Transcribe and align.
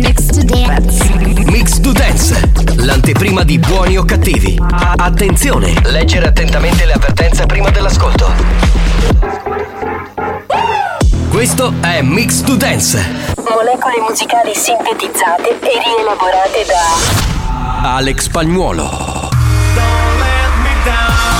Mix 0.00 0.26
to 0.28 0.42
dance. 0.42 1.04
Mix 1.50 1.80
to 1.80 1.92
Dance, 1.92 2.50
l'anteprima 2.76 3.44
di 3.44 3.58
buoni 3.58 3.98
o 3.98 4.04
cattivi. 4.04 4.58
Attenzione! 4.96 5.74
Leggere 5.84 6.28
attentamente 6.28 6.86
le 6.86 6.94
avvertenze 6.94 7.44
prima 7.44 7.68
dell'ascolto. 7.68 8.32
Questo 11.28 11.74
è 11.82 12.00
Mix 12.00 12.40
to 12.40 12.56
Dance. 12.56 13.34
Molecole 13.36 14.00
musicali 14.08 14.54
sintetizzate 14.54 15.50
e 15.60 15.82
rielaborate 15.84 16.64
da 16.66 17.94
Alex 17.96 18.22
Spagnuolo. 18.22 19.28
Mi- 19.74 21.39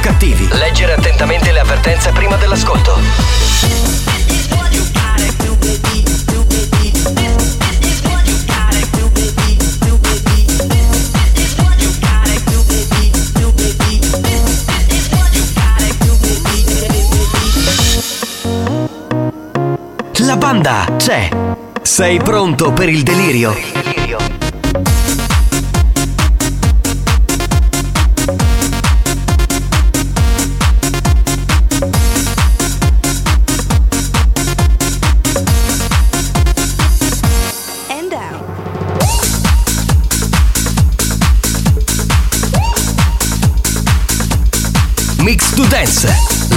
O 0.00 0.02
cattivi. 0.02 0.48
Leggere 0.52 0.94
attentamente 0.94 1.52
le 1.52 1.60
avvertenze 1.60 2.10
prima 2.10 2.36
dell'ascolto. 2.36 2.98
La 20.18 20.36
banda 20.36 20.94
c'è. 20.96 21.28
Sei 21.82 22.18
pronto 22.18 22.72
per 22.72 22.88
il 22.88 23.02
delirio? 23.02 23.79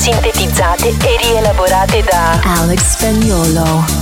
Sintetizzate 0.00 0.88
e 0.88 1.16
rielaborate 1.18 2.02
da 2.02 2.40
Alex 2.42 2.92
Spagnolo. 2.92 3.99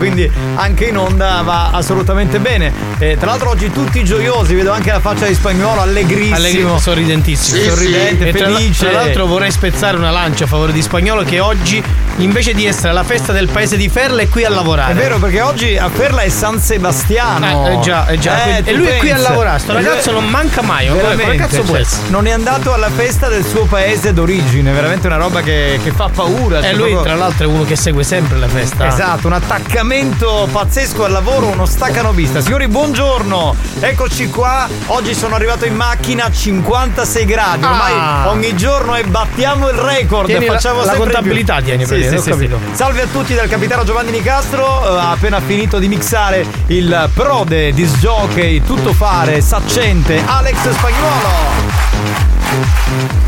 Quindi 0.00 0.30
anche 0.54 0.86
in 0.86 0.96
onda 0.96 1.42
va 1.44 1.68
assolutamente 1.72 2.38
bene. 2.38 2.72
E 2.98 3.18
tra 3.18 3.26
l'altro 3.26 3.50
oggi 3.50 3.70
tutti 3.70 4.02
gioiosi, 4.02 4.54
vedo 4.54 4.72
anche 4.72 4.90
la 4.90 4.98
faccia 4.98 5.26
di 5.26 5.34
spagnolo 5.34 5.82
allegrissimo. 5.82 6.36
Allegri- 6.36 6.78
sorridentissimo. 6.80 7.62
sorridente, 7.62 8.28
E 8.28 8.32
tra, 8.32 8.46
felice. 8.46 8.88
tra 8.88 8.92
l'altro 9.02 9.26
vorrei 9.26 9.50
spezzare 9.50 9.98
una 9.98 10.10
lancia 10.10 10.44
a 10.44 10.46
favore 10.46 10.72
di 10.72 10.80
Spagnolo 10.80 11.22
che 11.22 11.38
oggi, 11.38 11.82
invece 12.16 12.54
di 12.54 12.64
essere 12.64 12.88
alla 12.88 13.04
festa 13.04 13.32
del 13.34 13.48
paese 13.48 13.76
di 13.76 13.90
Ferla, 13.90 14.22
è 14.22 14.28
qui 14.30 14.44
a 14.44 14.48
lavorare. 14.48 14.92
È 14.92 14.96
vero 14.96 15.18
perché 15.18 15.42
oggi 15.42 15.76
a 15.76 15.90
Ferla 15.90 16.22
è 16.22 16.30
San 16.30 16.58
Sebastiano. 16.58 17.68
Eh, 17.68 17.74
eh 17.74 17.80
già, 17.80 18.06
eh 18.06 18.18
già. 18.18 18.44
Eh, 18.44 18.56
e 18.64 18.72
tu 18.72 18.76
lui 18.78 18.86
è 18.86 18.96
qui 18.96 19.10
a 19.10 19.18
lavorare. 19.18 19.58
Sto 19.58 19.72
E 19.72 19.74
lui- 19.74 19.84
ragazzo 19.84 20.12
non 20.12 20.24
manca 20.28 20.62
mai. 20.62 20.88
Come 20.88 21.34
cazzo 21.36 21.60
può 21.60 21.74
cioè, 21.74 21.80
essere? 21.82 22.08
Non 22.08 22.26
è 22.26 22.30
andato 22.30 22.72
alla 22.72 22.88
festa 22.88 23.28
del 23.28 23.44
suo 23.44 23.66
paese 23.66 24.14
d'origine, 24.14 24.72
veramente 24.72 25.06
una 25.08 25.16
roba 25.16 25.42
che, 25.42 25.78
che 25.84 25.90
fa 25.90 26.08
paura. 26.08 26.60
E 26.60 26.62
cioè, 26.62 26.72
lui, 26.72 26.90
proprio- 26.90 27.02
tra 27.02 27.14
l'altro, 27.14 27.44
è 27.44 27.46
uno 27.46 27.64
che 27.64 27.76
segue 27.76 28.02
sempre 28.02 28.38
la 28.38 28.48
festa. 28.48 28.86
Esatto, 28.86 29.26
un 29.26 29.34
attaccamento 29.34 29.88
pazzesco 29.94 31.04
al 31.04 31.10
lavoro, 31.10 31.46
uno 31.46 31.66
staccanovista. 31.66 32.40
Signori, 32.40 32.68
buongiorno. 32.68 33.56
Eccoci 33.80 34.28
qua. 34.30 34.68
Oggi 34.86 35.14
sono 35.14 35.34
arrivato 35.34 35.64
in 35.64 35.74
macchina 35.74 36.26
a 36.26 36.30
56 36.30 37.24
gradi. 37.24 37.64
Ormai 37.64 37.92
Ah. 37.92 38.28
ogni 38.28 38.54
giorno 38.56 38.94
e 38.94 39.02
battiamo 39.02 39.68
il 39.68 39.74
record. 39.74 40.26
Tieni 40.26 40.46
la- 40.46 40.52
facciamo 40.52 40.84
la 40.84 40.92
di 40.92 40.96
contabilità 40.98 41.56
più. 41.56 41.64
tieni, 41.64 41.86
Sì, 41.86 42.04
sì, 42.04 42.18
sì, 42.18 42.32
sì. 42.38 42.50
Salve 42.70 43.02
a 43.02 43.06
tutti 43.10 43.34
dal 43.34 43.48
capitano 43.48 43.82
Giovanni 43.82 44.12
Nicastro. 44.12 44.84
eh, 44.84 44.98
Ha 45.00 45.10
appena 45.10 45.40
finito 45.40 45.80
di 45.80 45.88
mixare 45.88 46.46
il 46.68 47.10
prode, 47.12 47.72
disc 47.72 47.96
jockey, 47.98 48.62
tutto 48.62 48.92
fare, 48.92 49.40
saccente, 49.40 50.22
Alex 50.24 50.70
Spagnuolo. 50.70 51.28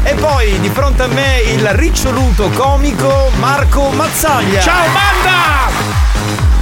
E 0.05 0.15
poi 0.15 0.61
di 0.61 0.69
fronte 0.69 1.03
a 1.03 1.07
me 1.09 1.41
il 1.45 1.69
riccioluto 1.71 2.51
comico 2.51 3.33
Marco 3.41 3.89
Mazzaglia. 3.91 4.61
Ciao 4.61 4.85
banda! 4.93 6.12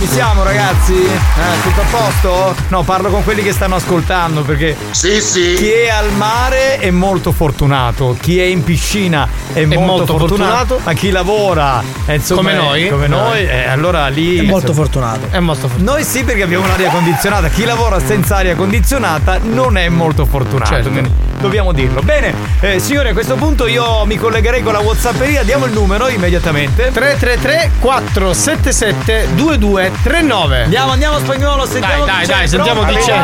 Ci 0.00 0.06
siamo 0.06 0.42
ragazzi? 0.42 0.94
Eh, 0.94 1.62
tutto 1.62 1.82
a 1.82 1.84
posto? 1.90 2.54
No, 2.68 2.82
parlo 2.84 3.10
con 3.10 3.22
quelli 3.22 3.42
che 3.42 3.52
stanno 3.52 3.74
ascoltando 3.74 4.40
perché 4.42 4.74
Sì, 4.92 5.20
sì. 5.20 5.54
chi 5.58 5.70
è 5.70 5.88
al 5.90 6.10
mare 6.12 6.78
è 6.78 6.90
molto 6.90 7.32
fortunato, 7.32 8.16
chi 8.18 8.40
è 8.40 8.44
in 8.44 8.64
piscina 8.64 9.28
è, 9.52 9.64
molto, 9.66 9.80
molto 9.84 10.18
fortunato, 10.18 10.56
fortunato. 10.56 10.80
ma 10.84 10.92
chi 10.94 11.10
lavora 11.10 11.82
eh, 12.06 12.14
insomma, 12.14 12.40
Come 12.40 12.52
è- 12.52 12.56
noi. 12.56 12.88
come 12.88 13.06
noi, 13.08 13.40
eh, 13.46 13.68
allora 13.68 14.08
lì 14.08 14.38
È 14.38 14.42
molto 14.42 14.72
fortunato. 14.72 15.26
È 15.30 15.38
molto 15.38 15.68
fortunato. 15.68 15.92
Noi 15.96 16.04
sì 16.04 16.24
perché 16.24 16.42
abbiamo 16.44 16.64
un'aria 16.64 16.88
condizionata, 16.90 17.48
chi 17.48 17.64
lavora 17.64 18.00
senza 18.00 18.36
aria 18.36 18.54
condizionata 18.56 19.38
non 19.42 19.76
è 19.76 19.88
molto 19.90 20.24
fortunato, 20.24 20.70
Certo. 20.72 20.90
Dobbiamo 21.40 21.72
dirlo. 21.72 22.02
Bene, 22.02 22.32
eh, 22.60 22.78
signori 22.78 23.08
a 23.08 23.12
questo 23.12 23.34
punto 23.36 23.66
io 23.66 24.04
mi 24.04 24.16
collegherei 24.16 24.62
con 24.62 24.72
la 24.72 24.80
Whatsapperia, 24.80 25.42
diamo 25.42 25.64
il 25.66 25.72
numero 25.72 26.08
immediatamente. 26.08 26.90
333 26.92 27.70
477 27.80 29.28
2239 29.34 30.62
Andiamo, 30.62 30.92
andiamo 30.92 31.18
spagnolo, 31.18 31.66
sentiamo 31.66 32.04
Dai, 32.04 32.20
chi 32.20 32.26
dai, 32.26 32.26
c'è, 32.26 32.32
dai, 32.38 32.48
sentiamo 32.48 32.84
chi 32.84 32.94
c'è. 32.96 33.16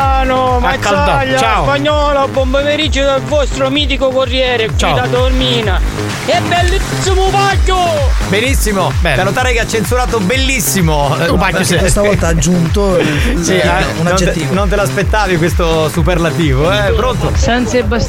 Mazzaglia, 0.59 1.37
Ciao. 1.37 1.63
spagnolo, 1.63 2.27
buon 2.29 2.49
pomeriggio 2.51 3.03
dal 3.03 3.21
vostro 3.21 3.69
mitico 3.69 4.09
corriere 4.09 4.67
qui 4.67 4.77
Ciao. 4.77 4.95
da 4.95 5.05
Dormina. 5.07 5.79
E 6.25 6.39
bellissimo 6.41 7.27
Pacchio! 7.29 7.75
Benissimo, 8.27 8.91
Bene. 8.99 9.15
da 9.15 9.23
notare 9.23 9.53
che 9.53 9.59
ha 9.61 9.67
censurato 9.67 10.19
bellissimo. 10.19 11.15
Eh, 11.19 11.31
pacchio 11.37 11.63
se- 11.63 11.77
Questa 11.77 12.01
volta 12.01 12.27
ha 12.27 12.29
aggiunto 12.31 12.97
il- 12.97 13.39
Sì, 13.41 13.57
eh, 13.57 13.67
un 13.97 14.03
non, 14.03 14.15
te, 14.15 14.23
aggettivo. 14.29 14.53
non 14.53 14.67
te 14.67 14.75
l'aspettavi 14.75 15.37
questo 15.37 15.87
superlativo, 15.89 16.69
eh? 16.71 16.91
Pronto? 16.91 17.31
San 17.35 17.65
Sebastiano, 17.67 18.06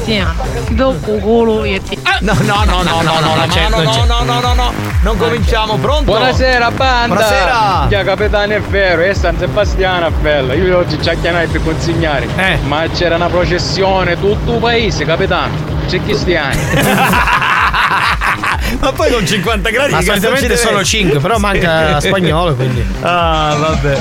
dopo 0.69 1.11
culo 1.17 1.63
e 1.63 1.81
ti... 1.81 1.97
No, 2.21 2.33
no, 2.41 2.63
no, 2.65 2.81
no, 2.81 2.83
no, 2.83 3.01
no, 3.01 3.19
no, 3.19 3.21
no, 3.35 3.35
non 3.69 3.83
no, 3.83 4.05
no, 4.05 4.23
no, 4.23 4.39
no, 4.39 4.53
no. 4.53 4.73
Non 5.01 5.17
cominciamo, 5.17 5.77
pronto? 5.77 6.03
Buonasera 6.03 6.71
banda! 6.71 7.15
Buonasera. 7.15 7.85
Chi 7.89 8.03
capitano 8.03 8.53
è 8.53 8.61
vero, 8.61 9.03
è 9.03 9.13
San 9.13 9.37
Sebastiano 9.37 10.07
è 10.07 10.11
bello. 10.11 10.53
Io 10.53 10.77
oggi 10.77 11.01
ci 11.01 11.09
ha 11.09 11.15
chiamato 11.15 11.49
per 11.51 11.63
consegnare. 11.63 12.27
Eh. 12.35 12.57
Ma 12.65 12.85
c'era 12.93 13.15
una 13.15 13.27
processione, 13.27 14.19
tutto 14.19 14.53
il 14.53 14.59
paese, 14.59 15.05
capitano. 15.05 15.53
C'è 15.87 16.01
cristiani. 16.03 16.57
Ma 18.79 18.91
poi 18.91 19.11
con 19.11 19.25
50 19.25 19.69
gradi 19.71 19.93
Ma 19.93 20.01
solitamente 20.01 20.55
sono 20.55 20.83
5 20.83 21.19
però 21.19 21.35
Sì. 21.35 21.41
manca 21.41 21.99
spagnolo 21.99 22.53
quindi 22.53 22.85
Ah, 23.01 23.55
vabbè. 23.57 23.97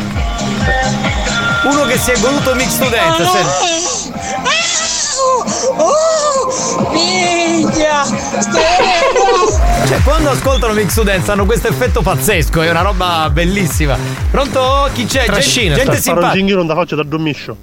Uno 1.64 1.84
che 1.84 1.96
si 1.96 2.10
è 2.10 2.18
goduto 2.18 2.54
mix 2.54 2.68
student, 2.68 3.16
senti. 5.58 6.88
Minchia! 6.92 8.04
Cioè, 9.86 10.02
quando 10.04 10.30
ascoltano 10.30 10.72
Mix 10.72 10.90
Students 10.90 11.28
hanno 11.28 11.44
questo 11.46 11.68
effetto 11.68 12.02
pazzesco, 12.02 12.62
è 12.62 12.70
una 12.70 12.82
roba 12.82 13.28
bellissima. 13.32 13.96
Pronto? 14.30 14.88
Chi 14.92 15.04
c'è? 15.06 15.24
Trascina, 15.24 15.74
gente 15.74 15.92
sta- 15.92 16.02
simpatica. 16.02 16.32
Ginghino 16.34 16.64
da 16.64 16.74
faccia 16.74 16.96
da 16.96 17.02
dormiscio. 17.02 17.56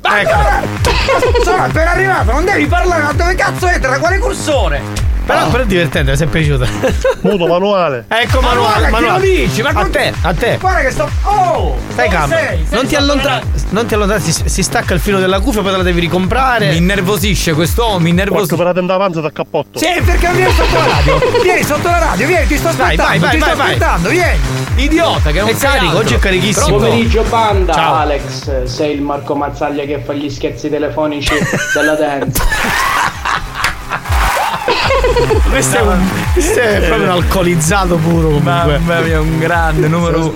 Sono 1.43 1.63
appena 1.63 1.91
arrivato, 1.91 2.31
non 2.31 2.45
devi 2.45 2.65
parlare, 2.67 3.03
ma 3.03 3.13
dove 3.13 3.35
cazzo 3.35 3.67
è? 3.67 3.79
Da 3.79 3.99
quale 3.99 4.17
cursore? 4.17 4.81
Però, 5.25 5.47
però 5.49 5.63
è 5.63 5.65
divertente 5.65 6.09
mi 6.11 6.13
è 6.13 6.17
sempre 6.17 6.41
piaciuta 6.41 6.67
Muto 7.21 7.47
manuale. 7.47 8.05
ecco 8.07 8.41
manuale 8.41 8.91
chi 8.91 9.01
lo 9.01 9.19
dici? 9.19 9.61
Ma 9.61 9.69
a 9.69 9.73
con- 9.73 9.89
te 9.91 10.13
a 10.21 10.33
te 10.33 10.57
Guarda 10.59 10.79
che 10.81 10.91
sto. 10.91 11.09
Oh! 11.23 11.75
stai 11.91 12.09
calmo 12.09 12.35
non 12.69 12.85
ti 12.87 12.95
allontanare 12.95 13.43
non 13.69 13.85
ti 13.85 13.93
allontanare 13.93 14.23
si, 14.23 14.43
si 14.45 14.63
stacca 14.63 14.93
il 14.93 14.99
filo 14.99 15.19
della 15.19 15.39
cuffia 15.39 15.61
poi 15.61 15.71
te 15.71 15.77
la 15.77 15.83
devi 15.83 15.93
la- 15.95 16.01
Mi 16.05 16.05
ricomprare 16.05 16.75
innervosisce 16.75 17.53
quest'uomo, 17.53 17.93
mi 17.93 17.97
Porco 17.97 18.09
innervosisce. 18.09 18.55
per 18.55 18.65
la 18.65 18.73
tenda 18.73 18.93
avanza 18.93 19.21
da 19.21 19.31
cappotto. 19.31 19.79
Sì, 19.79 19.87
perché 20.03 20.27
non 20.27 20.35
vieni 20.35 20.51
sotto 20.53 20.75
la 20.77 20.85
radio? 20.85 21.41
Vieni 21.41 21.63
sotto 21.63 21.87
la 21.89 21.97
radio, 21.97 22.27
vieni, 22.27 22.47
ti 22.47 22.57
sto 22.57 22.67
aspettando, 22.67 23.03
vai, 23.03 23.19
vai, 23.19 23.29
ti 23.31 23.37
vai, 23.37 23.49
sto 23.49 23.57
vai. 23.57 23.67
aspettando, 23.67 24.09
vieni. 24.09 24.39
Idiota 24.75 25.31
che 25.31 25.39
non 25.39 25.49
È 25.49 25.55
carico, 25.57 25.85
altro. 25.85 25.99
oggi 25.99 26.13
è 26.13 26.19
carichissimo. 26.19 26.65
Pronto? 26.67 26.85
Pomeriggio 26.85 27.23
banda, 27.23 27.73
Ciao. 27.73 27.95
Alex, 27.95 28.63
sei 28.63 28.93
il 28.95 29.01
Marco 29.01 29.35
Mazzaglia 29.35 29.83
che 29.85 29.99
fa 30.05 30.13
gli 30.13 30.29
scherzi 30.29 30.69
telefonici 30.69 31.33
della 31.73 31.95
dance. 31.95 32.41
questo 35.49 35.77
è, 35.77 35.81
un, 35.81 36.09
questo 36.33 36.59
è 36.59 36.81
proprio 36.81 37.03
un 37.03 37.09
alcolizzato 37.09 37.95
puro 37.97 38.27
comunque 38.27 38.77
Mamma 38.77 38.99
mia, 38.99 39.21
un 39.21 39.39
grande 39.39 39.87
numero 39.87 40.19
uno. 40.19 40.29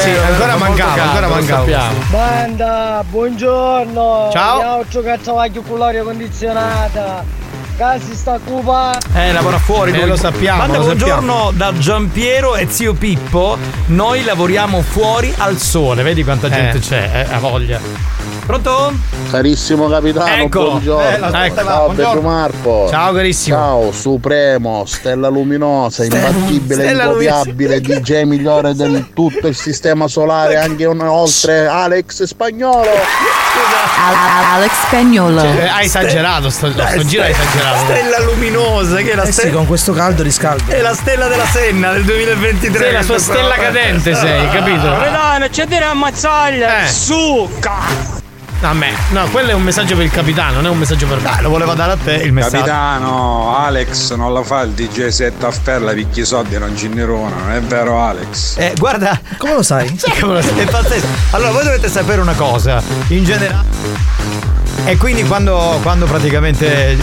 sì, 0.00 0.10
ancora 0.10 0.56
mancava 0.56 0.94
caldo, 0.94 1.10
ancora 1.10 1.28
mancava. 1.28 1.92
Banda, 2.10 3.04
buongiorno! 3.08 4.28
Ciao. 4.32 4.84
Giocare 4.88 5.20
a 5.22 5.22
con 5.62 5.78
l'aria 5.78 6.02
condizionata. 6.02 7.24
Casi 7.80 8.14
sta 8.14 8.38
cupa. 8.44 8.98
Eh, 9.14 9.32
lavora 9.32 9.56
fuori. 9.56 9.92
Eh, 9.92 9.96
lui. 10.00 10.08
lo 10.08 10.16
sappiamo, 10.16 10.58
Banda, 10.58 10.76
lo 10.76 10.84
buongiorno 10.84 11.50
da 11.54 11.72
Giampiero 11.78 12.54
e 12.54 12.66
zio 12.68 12.92
Pippo. 12.92 13.56
Noi 13.86 14.22
lavoriamo 14.22 14.82
fuori 14.82 15.32
al 15.38 15.56
sole. 15.56 16.02
Vedi 16.02 16.22
quanta 16.22 16.48
Eh. 16.48 16.50
gente 16.50 16.78
c'è, 16.80 17.26
eh, 17.26 17.32
ha 17.34 17.38
voglia. 17.38 17.80
Pronto? 18.44 18.92
Carissimo 19.30 19.88
capitano, 19.88 20.26
Eccolo. 20.26 20.70
buongiorno. 20.72 21.32
Eh, 21.32 21.46
Ecco. 21.46 21.54
Ciao 21.62 21.84
buongiorno. 21.86 21.94
Pedro 21.94 22.20
Marco. 22.20 22.86
ciao 22.90 23.12
carissimo 23.14 23.56
Ciao, 23.56 23.92
Supremo, 23.92 24.84
Stella 24.84 25.28
Luminosa, 25.28 26.04
imbattibile, 26.04 26.82
Stella 26.84 27.04
incopiabile, 27.04 27.80
DJ 27.80 28.22
migliore 28.24 28.74
del 28.74 29.06
tutto 29.14 29.46
il 29.46 29.56
sistema 29.56 30.06
solare, 30.06 30.56
anche 30.58 30.84
un- 30.84 31.00
oltre 31.00 31.66
Alex 31.66 32.24
Spagnolo. 32.24 32.90
Alex 34.54 34.72
Spagnolo. 34.86 35.42
Eh, 35.42 35.68
hai 35.68 35.84
esagerato 35.86 36.50
sto, 36.50 36.70
sto 36.70 37.04
giro 37.04 37.22
hai 37.22 37.30
esagerato 37.30 37.92
Stella 37.92 38.20
luminosa, 38.20 38.96
che 38.96 39.12
è 39.12 39.14
la, 39.14 39.22
Eh 39.22 39.26
sì, 39.26 39.32
stella, 39.32 39.52
con 39.56 39.66
questo 39.66 39.92
caldo 39.92 40.22
riscaldo. 40.22 40.72
è 40.72 40.80
la 40.80 40.94
stella 40.94 41.26
della 41.28 41.46
Senna 41.46 41.92
del 41.92 42.04
2023. 42.04 42.78
sei 42.78 42.92
la 42.92 43.02
sua 43.02 43.18
stella 43.18 43.54
cadente 43.54 44.14
sei 44.14 44.48
capito 44.50 44.82
Capitano, 44.82 45.48
c'è 45.48 45.66
dire 45.66 45.84
ammazzaglia! 45.84 46.84
Eh. 46.84 46.88
Succa! 46.88 48.19
A 48.62 48.72
me 48.74 48.92
no 49.10 49.26
quello 49.30 49.50
è 49.50 49.54
un 49.54 49.62
messaggio 49.62 49.96
per 49.96 50.04
il 50.04 50.10
capitano 50.10 50.56
non 50.56 50.66
è 50.66 50.68
un 50.68 50.78
messaggio 50.78 51.06
per 51.06 51.16
me 51.16 51.22
Dai, 51.22 51.42
lo 51.42 51.48
voleva 51.48 51.74
dare 51.74 51.92
a 51.92 51.96
te 51.96 52.14
il 52.14 52.32
messaggio. 52.32 52.56
Capitano, 52.56 53.56
Alex 53.56 54.14
non 54.14 54.32
la 54.32 54.42
fa 54.42 54.60
il 54.62 54.72
DJ 54.72 55.08
set 55.08 55.42
a 55.44 55.50
ferla 55.50 55.92
picchi 55.92 56.24
soldi 56.24 56.58
non 56.58 56.76
ci 56.76 56.88
nerona, 56.88 57.36
non 57.36 57.52
è 57.52 57.60
vero 57.60 58.02
Alex? 58.02 58.58
Eh, 58.58 58.74
guarda, 58.76 59.18
Come 59.38 59.54
lo 59.54 59.62
sai? 59.62 59.86
è 59.86 60.64
pazzesco. 60.66 61.06
Allora, 61.30 61.50
voi 61.52 61.64
dovete 61.64 61.88
sapere 61.88 62.20
una 62.20 62.34
cosa. 62.34 62.82
In 63.08 63.24
generale. 63.24 63.64
E 64.84 64.96
quindi 64.96 65.24
quando, 65.24 65.78
quando 65.82 66.06
praticamente. 66.06 66.98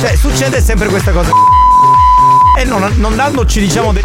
Cioè, 0.00 0.16
succede 0.16 0.60
sempre 0.60 0.88
questa 0.88 1.12
cosa. 1.12 1.30
E 2.58 2.64
non, 2.64 2.92
non 2.96 3.14
dandoci, 3.14 3.60
diciamo, 3.60 3.92
dei. 3.92 4.02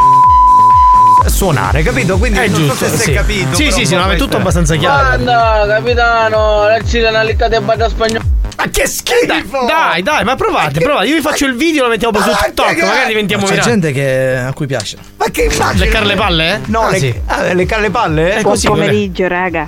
Suonare, 1.29 1.83
capito? 1.83 2.17
Quindi 2.17 2.39
è 2.39 2.47
non 2.47 2.59
giusto 2.67 2.85
so 2.85 2.91
se 2.91 2.97
si 2.97 3.03
sì. 3.03 3.11
è 3.11 3.13
capito. 3.15 3.55
sì 3.55 3.71
sì 3.71 3.85
sì 3.85 3.95
no, 3.95 4.01
è 4.09 4.15
tutto 4.15 4.17
questa- 4.17 4.37
abbastanza 4.37 4.75
chiaro 4.75 5.07
Banda, 5.09 5.65
capitano, 5.67 6.63
la 6.67 6.79
cita 6.83 7.09
una 7.09 7.21
licca 7.23 7.47
di 7.47 7.59
banda 7.59 7.89
spagnolo. 7.89 8.25
Ma 8.57 8.69
che 8.71 8.87
schifo! 8.87 9.65
dai 9.67 10.01
dai 10.01 10.23
ma 10.23 10.35
provate 10.35 10.79
provate 10.79 11.05
io 11.07 11.15
vi 11.15 11.21
faccio 11.21 11.45
il 11.45 11.55
video 11.55 11.83
lo 11.83 11.89
mettiamo 11.89 12.13
poi 12.13 12.23
su 12.23 12.29
Ma 12.31 12.35
TikTok 12.37 12.73
che- 12.73 12.81
magari 12.85 13.07
diventiamo 13.09 13.43
C'è 13.45 13.51
virali 13.51 13.69
gente 13.69 13.91
che, 13.91 14.35
a 14.37 14.53
cui 14.53 14.65
piace. 14.65 14.97
Ma 15.17 15.25
che 15.29 15.43
immagine? 15.43 15.85
leccare 15.85 16.05
le 16.05 16.15
palle 16.15 16.53
eh? 16.55 16.59
No, 16.65 16.81
Ah, 16.81 16.89
le, 16.89 16.97
sì. 16.99 17.13
ah, 17.27 17.53
le, 17.53 17.53
le 17.53 17.89
palle? 17.91 18.35
È 18.35 18.41
così 18.41 18.65
Buon 18.67 18.79
pomeriggio, 18.79 19.27
raga. 19.27 19.67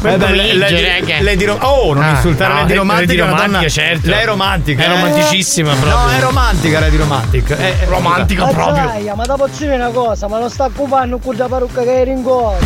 Eh 0.00 0.16
beh, 0.16 0.16
pomeriggio, 0.16 0.58
lei, 0.58 0.84
raga. 0.84 1.20
lei 1.20 1.36
di 1.36 1.44
Ro- 1.44 1.58
Oh, 1.60 1.92
non 1.92 2.04
Ah, 2.04 2.10
insultare 2.10 2.52
no, 2.52 2.58
lei 2.58 2.66
di 2.68 2.74
romantica. 2.74 3.06
lei 3.06 3.06
di 3.06 3.20
è 3.20 3.22
una 3.22 3.30
romantica, 3.30 3.58
donna- 3.58 3.68
certo. 3.68 4.08
Lei 4.08 4.20
è 4.20 4.24
romantica. 4.26 4.82
È 4.82 4.86
eh. 4.86 4.88
romanticissima 4.88 5.70
proprio. 5.74 5.96
No, 5.96 6.08
è 6.10 6.20
romantica 6.20 6.80
lei 6.80 6.90
di 6.90 6.96
romantica. 6.96 7.56
È, 7.56 7.78
è 7.80 7.86
romantica 7.86 8.44
proprio 8.46 9.14
ma 9.16 9.24
dopo 9.24 9.48
c'è 9.56 9.74
una 9.74 9.88
cosa, 9.88 10.28
ma 10.28 10.38
non 10.38 10.50
sta 10.50 10.64
occupando 10.66 11.18
con 11.18 11.34
la 11.36 11.46
parrucca 11.48 11.82
che 11.82 12.00
era 12.00 12.10
in 12.10 12.22
gola. 12.22 12.58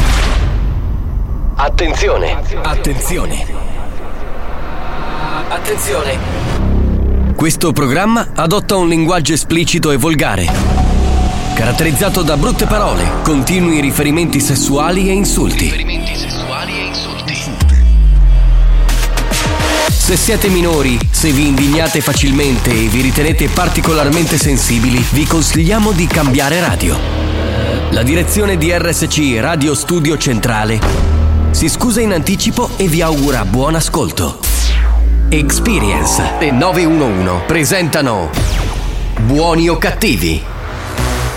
Attenzione, 1.55 2.37
attenzione. 2.63 3.47
Attenzione. 5.49 6.19
Questo 7.37 7.73
programma 7.73 8.29
adotta 8.35 8.77
un 8.77 8.89
linguaggio 8.89 9.33
esplicito 9.33 9.91
e 9.91 9.97
volgare, 9.97 10.47
caratterizzato 11.55 12.23
da 12.23 12.37
brutte 12.37 12.67
parole, 12.67 13.05
continui 13.23 13.81
riferimenti 13.81 14.41
sessuali 14.41 15.09
e 15.09 15.13
insulti. 15.13 15.69
Se 15.69 15.77
Se 20.03 20.17
siete 20.17 20.49
minori, 20.49 20.99
se 21.13 21.31
vi 21.31 21.47
indignate 21.47 22.01
facilmente 22.01 22.71
e 22.71 22.89
vi 22.89 23.03
ritenete 23.03 23.49
particolarmente 23.49 24.37
sensibili, 24.37 24.99
vi 25.13 25.25
consigliamo 25.25 25.93
di 25.93 26.09
cambiare 26.09 26.59
radio. 26.59 26.99
La 27.91 28.03
direzione 28.03 28.57
di 28.57 28.77
RSC 28.77 29.39
Radio 29.39 29.77
Studio 29.77 30.19
Centrale 30.19 30.81
si 31.53 31.69
scusa 31.69 32.01
in 32.01 32.13
anticipo 32.13 32.71
e 32.77 32.89
vi 32.89 33.01
augura 33.01 33.45
buon 33.45 33.77
ascolto. 33.77 34.41
Experience 35.29 36.37
e 36.41 36.51
911 36.51 37.45
presentano 37.47 38.29
Buoni 39.21 39.69
o 39.69 39.79
cattivi? 39.79 40.43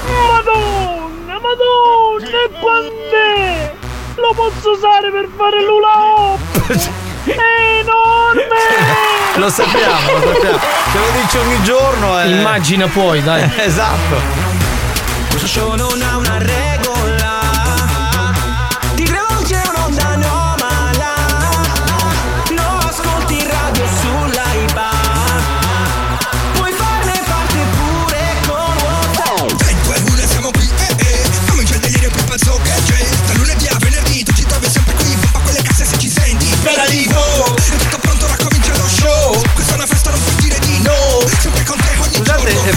Madonna, 0.07 1.39
madonna, 1.39 2.37
e 2.43 2.49
quant'è? 2.59 3.73
Lo 4.15 4.33
posso 4.33 4.71
usare 4.71 5.11
per 5.11 5.29
fare 5.37 5.63
l'ula 5.63 5.93
hop? 6.17 6.41
È 7.25 7.73
enorme! 7.85 8.53
Lo 9.37 9.49
sappiamo, 9.49 10.11
lo 10.13 10.31
sappiamo. 10.33 10.59
Ce 10.91 10.97
lo 10.97 11.05
dice 11.21 11.37
ogni 11.39 11.61
giorno. 11.63 12.21
eh. 12.21 12.29
Immagina 12.29 12.87
poi, 12.87 13.21
dai. 13.21 13.51
esatto. 13.59 14.15
Questo 15.29 15.45
show 15.47 15.75
non 15.75 16.01
ha 16.01 16.15
una 16.17 16.37
regola 16.37 16.74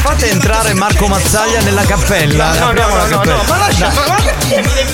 fate 0.08 0.30
entrare 0.30 0.72
Marco 0.72 1.06
Mazzaglia 1.06 1.60
nella 1.60 1.84
cappella. 1.84 2.54
No, 2.54 2.72
no, 2.72 2.86
no, 2.86 2.96
no, 2.96 3.08
cappella. 3.08 3.36
no, 3.36 3.42
ma 3.46 3.58
lascia, 3.58 3.92
ma, 3.92 4.06
ma, 4.06 4.16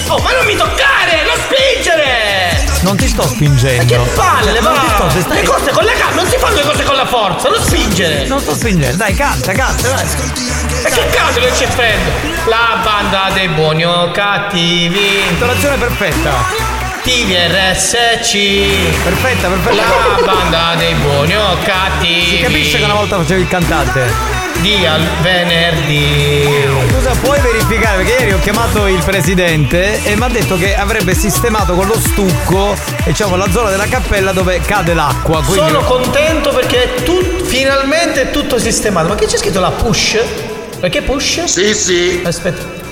oh, 0.09 0.18
ma 0.18 0.33
non 0.33 0.44
mi 0.44 0.56
toccare, 0.56 1.23
non 1.25 1.37
spingere! 1.47 2.66
Non 2.80 2.97
ti 2.97 3.06
sto 3.06 3.23
spingendo. 3.23 3.85
Che 3.85 4.11
palle, 4.14 4.50
le 4.50 4.61
Non 4.61 4.75
ti 4.75 4.87
sto, 4.88 5.21
stai- 5.21 5.37
Le 5.40 5.42
cose 5.44 5.71
con 5.71 5.85
la 5.85 5.92
calma, 5.92 6.23
non 6.23 6.26
si 6.28 6.37
fanno 6.37 6.56
le 6.56 6.62
cose 6.62 6.83
con 6.83 6.97
la 6.97 7.06
forza, 7.06 7.49
non 7.49 7.62
spingere! 7.62 8.26
Non 8.26 8.40
sto 8.40 8.54
spingendo, 8.56 8.97
dai, 8.97 9.14
canta, 9.14 9.52
canta, 9.52 9.88
dai. 9.88 10.04
E 10.85 10.90
che 10.90 11.06
cazzo 11.11 11.38
che 11.38 11.50
c'è 11.52 11.68
freddo? 11.68 12.11
La 12.47 12.80
banda 12.83 13.30
dei 13.33 13.49
buoni 13.49 13.87
o 13.87 14.11
cattivi. 14.11 15.28
Intonazione 15.28 15.76
perfetta. 15.76 16.83
Cattivi 16.90 17.37
RSC. 17.37 19.02
Perfetta, 19.04 19.49
perfetta. 19.49 19.75
La 19.75 20.23
banda 20.25 20.75
dei 20.76 20.94
buoni 20.94 21.37
o 21.37 21.56
cattivi. 21.62 22.37
Si 22.37 22.40
capisce 22.40 22.78
che 22.78 22.85
una 22.85 22.94
volta 22.94 23.16
facevi 23.18 23.42
il 23.42 23.49
cantante. 23.49 24.34
Di 24.61 24.87
al 24.87 25.02
venerdì. 25.20 26.44
Scusa, 26.90 27.11
puoi 27.20 27.38
verificare? 27.40 28.02
Perché 28.02 28.23
ieri 28.23 28.32
ho 28.32 28.38
chiamato 28.38 28.87
il 28.87 29.02
presidente 29.04 30.02
e 30.04 30.16
mi 30.16 30.23
ha 30.23 30.28
detto 30.28 30.56
che 30.56 30.75
avrebbe 30.75 31.14
sistemato 31.14 31.75
con 31.75 31.87
lo 31.87 31.99
stucco 31.99 32.75
diciamo, 33.04 33.37
la 33.37 33.50
zona 33.50 33.70
della 33.70 33.87
cappella 33.87 34.32
dove 34.32 34.61
cade 34.61 34.94
l'acqua. 34.94 35.42
Quindi... 35.42 35.68
Sono 35.68 35.84
contento 35.84 36.50
perché 36.50 36.94
tu, 37.04 37.20
finalmente 37.44 38.23
è 38.23 38.30
tutto 38.30 38.58
sistemato. 38.58 39.08
Ma 39.08 39.14
che 39.14 39.26
c'è 39.26 39.37
scritto 39.37 39.61
la 39.61 39.70
push? 39.70 40.18
Perché 40.80 41.02
push? 41.02 41.44
Sì, 41.44 41.75
sì. 41.75 42.23
Aspetta. 42.25 42.84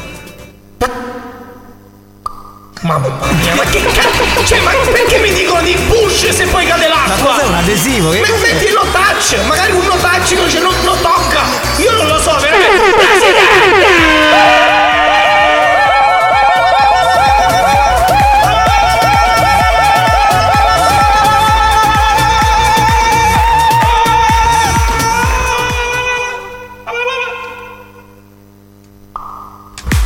Mamma 2.82 3.06
mia, 3.06 3.54
ma 3.54 3.62
che 3.62 3.80
cazzo? 3.94 4.44
Cioè, 4.44 4.58
ma 4.58 4.72
perché 4.90 5.18
mi 5.18 5.32
dicono 5.32 5.62
di 5.62 5.76
push 5.86 6.30
se 6.30 6.46
poi 6.46 6.66
cade 6.66 6.88
l'acqua? 6.88 7.14
Ma 7.14 7.36
cos'è 7.36 7.44
un 7.44 7.54
adesivo? 7.54 8.10
Che 8.10 8.20
Ma 8.20 8.36
metti 8.38 8.70
lo 8.72 8.84
touch, 8.90 9.36
magari 9.46 9.70
un 9.70 9.84
no 9.86 9.96
touch 9.98 10.32
non, 10.32 10.74
non 10.82 11.00
tocca. 11.00 11.42
Io 11.76 11.92
non 11.92 12.08
lo 12.08 12.20
so, 12.20 12.36
veramente. 12.40 12.90
Presidente! 12.98 14.80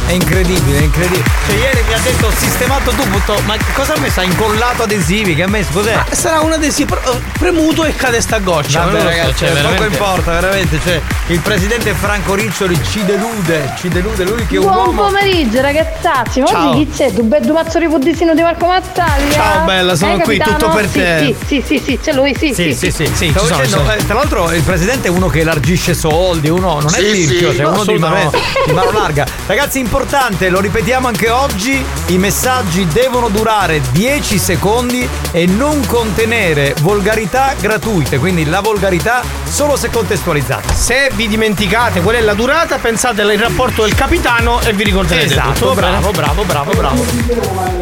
È 0.06 0.12
incredibile, 0.12 0.78
è 0.78 0.83
incredibile. 0.83 1.25
Cioè, 1.47 1.56
ieri 1.56 1.86
ha 1.97 2.00
detto 2.00 2.26
ho 2.26 2.31
sistemato 2.37 2.91
tutto, 2.91 3.41
ma 3.47 3.57
cosa 3.73 3.95
ha 3.95 3.99
messo? 3.99 4.21
Ha 4.21 4.25
incollato 4.25 4.83
adesivi? 4.83 5.35
Che 5.35 5.43
ha 5.43 5.49
messo? 5.49 5.71
Cos'è? 5.73 5.95
Ma 5.95 6.05
sarà 6.11 6.41
una 6.41 6.57
dei 6.57 6.71
sì, 6.71 6.85
pre- 6.85 7.00
premuto 7.38 7.85
e 7.85 7.95
cade 7.97 8.21
sta 8.21 8.38
goccia. 8.38 8.81
Vabbè, 8.85 8.93
non 8.93 9.03
lo 9.05 9.11
so, 9.11 9.17
ragazzi, 9.17 9.35
cioè, 9.38 9.49
poco 9.49 9.62
veramente. 9.69 9.97
importa, 9.97 10.31
veramente. 10.33 10.81
Cioè, 10.83 11.00
il 11.29 11.41
presidente 11.41 11.95
Franco 11.95 12.35
Riccioli 12.35 12.79
ci 12.91 13.05
delude, 13.05 13.73
ci 13.79 13.88
delude 13.88 14.25
lui 14.25 14.47
che 14.47 14.57
è 14.57 14.59
un 14.59 14.65
Buon 14.65 14.87
uomo. 14.88 15.03
pomeriggio 15.05 15.61
ragazzacci, 15.61 16.41
ma 16.41 16.47
Ciao. 16.47 16.71
oggi 16.71 16.85
chi 16.87 16.91
c'è? 16.97 17.12
Tu 17.12 17.23
bello 17.23 17.53
mazzo 17.53 17.79
di 17.79 17.87
puddisino 17.87 18.35
di 18.35 18.43
Marco 18.43 18.67
Mazzaglia? 18.67 19.33
Ciao, 19.33 19.65
bella, 19.65 19.95
sono 19.97 20.17
Eh, 20.17 20.21
qui, 20.23 20.37
capitano? 20.38 20.57
tutto 20.59 20.76
per 20.76 20.88
Sì, 20.91 20.99
te. 20.99 21.37
Sì, 21.47 21.47
sì, 21.47 21.62
sì, 21.79 21.83
sì, 21.85 21.99
c'è 22.03 22.12
lui, 22.12 22.35
sì, 22.37 22.53
Sì, 22.55 22.75
sì, 22.75 22.91
sì. 22.91 23.11
sì, 23.12 23.31
Stavo 23.31 23.47
ci 23.47 23.53
sono, 23.53 23.62
dicendo, 23.62 23.85
sono. 23.85 23.93
eh, 23.95 24.07
tra 24.07 24.15
l'altro 24.15 24.53
il 24.53 24.62
presidente 24.62 25.09
è 25.09 25.11
uno 25.11 25.29
che 25.29 25.41
elargisce 25.41 25.95
soldi, 25.95 26.49
uno 26.49 26.81
non 26.81 26.95
è 26.95 26.99
Sì, 26.99 27.12
tirchio, 27.12 27.50
sì. 27.50 27.57
cioè 27.57 27.65
No, 27.67 27.73
uno 27.73 27.85
di 27.85 27.99
mano, 27.99 28.31
di 28.67 28.73
mano 28.73 28.91
larga. 28.93 29.26
Ragazzi, 29.47 29.79
importante, 29.79 30.49
lo 30.49 30.61
ripetiamo 30.61 31.07
anche 31.07 31.31
oggi, 31.31 31.85
i 32.09 32.19
messaggi 32.19 32.87
devono 32.87 33.28
durare 33.28 33.81
10 33.90 34.38
secondi 34.38 35.09
e 35.33 35.47
non 35.47 35.85
contenere 35.87 36.75
volgarità 36.83 37.55
gratuite, 37.61 38.19
quindi 38.19 38.45
la 38.45 38.61
volgarità 38.61 39.23
solo 39.45 39.76
se 39.76 39.90
contestualizzata. 39.90 40.73
Se 40.73 41.11
vi 41.14 41.26
dimenticate 41.26 42.00
qual 42.00 42.16
è 42.16 42.21
la 42.21 42.35
durata, 42.35 42.78
pensate 42.78 43.23
al 43.23 43.31
rapporto 43.37 43.83
del 43.83 43.95
capitano 43.95 44.61
e 44.61 44.73
vi 44.73 44.85
ricorderete 44.85 45.26
Esatto, 45.33 45.52
tutto. 45.52 45.75
bravo, 45.75 46.11
bravo, 46.12 46.43
bravo, 46.45 46.71
bravo. 46.73 47.05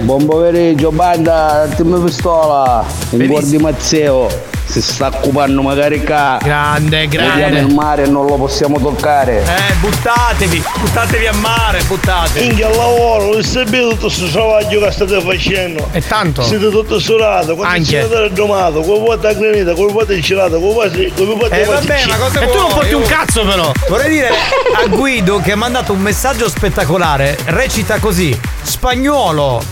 Buon 0.00 0.24
pomeriggio, 0.26 0.90
banda, 0.90 1.68
team 1.76 2.02
pistola, 2.02 2.84
in 3.10 3.26
cuor 3.26 3.42
di 3.42 3.58
Mazzeo, 3.58 4.28
si 4.66 4.80
sta 4.82 5.06
occupando 5.08 5.62
magari 5.62 6.02
qua. 6.02 6.38
Grande, 6.42 7.00
Vediamo 7.06 7.36
grande. 7.36 7.58
il 7.60 7.72
mare 7.74 8.04
e 8.04 8.06
non 8.08 8.26
lo 8.26 8.34
possiamo 8.36 8.78
toccare. 8.80 9.42
Eh, 9.44 9.74
buttatevi, 9.80 10.62
buttatevi 10.80 11.26
a 11.26 11.32
mare, 11.34 11.82
buttatevi. 11.82 12.46
Inghia 12.46 12.66
al 12.68 12.76
lavoro, 12.76 13.32
non 13.34 13.42
sapete 13.42 13.80
tutto 13.90 14.06
questo 14.06 14.26
travaglio 14.30 14.80
che 14.80 14.90
state 14.90 15.20
facendo. 15.20 15.88
E 15.92 16.00
tanto. 16.06 16.42
Siete 16.42 16.70
tutto 16.70 16.98
surato, 16.98 17.54
quando 17.54 17.74
Anche. 17.76 17.84
siete 17.84 18.30
domato, 18.32 18.80
come 18.80 18.98
vuote 18.98 19.26
a 19.28 19.32
granita, 19.34 19.74
come 19.74 19.92
vuote 19.92 20.18
gelato, 20.20 20.58
come 20.58 20.72
vuote 20.72 21.12
Eh 21.50 21.64
vabbè, 21.64 22.06
ma 22.08 22.16
cosa 22.16 22.40
E 22.40 22.50
tu 22.50 22.58
non 22.58 22.68
porti 22.72 22.94
un 22.94 23.02
Io- 23.02 23.06
cazzo 23.08 23.44
però. 23.44 23.70
Vorrei 23.88 24.08
dire 24.10 24.28
a 24.30 24.86
Guido 24.88 25.40
che 25.40 25.52
ha 25.52 25.56
mandato 25.56 25.92
un 25.92 26.00
messaggio 26.00 26.48
spettacolare. 26.48 27.38
Recita 27.44 27.98
così: 27.98 28.36
Spagnuolo, 28.62 29.62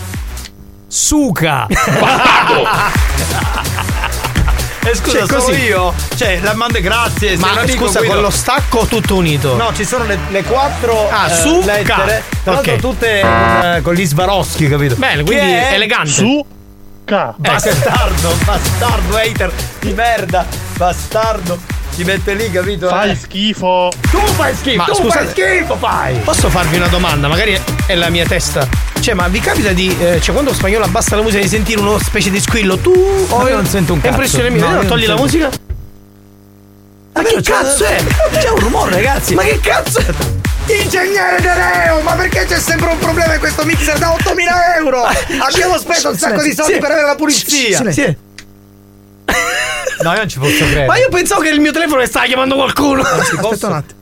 suca. 0.87 1.67
E 4.85 4.95
scusa, 4.95 5.19
Cioè, 5.19 5.27
sono 5.27 5.43
così. 5.43 5.61
io? 5.61 5.93
Cioè, 6.15 6.39
la 6.41 6.53
mando 6.53 6.79
grazie. 6.81 7.37
Ma 7.37 7.51
amico, 7.59 7.85
scusa, 7.85 7.99
Guido. 7.99 8.13
con 8.15 8.23
lo 8.23 8.29
stacco 8.29 8.85
tutto 8.85 9.15
unito. 9.15 9.55
No, 9.55 9.73
ci 9.73 9.85
sono 9.85 10.03
le, 10.05 10.17
le 10.29 10.43
quattro 10.43 11.09
Ah, 11.09 11.29
eh, 11.31 11.35
su, 11.35 11.61
lettere. 11.63 12.23
Tra 12.43 12.53
l'altro 12.53 12.73
Ok. 12.73 12.79
tutte 12.79 13.19
con, 13.21 13.29
eh, 13.63 13.81
con 13.81 13.93
gli 13.93 14.05
Swarovski, 14.05 14.67
capito? 14.67 14.95
Bene, 14.95 15.23
quindi 15.23 15.45
Che 15.45 15.69
è 15.69 15.73
elegante. 15.73 16.09
Su, 16.09 16.45
ca. 17.05 17.33
Bastardo, 17.37 18.35
bastardo 18.43 19.15
hater 19.17 19.51
di 19.79 19.93
merda, 19.93 20.45
bastardo. 20.77 21.57
Ti 21.95 22.03
mette 22.03 22.33
lì, 22.33 22.49
capito? 22.49 22.87
Fai 22.87 23.11
Eh. 23.11 23.15
schifo. 23.15 23.91
Tu 24.09 24.17
fai 24.33 24.55
schifo, 24.55 24.77
Ma 24.77 24.83
tu 24.85 24.93
scusate- 24.95 25.25
fai 25.25 25.29
schifo, 25.59 25.75
fai. 25.77 26.15
Posso 26.23 26.49
farvi 26.49 26.77
una 26.77 26.87
domanda? 26.87 27.27
Magari 27.27 27.53
è- 27.53 27.61
è 27.85 27.95
la 27.95 28.09
mia 28.09 28.25
testa. 28.25 28.67
Cioè, 28.99 29.13
ma 29.13 29.27
vi 29.27 29.39
capita 29.39 29.71
di. 29.73 29.95
eh, 29.99 30.19
cioè, 30.19 30.31
quando 30.33 30.51
lo 30.51 30.55
spagnolo 30.55 30.85
abbassa 30.85 31.15
la 31.15 31.21
musica 31.21 31.43
di 31.43 31.49
sentire 31.49 31.79
uno 31.79 31.99
specie 31.99 32.31
di 32.31 32.39
squillo? 32.39 32.77
Tu. 32.77 32.91
No, 33.29 33.47
io 33.47 33.55
non 33.55 33.65
sento 33.67 33.93
un 33.93 33.99
È 33.99 34.01
cazzo. 34.01 34.13
impressione 34.15 34.49
mia. 34.49 34.65
No, 34.67 34.81
No, 34.81 34.85
togli 34.87 35.05
la 35.05 35.15
musica? 35.15 35.49
Ma 37.13 37.21
che 37.21 37.41
cazzo 37.43 37.85
è? 37.85 38.03
C'è 38.39 38.49
un 38.49 38.59
rumore, 38.59 38.91
ragazzi. 38.95 39.35
Ma 39.35 39.43
che 39.43 39.59
cazzo 39.61 39.99
è? 39.99 40.05
Ingegnere 40.81 41.41
De 41.41 41.53
Leo, 41.53 42.01
ma 42.01 42.13
perché 42.13 42.45
c'è 42.45 42.57
sempre 42.59 42.89
un 42.89 42.97
problema 42.97 43.33
in 43.35 43.39
questo 43.39 43.65
mixer 43.65 43.99
da 43.99 44.13
8000 44.13 44.77
euro? 44.77 45.03
Abbiamo 45.37 45.77
speso 45.77 46.09
un 46.09 46.17
sacco 46.17 46.41
di 46.41 46.53
soldi 46.53 46.79
per 46.79 46.89
avere 46.91 47.05
la 47.05 47.15
pulizia. 47.15 47.91
Sì. 47.91 48.15
No, 50.01 50.11
io 50.11 50.17
non 50.17 50.29
ci 50.29 50.39
posso 50.39 50.57
credere. 50.65 50.85
Ma 50.85 50.97
io 50.97 51.09
pensavo 51.09 51.41
che 51.41 51.49
il 51.49 51.59
mio 51.59 51.71
telefono 51.71 52.01
mi 52.01 52.07
stava 52.07 52.25
chiamando 52.25 52.55
qualcuno. 52.55 53.01
Aspetta 53.01 53.67
un 53.67 53.73
attimo. 53.73 54.01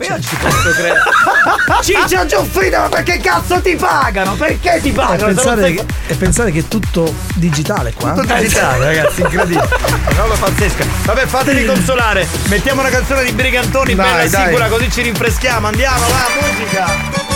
Io 0.00 0.08
non 0.08 0.22
ci 0.22 0.34
posso 0.36 0.70
credere. 0.70 0.98
Ciccia 1.82 2.26
Giuffrida, 2.26 2.80
ma 2.80 2.88
perché 2.88 3.18
cazzo 3.18 3.60
ti 3.60 3.76
pagano? 3.76 4.34
Perché 4.34 4.80
ti 4.82 4.88
E 4.88 4.92
pagano? 4.92 5.26
Non 5.26 5.34
pensare, 5.34 5.62
sei- 5.62 5.74
che, 5.74 5.84
e 6.08 6.14
pensare 6.14 6.50
che 6.50 6.58
è 6.60 6.68
tutto 6.68 7.14
digitale 7.34 7.92
qua. 7.92 8.12
Tutto 8.12 8.34
digitale, 8.34 8.84
ragazzi, 8.86 9.20
incredibile. 9.20 9.68
Una 10.10 10.20
roba 10.22 10.34
pazzesca. 10.34 10.84
Vabbè, 11.04 11.26
fateli 11.26 11.64
consolare. 11.66 12.26
Mettiamo 12.46 12.80
una 12.80 12.90
canzone 12.90 13.24
di 13.24 13.32
Brigantoni, 13.32 13.94
Dai, 13.94 14.06
bella 14.10 14.22
e 14.22 14.28
dai. 14.28 14.44
sicura, 14.46 14.66
così 14.68 14.90
ci 14.90 15.02
rinfreschiamo. 15.02 15.66
Andiamo, 15.68 15.98
va, 16.06 16.48
musica. 16.48 16.86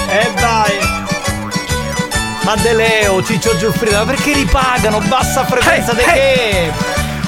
E 0.08 0.30
vai. 0.40 1.04
Ma 2.42 2.54
De 2.56 2.72
Leo, 2.74 3.22
Ciccio 3.24 3.56
Giuffrida, 3.56 3.98
ma 3.98 4.04
perché 4.12 4.32
li 4.32 4.44
pagano? 4.44 5.00
Bassa 5.00 5.44
frequenza 5.44 5.92
Hey, 5.92 5.96
di 5.96 6.02
che? 6.04 6.72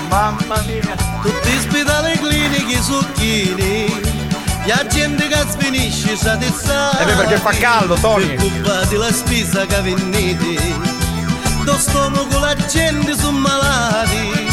Mamma 0.09 0.63
mia. 0.67 0.97
Tutti 1.23 1.61
spitali 1.61 2.19
clinici 2.19 2.83
succhini. 2.83 4.01
La 4.65 4.87
gente 4.87 5.27
che 5.29 5.45
sfinisce 5.49 6.17
sa 6.17 6.35
di 6.37 6.51
sa. 6.55 6.99
Eh 6.99 7.05
perché 7.15 7.37
fa 7.37 7.51
caldo, 7.51 7.95
Tony. 7.95 8.35
Preoccupati 8.35 8.97
la 8.97 9.13
spesa 9.13 9.67
che 9.67 9.81
venite. 9.83 10.61
Do 11.65 11.77
stomaco 11.79 12.39
la 12.39 12.55
gente 12.55 13.17
sono 13.17 13.39
malati. 13.39 14.47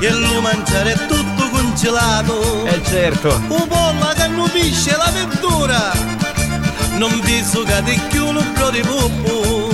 E 0.00 0.10
lo 0.10 0.40
mangiare 0.40 0.92
è 0.92 1.06
tutto 1.06 1.48
congelato. 1.50 2.66
Eh 2.66 2.82
certo. 2.84 3.40
Un 3.48 3.66
pollo 3.68 4.12
che 4.14 4.26
non 4.28 4.50
pisce 4.50 4.96
la 4.96 5.10
verdura. 5.12 5.92
Non 6.96 7.20
vi 7.20 7.44
sucate 7.44 8.00
più 8.08 8.26
un 8.26 8.52
bro 8.54 8.70
di 8.70 8.80
puppo. 8.80 9.65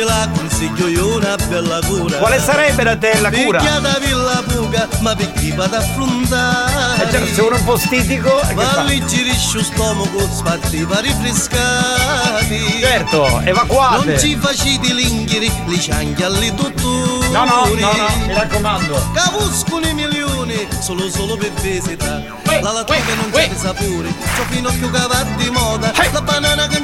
Ve 0.00 0.06
la 0.06 0.26
consiglio 0.34 0.88
io 0.88 1.16
una 1.16 1.36
bella 1.46 1.78
cura. 1.86 2.16
Quale 2.16 2.40
sarebbe 2.40 2.84
da 2.84 2.96
te 2.96 3.20
la 3.20 3.30
cura? 3.30 3.58
Picchiatavi 3.58 4.10
la 4.12 4.42
buca, 4.46 4.88
ma 5.00 5.14
perché 5.14 5.52
vado 5.52 5.76
a 5.76 5.78
affrontare? 5.78 7.02
Eh 7.04 7.10
certo, 7.10 7.34
se 7.34 7.40
uno 7.42 7.56
è 7.56 7.58
un 7.58 7.64
po' 7.66 7.76
stitico, 7.76 8.40
eh, 8.40 8.54
Ma 8.54 8.62
fa? 8.62 8.80
alleggerisci 8.80 9.62
stomaco, 9.62 10.26
sfatti 10.32 10.84
va 10.84 11.00
rifrescati. 11.00 12.80
Certo, 12.80 13.40
evacuate. 13.44 14.06
Non 14.06 14.18
ci 14.18 14.36
facite 14.36 14.90
l'inghiri, 14.94 15.52
li 15.66 15.78
cianghi 15.78 16.22
alle 16.22 16.54
tuttori. 16.54 17.28
No, 17.30 17.44
no, 17.44 17.66
no, 17.66 17.92
no, 17.92 18.26
mi 18.26 18.32
raccomando. 18.32 19.10
Cavuscono 19.12 19.86
i 19.86 19.92
milioni, 19.92 20.66
solo 20.80 21.10
solo 21.10 21.36
per 21.36 21.50
visita. 21.60 22.38
La 22.44 22.72
lattuga 22.72 23.14
non 23.16 23.30
c'è 23.30 23.50
sapore, 23.54 24.08
c'ho 24.08 24.44
Pinocchio 24.48 24.90
che 24.90 25.06
va 25.06 25.26
di 25.36 25.50
moda. 25.50 25.92
La 26.10 26.20
banana 26.22 26.66
che 26.66 26.82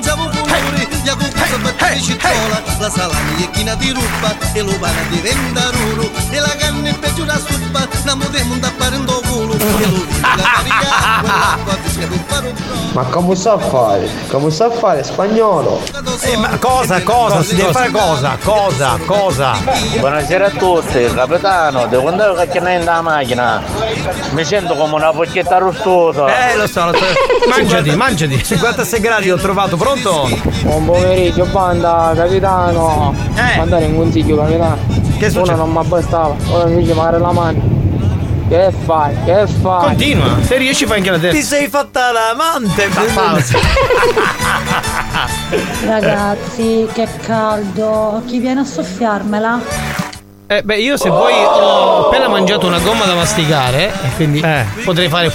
cucuzza 1.15 1.59
batte 1.59 1.95
di 1.95 2.03
cipolla. 2.03 2.63
La 2.79 2.91
salami 2.91 3.45
è 3.45 3.51
china 3.51 3.75
di 3.75 3.91
ruba, 3.91 4.35
e 4.53 4.63
lo 4.63 4.77
pane 4.79 5.09
diventa 5.11 5.71
ruro. 5.71 6.11
E 6.31 6.41
la 6.41 6.55
canna 6.59 6.89
è 6.89 6.95
peggio 6.95 7.25
da 7.25 7.39
stuppa, 7.39 7.87
la 8.05 8.15
modemo 8.15 8.55
da 8.57 8.73
fare 8.77 8.97
in 8.97 9.05
do 9.05 9.23
culo. 9.29 9.55
E 9.55 9.59
per 12.07 12.19
fare 12.27 12.49
un 12.49 12.55
Ma 12.93 13.03
come 13.05 13.35
sta 13.35 13.53
a 13.53 13.59
fare? 13.59 14.09
Come 14.29 14.51
sta 14.51 14.67
a 14.67 14.71
fare? 14.71 15.03
Spagnolo? 15.05 15.81
Eh, 16.23 16.37
ma 16.37 16.57
cosa, 16.59 17.03
cosa? 17.03 17.43
Si 17.43 17.55
deve 17.55 17.73
fare 17.73 17.91
cosa? 17.91 18.37
Cosa? 18.43 18.99
Cosa? 19.05 19.57
Buonasera 19.99 20.47
a 20.47 20.51
tutti, 20.51 21.05
capitano, 21.15 21.87
devo 21.87 22.09
andare 22.09 22.33
a 22.33 22.35
cacchiare 22.35 22.83
la 22.83 23.03
macchina. 23.03 23.63
Mi 24.31 24.45
sento 24.45 24.75
come 24.75 24.95
una 24.95 25.13
pocchetta 25.13 25.59
rostosa. 25.59 26.51
Eh, 26.51 26.57
lo 26.57 26.67
so, 26.67 26.87
lo 26.87 26.95
so. 26.95 27.05
Mangiati, 27.49 27.95
mangiati. 27.95 28.43
56 28.43 29.01
gradi 29.01 29.31
ho 29.31 29.37
trovato, 29.37 29.77
pronto? 29.77 30.29
Buon 30.63 30.85
pomeriggio, 31.01 31.45
banda, 31.47 32.13
capitano. 32.15 33.15
Eh. 33.35 33.57
Ma 33.59 33.65
dare 33.67 33.85
un 33.87 33.97
consiglio, 33.97 34.37
capitano. 34.37 34.77
Che 35.19 35.27
Uno 35.35 35.57
non 35.57 35.73
mi 35.73 35.85
bastava, 35.87 36.35
ora 36.51 36.67
mi 36.67 36.77
dice 36.83 36.95
magari 36.95 37.21
la 37.21 37.33
mano. 37.33 37.75
Che 38.49 38.73
fai? 38.85 39.13
Che 39.25 39.47
fai? 39.61 39.85
Continua, 39.87 40.37
se 40.43 40.57
riesci 40.57 40.87
fai 40.87 40.99
anche 40.99 41.11
la 41.11 41.19
Ti 41.19 41.31
terza. 41.31 41.57
sei 41.57 41.67
fatta 41.69 42.13
l'amante. 42.13 42.89
pausa. 43.13 43.59
Ragazzi, 45.87 46.87
che 46.93 47.09
caldo. 47.25 48.23
Chi 48.27 48.39
viene 48.39 48.61
a 48.61 48.65
soffiarmela? 48.65 49.61
Eh, 50.49 50.63
beh, 50.63 50.79
io 50.79 50.97
se 50.97 51.09
vuoi 51.09 51.33
ho 51.45 52.07
appena 52.07 52.29
mangiato 52.29 52.69
una 52.69 52.79
gomma 52.79 53.05
da 53.05 53.15
masticare 53.15 53.87
e 53.89 54.15
quindi 54.15 54.41
potrei 54.85 55.09
fare. 55.09 55.33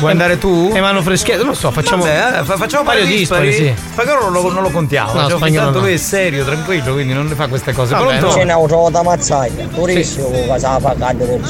Vuoi 0.00 0.12
andare 0.12 0.38
tu? 0.38 0.72
E 0.74 0.80
mano 0.80 1.02
freschetto, 1.02 1.38
non 1.38 1.48
lo 1.48 1.54
so, 1.54 1.70
facciamo. 1.70 2.04
Vabbè, 2.04 2.40
eh, 2.40 2.44
fa- 2.44 2.56
facciamo 2.56 2.84
paio 2.84 3.04
paio 3.04 3.16
dispari, 3.16 3.52
sì. 3.52 3.74
Spagnolo 3.92 4.30
non 4.30 4.32
lo, 4.32 4.50
non 4.50 4.62
lo 4.62 4.70
contiamo. 4.70 5.12
No, 5.12 5.28
cioè, 5.28 5.36
spagnolo 5.36 5.64
tanto 5.64 5.78
no. 5.78 5.84
lui 5.84 5.94
è 5.94 5.98
serio, 5.98 6.44
tranquillo, 6.44 6.92
quindi 6.94 7.12
non 7.12 7.26
ne 7.26 7.34
fa 7.34 7.48
queste 7.48 7.72
cose. 7.72 7.94
Vabbè, 7.94 8.18
Pronto? 8.18 8.34
C'è 8.34 8.42
un'auto 8.42 9.02
mazzaglia, 9.02 9.66
turissimo 9.66 10.28
con 10.28 10.46
cosa 10.46 10.80
fa 10.80 10.94
caldo 10.98 11.24
per 11.24 11.40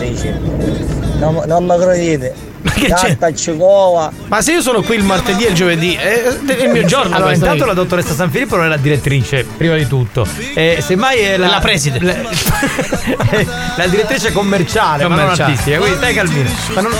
Non, 1.19 1.42
non 1.47 1.64
mi 1.64 1.78
credete. 1.78 2.50
Ma 2.62 2.71
che 2.73 2.93
c'è? 2.93 3.17
Ma 4.26 4.43
se 4.43 4.52
io 4.52 4.61
sono 4.61 4.83
qui 4.83 4.97
il 4.97 5.05
martedì 5.05 5.45
e 5.45 5.49
il 5.49 5.55
giovedì, 5.55 5.95
è, 5.95 6.23
è 6.23 6.64
il 6.64 6.71
mio 6.71 6.85
giorno. 6.85 7.14
Allora, 7.14 7.33
intanto 7.33 7.64
la 7.64 7.73
dottoressa 7.75 8.14
San 8.14 8.31
Filippo 8.31 8.57
non 8.57 8.67
è 8.67 8.69
la 8.69 8.76
direttrice, 8.76 9.45
prima 9.45 9.76
di 9.76 9.87
tutto. 9.87 10.26
E 10.55 10.79
semmai 10.81 11.19
è 11.19 11.37
la, 11.37 11.49
La 11.49 11.59
preside. 11.61 11.99
La, 12.00 12.14
la 13.76 13.87
direttrice 13.87 14.33
commerciale, 14.33 15.02
ma 15.05 15.09
non 15.09 15.19
Commerciale. 15.19 15.50
artistica, 15.52 15.79
quindi 15.79 15.96
stai 15.96 16.14
calmino. 16.14 16.51
Ma 16.75 16.81
non- 16.83 16.92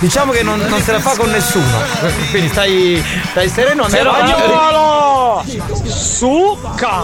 diciamo 0.00 0.32
che 0.32 0.42
non, 0.42 0.58
non 0.68 0.80
se 0.82 0.92
la 0.92 1.00
fa 1.00 1.14
con 1.16 1.30
nessuno. 1.30 1.78
Quindi 2.30 2.48
stai, 2.48 3.02
stai 3.30 3.48
sereno, 3.48 3.84
andiamo 3.84 4.12
Spagnolo! 4.14 5.44
Succa! 5.86 7.02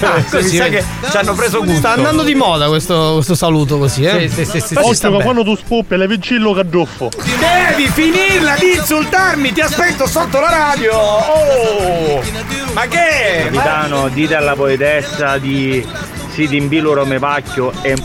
Ah, 0.00 0.22
così, 0.30 0.50
mi 0.50 0.56
sa 0.56 0.68
che 0.68 0.84
ci 1.10 1.16
hanno 1.16 1.34
preso 1.34 1.60
gusto. 1.60 1.78
Sta 1.78 1.92
andando 1.92 2.22
di 2.22 2.34
moda 2.34 2.68
questo, 2.68 3.12
questo 3.14 3.34
saluto 3.34 3.78
così, 3.78 4.04
eh? 4.04 4.28
Sì, 4.28 4.44
sì, 4.44 4.60
sì, 4.60 4.60
sì, 4.60 4.74
bene. 5.08 5.22
quando 5.22 5.42
tu 5.42 5.56
spoppi 5.56 5.96
le 5.96 6.06
vincillo 6.06 6.52
caddoffo. 6.52 7.08
Devi 7.24 7.88
finirla 7.88 8.56
di 8.56 8.74
insultarmi, 8.76 9.52
ti 9.52 9.60
aspetto 9.60 10.06
sotto 10.06 10.38
la 10.38 10.50
radio! 10.50 10.92
Oh! 10.94 12.22
Ma 12.74 12.86
che? 12.86 13.44
Capitano, 13.44 14.08
dite 14.08 14.34
alla 14.34 14.54
poetessa 14.54 15.38
di 15.38 15.86
Sidimbilo 16.30 16.92
Romepacchio 16.92 17.72
e 17.82 17.96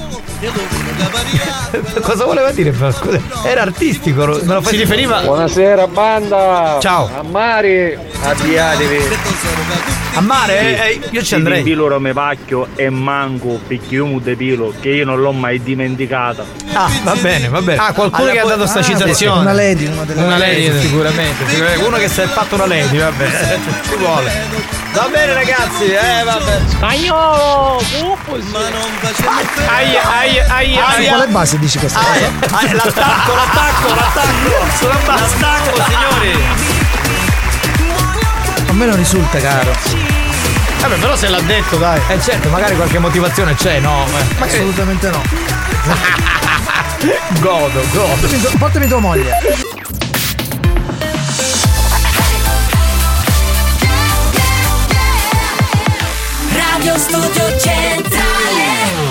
Cosa 2.02 2.26
voleva 2.26 2.52
dire? 2.52 2.74
Scusa, 2.74 3.20
era 3.44 3.62
artistico, 3.62 4.26
me 4.26 4.54
lo 4.56 4.62
fai 4.62 4.74
Si 4.74 4.78
riferiva. 4.80 5.22
Buonasera, 5.22 5.86
banda. 5.88 6.78
Ciao. 6.82 7.10
A 7.16 7.22
Mari, 7.22 7.96
avviatevi. 8.24 9.00
A 10.14 10.20
mare? 10.20 10.60
Eh, 10.60 10.90
eh, 10.90 11.00
io 11.12 11.24
ci 11.24 11.36
andrei. 11.36 11.60
Sidimbilo 11.60 11.88
Romepacchio 11.88 12.68
e 12.76 12.90
manco 12.90 13.60
picchiumu 13.66 14.20
de 14.20 14.36
pilo 14.36 14.74
che 14.82 14.90
io 14.90 15.06
non 15.06 15.22
l'ho 15.22 15.32
mai 15.32 15.62
dimenticata. 15.64 16.44
Ah, 16.74 16.90
va 17.04 17.16
bene, 17.16 17.48
va 17.48 17.62
bene. 17.62 17.80
Ah, 17.80 17.94
qualcuno 17.94 18.24
Alla 18.24 18.32
che 18.34 18.40
ha 18.40 18.42
po- 18.42 18.50
dato 18.50 18.68
sta 18.68 18.80
Ah, 18.80 18.84
citazione. 18.84 19.40
Una 19.40 19.54
lady, 19.54 19.86
una 19.86 20.04
delle 20.04 20.22
Una 20.22 20.38
lady. 20.38 20.66
Eh, 20.66 20.82
sicuramente, 20.82 21.48
sicuramente. 21.48 21.86
Uno 21.86 21.98
che 21.98 22.10
si 22.10 22.20
è 22.20 22.26
fatto 22.26 22.56
una 22.56 22.66
lady, 22.68 22.98
vabbè. 22.98 23.30
Ci 23.90 23.96
vuole. 23.96 24.32
Va 24.92 25.08
bene 25.10 25.34
ragazzi, 25.34 25.86
eh 25.86 26.24
vabbè. 26.26 26.60
Spagnolo! 26.68 27.82
Ma 28.52 28.60
non 28.70 28.90
facciamo 29.00 29.40
Aia, 30.32 30.46
aia, 30.48 30.56
aia, 30.56 30.92
Su 30.94 31.00
aia. 31.02 31.10
quale 31.10 31.28
base 31.28 31.60
dici 31.60 31.78
questa 31.78 32.00
cosa? 32.00 32.32
Ah, 32.56 32.74
l'attacco, 32.74 33.34
l'attacco, 33.36 33.94
l'attacco! 33.94 34.78
Sulla 34.78 34.98
base. 35.06 35.36
L'attacco, 35.40 35.84
signori! 35.90 36.44
A 38.68 38.72
me 38.74 38.86
non 38.86 38.96
risulta, 38.96 39.40
caro. 39.40 39.74
Vabbè, 40.80 40.96
però 40.96 41.16
se 41.18 41.28
l'ha 41.28 41.42
detto, 41.42 41.76
dai. 41.76 42.00
Eh 42.08 42.22
certo, 42.22 42.48
magari 42.50 42.76
qualche 42.76 43.00
motivazione 43.00 43.56
c'è, 43.56 43.80
no? 43.80 44.06
Eh, 44.08 44.44
Assolutamente 44.44 45.10
no. 45.10 45.22
Godo, 47.40 47.82
godo. 47.92 48.16
Portami, 48.28 48.56
portami 48.58 48.88
tua 48.88 49.00
moglie. 49.00 49.40
Radio 56.54 56.98
Studio 56.98 57.60
Centrale 57.60 59.11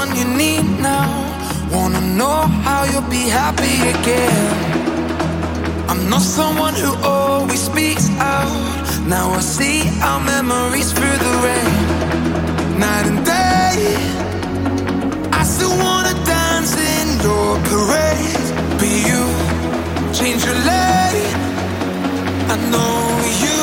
Someone 0.00 0.16
you 0.16 0.24
need 0.36 0.64
now. 0.80 1.08
Wanna 1.72 2.00
know 2.00 2.38
how 2.64 2.84
you'll 2.84 3.10
be 3.10 3.28
happy 3.28 3.76
again. 3.94 4.46
I'm 5.88 6.08
not 6.08 6.22
someone 6.22 6.74
who 6.74 6.92
always 7.04 7.60
speaks 7.60 8.08
out. 8.18 8.50
Now 9.06 9.30
I 9.30 9.40
see 9.40 9.78
our 10.08 10.20
memories 10.20 10.92
through 10.92 11.18
the 11.26 11.34
rain. 11.46 11.74
Night 12.78 13.06
and 13.10 13.20
day. 13.24 13.76
I 15.40 15.42
still 15.44 15.76
wanna 15.84 16.14
dance 16.24 16.72
in 16.96 17.06
your 17.26 17.50
parade. 17.70 18.48
But 18.78 18.92
you 19.08 19.22
change 20.18 20.40
your 20.48 20.58
lane. 20.70 21.36
I 22.54 22.56
know 22.72 22.96
you 23.44 23.58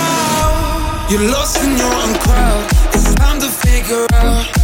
now. 0.00 1.08
You're 1.10 1.28
lost 1.34 1.56
in 1.64 1.70
your 1.82 1.94
own 2.02 2.14
crowd. 2.24 2.64
It's 2.94 3.14
time 3.14 3.38
to 3.40 3.48
figure 3.64 4.06
out. 4.14 4.61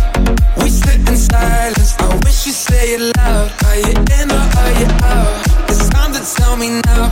We 0.62 0.68
sit 0.70 1.00
in 1.08 1.16
silence. 1.16 1.94
I 1.98 2.08
wish 2.24 2.46
you 2.46 2.52
say 2.52 2.94
it 2.94 3.02
loud. 3.18 3.50
Are 3.66 3.76
you 3.76 3.94
in 4.18 4.30
or 4.30 4.44
are 4.60 4.72
you 4.80 4.88
out? 5.14 5.34
It's 5.70 5.88
time 5.88 6.12
to 6.12 6.22
tell 6.36 6.56
me 6.56 6.80
now. 6.86 7.04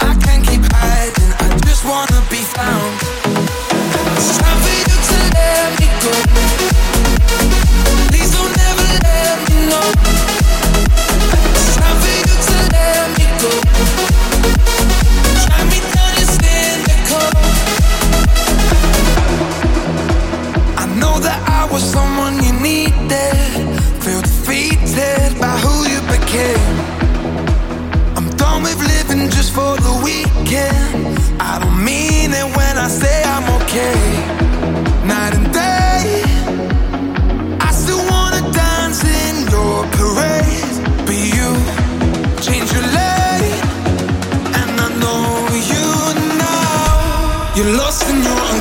I 0.00 0.14
can't 0.24 0.44
keep 0.46 0.62
hiding. 0.72 1.32
I 1.44 1.48
just 1.66 1.84
wanna 1.84 2.20
be 2.30 2.42
found. 2.56 2.92
It's 4.18 4.38
time 4.38 4.58
for 4.64 4.74
you 4.80 4.96
to 5.08 5.16
let 5.36 5.68
me 5.80 5.88
go. 6.04 6.12
Please 8.10 8.30
don't 8.36 8.56
ever 8.68 8.88
let 9.06 9.36
me 9.48 9.56
know. 9.70 9.88
It's 11.60 11.74
time 11.76 11.96
for 12.02 12.12
you 12.20 12.34
to 12.46 12.56
let 12.76 13.06
me 13.18 13.26
go. 13.42 13.50
I 21.26 21.68
was 21.70 21.82
someone 21.82 22.42
you 22.42 22.52
needed. 22.52 23.34
Feel 24.02 24.22
defeated 24.22 25.38
by 25.38 25.54
who 25.64 25.74
you 25.92 26.00
became. 26.14 26.76
I'm 28.16 28.28
done 28.36 28.62
with 28.62 28.78
living 28.78 29.28
just 29.30 29.52
for 29.52 29.76
the 29.76 29.94
weekend. 30.04 31.18
I 31.40 31.58
don't 31.60 31.84
mean 31.84 32.32
it 32.32 32.48
when 32.56 32.78
I 32.78 32.88
say 32.88 33.22
I'm 33.24 33.46
okay. 33.60 34.00
Night 35.06 35.34
and 35.34 35.52
day, 35.52 36.22
I 37.60 37.70
still 37.72 38.02
wanna 38.10 38.42
dance 38.52 39.02
in 39.04 39.48
your 39.54 39.84
parade. 39.98 40.76
But 41.06 41.18
you 41.34 41.48
change 42.46 42.72
your 42.72 42.86
lane, 42.98 43.60
and 44.60 44.70
I 44.86 44.88
know 45.02 45.22
you 45.72 45.86
now. 46.38 47.54
You're 47.56 47.76
lost 47.76 48.08
in 48.08 48.22
your 48.22 48.38
own 48.48 48.60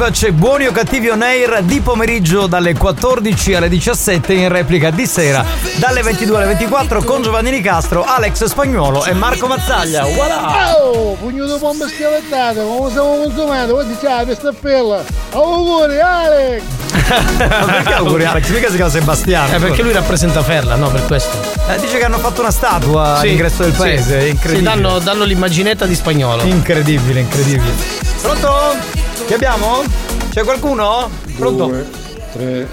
live, 0.00 0.10
c'è 0.10 0.30
Buoni 0.32 0.66
o 0.66 0.72
Cattivi 0.72 1.08
on 1.10 1.20
air 1.20 1.62
di 1.62 1.80
pomeriggio 1.80 2.46
dalle 2.46 2.74
14 2.74 3.54
alle 3.54 3.68
17 3.68 4.32
in 4.32 4.48
replica 4.48 4.90
di 4.90 5.06
sera 5.06 5.44
dalle 5.76 6.02
22 6.02 6.36
alle 6.36 6.46
24 6.46 7.02
con 7.02 7.22
Giovanni 7.22 7.50
Nicastro, 7.50 8.04
Alex 8.04 8.44
Spagnuolo 8.44 9.04
e 9.04 9.12
Marco 9.12 9.46
Mazzaglia. 9.46 10.04
Voilà! 10.04 10.74
Oh, 10.82 11.14
pugno 11.14 11.44
di 11.44 11.58
bomba 11.58 11.86
schiavettata, 11.86 12.62
come 12.62 12.90
siamo 12.90 13.16
consumati? 13.22 13.70
Oggi 13.70 13.96
c'è 14.00 14.08
la 14.08 14.24
pestappella. 14.24 15.04
Auguri, 15.32 16.00
Alex! 16.00 16.62
Ma 17.38 17.64
perché 17.72 17.92
auguri 17.92 18.24
Alex? 18.24 18.48
Mica 18.48 18.68
si 18.70 18.76
chiama 18.76 18.90
Sebastiano. 18.90 19.54
Eh, 19.54 19.58
perché 19.58 19.82
lui 19.82 19.92
rappresenta 19.92 20.42
Ferla, 20.42 20.76
no? 20.76 20.88
Per 20.88 21.04
questo. 21.06 21.36
Eh, 21.68 21.78
dice 21.78 21.98
che 21.98 22.04
hanno 22.04 22.18
fatto 22.18 22.40
una 22.40 22.50
statua 22.50 23.16
Sì, 23.20 23.26
all'ingresso 23.26 23.62
del 23.62 23.72
sì. 23.72 23.78
paese, 23.78 24.18
è 24.18 24.22
Sì, 24.22 24.28
incredibile. 24.30 24.70
danno, 24.70 24.98
danno 24.98 25.24
l'immaginetta 25.24 25.84
di 25.86 25.94
spagnolo. 25.94 26.42
Incredibile, 26.44 27.20
incredibile. 27.20 27.72
Pronto? 28.22 28.99
Che 29.30 29.36
abbiamo? 29.36 29.84
C'è 30.30 30.42
qualcuno? 30.42 31.08
Pronto? 31.36 31.66
2, 31.66 31.90
3, 32.32 32.68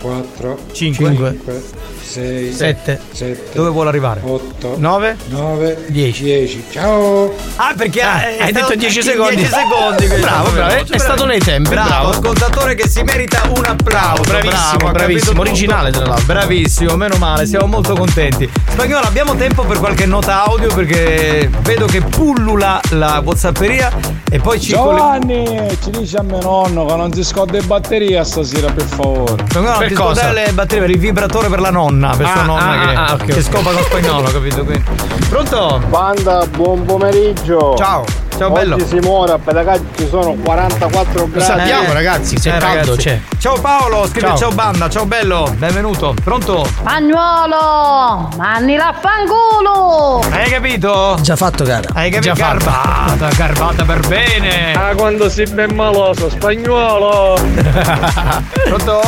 4, 0.00 0.58
Cinque. 0.72 1.06
5, 1.06 1.62
6, 2.10 2.52
Sette. 2.52 3.00
7, 3.12 3.50
Dove 3.52 3.70
vuole 3.70 3.88
arrivare? 3.88 4.20
8, 4.24 4.74
9, 4.78 5.16
9, 5.28 5.84
10. 5.88 6.22
10. 6.24 6.64
Ciao! 6.72 7.32
Ah, 7.56 7.72
perché 7.76 8.02
Ah, 8.02 8.14
hai 8.16 8.36
è 8.36 8.44
detto 8.46 8.58
stato- 8.66 8.74
10 8.76 8.98
in 8.98 9.04
secondi. 9.04 9.36
10 9.36 9.50
secondi. 9.52 10.06
Bravo, 10.20 10.50
bravo, 10.50 10.70
veloce. 10.72 10.94
è 10.94 10.98
stato 10.98 11.24
nei 11.24 11.38
tempi, 11.38 11.68
Bravo, 11.68 11.88
bravo. 11.88 12.08
ascoltatore 12.10 12.74
che 12.74 12.88
si 12.88 13.02
merita 13.02 13.42
un 13.54 13.64
applauso. 13.64 14.22
Bravissimo, 14.22 14.76
bravo, 14.78 14.92
bravissimo, 14.92 15.40
originale, 15.40 15.90
tra 15.92 16.04
l'altro. 16.06 16.24
Bravissimo, 16.26 16.96
meno 16.96 17.16
male, 17.16 17.46
siamo 17.46 17.66
molto 17.66 17.94
contenti. 17.94 18.50
Spagnolo, 18.70 19.06
abbiamo 19.06 19.36
tempo 19.36 19.62
per 19.62 19.78
qualche 19.78 20.06
nota 20.06 20.44
audio 20.44 20.74
perché 20.74 21.48
vedo 21.62 21.86
che 21.86 22.00
pullula 22.00 22.80
la 22.90 23.20
whatsapperia 23.24 23.92
e 24.30 24.38
poi 24.40 24.60
ci. 24.60 24.70
Giovanni, 24.72 25.68
ci 25.82 25.90
dice 25.90 26.16
a 26.16 26.22
mio 26.22 26.40
nonno 26.40 26.86
che 26.86 26.94
non 26.96 27.12
si 27.12 27.22
scotta 27.22 27.56
in 27.56 27.66
batteria 27.66 28.24
stasera, 28.24 28.70
per 28.72 28.84
favore. 28.84 29.44
Spagnolo, 29.48 29.78
Per 29.78 29.88
ti 29.88 29.94
cosa? 29.94 30.32
le 30.32 30.50
batterie 30.52 30.80
per 30.86 30.90
il 30.90 30.98
vibratore 30.98 31.48
per 31.48 31.60
la 31.60 31.70
nonna, 31.70 31.99
per 32.08 32.26
sua 32.26 32.40
Ah, 32.40 32.44
nonna 32.44 32.70
ah, 32.70 32.86
che, 32.86 32.94
ah, 32.94 33.12
ok, 33.14 33.24
che 33.24 33.32
ok. 33.32 33.42
scopa 33.42 33.70
con 33.70 33.82
spagnolo, 33.82 34.30
capito? 34.30 34.64
Quindi. 34.64 34.84
Pronto? 35.28 35.80
Banda, 35.88 36.46
buon 36.46 36.84
pomeriggio. 36.84 37.74
Ciao, 37.76 38.04
ciao 38.40 38.50
bello. 38.50 38.76
Oggi 38.76 38.86
si 38.86 38.98
muore, 39.00 39.32
a 39.32 39.38
Pedagaggi 39.38 39.84
ci 39.98 40.08
sono 40.08 40.32
44 40.32 41.12
Lo 41.20 41.28
gradi. 41.28 41.44
sappiamo, 41.44 41.92
ragazzi, 41.92 42.38
se 42.38 42.50
è 42.50 42.56
Eh, 42.56 42.58
caldo 42.58 42.76
ragazzi. 42.92 42.96
c'è. 42.96 43.20
Ciao 43.38 43.60
Paolo, 43.60 44.06
scrive 44.06 44.28
Ciao. 44.28 44.36
ciao. 44.38 44.52
banda, 44.52 44.88
ciao 44.88 45.04
bello, 45.04 45.54
benvenuto. 45.58 46.14
Pronto? 46.24 46.64
Spagnuolo! 46.64 48.30
Manni 48.38 48.76
l'affanculo! 48.76 50.22
Hai 50.30 50.48
capito? 50.48 51.18
Già 51.20 51.36
fatto, 51.36 51.64
cara. 51.64 51.86
Hai 51.92 52.10
capito? 52.10 52.32
Già 52.32 52.46
fatto. 52.46 52.64
Garbata, 52.64 53.28
garbata 53.36 53.84
per 53.84 54.06
bene. 54.08 54.72
Ah, 54.72 54.94
quando 54.94 55.28
si 55.28 55.42
ben 55.44 55.74
maloso, 55.74 56.30
spagnolo! 56.30 57.38
Pronto? 58.64 59.02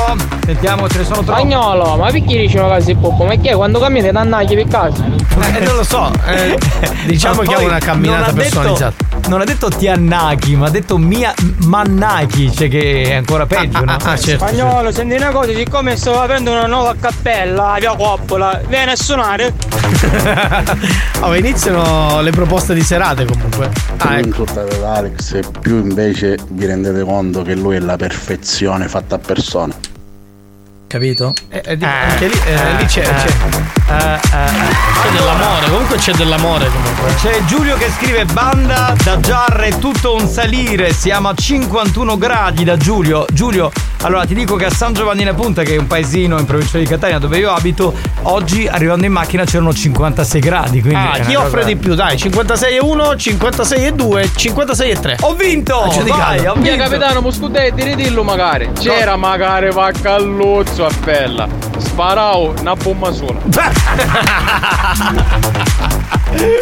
Sentiamo, 0.45 0.89
ce 0.91 0.99
ne 0.99 1.05
sono 1.05 1.23
troppi. 1.23 1.41
Spagnolo, 1.41 1.97
ma 1.97 2.11
perché 2.11 2.47
che 2.47 2.81
si 2.81 2.95
può? 2.97 3.11
Ma 3.25 3.35
che 3.37 3.55
quando 3.55 3.79
cammini 3.79 4.11
ti 4.11 4.15
annagli 4.17 4.55
per 4.55 4.69
caso? 4.69 5.05
Eh, 5.55 5.61
non 5.61 5.77
lo 5.77 5.85
so, 5.85 6.11
eh, 6.27 6.59
diciamo 7.07 7.41
che 7.41 7.55
poi 7.55 7.65
una 7.65 7.79
camminata 7.79 8.27
ha 8.27 8.33
detto- 8.33 8.37
personalizzata. 8.37 9.21
Non 9.29 9.41
ha 9.41 9.45
detto 9.45 9.69
Tiannaki, 9.69 10.57
ma 10.57 10.67
ha 10.67 10.71
detto 10.71 10.99
Mia 10.99 11.33
Mannaki, 11.65 12.53
cioè 12.53 12.69
che 12.69 13.03
è 13.05 13.15
ancora 13.15 13.47
peggio, 13.47 13.85
no? 13.85 13.97
Ah, 14.03 14.17
certo. 14.17 14.47
Spagnolo, 14.47 14.91
senti 14.93 15.15
una 15.15 15.31
cosa, 15.31 15.53
siccome 15.55 15.97
sto 15.97 16.21
aprendo 16.21 16.51
una 16.51 16.67
nuova 16.67 16.95
cappella 16.99 17.77
via 17.79 17.95
Coppola, 17.95 18.61
vieni 18.69 18.91
a 18.91 18.97
suonare? 18.97 19.53
Oh, 21.23 21.37
iniziano 21.37 22.21
le 22.21 22.33
proposte 22.33 22.75
di 22.75 22.83
serate 22.83 23.25
comunque. 23.25 23.71
Ah, 23.99 24.09
non 24.09 24.17
ecco. 24.17 24.27
insultate 24.27 24.75
ad 24.75 24.83
Alex 24.83 25.35
e 25.35 25.43
più 25.61 25.77
invece 25.77 26.37
vi 26.51 26.67
rendete 26.67 27.03
conto 27.05 27.43
che 27.43 27.55
lui 27.55 27.77
è 27.77 27.79
la 27.79 27.97
perfezione 27.97 28.89
fatta 28.89 29.15
a 29.15 29.19
persona. 29.19 29.73
Capito? 30.93 31.33
Eh, 31.49 31.63
eh, 31.65 31.77
di- 31.79 31.85
anche 31.87 32.27
lì, 32.27 32.39
eh, 32.45 32.77
lì 32.77 32.85
c'è, 32.85 33.01
c'è. 33.01 33.27
Eh, 33.89 34.21
C'è 35.03 35.09
dell'amore, 35.11 35.67
comunque 35.71 35.97
c'è 35.97 36.13
dell'amore 36.13 36.69
comunque. 36.71 37.15
C'è 37.15 37.43
Giulio 37.47 37.79
che 37.79 37.91
scrive 37.99 38.27
banda 38.27 38.95
da 39.03 39.19
Giarre 39.19 39.79
tutto 39.79 40.15
un 40.15 40.29
salire, 40.29 40.93
siamo 40.93 41.31
a 41.31 41.35
51 41.35 42.19
gradi 42.19 42.65
da 42.65 42.77
Giulio. 42.77 43.25
Giulio, 43.33 43.73
allora 44.03 44.25
ti 44.27 44.35
dico 44.35 44.57
che 44.57 44.65
a 44.67 44.71
San 44.71 44.93
Giovanni 44.95 45.25
La 45.25 45.33
Punta, 45.35 45.63
che 45.63 45.75
è 45.75 45.79
un 45.79 45.87
paesino 45.87 46.39
in 46.39 46.45
provincia 46.45 46.79
di 46.79 46.85
Catania 46.87 47.19
dove 47.19 47.39
io 47.39 47.53
abito, 47.53 47.95
oggi 48.23 48.67
arrivando 48.67 49.07
in 49.07 49.13
macchina 49.13 49.45
c'erano 49.45 49.73
56 49.73 50.41
gradi. 50.41 50.81
Quindi 50.81 50.99
Ah, 50.99 51.19
chi 51.21 51.35
cosa- 51.35 51.47
offre 51.47 51.65
di 51.65 51.77
più? 51.77 51.95
Dai, 51.95 52.17
56 52.17 52.75
e 52.77 52.81
1, 52.81 53.17
56 53.17 53.85
e 53.87 53.93
2, 53.93 54.31
56 54.35 54.91
e 54.91 55.01
3. 55.01 55.17
Ho 55.21 55.35
vinto! 55.35 55.81
Vai, 56.07 56.47
ho 56.47 56.55
Via 56.55 56.73
vinto! 56.73 56.89
capitano, 56.89 57.21
muscudetti, 57.21 57.83
ridillo 57.85 58.23
magari. 58.25 58.71
C'era 58.79 59.17
magari 59.17 59.71
Vaccalluzzo 59.71 60.85
a 60.85 60.91
pella. 61.05 61.47
Sparavo 61.79 62.55
una 62.61 62.75
bomba 62.75 63.13
sola. 63.13 63.39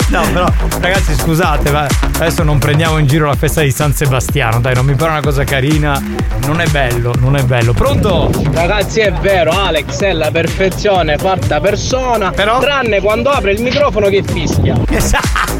No, 0.08 0.22
però, 0.32 0.52
ragazzi, 0.80 1.14
scusate, 1.14 1.70
ma 1.70 1.86
adesso 2.16 2.42
non 2.42 2.58
prendiamo 2.58 2.98
in 2.98 3.06
giro 3.06 3.26
la 3.26 3.36
festa 3.36 3.60
di 3.60 3.70
San 3.70 3.94
Sebastiano, 3.94 4.58
dai, 4.60 4.74
non 4.74 4.84
mi 4.84 4.94
pare 4.94 5.12
una 5.12 5.20
cosa 5.20 5.44
carina. 5.44 6.02
Non 6.44 6.60
è 6.60 6.66
bello, 6.66 7.14
non 7.20 7.29
è 7.38 7.42
bello. 7.42 7.72
Pronto? 7.72 8.30
Ragazzi 8.52 9.00
è 9.00 9.12
vero, 9.12 9.50
Alex 9.52 10.00
è 10.00 10.12
la 10.12 10.30
perfezione 10.30 11.16
fatta 11.16 11.60
persona, 11.60 12.30
Però- 12.30 12.58
tranne 12.58 13.00
quando 13.00 13.30
apre 13.30 13.52
il 13.52 13.62
microfono 13.62 14.08
che 14.08 14.22
fischia. 14.22 14.74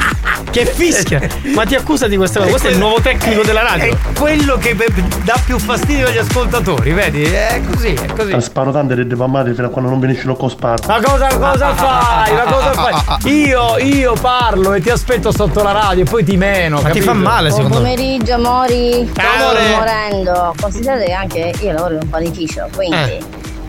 Che 0.51 0.67
fischia! 0.67 1.21
Ma 1.55 1.65
ti 1.65 1.77
accusa 1.77 2.09
di 2.09 2.17
questa 2.17 2.39
cosa? 2.41 2.51
Questo 2.51 2.69
è 2.69 2.73
il 2.73 2.79
nuovo 2.79 3.01
tecnico 3.01 3.43
della 3.43 3.63
radio. 3.63 3.93
È 3.93 4.19
quello 4.19 4.57
che 4.59 4.75
dà 5.23 5.41
più 5.45 5.59
fastidio 5.61 6.09
agli 6.09 6.19
ascoltatori, 6.19 6.93
vedi? 6.93 7.23
È 7.23 7.61
così, 7.71 7.95
è 7.95 8.07
così. 8.13 8.41
Sparo 8.41 8.73
tante 8.73 8.97
delle 8.97 9.15
pammate 9.15 9.55
fino 9.55 9.69
a 9.69 9.71
quando 9.71 9.91
non 9.91 10.01
finisce 10.01 10.25
lo 10.27 10.35
cosparo. 10.35 10.83
Ma 10.89 11.01
cosa, 11.01 11.29
cosa 11.39 11.75
fai? 11.75 12.33
Ma 12.35 12.43
cosa 12.43 12.73
fai? 12.73 13.33
Io, 13.33 13.79
io 13.79 14.15
parlo 14.21 14.73
e 14.75 14.81
ti 14.81 14.91
aspetto 14.91 15.31
sotto 15.31 15.63
la 15.63 15.71
radio 15.73 16.03
e 16.03 16.07
poi 16.09 16.25
ti 16.25 16.37
meno. 16.37 16.77
Ma 16.81 16.91
ti 16.91 16.99
capito? 16.99 17.05
fa 17.05 17.13
male 17.15 17.49
Buon 17.51 17.63
secondo 17.63 17.81
me? 17.87 17.95
pomeriggio, 17.95 18.35
amori. 18.35 19.11
Ciao, 19.15 19.25
Sto 19.37 19.45
amore. 19.59 19.77
morendo. 19.77 20.55
Considerate 20.61 21.05
che 21.05 21.13
anche 21.13 21.53
io 21.61 21.73
lavoro 21.73 21.95
in 21.95 22.01
un 22.03 22.09
panificio, 22.09 22.69
quindi 22.75 22.97
Eh. 22.97 23.21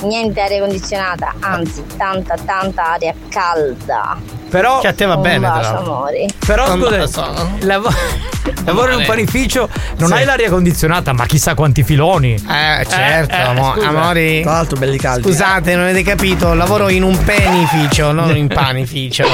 niente 0.02 0.42
aria 0.42 0.60
condizionata, 0.62 1.36
anzi, 1.42 1.84
tanta, 1.96 2.34
tanta 2.44 2.94
aria 2.94 3.14
calda. 3.30 4.18
Però, 4.52 4.80
Che 4.82 4.88
a 4.88 4.94
te 4.94 5.06
va 5.06 5.16
Un 5.16 5.22
bene, 5.22 5.40
bacio, 5.48 5.78
amori. 5.78 6.28
però 6.46 6.76
Non 6.76 6.82
scusa, 6.82 7.08
so. 7.08 7.50
lavo- 7.62 7.90
lavoro 8.66 8.92
in 8.92 8.98
un 9.00 9.06
panificio, 9.06 9.70
non 9.98 10.10
Sì. 10.10 10.14
hai 10.16 10.26
l'aria 10.26 10.50
condizionata, 10.50 11.14
ma 11.14 11.26
chissà 11.26 11.54
quanti 11.56 11.84
filoni. 11.84 12.34
Eh, 12.34 12.86
certo, 12.88 13.34
eh, 13.34 13.42
amo- 13.42 13.72
scusa. 13.76 13.88
amori. 13.88 14.42
Tra 14.42 14.52
l'altro 14.52 14.78
belli 14.78 14.98
caldi. 14.98 15.24
Scusate, 15.24 15.74
non 15.74 15.86
avete 15.86 16.04
capito, 16.04 16.54
lavoro 16.54 16.90
in 16.90 17.04
un 17.04 17.18
penificio, 17.24 18.12
non 18.12 18.36
in 18.36 18.48
panificio. 18.50 19.24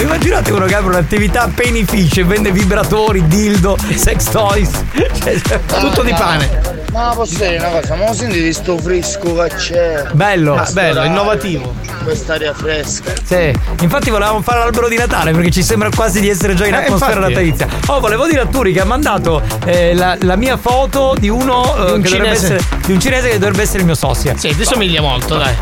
Immaginate 0.00 0.52
uno 0.52 0.66
che 0.66 0.74
apre 0.74 0.88
un'attività 0.90 1.50
penificio 1.54 2.20
e 2.20 2.24
vende 2.24 2.52
vibratori, 2.52 3.26
dildo, 3.26 3.76
sex 3.94 4.24
toys. 4.30 4.70
Cioè, 5.20 5.40
Tutto 5.80 6.02
di 6.02 6.12
pane. 6.12 6.69
Ma 6.92 7.12
posso 7.14 7.36
dire 7.36 7.56
una 7.58 7.68
cosa, 7.68 7.94
ma 7.94 8.06
lo 8.08 8.14
senti 8.14 8.42
di 8.42 8.52
sto 8.52 8.76
fresco 8.76 9.34
che 9.34 9.48
c'è? 9.56 10.04
Bello, 10.12 10.54
Ma 10.56 10.64
sto 10.64 10.74
bello, 10.74 11.04
innovativo. 11.04 11.72
Quest'aria 12.02 12.52
fresca. 12.52 13.12
Sì, 13.22 13.52
infatti 13.82 14.10
volevamo 14.10 14.40
fare 14.42 14.58
l'albero 14.58 14.88
di 14.88 14.96
Natale 14.96 15.30
perché 15.32 15.50
ci 15.52 15.62
sembra 15.62 15.88
quasi 15.94 16.18
di 16.20 16.28
essere 16.28 16.54
già 16.54 16.66
in 16.66 16.74
Eh, 16.74 16.84
atmosfera 16.84 17.26
infatti. 17.28 17.32
natalizia. 17.32 17.68
Oh, 17.86 18.00
volevo 18.00 18.26
dire 18.26 18.40
a 18.40 18.46
Turi 18.46 18.72
che 18.72 18.80
ha 18.80 18.84
mandato 18.84 19.40
eh, 19.66 19.94
la, 19.94 20.16
la 20.20 20.34
mia 20.36 20.56
foto 20.56 21.14
di 21.16 21.28
uno 21.28 21.76
eh, 21.76 21.84
Di 21.86 21.92
un 21.92 22.02
che 22.02 22.08
dovrebbe 22.08 22.36
cinese. 22.36 22.54
essere 22.56 22.62
di 22.86 22.92
un 22.92 23.00
cinese 23.00 23.28
che 23.28 23.38
dovrebbe 23.38 23.62
essere 23.62 23.78
il 23.80 23.84
mio 23.84 23.94
sosia. 23.94 24.34
Sì, 24.36 24.56
ti 24.56 24.64
somiglia 24.64 25.00
molto, 25.00 25.36
dai. 25.36 25.54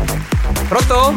Pronto? 0.67 1.13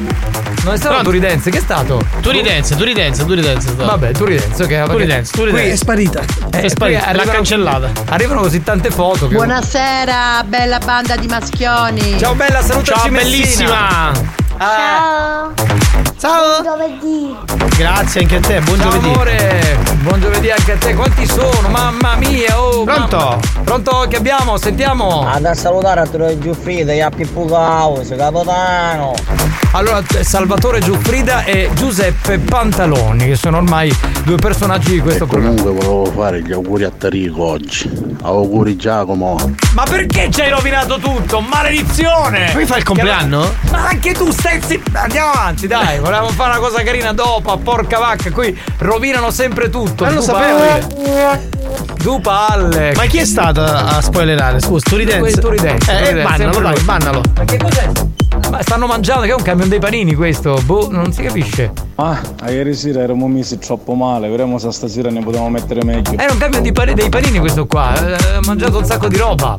Non 0.64 0.74
è 0.74 0.76
stato 0.76 0.94
Pronto? 0.94 1.10
Turidense, 1.10 1.50
che 1.50 1.58
è 1.58 1.60
stato? 1.60 2.00
Turidense, 2.20 2.76
Turidense, 2.76 3.24
Turidense. 3.24 3.72
Vabbè, 3.74 4.12
Turidense, 4.12 4.62
ok. 4.62 4.90
Turidense, 4.90 5.32
Turidense. 5.32 5.62
Qui- 5.62 5.70
È 5.72 5.76
sparita. 5.76 6.20
Eh, 6.20 6.60
È 6.60 6.68
sparita, 6.68 6.74
qui 6.84 6.92
l'ha 6.92 7.06
arrivano- 7.08 7.32
cancellata. 7.32 7.90
Arrivano 8.10 8.40
così 8.42 8.62
tante 8.62 8.90
foto 8.90 9.26
che. 9.26 9.34
Buonasera, 9.34 10.44
bella 10.46 10.78
banda 10.78 11.16
di 11.16 11.26
maschioni. 11.26 12.16
Ciao 12.18 12.34
bella, 12.34 12.62
salutaci 12.62 12.92
Ciao, 13.00 13.10
Messina. 13.10 13.22
bellissima. 14.12 14.40
Ciao. 14.62 15.52
Ciao. 16.18 16.62
Giovedì. 16.62 17.36
Grazie 17.76 18.20
anche 18.20 18.36
a 18.36 18.40
te, 18.40 18.60
buon 18.60 18.78
Ciao 18.78 18.90
giovedì. 18.90 19.08
amore, 19.08 19.78
buon 20.02 20.20
giovedì 20.20 20.50
anche 20.50 20.72
a 20.72 20.76
te. 20.76 20.94
Quanti 20.94 21.26
sono? 21.26 21.68
Mamma 21.68 22.14
mia, 22.14 22.60
oh. 22.60 22.84
Pronto? 22.84 23.16
mamma. 23.16 23.38
Pronto? 23.64 24.06
Che 24.08 24.16
abbiamo? 24.16 24.56
Sentiamo. 24.58 25.26
Andare 25.26 25.54
a 25.54 25.58
salutare 25.58 26.00
a 26.00 26.06
Troia 26.06 26.38
Giuffrida, 26.38 27.04
a 27.04 27.10
Pippo 27.10 27.44
Caos, 27.46 28.08
capitano. 28.16 29.14
Allora, 29.72 30.00
Salvatore 30.20 30.78
Giuffrida 30.80 31.42
e 31.44 31.70
Giuseppe 31.72 32.38
Pantaloni, 32.38 33.24
che 33.26 33.34
sono 33.36 33.56
ormai 33.56 33.92
due 34.22 34.36
personaggi 34.36 34.92
di 34.92 35.00
questo 35.00 35.26
programma. 35.26 35.60
Comunque 35.60 35.84
volevo 35.86 36.12
fare 36.14 36.42
gli 36.42 36.52
auguri 36.52 36.84
a 36.84 36.90
Tarico 36.96 37.42
oggi. 37.42 37.90
Auguri 38.22 38.76
Giacomo. 38.76 39.36
Ma 39.72 39.82
perché 39.84 40.30
ci 40.30 40.42
hai 40.42 40.50
rovinato 40.50 40.98
tutto? 40.98 41.40
Maledizione! 41.40 42.50
Poi 42.52 42.66
fai 42.66 42.78
il 42.78 42.84
compleanno? 42.84 43.52
Ma 43.70 43.88
anche 43.88 44.12
tu 44.12 44.30
stai 44.30 44.51
zitto. 44.60 44.90
Andiamo 44.98 45.30
avanti, 45.30 45.66
dai. 45.66 45.98
Volevamo 45.98 46.28
fare 46.28 46.50
una 46.50 46.58
cosa 46.58 46.82
carina 46.82 47.12
dopo, 47.12 47.52
a 47.52 47.56
porca 47.56 47.98
vacca. 47.98 48.30
Qui 48.30 48.58
rovinano 48.78 49.30
sempre 49.30 49.70
tutto. 49.70 50.04
Ma 50.04 50.10
lo 50.10 50.20
sapevo. 50.20 51.40
Du 51.96 52.20
palle. 52.20 52.92
Ma 52.94 53.04
chi 53.04 53.18
è 53.18 53.24
stato 53.24 53.62
a 53.62 54.00
spoilerare? 54.00 54.60
Scusa, 54.60 54.88
Turidense. 54.88 55.40
Turidense. 55.40 55.92
Eh, 55.92 55.96
Turidense, 56.04 56.22
bannalo, 56.22 56.60
dai, 56.60 56.80
bannalo. 56.80 57.22
Ma 57.36 57.44
che 57.44 57.56
cos'è? 57.56 57.90
Ma 58.52 58.60
stanno 58.60 58.86
mangiando, 58.86 59.24
che 59.24 59.30
è 59.30 59.34
un 59.34 59.40
camion 59.42 59.70
dei 59.70 59.78
panini 59.78 60.14
questo. 60.14 60.60
Boh, 60.66 60.88
non 60.90 61.10
si 61.10 61.22
capisce. 61.22 61.72
Ah, 61.94 62.20
a 62.42 62.50
ieri 62.50 62.74
sera 62.74 63.00
eravamo 63.00 63.26
messi 63.26 63.56
troppo 63.58 63.94
male, 63.94 64.28
vedremo 64.28 64.58
se 64.58 64.70
stasera 64.72 65.08
ne 65.08 65.22
potevamo 65.22 65.48
mettere 65.48 65.82
meglio. 65.82 66.18
Era 66.18 66.30
un 66.32 66.38
camion 66.38 66.60
di 66.62 66.70
pani- 66.70 66.92
dei 66.92 67.08
panini 67.08 67.38
questo 67.38 67.64
qua. 67.66 67.94
eh, 67.94 68.12
Ha 68.34 68.40
mangiato 68.44 68.76
un 68.76 68.84
sacco 68.84 69.08
di 69.08 69.16
roba. 69.16 69.56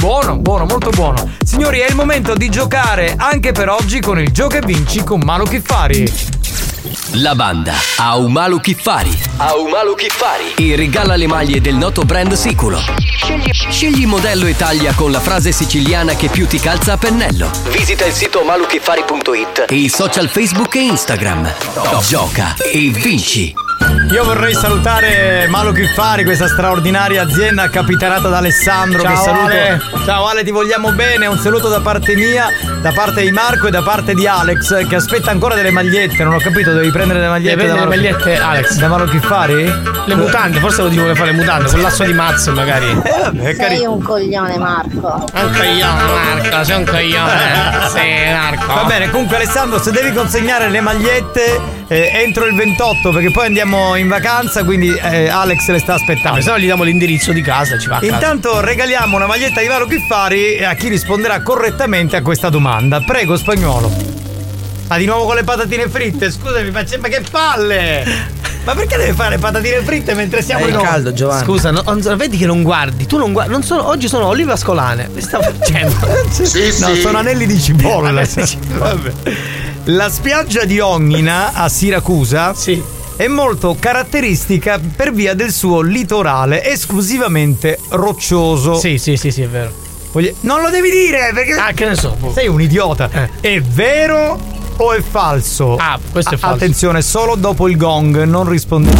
Buono, 0.00 0.38
buono, 0.38 0.64
molto 0.64 0.88
buono. 0.88 1.22
Signori, 1.44 1.80
è 1.80 1.90
il 1.90 1.94
momento 1.94 2.32
di 2.34 2.48
giocare 2.48 3.12
anche 3.18 3.52
per 3.52 3.68
oggi 3.68 4.00
con 4.00 4.18
il 4.18 4.30
gioco 4.32 4.56
e 4.56 4.60
vinci 4.64 5.04
con 5.04 5.20
Mano 5.20 5.44
Kiffari. 5.44 6.10
La 7.12 7.34
banda 7.34 7.74
Aumalu 7.96 8.60
Kiffari. 8.60 9.16
Aumalu 9.36 9.94
Kiffari. 9.94 10.54
E 10.56 10.76
regala 10.76 11.16
le 11.16 11.26
maglie 11.26 11.60
del 11.60 11.74
noto 11.74 12.02
brand 12.02 12.32
Siculo. 12.32 12.80
Scegli, 13.16 13.50
scegli 13.52 14.06
modello 14.06 14.46
e 14.46 14.56
taglia 14.56 14.92
con 14.94 15.10
la 15.10 15.20
frase 15.20 15.52
siciliana 15.52 16.14
che 16.14 16.28
più 16.28 16.46
ti 16.46 16.58
calza 16.58 16.94
a 16.94 16.96
pennello. 16.96 17.50
Visita 17.70 18.04
il 18.04 18.12
sito 18.12 18.42
maluchiffari.it 18.42 19.66
e 19.68 19.74
i 19.74 19.88
social 19.88 20.28
Facebook 20.28 20.74
e 20.74 20.80
Instagram. 20.80 21.52
Gioca 22.06 22.56
e 22.56 22.88
vinci. 22.90 23.69
Io 24.10 24.24
vorrei 24.24 24.54
salutare 24.54 25.46
Malo 25.48 25.70
Kiffari, 25.70 26.24
questa 26.24 26.48
straordinaria 26.48 27.22
azienda 27.22 27.70
capitanata 27.70 28.28
da 28.28 28.38
Alessandro. 28.38 29.02
Ciao, 29.02 29.12
che 29.12 29.20
saluto. 29.22 29.46
Ale. 29.46 29.80
Ciao 30.04 30.26
Ale, 30.26 30.42
ti 30.42 30.50
vogliamo 30.50 30.90
bene. 30.90 31.26
Un 31.26 31.38
saluto 31.38 31.68
da 31.68 31.78
parte 31.78 32.16
mia, 32.16 32.48
da 32.82 32.90
parte 32.92 33.22
di 33.22 33.30
Marco 33.30 33.68
e 33.68 33.70
da 33.70 33.82
parte 33.82 34.14
di 34.14 34.26
Alex, 34.26 34.86
che 34.88 34.96
aspetta 34.96 35.30
ancora 35.30 35.54
delle 35.54 35.70
magliette. 35.70 36.24
Non 36.24 36.34
ho 36.34 36.38
capito, 36.38 36.72
devi 36.72 36.90
prendere 36.90 37.20
le 37.20 37.28
magliette. 37.28 37.54
Devi 37.54 37.68
da 37.68 37.74
prendere 37.74 38.00
le 38.00 38.10
magliette, 38.10 38.36
Alex. 38.36 38.74
Da 38.78 38.88
Malo 38.88 39.04
Kiffari? 39.04 39.72
Le 40.06 40.14
mutande, 40.16 40.58
forse 40.58 40.82
lo 40.82 40.88
dico 40.88 41.04
che 41.04 41.14
fa 41.14 41.24
le 41.24 41.32
mutande, 41.32 41.70
con 41.70 41.80
l'asso 41.80 42.02
di 42.02 42.12
mazzo 42.12 42.52
magari. 42.52 42.90
Eh, 42.90 43.20
vabbè, 43.22 43.54
Sei 43.54 43.84
un 43.86 44.02
coglione, 44.02 44.58
Marco. 44.58 45.24
Un 45.34 45.52
coglione, 45.52 46.02
Marco, 46.02 46.64
sei 46.64 46.76
un 46.76 46.84
coglione. 46.84 47.78
Sì, 47.90 48.32
Marco. 48.32 48.74
Va 48.74 48.84
bene, 48.84 49.10
comunque 49.10 49.36
Alessandro, 49.36 49.80
se 49.80 49.90
devi 49.90 50.12
consegnare 50.12 50.68
le 50.68 50.80
magliette 50.80 51.60
eh, 51.88 52.10
entro 52.14 52.46
il 52.46 52.54
28, 52.54 53.10
perché 53.10 53.30
poi 53.30 53.46
andiamo 53.46 53.69
in 53.96 54.08
vacanza, 54.08 54.64
quindi 54.64 54.94
eh, 54.94 55.28
Alex 55.28 55.68
le 55.68 55.78
sta 55.78 55.94
aspettando. 55.94 56.40
Se 56.40 56.50
no 56.50 56.58
gli 56.58 56.64
diamo 56.64 56.82
l'indirizzo 56.82 57.32
di 57.32 57.42
casa, 57.42 57.78
ci 57.78 57.88
va 57.88 57.96
a 57.96 58.00
casa. 58.00 58.12
Intanto 58.12 58.60
regaliamo 58.60 59.16
una 59.16 59.26
maglietta 59.26 59.60
di 59.60 59.66
Varo 59.66 59.86
Kiffari 59.86 60.64
a 60.64 60.74
chi 60.74 60.88
risponderà 60.88 61.42
correttamente 61.42 62.16
a 62.16 62.22
questa 62.22 62.48
domanda. 62.48 63.00
Prego, 63.00 63.36
spagnolo. 63.36 63.92
Ah, 64.88 64.98
di 64.98 65.04
nuovo 65.04 65.24
con 65.24 65.36
le 65.36 65.44
patatine 65.44 65.88
fritte? 65.88 66.30
Scusami, 66.30 66.70
ma, 66.70 66.84
ma 67.00 67.08
che 67.08 67.22
palle! 67.30 68.38
Ma 68.64 68.74
perché 68.74 68.96
deve 68.96 69.12
fare 69.12 69.38
patatine 69.38 69.82
fritte 69.82 70.14
mentre 70.14 70.42
siamo 70.42 70.66
È 70.66 70.70
in 70.70 70.80
caldo, 70.80 71.12
Giovanni. 71.12 71.44
Scusa, 71.44 71.70
no- 71.70 71.82
non- 71.86 72.16
vedi 72.16 72.36
che 72.36 72.46
non 72.46 72.62
guardi, 72.62 73.06
tu 73.06 73.16
non 73.16 73.32
guardi, 73.32 73.52
non 73.52 73.62
sono, 73.62 73.88
oggi 73.88 74.08
sono 74.08 74.26
olive 74.26 74.52
ascolane, 74.52 75.08
che 75.14 75.20
sta 75.20 75.40
facendo? 75.40 75.94
no, 76.06 76.94
sono 76.96 77.18
anelli 77.18 77.46
di 77.46 77.60
cipolla. 77.60 78.22
Vabbè. 78.76 79.12
La 79.84 80.10
spiaggia 80.10 80.64
di 80.64 80.78
Ognina 80.78 81.52
a 81.54 81.68
Siracusa 81.68 82.52
è 83.20 83.28
molto 83.28 83.76
caratteristica 83.78 84.80
per 84.96 85.12
via 85.12 85.34
del 85.34 85.52
suo 85.52 85.82
litorale 85.82 86.64
esclusivamente 86.64 87.78
roccioso. 87.90 88.78
Sì, 88.78 88.96
sì, 88.96 89.18
sì, 89.18 89.30
sì, 89.30 89.42
è 89.42 89.46
vero. 89.46 89.70
Voglia- 90.10 90.32
Non 90.40 90.62
lo 90.62 90.70
devi 90.70 90.90
dire 90.90 91.30
perché. 91.34 91.52
Ah, 91.52 91.72
che 91.72 91.84
ne 91.84 91.96
so. 91.96 92.16
boh. 92.18 92.32
Sei 92.32 92.48
un 92.48 92.62
idiota. 92.62 93.10
È 93.38 93.60
vero 93.60 94.40
o 94.74 94.92
è 94.94 95.02
falso? 95.02 95.76
Ah, 95.76 95.98
questo 96.10 96.36
è 96.36 96.38
falso. 96.38 96.56
Attenzione, 96.56 97.02
solo 97.02 97.34
dopo 97.34 97.68
il 97.68 97.76
gong, 97.76 98.22
non 98.22 98.48
rispondete. 98.48 98.98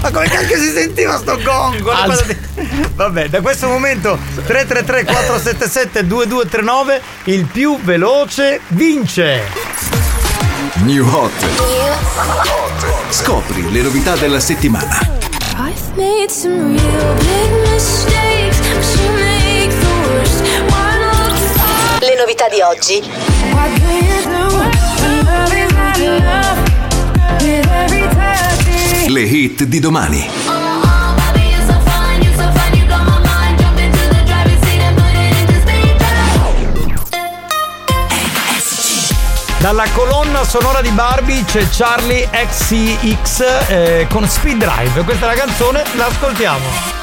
Ma 0.00 0.10
come 0.10 0.26
cacchio 0.26 0.56
si 0.56 0.70
sentiva 0.70 1.18
sto 1.18 1.38
gong? 1.44 1.82
Con 1.82 1.92
le 1.92 2.00
Alza. 2.00 2.24
Vabbè, 2.94 3.28
da 3.28 3.42
questo 3.42 3.68
momento 3.68 4.18
333 4.46 5.04
477 5.04 6.06
2239 6.06 7.02
il 7.24 7.44
più 7.44 7.78
veloce 7.82 8.60
vince. 8.68 9.99
New 10.76 11.04
Hot. 11.04 11.32
Scopri 13.10 13.70
le 13.70 13.82
novità 13.82 14.16
della 14.16 14.40
settimana. 14.40 14.98
I've 15.56 15.96
made 15.96 16.30
some 16.30 16.76
real 16.76 17.14
big 17.16 17.72
mistakes, 17.72 18.58
but 18.60 18.84
you 18.96 19.10
make 19.12 19.70
the 19.70 19.86
worst 20.08 20.42
Le 22.00 22.14
novità 22.16 22.48
di 22.48 22.60
oggi. 22.60 23.02
Le 29.08 29.20
hit 29.20 29.64
di 29.64 29.80
domani. 29.80 30.59
Dalla 39.60 39.84
colonna 39.92 40.42
sonora 40.42 40.80
di 40.80 40.88
Barbie 40.88 41.44
c'è 41.44 41.68
Charlie 41.68 42.26
XCX 42.30 43.68
eh, 43.68 44.06
con 44.08 44.26
Speed 44.26 44.56
Drive. 44.56 45.04
Questa 45.04 45.30
è 45.30 45.34
la 45.34 45.38
canzone, 45.38 45.84
l'ascoltiamo. 45.96 46.99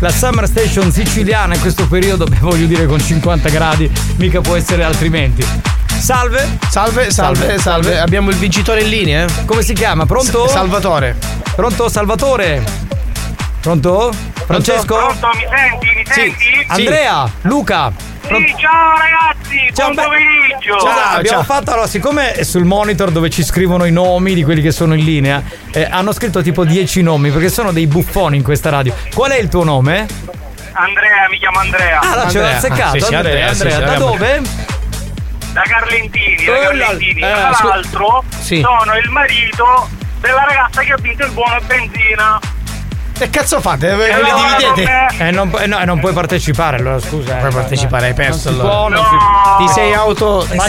La 0.00 0.10
Summer 0.10 0.46
Station 0.46 0.90
siciliana 0.92 1.54
in 1.54 1.60
questo 1.60 1.86
periodo, 1.86 2.24
beh, 2.24 2.38
voglio 2.40 2.66
dire 2.66 2.86
con 2.86 3.00
50 3.00 3.48
gradi, 3.50 3.90
mica 4.16 4.40
può 4.40 4.56
essere 4.56 4.82
altrimenti. 4.82 5.44
Salve. 5.98 6.58
Salve, 6.68 7.10
salve, 7.10 7.58
salve. 7.58 7.98
Abbiamo 8.00 8.30
il 8.30 8.36
vincitore 8.36 8.80
in 8.82 8.88
linea. 8.88 9.24
eh? 9.26 9.44
Come 9.44 9.62
si 9.62 9.74
chiama? 9.74 10.06
Pronto? 10.06 10.48
S- 10.48 10.52
Salvatore. 10.52 11.16
Pronto 11.54 11.88
Salvatore? 11.90 12.62
Pronto? 13.60 14.10
Francesco? 14.46 14.96
Pronto, 14.96 15.28
mi 15.34 15.44
senti? 15.54 15.86
Mi 15.94 16.04
Sì. 16.06 16.12
senti? 16.12 16.64
Andrea? 16.68 17.30
Luca? 17.42 17.92
Sì, 18.22 18.54
ciao 18.58 18.96
ragazzi, 18.96 19.70
buon 19.74 19.94
beh- 19.94 20.02
pomeriggio. 20.02 20.78
Scusa, 20.78 21.10
abbiamo 21.10 21.42
fatto 21.42 21.72
allora, 21.72 21.86
siccome 21.86 22.44
sul 22.44 22.64
monitor 22.64 23.10
dove 23.10 23.28
ci 23.28 23.42
scrivono 23.44 23.84
i 23.84 23.92
nomi 23.92 24.34
di 24.34 24.42
quelli 24.44 24.62
che 24.62 24.70
sono 24.70 24.94
in 24.94 25.04
linea, 25.04 25.42
eh, 25.72 25.86
hanno 25.90 26.12
scritto 26.12 26.42
tipo 26.42 26.64
10 26.64 27.02
nomi 27.02 27.30
perché 27.30 27.48
sono 27.48 27.72
dei 27.72 27.86
buffoni 27.86 28.36
in 28.36 28.42
questa 28.42 28.70
radio. 28.70 28.94
Qual 29.14 29.30
è 29.30 29.38
il 29.38 29.48
tuo 29.48 29.64
nome? 29.64 30.06
Andrea, 30.72 31.28
mi 31.30 31.38
chiamo 31.38 31.58
Andrea. 31.58 31.98
Ah, 32.00 32.24
no, 32.24 32.30
ce 32.30 32.40
l'ho 32.40 32.46
azzeccato. 32.46 32.98
sì, 32.98 33.04
sì, 33.04 33.14
Andrea, 33.14 33.48
Andrea, 33.48 33.54
sì, 33.54 33.62
Andrea, 33.62 33.78
sì, 33.78 33.84
da 33.92 33.98
dove? 33.98 34.40
Da 35.52 35.62
Carlentini, 35.62 36.48
Oh, 36.48 36.52
da 36.52 36.58
là- 36.58 36.84
Carlentini. 36.86 37.20
eh, 37.22 37.26
Tra 37.32 37.68
l'altro, 37.68 38.24
Sì. 38.40 38.60
sono 38.60 38.96
il 39.02 39.10
marito 39.10 39.88
della 40.20 40.44
ragazza 40.46 40.80
che 40.82 40.92
ha 40.92 40.96
vinto 41.00 41.24
il 41.26 41.32
buono 41.32 41.58
benzina. 41.66 42.38
Che 43.18 43.28
cazzo 43.28 43.60
fate? 43.60 43.90
E 43.90 43.96
Vi 43.96 44.10
allora 44.10 44.56
dividete? 44.56 45.06
Eh, 45.18 45.30
non, 45.30 45.50
pu- 45.50 45.58
eh, 45.58 45.66
no, 45.66 45.84
non 45.84 45.98
puoi 46.00 46.12
partecipare, 46.14 46.76
allora 46.78 46.98
scusa. 47.00 47.34
Puoi 47.34 47.52
partecipare, 47.52 48.06
hai 48.06 48.14
perso 48.14 48.50
Non 48.50 48.58
si 48.58 48.60
allora. 48.60 48.68
può, 48.76 48.88
non 48.88 49.02
No. 49.02 49.58
si- 49.58 49.66
Ti 49.66 49.72
sei 49.74 49.92
auto. 49.92 50.46
Ma 50.54 50.66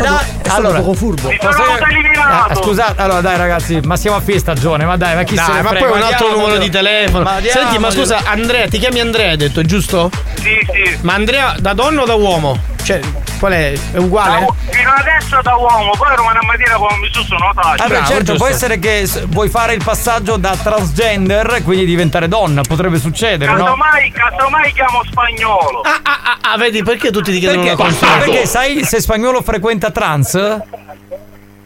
dai, 0.59 0.65
allora, 0.65 0.93
furbo. 0.95 1.27
Mi 1.29 1.37
sono. 1.39 1.77
Ah, 2.23 2.55
scusate, 2.55 3.01
allora 3.01 3.21
dai 3.21 3.37
ragazzi, 3.37 3.79
ma 3.83 3.95
siamo 3.95 4.17
a 4.17 4.21
fine 4.21 4.39
stagione, 4.39 4.85
ma 4.85 4.95
dai, 4.97 5.15
ma 5.15 5.23
chi 5.23 5.35
se 5.35 5.43
Dai, 5.45 5.55
ne 5.55 5.61
ma 5.61 5.69
frega? 5.69 5.85
poi 5.85 5.97
un 5.97 6.03
altro 6.03 6.25
Andiamo, 6.25 6.41
numero 6.47 6.59
di 6.63 6.69
telefono. 6.69 7.23
Ma 7.23 7.31
Senti, 7.41 7.57
ma 7.57 7.61
andiamo, 7.63 7.91
scusa, 7.91 8.19
Andrea, 8.25 8.67
ti 8.67 8.77
chiami 8.79 8.99
Andrea, 8.99 9.31
hai 9.31 9.37
detto, 9.37 9.61
giusto? 9.63 10.09
Sì, 10.35 10.49
sì. 10.71 10.97
Ma 11.01 11.13
Andrea 11.13 11.55
da 11.59 11.73
donna 11.73 12.01
o 12.01 12.05
da 12.05 12.13
uomo? 12.15 12.57
Cioè, 12.83 12.99
qual 13.39 13.51
è? 13.53 13.73
È 13.91 13.97
uguale? 13.97 14.39
Da- 14.45 14.53
fino 14.71 14.91
adesso 14.91 15.20
da 15.41 15.55
uomo, 15.55 15.91
poi 15.91 16.15
domani 16.15 16.39
mattina 16.45 16.75
come 16.75 16.97
mi 16.97 17.09
su 17.11 17.23
sono 17.23 17.51
Vabbè, 17.53 17.77
taglio. 17.77 17.87
Bravo, 17.87 18.05
certo, 18.05 18.23
giusto. 18.23 18.37
può 18.37 18.47
essere 18.47 18.79
che 18.79 19.07
vuoi 19.27 19.49
fare 19.49 19.73
il 19.73 19.83
passaggio 19.83 20.37
da 20.37 20.55
transgender 20.55 21.61
quindi 21.63 21.85
diventare 21.85 22.27
donna, 22.27 22.61
potrebbe 22.61 22.97
succedere, 22.99 23.53
no? 23.53 23.63
Casomai, 23.63 24.11
casomai 24.11 24.73
chiamo 24.73 25.01
spagnolo. 25.09 25.81
Ah, 25.81 25.99
ah, 26.03 26.19
ah, 26.23 26.37
ah, 26.51 26.57
vedi 26.57 26.83
perché 26.83 27.11
tutti 27.11 27.31
ti 27.31 27.39
chiedono 27.39 27.61
Perché, 27.61 27.75
una 27.75 27.83
ah, 27.83 27.89
conferma? 27.89 28.23
perché 28.23 28.45
sai 28.45 28.83
se 28.83 28.99
spagnolo 28.99 29.41
frequenta 29.41 29.91
trans? 29.91 30.33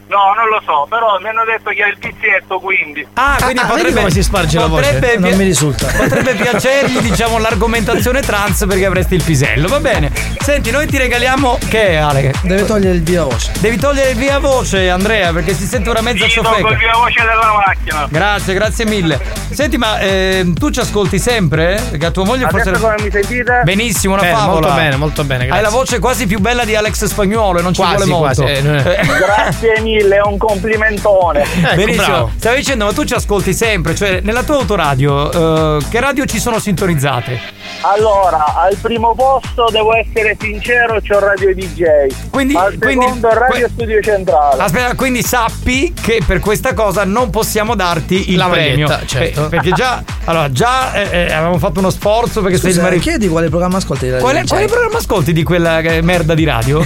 No, 0.08 0.34
non 0.36 0.47
lo 0.49 0.62
so, 0.63 0.86
però 0.88 1.17
mi 1.19 1.30
hanno 1.30 1.43
detto 1.45 1.71
che 1.71 1.82
ha 1.82 1.88
il 1.88 1.97
tizietto, 2.19 2.60
quindi. 2.60 3.06
Ah, 3.13 3.36
quindi 3.41 3.60
ah, 3.60 3.65
vedi 3.65 3.73
potrebbe 3.75 3.99
come 3.99 4.12
si 4.12 4.23
sparge 4.23 4.60
la 4.60 4.67
voce? 4.67 4.93
potrebbe 4.93 5.17
Non 5.17 5.38
mi 5.38 5.43
risulta. 5.43 5.88
Potrebbe 5.88 6.34
piacergli, 6.34 6.99
diciamo, 6.99 7.38
l'argomentazione 7.38 8.21
trans 8.21 8.65
perché 8.67 8.86
avresti 8.86 9.15
il 9.15 9.23
pisello. 9.23 9.67
Va 9.67 9.80
bene. 9.80 10.12
Senti, 10.39 10.71
noi 10.71 10.88
ti 10.88 10.97
regaliamo 10.97 11.58
che 11.69 11.89
è, 11.89 11.95
Ale? 11.95 12.34
Deve 12.41 12.65
togliere 12.65 12.95
il 12.95 13.04
via 13.04 13.23
voce. 13.23 13.51
Devi 13.60 13.78
togliere 13.78 14.12
il 14.12 14.17
via 14.17 14.39
voce, 14.39 14.89
Andrea, 14.89 15.32
perché 15.34 15.54
si 15.54 15.65
sente 15.65 15.89
una 15.89 16.01
mezza 16.01 16.28
ciofeca. 16.28 16.69
il 16.69 16.78
via 16.78 16.93
voce 16.93 17.21
della 17.21 17.54
macchina. 17.65 18.08
Grazie, 18.10 18.54
grazie 18.54 18.86
mille. 18.86 19.19
Senti, 19.51 19.78
ma 19.78 19.99
ehm, 19.99 20.54
tu 20.54 20.69
ci 20.69 20.80
ascolti 20.80 21.19
sempre? 21.19 21.82
Perché 21.89 22.06
a 22.06 22.12
tua 22.12 22.25
moglie 22.25 22.47
forse. 22.49 22.69
Adesso 22.69 22.84
come 22.84 22.95
mi 23.01 23.12
sentite? 23.12 23.62
Benissimo, 23.63 24.13
una 24.13 24.23
Bene, 24.23 24.36
favola. 24.36 24.60
molto 24.60 24.75
bene, 24.75 24.95
molto 24.95 25.23
bene, 25.23 25.41
Hai 25.43 25.47
grazie. 25.47 25.63
la 25.63 25.69
voce 25.69 25.99
quasi 25.99 26.28
più 26.28 26.39
bella 26.39 26.65
di 26.65 26.75
Alex 26.75 27.06
Spagnuolo 27.06 27.60
e 27.60 27.62
non 27.62 27.73
ci 27.73 27.82
Quasi, 27.82 27.95
vuole 28.10 28.12
molto. 28.12 28.41
quasi, 28.43 28.67
eh, 28.67 28.84
è- 28.95 29.06
Grazie 29.06 29.80
mille, 29.82 30.15
è 30.17 30.21
un 30.21 30.38
complimentone. 30.38 31.41
Ecco, 31.43 31.75
Benissimo. 31.75 32.06
bravo. 32.06 32.14
Stavi 32.38 32.56
dicendo, 32.58 32.86
ma 32.86 32.93
tu 32.93 33.04
ci 33.04 33.13
ascolti 33.13 33.54
sempre, 33.54 33.95
cioè 33.95 34.19
nella 34.21 34.43
tua 34.43 34.56
autoradio, 34.56 35.78
eh, 35.78 35.86
che 35.89 35.99
radio 35.99 36.25
ci 36.25 36.39
sono 36.39 36.60
sintonizzate? 36.60 37.39
Allora, 37.82 38.56
al 38.56 38.75
primo 38.82 39.13
posto 39.15 39.67
devo 39.71 39.93
essere 39.93 40.36
sincero, 40.39 40.99
c'ho 41.01 41.19
Radio 41.19 41.54
DJ. 41.54 41.84
Quindi- 42.32 42.56
al 42.56 42.78
quindi- 42.80 43.06
secondo 43.06 43.28
Radio 43.30 43.49
que- 43.65 43.69
Studio 43.69 44.01
Centrale. 44.01 44.62
Aspetta, 44.63 44.95
quindi 44.95 45.21
sappi 45.23 45.93
che 45.99 46.21
per 46.25 46.39
questa 46.39 46.73
cosa 46.73 47.04
non 47.04 47.30
possiamo 47.30 47.75
darti 47.75 48.32
il 48.32 48.38
La 48.38 48.47
premio. 48.47 48.88
certo. 49.06 49.45
Eh, 49.45 49.49
perché 49.49 49.71
già, 49.71 50.04
allora, 50.25 50.51
già 50.51 50.93
eh, 50.93 51.10
eh, 51.12 51.34
avevamo 51.34 51.58
fatto 51.60 51.80
uno 51.80 51.89
sforzo 51.89 52.41
perché 52.41 52.58
sei 52.58 52.69
il 52.69 52.75
Scusa, 52.75 52.88
marito. 52.88 53.04
chiedi 53.04 53.28
quale 53.28 53.49
programma 53.49 53.78
ascolti. 53.78 54.10
Quale, 54.19 54.43
quale 54.47 54.65
programma 54.67 54.97
ascolti 54.97 55.34
di 55.34 55.43
quella 55.43 55.80
eh, 55.80 56.01
merda 56.01 56.34
di 56.34 56.43
radio? 56.45 56.84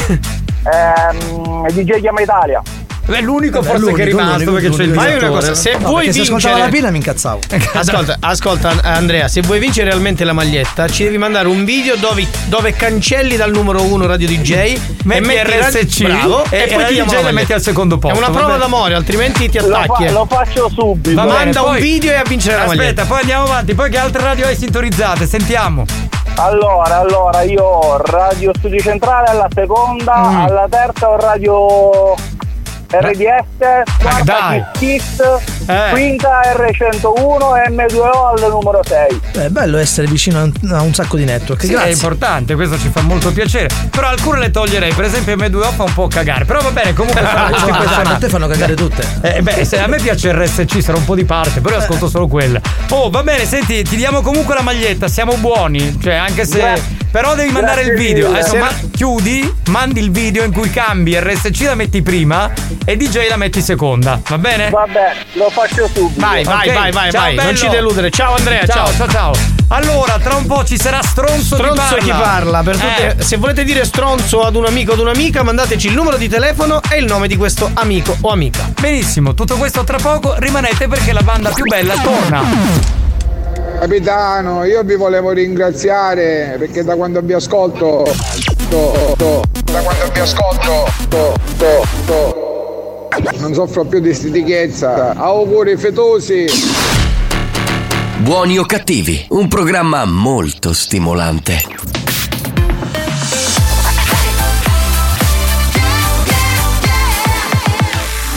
Ehm, 0.71 1.67
DJ 1.71 1.99
Chiama 2.01 2.21
Italia. 2.21 2.61
È 3.09 3.21
l'unico 3.21 3.61
Vabbè, 3.61 3.77
forse 3.79 3.93
che 3.93 4.01
è 4.03 4.05
l'unico, 4.05 4.17
rimasto 4.17 4.33
l'unico, 4.37 4.51
perché 4.53 4.69
c'è 4.69 4.83
il 4.83 4.89
l'unico. 4.89 5.03
Ma 5.03 5.09
io 5.09 5.17
una 5.17 5.27
cosa, 5.29 5.55
se 5.55 5.71
No, 5.71 5.77
vuoi 5.79 5.95
perché 6.05 6.11
se 6.13 6.21
ascoltava 6.21 6.57
la 6.57 6.63
vincere 6.65 6.77
pila 6.79 6.91
mi 6.91 6.97
incazzavo. 6.97 7.39
Ascolta, 7.79 8.17
ascolta 8.19 8.73
Andrea, 8.83 9.27
se 9.27 9.41
vuoi 9.41 9.59
vincere 9.59 9.89
realmente 9.89 10.23
la 10.23 10.33
maglietta, 10.33 10.87
ci 10.87 11.03
devi 11.03 11.17
mandare 11.17 11.47
un 11.47 11.65
video 11.65 11.95
dove, 11.95 12.25
dove 12.45 12.73
cancelli 12.73 13.35
dal 13.35 13.51
numero 13.51 13.81
1 13.83 14.05
Radio 14.05 14.27
DJ 14.27 14.51
e 14.51 14.79
Metti 15.03 15.25
metti 15.27 15.51
RSC 15.57 16.03
bravo, 16.03 16.43
e- 16.49 16.57
e, 16.57 16.67
poi 16.67 16.81
la 16.81 16.87
ti 16.87 16.93
DJ 17.01 17.21
la 17.23 17.31
metti 17.31 17.53
al 17.53 17.61
secondo 17.61 17.97
posto, 17.97 18.15
È 18.15 18.19
una 18.19 18.27
va 18.29 18.33
prova 18.37 18.53
bene? 18.53 18.59
d'amore, 18.59 18.93
altrimenti 18.93 19.49
ti 19.49 19.59
Lo, 19.59 19.67
fa- 19.67 19.79
attacchi. 19.81 20.03
eh. 20.05 20.11
lo 20.11 20.25
faccio 20.29 20.69
subito. 20.69 21.15
Bene, 21.21 21.27
Manda 21.31 21.61
un 21.61 21.67
poi- 21.69 21.81
video 21.81 22.11
e 22.11 22.15
a 22.15 22.23
vincere 22.27 22.55
la 22.55 22.61
Aspetta, 22.63 22.81
maglietta. 22.81 23.05
poi 23.05 23.19
andiamo 23.21 23.43
avanti. 23.45 23.73
Poi 23.73 23.89
che 23.89 23.97
altre 23.97 24.21
radio 24.23 24.45
hai 24.45 24.55
sintonizzate? 24.55 25.25
Sentiamo. 25.25 25.85
Allora, 26.35 26.99
allora, 26.99 27.41
io 27.41 27.63
ho 27.63 27.97
Radio 27.97 28.51
Studio 28.57 28.79
Centrale 28.79 29.27
alla 29.27 29.47
seconda, 29.53 30.17
Mm. 30.29 30.35
alla 30.45 30.67
terza 30.69 31.09
ho 31.09 31.17
Radio 31.17 32.15
RDS, 32.91 33.83
quarta. 34.01 34.71
Kiss, 34.77 35.19
Eh. 35.67 35.89
quinta 35.91 36.41
R101 36.55 37.55
e 37.63 37.69
M2O 37.69 38.43
al 38.43 38.49
numero 38.49 38.81
6. 38.83 39.21
Beh, 39.33 39.45
è 39.45 39.49
bello 39.49 39.77
essere 39.77 40.07
vicino 40.07 40.39
a 40.39 40.81
un, 40.81 40.93
sacco 40.93 41.15
di 41.15 41.23
network. 41.23 41.63
Sì, 41.65 41.73
è 41.73 41.87
importante, 41.89 42.55
questo 42.55 42.79
ci 42.79 42.89
fa 42.89 43.01
molto 43.01 43.31
piacere. 43.31 43.69
Però 43.91 44.07
alcune 44.07 44.39
le 44.39 44.49
toglierei, 44.51 44.91
per 44.93 45.05
esempio 45.05 45.35
M2O 45.35 45.71
fa 45.71 45.83
un 45.83 45.93
po' 45.93 46.07
cagare. 46.07 46.45
Però 46.45 46.61
va 46.61 46.71
bene, 46.71 46.93
comunque 46.93 47.21
sono 47.21 47.43
Ah, 47.45 47.49
personali. 47.77 48.07
a 48.09 48.15
te 48.17 48.27
fanno 48.29 48.47
cagare 48.47 48.73
tutte. 48.73 49.05
Eh, 49.21 49.41
beh, 49.43 49.65
se 49.65 49.79
a 49.79 49.85
me 49.85 49.97
piace 49.97 50.31
RSC, 50.33 50.81
sarà 50.81 50.97
un 50.97 51.05
po' 51.05 51.13
di 51.15 51.25
parte, 51.25 51.61
però 51.61 51.75
io 51.75 51.81
ascolto 51.81 52.09
solo 52.09 52.27
quella. 52.27 52.59
Oh, 52.89 53.11
va 53.11 53.21
bene, 53.21 53.45
senti, 53.45 53.83
ti 53.83 53.97
diamo 53.97 54.21
comunque 54.21 54.55
la 54.55 54.61
maglietta, 54.61 55.07
siamo 55.07 55.35
buoni. 55.35 55.99
Cioè, 56.01 56.15
anche 56.15 56.43
se. 56.45 56.57
Grazie. 56.57 56.97
Però 57.11 57.33
devi 57.33 57.51
mandare 57.51 57.81
il 57.81 57.87
Grazie 57.89 58.05
video. 58.07 58.27
mille. 58.27 58.39
Adesso 58.39 58.55
ma- 58.57 58.71
chiudi, 58.91 59.53
mandi 59.69 59.99
il 59.99 60.11
video 60.11 60.43
in 60.43 60.51
cui 60.53 60.69
cambi 60.69 61.19
RSC 61.19 61.61
la 61.63 61.73
metti 61.73 62.03
prima 62.03 62.51
e 62.85 62.95
DJ 62.97 63.27
la 63.29 63.37
metti 63.37 63.61
seconda. 63.61 64.19
Va 64.27 64.37
bene? 64.37 64.69
Va 64.69 64.85
bene, 64.85 65.15
lo 65.33 65.49
faccio 65.49 65.87
subito. 65.87 66.19
Vai, 66.19 66.43
vai, 66.43 66.67
Ok, 66.69 66.73
vai, 66.75 66.91
vai, 66.91 67.11
ciao, 67.11 67.21
vai. 67.21 67.35
Non 67.35 67.45
bello. 67.45 67.57
ci 67.57 67.67
deludere. 67.69 68.09
Ciao 68.09 68.35
Andrea, 68.35 68.65
Ciao, 68.65 68.85
ciao. 68.87 68.95
ciao, 68.95 69.07
ciao. 69.07 69.33
Allora, 69.71 70.17
tra 70.17 70.35
un 70.35 70.47
po' 70.47 70.63
ci 70.63 70.77
sarà 70.79 70.99
stronzo, 71.03 71.55
Stronzo 71.55 71.95
chi 71.97 72.05
chi 72.05 72.09
parla. 72.09 72.25
parla. 72.25 72.63
Per 72.63 72.75
tutte- 72.77 73.15
Eh. 73.19 73.23
Se 73.23 73.37
volete 73.37 73.63
dire 73.63 73.85
stronzo 73.85 74.41
ad 74.41 74.55
un 74.55 74.65
amico 74.65 74.91
o 74.91 74.93
ad 74.95 74.99
un'amica, 75.01 75.43
mandateci 75.43 75.87
il 75.87 75.93
numero 75.93 76.17
di 76.17 76.27
telefono 76.27 76.81
e 76.89 76.97
il 76.97 77.05
nome 77.05 77.27
di 77.27 77.37
questo 77.37 77.69
amico 77.75 78.17
o 78.21 78.29
amica. 78.31 78.71
Benissimo, 78.79 79.35
tutto 79.35 79.55
questo 79.57 79.83
tra 79.83 79.97
poco. 80.01 80.33
Rimanete 80.37 80.87
perché 80.87 81.13
la 81.13 81.21
banda 81.21 81.51
più 81.51 81.65
bella 81.65 81.93
torna. 82.01 82.41
Capitano, 83.79 84.65
io 84.65 84.83
vi 84.83 84.95
volevo 84.95 85.31
ringraziare 85.31 86.55
perché 86.59 86.83
da 86.83 86.95
quando 86.95 87.21
vi 87.21 87.33
ascolto. 87.33 88.11
to- 88.69 89.13
to- 89.17 89.41
da 89.63 89.79
quando 89.81 90.09
vi 90.11 90.19
ascolto. 90.19 90.87
to- 91.09 91.33
to- 91.57 91.85
to, 92.05 92.48
non 93.37 93.53
soffro 93.53 93.85
più 93.85 93.99
di 93.99 94.13
stitichezza. 94.13 95.15
Auguri 95.15 95.77
fetosi! 95.77 96.45
Buoni 98.17 98.59
o 98.59 98.65
cattivi, 98.65 99.25
un 99.29 99.47
programma 99.47 100.03
molto 100.05 100.73
stimolante. 100.73 101.63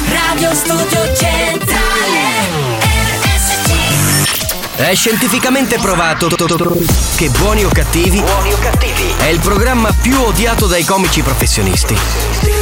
Radio 0.09 0.55
Studio 0.55 1.15
Centrale 1.15 1.93
È 4.77 4.95
scientificamente 4.95 5.79
provato 5.79 6.29
che 7.17 7.29
Buoni 7.31 7.65
o 7.65 7.69
cattivi, 7.69 8.21
Buoni 8.21 8.53
o 8.53 8.59
cattivi 8.59 9.15
è 9.19 9.27
il 9.27 9.41
programma 9.41 9.93
più 9.93 10.19
odiato 10.21 10.67
dai 10.67 10.85
comici 10.85 11.23
professionisti. 11.23 12.62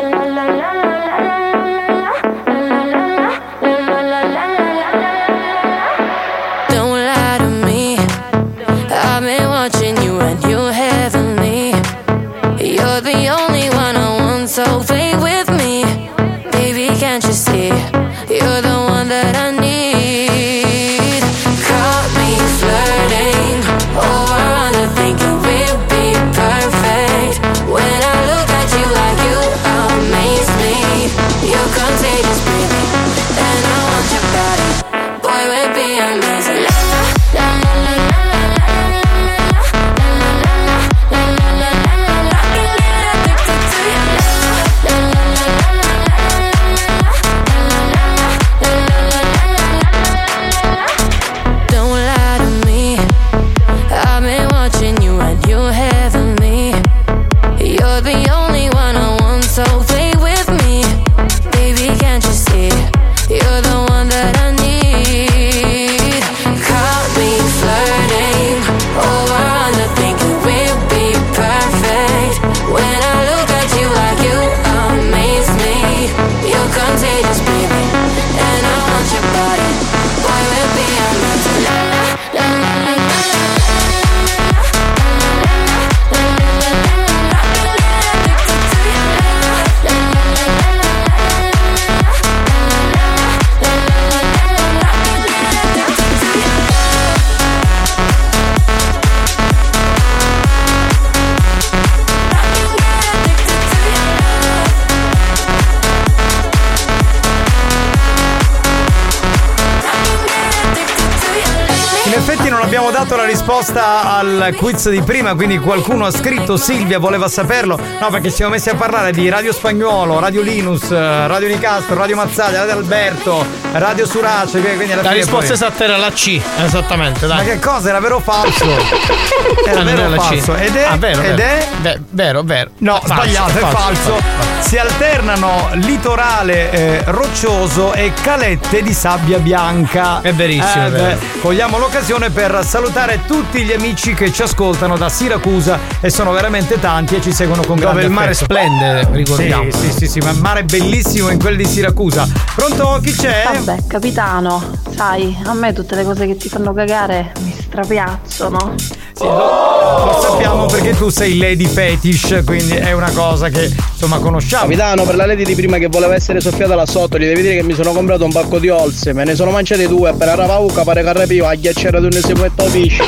Risposta 113.65 114.15
al 114.17 114.55
quiz 114.57 114.89
di 114.89 115.01
prima, 115.03 115.35
quindi 115.35 115.59
qualcuno 115.59 116.05
ha 116.07 116.11
scritto 116.11 116.57
Silvia 116.57 116.97
voleva 116.97 117.27
saperlo. 117.27 117.79
No, 117.99 118.09
perché 118.09 118.31
siamo 118.31 118.53
messi 118.53 118.69
a 118.69 118.75
parlare 118.75 119.11
di 119.11 119.29
Radio 119.29 119.53
Spagnuolo, 119.53 120.17
Radio 120.19 120.41
Linus, 120.41 120.89
eh, 120.89 121.27
Radio 121.27 121.47
Nicastro, 121.47 121.93
Radio 121.95 122.15
Mazzaglia, 122.15 122.59
Radio 122.61 122.73
Alberto, 122.77 123.45
Radio 123.73 124.07
Surace, 124.07 124.59
quindi 124.61 124.91
alla 124.93 125.03
La 125.03 125.11
risposta 125.11 125.45
poi- 125.45 125.53
esatta 125.53 125.83
era 125.83 125.97
la 125.97 126.09
C, 126.11 126.41
esattamente, 126.63 127.27
dai. 127.27 127.37
Ma 127.37 127.43
che 127.43 127.59
cosa? 127.59 127.89
Era 127.89 127.99
vero 127.99 128.15
o 128.15 128.19
falso? 128.19 128.65
Era 129.63 129.79
Ah, 129.81 129.83
vero 129.83 130.05
o 130.07 130.19
falso? 130.19 130.55
Ed 130.55 130.75
è? 130.75 130.83
Ah, 130.85 130.97
vero, 130.97 131.21
ed 131.21 131.35
vero. 131.35 131.49
è? 131.59 131.67
Beh, 131.81 131.99
vero, 132.09 132.41
vero. 132.43 132.71
No, 132.79 132.99
Falso, 133.03 133.13
sbagliato, 133.13 133.57
è 133.57 133.59
falso. 133.59 133.75
falso. 134.15 134.23
Si 134.59 134.77
alternano 134.77 135.69
litorale 135.73 136.71
eh, 136.71 137.01
roccioso 137.07 137.93
e 137.93 138.11
calette 138.21 138.81
di 138.81 138.93
sabbia 138.93 139.37
bianca. 139.39 140.21
È 140.21 140.33
verissimo, 140.33 140.85
Eh, 140.85 140.87
è 140.87 140.89
beh, 140.89 141.17
cogliamo 141.41 141.77
l'occasione 141.77 142.29
per 142.31 142.63
salutare 142.65 143.21
tutti 143.27 143.50
gli 143.59 143.71
amici 143.73 144.13
che 144.13 144.31
ci 144.31 144.41
ascoltano 144.41 144.97
da 144.97 145.09
Siracusa 145.09 145.77
e 145.99 146.09
sono 146.09 146.31
veramente 146.31 146.79
tanti 146.79 147.15
e 147.15 147.21
ci 147.21 147.31
seguono 147.33 147.61
con 147.61 147.75
Dove 147.75 147.81
grande 147.91 148.03
il 148.05 148.09
mare 148.11 148.31
affetto. 148.31 148.45
splende, 148.53 149.07
ricordiamo. 149.11 149.71
Sì, 149.71 149.79
sì, 149.79 149.91
sì, 149.91 150.07
sì, 150.07 150.19
ma 150.19 150.31
il 150.31 150.39
mare 150.39 150.61
è 150.61 150.63
bellissimo 150.63 151.29
in 151.29 151.39
quelli 151.39 151.57
di 151.57 151.65
Siracusa. 151.65 152.27
Pronto? 152.55 152.99
Chi 153.03 153.11
c'è? 153.13 153.43
Vabbè, 153.53 153.85
capitano, 153.87 154.63
sai, 154.95 155.35
a 155.45 155.53
me 155.53 155.73
tutte 155.73 155.95
le 155.95 156.03
cose 156.03 156.25
che 156.25 156.37
ti 156.37 156.49
fanno 156.49 156.73
cagare 156.73 157.31
mi 157.41 157.53
strapiacciono. 157.59 158.75
Sì, 159.13 159.23
lo, 159.27 160.05
lo 160.05 160.19
sappiamo 160.21 160.65
perché 160.65 160.95
tu 160.95 161.09
sei 161.09 161.37
Lady 161.37 161.65
Fetish, 161.67 162.41
quindi 162.45 162.73
è 162.73 162.91
una 162.93 163.11
cosa 163.11 163.49
che 163.49 163.65
insomma 163.91 164.17
conosciamo. 164.17 164.63
Capitano, 164.63 165.03
per 165.03 165.15
la 165.15 165.25
lady 165.27 165.43
di 165.43 165.53
prima 165.53 165.77
che 165.77 165.87
voleva 165.87 166.15
essere 166.15 166.41
soffiata 166.41 166.73
là 166.73 166.85
sotto, 166.85 167.17
gli 167.19 167.25
devi 167.25 167.41
dire 167.41 167.55
che 167.57 167.63
mi 167.63 167.73
sono 167.75 167.91
comprato 167.91 168.23
un 168.23 168.31
pacco 168.31 168.57
di 168.57 168.69
olse, 168.69 169.13
me 169.13 169.23
ne 169.23 169.35
sono 169.35 169.51
mangiate 169.51 169.87
due, 169.87 170.09
appena 170.09 170.31
era 170.31 170.45
pauca, 170.45 170.83
pare 170.83 171.03
carrapivo, 171.03 171.45
a 171.45 171.53
ghiacciare 171.53 171.99
tu 171.99 172.07
ne 172.07 172.21
si 172.21 172.33
può 172.33 172.47
pesce. 172.55 173.03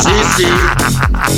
Sì, 0.00 0.42
sì. 0.42 0.46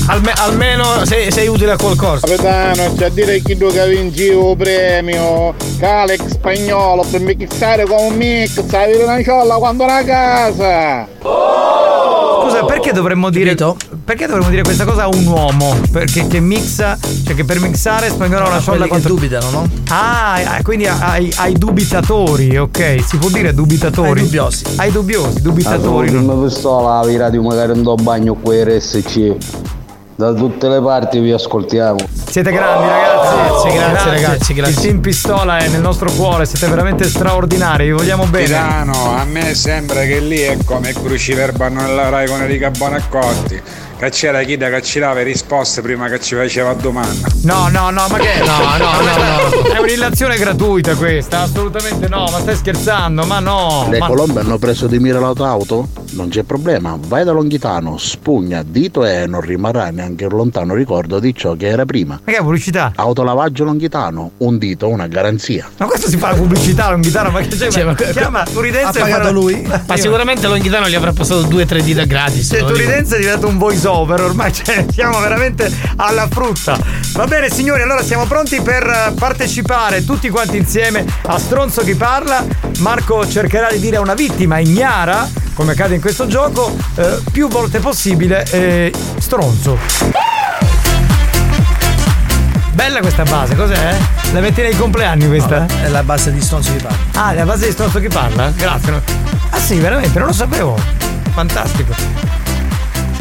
Alme- 0.07 0.33
almeno 0.37 1.05
sei, 1.05 1.31
sei 1.31 1.49
utile 1.49 1.73
a 1.73 1.77
qualcosa. 1.77 2.27
Capitano, 2.27 2.95
c'è 2.97 3.07
a 3.07 3.09
dire 3.11 3.41
chi 3.41 3.57
tu 3.57 3.71
che 3.71 3.87
vinci 3.89 4.25
il 4.25 4.55
premio 4.57 5.55
Calex 5.79 6.27
spagnolo 6.29 7.05
per 7.11 7.21
mixare 7.21 7.85
con 7.85 7.99
un 7.99 8.15
mix, 8.15 8.65
sai 8.67 8.95
una 8.95 9.23
ciolla 9.23 9.57
quando 9.57 9.85
una 9.85 10.03
casa. 10.05 11.07
Scusa, 12.43 12.65
perché 12.65 12.93
dovremmo 12.93 13.31
dire. 13.31 13.55
Perché 13.55 14.27
dovremmo 14.27 14.51
dire 14.51 14.63
questa 14.63 14.85
cosa 14.85 15.05
a 15.05 15.09
un 15.09 15.25
uomo? 15.27 15.77
Perché 15.93 16.27
che 16.27 16.41
mixa. 16.41 16.99
Cioè 17.25 17.35
che 17.37 17.45
per 17.45 17.61
mixare 17.61 18.09
spagnolo 18.09 18.49
la 18.49 18.61
ciolla 18.61 18.63
quelli 18.63 18.83
che 18.83 18.89
quanto. 18.89 19.09
dubitano, 19.09 19.51
no? 19.51 19.69
Ah, 19.89 20.35
ah, 20.35 20.63
quindi 20.63 20.87
ai, 20.87 21.33
ai 21.37 21.55
dubitatori, 21.55 22.57
ok. 22.57 23.05
Si 23.05 23.17
può 23.19 23.29
dire 23.29 23.55
dubitatori? 23.55 24.21
Ai 24.21 24.25
dubbiosi. 24.27 24.65
Ai 24.77 24.91
dubbiosi, 24.91 25.41
dubitatori. 25.41 26.09
Allora, 26.09 26.33
come 26.33 26.47
pistola, 26.47 27.07
vi 27.07 27.17
radio 27.17 27.43
magari 27.43 27.73
andò 27.73 27.93
a 27.93 28.03
bagno 28.03 28.35
con 28.35 28.53
RSC. 28.55 29.37
Da 30.15 30.33
tutte 30.35 30.69
le 30.69 30.81
parti 30.81 31.19
vi 31.21 31.33
ascoltiamo. 31.33 31.99
Siete 32.29 32.53
grandi 32.53 32.87
ragazzi. 32.87 33.35
Grazie, 33.35 33.73
grazie, 33.73 34.11
ragazzi, 34.11 34.55
grazie. 34.55 34.75
Il 34.75 34.81
team 34.81 35.01
pistola 35.01 35.59
è 35.59 35.69
nel 35.69 35.81
nostro 35.81 36.11
cuore, 36.13 36.45
siete 36.45 36.67
veramente 36.67 37.05
straordinari, 37.05 37.87
vi 37.87 37.93
vogliamo 37.93 38.27
bene. 38.27 38.45
Tirano, 38.45 39.17
a 39.17 39.25
me 39.25 39.55
sembra 39.55 40.03
che 40.03 40.21
lì 40.21 40.39
è 40.39 40.59
come 40.65 40.93
cruciverba 40.93 41.69
nella 41.69 42.11
Rai 42.11 42.29
con 42.29 42.43
Enrica 42.43 42.71
Bonaccotti. 42.71 43.61
Che 44.03 44.11
c'era 44.11 44.43
chi 44.43 44.57
da 44.57 44.69
che 44.69 44.83
ci 44.83 44.99
dava 44.99 45.23
risposte 45.23 45.81
prima 45.81 46.09
che 46.09 46.19
ci 46.19 46.35
faceva 46.35 46.75
domanda. 46.75 47.29
No, 47.43 47.69
no, 47.69 47.91
no, 47.91 48.05
ma 48.09 48.19
che. 48.19 48.43
No, 48.45 48.77
no, 48.77 49.01
no, 49.01 49.73
È 49.75 49.79
un'illazione 49.79 50.37
gratuita 50.39 50.97
questa, 50.97 51.43
assolutamente 51.43 52.09
no, 52.09 52.27
ma 52.33 52.41
stai 52.41 52.57
scherzando, 52.57 53.25
ma 53.27 53.39
no. 53.39 53.87
Le 53.89 53.99
ma- 53.99 54.09
colombe 54.09 54.41
hanno 54.41 54.59
preso 54.59 54.89
di 54.89 54.99
mira 54.99 55.21
l'auto? 55.21 55.87
Non 56.15 56.29
c'è 56.31 56.43
problema, 56.43 56.99
vai 57.07 57.23
da 57.25 57.31
Longhitano, 57.31 57.97
spugna, 57.97 58.65
dito 58.67 59.07
e 59.07 59.27
non 59.27 59.41
rimarrà 59.41 59.91
neanche 59.91 60.25
un 60.25 60.37
lontano 60.37 60.75
ricordo 60.75 61.21
di 61.21 61.33
ciò 61.35 61.55
che 61.55 61.69
era 61.69 61.87
prima. 61.87 62.21
Ma 62.25 62.33
che 62.33 62.39
è 62.39 62.43
pubblicità? 62.43 62.93
Autolavaggio 62.97 63.63
Longhitano, 63.65 64.33
un 64.39 64.59
dito, 64.59 64.89
una 64.89 65.07
garanzia. 65.07 65.71
Ma 65.79 65.87
questo 65.87 66.09
si 66.09 66.17
fa 66.17 66.31
la 66.31 66.35
pubblicità, 66.37 66.91
non 66.91 67.01
chitarra, 67.01 67.31
ma 67.31 67.41
che 67.41 67.57
c'è? 67.57 67.71
Cioè, 67.71 67.85
ma 67.85 67.95
ma- 67.97 68.05
chiama 68.11 68.43
Turidenza 68.43 68.89
Ha 68.89 69.07
e 69.07 69.11
pagato 69.11 69.25
fa- 69.27 69.31
lui? 69.31 69.67
Ma 69.87 69.97
sicuramente 69.97 70.49
Longhitano 70.49 70.89
gli 70.89 70.95
avrà 70.97 71.13
passato 71.13 71.43
due 71.43 71.63
o 71.63 71.67
tre 71.67 71.83
dita 71.83 72.05
gratis. 72.05 72.49
Cioè. 72.49 72.65
Turidenza 72.65 73.15
è 73.15 73.21
diventato 73.21 73.47
un 73.47 73.57
voice 73.59 73.89
over, 73.93 74.21
ormai 74.21 74.53
cioè, 74.55 74.85
siamo 74.91 75.21
veramente 75.21 75.71
alla 75.97 76.29
frutta. 76.29 76.79
Va 77.13 77.27
bene, 77.27 77.51
signori, 77.51 77.83
allora 77.83 78.03
siamo 78.03 78.25
pronti 78.25 78.61
per 78.61 78.85
eh, 78.85 79.13
partecipare 79.13 80.05
tutti 80.05 80.29
quanti 80.31 80.57
insieme 80.57 81.05
a 81.27 81.39
Stronzo 81.39 81.83
chi 81.83 81.95
parla. 81.95 82.45
Marco 82.79 83.29
cercherà 83.29 83.71
di 83.71 83.79
dire 83.79 83.97
a 83.97 84.01
una 84.01 84.15
vittima 84.15 84.59
ignara, 84.59 85.29
come 85.55 85.73
accade 85.73 85.95
in 85.95 86.01
questo 86.01 86.27
gioco, 86.27 86.77
eh, 86.97 87.21
più 87.31 87.49
volte 87.49 87.79
possibile 87.79 88.45
eh, 88.51 88.93
stronzo. 89.19 89.79
Bella 92.73 93.01
questa 93.01 93.23
base, 93.25 93.55
cos'è? 93.55 93.97
La 94.33 94.41
metti 94.41 94.63
nei 94.63 94.75
compleanni 94.75 95.27
questa? 95.27 95.67
È 95.67 95.89
la 95.89 96.03
base 96.03 96.33
di 96.33 96.41
Stronzo 96.41 96.73
che 96.73 96.83
parla. 96.83 96.99
Ah, 97.13 97.33
la 97.33 97.45
base 97.45 97.67
di 97.67 97.73
stronzo 97.73 98.01
che 98.01 98.09
parla? 98.09 98.51
Grazie. 98.57 99.03
Ah 99.51 99.61
sì, 99.61 99.79
veramente, 99.79 100.19
non 100.19 100.29
lo 100.29 100.35
sapevo. 100.35 100.77
Fantastico. 101.33 102.42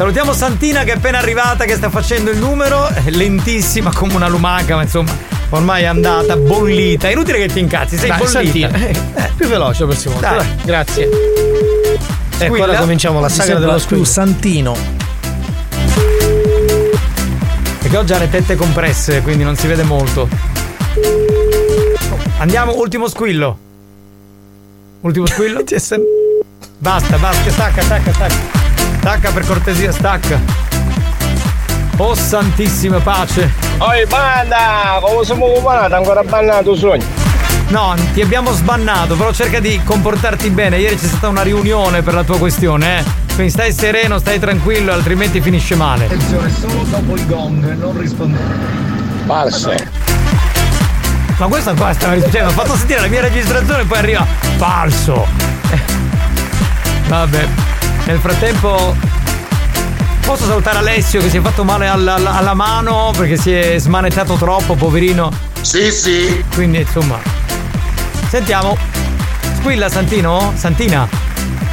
Salutiamo 0.02 0.32
Santina 0.32 0.82
che 0.82 0.90
è 0.90 0.96
appena 0.96 1.18
arrivata, 1.18 1.64
che 1.64 1.76
sta 1.76 1.88
facendo 1.88 2.32
il 2.32 2.38
numero, 2.38 2.88
è 2.88 3.08
lentissima 3.10 3.92
come 3.94 4.16
una 4.16 4.26
lumaca, 4.26 4.74
ma 4.74 4.82
insomma, 4.82 5.16
ormai 5.50 5.84
è 5.84 5.86
andata, 5.86 6.36
bollita. 6.36 7.06
È 7.06 7.12
inutile 7.12 7.38
che 7.38 7.46
ti 7.46 7.60
incazzi, 7.60 7.96
sei 7.96 8.08
Dai, 8.08 8.18
bollita. 8.18 8.68
Santina. 8.68 8.76
Eh, 8.78 9.30
Più 9.36 9.46
veloce 9.46 9.86
per 9.86 9.96
volta. 10.06 10.20
Dai. 10.20 10.38
Dai, 10.38 10.56
grazie. 10.64 11.04
Ecco, 11.04 12.44
Squilla. 12.46 12.64
ora 12.64 12.78
cominciamo 12.78 13.20
la 13.20 13.28
sagra 13.28 13.60
dello 13.60 13.78
squillo. 13.78 14.02
Santino. 14.02 14.76
Perché 17.78 17.96
oggi 17.96 18.12
ha 18.12 18.18
le 18.18 18.28
tette 18.28 18.56
compresse, 18.56 19.22
quindi 19.22 19.44
non 19.44 19.54
si 19.54 19.68
vede 19.68 19.84
molto. 19.84 20.28
Andiamo, 22.38 22.74
ultimo 22.74 23.06
squillo. 23.06 23.56
Ultimo 25.02 25.26
squillo? 25.26 25.62
Basta, 26.78 27.16
basta, 27.18 27.50
stacca, 27.52 27.82
stacca, 27.82 28.12
stacca. 28.12 28.61
Stacca 29.02 29.32
per 29.32 29.44
cortesia, 29.44 29.90
stacca. 29.90 30.38
Oh 31.96 32.14
santissima 32.14 33.00
pace. 33.00 33.52
Oi 33.78 34.06
banda, 34.06 35.00
come 35.02 35.24
siamo 35.24 35.46
occupati? 35.46 35.94
Ancora 35.94 36.22
bannato 36.22 36.76
sogno. 36.76 37.02
No, 37.70 37.96
ti 38.12 38.20
abbiamo 38.20 38.52
sbannato, 38.52 39.16
però 39.16 39.32
cerca 39.32 39.58
di 39.58 39.80
comportarti 39.82 40.50
bene. 40.50 40.78
Ieri 40.78 40.94
c'è 40.94 41.06
stata 41.06 41.26
una 41.26 41.42
riunione 41.42 42.02
per 42.02 42.14
la 42.14 42.22
tua 42.22 42.38
questione, 42.38 43.00
eh. 43.00 43.04
Quindi 43.34 43.50
stai 43.50 43.72
sereno, 43.72 44.20
stai 44.20 44.38
tranquillo, 44.38 44.92
altrimenti 44.92 45.40
finisce 45.40 45.74
male. 45.74 46.08
Solo 46.60 46.84
dopo 46.84 47.16
il 47.16 47.26
gong, 47.26 47.76
non 47.76 47.98
rispondo. 47.98 48.38
False. 49.26 49.90
Ma 51.38 51.46
questa 51.48 51.74
qua 51.74 51.92
stava 51.92 52.20
cioè, 52.20 52.42
mi 52.42 52.46
ha 52.46 52.50
fatto 52.50 52.76
sentire 52.76 53.00
la 53.00 53.08
mia 53.08 53.22
registrazione 53.22 53.82
e 53.82 53.84
poi 53.84 53.98
arriva 53.98 54.24
falso. 54.58 55.26
Vabbè. 57.08 57.71
Nel 58.06 58.18
frattempo 58.18 58.96
posso 60.24 60.44
salutare 60.44 60.78
Alessio 60.78 61.20
che 61.20 61.30
si 61.30 61.36
è 61.36 61.40
fatto 61.40 61.64
male 61.64 61.86
alla, 61.86 62.14
alla- 62.14 62.34
alla 62.36 62.54
mano 62.54 63.12
perché 63.16 63.36
si 63.36 63.52
è 63.52 63.78
smanettato 63.78 64.34
troppo, 64.34 64.74
poverino. 64.74 65.30
Sì, 65.60 65.90
sì. 65.90 66.44
Quindi 66.54 66.78
insomma. 66.80 67.18
Sentiamo. 68.28 68.76
Squilla 69.58 69.88
Santino? 69.88 70.52
Santina? 70.56 71.08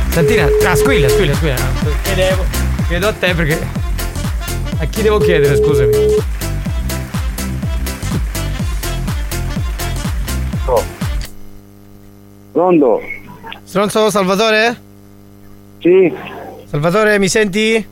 Santina? 0.10 0.48
Ah, 0.68 0.76
squilla, 0.76 1.10
squilla, 1.10 1.34
squilla. 1.34 1.56
Chiedevo. 2.04 2.46
Chiedo 2.88 3.08
a 3.08 3.14
te 3.14 3.34
perché. 3.34 3.68
A 4.78 4.86
chi 4.86 5.02
devo 5.02 5.18
chiedere, 5.18 5.58
scusami? 5.58 5.92
Pronto? 12.52 13.02
Stronzo 13.64 14.10
Salvatore? 14.10 14.88
Sì. 15.80 16.14
Salvatore, 16.66 17.18
mi 17.20 17.28
senti? 17.28 17.86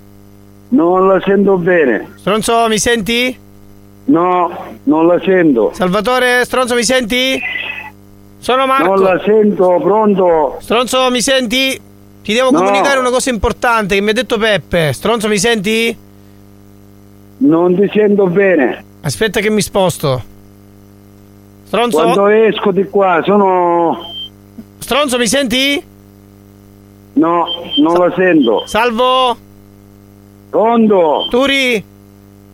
Non 0.69 1.07
la 1.07 1.19
sento 1.23 1.57
bene. 1.57 2.09
Stronzo, 2.15 2.67
mi 2.67 2.77
senti? 2.77 3.37
No, 4.05 4.65
non 4.83 5.07
la 5.07 5.19
sento. 5.23 5.71
Salvatore, 5.73 6.43
Stronzo, 6.45 6.75
mi 6.75 6.83
senti? 6.83 7.39
Sono 8.39 8.65
Marco. 8.67 8.93
Non 8.95 9.03
la 9.03 9.21
sento, 9.25 9.79
pronto? 9.81 10.57
Stronzo, 10.59 11.09
mi 11.09 11.21
senti? 11.21 11.81
Ti 12.21 12.33
devo 12.33 12.51
No. 12.51 12.59
comunicare 12.59 12.99
una 12.99 13.09
cosa 13.09 13.29
importante 13.29 13.95
che 13.95 14.01
mi 14.01 14.09
ha 14.09 14.13
detto 14.13 14.37
Peppe. 14.37 14.91
Stronzo, 14.93 15.27
mi 15.27 15.37
senti? 15.37 15.95
Non 17.39 17.75
ti 17.75 17.89
sento 17.93 18.27
bene. 18.27 18.83
Aspetta 19.01 19.39
che 19.39 19.49
mi 19.49 19.61
sposto. 19.61 20.21
Stronzo? 21.63 21.97
Quando 22.01 22.27
esco 22.27 22.71
di 22.71 22.85
qua 22.85 23.21
sono... 23.25 23.97
Stronzo, 24.79 25.17
mi 25.17 25.27
senti? 25.27 25.83
No, 27.17 27.45
non 27.77 27.97
la 27.97 28.13
sento. 28.15 28.63
Salvo? 28.65 29.35
Pronto? 30.49 31.27
Turi? 31.29 31.83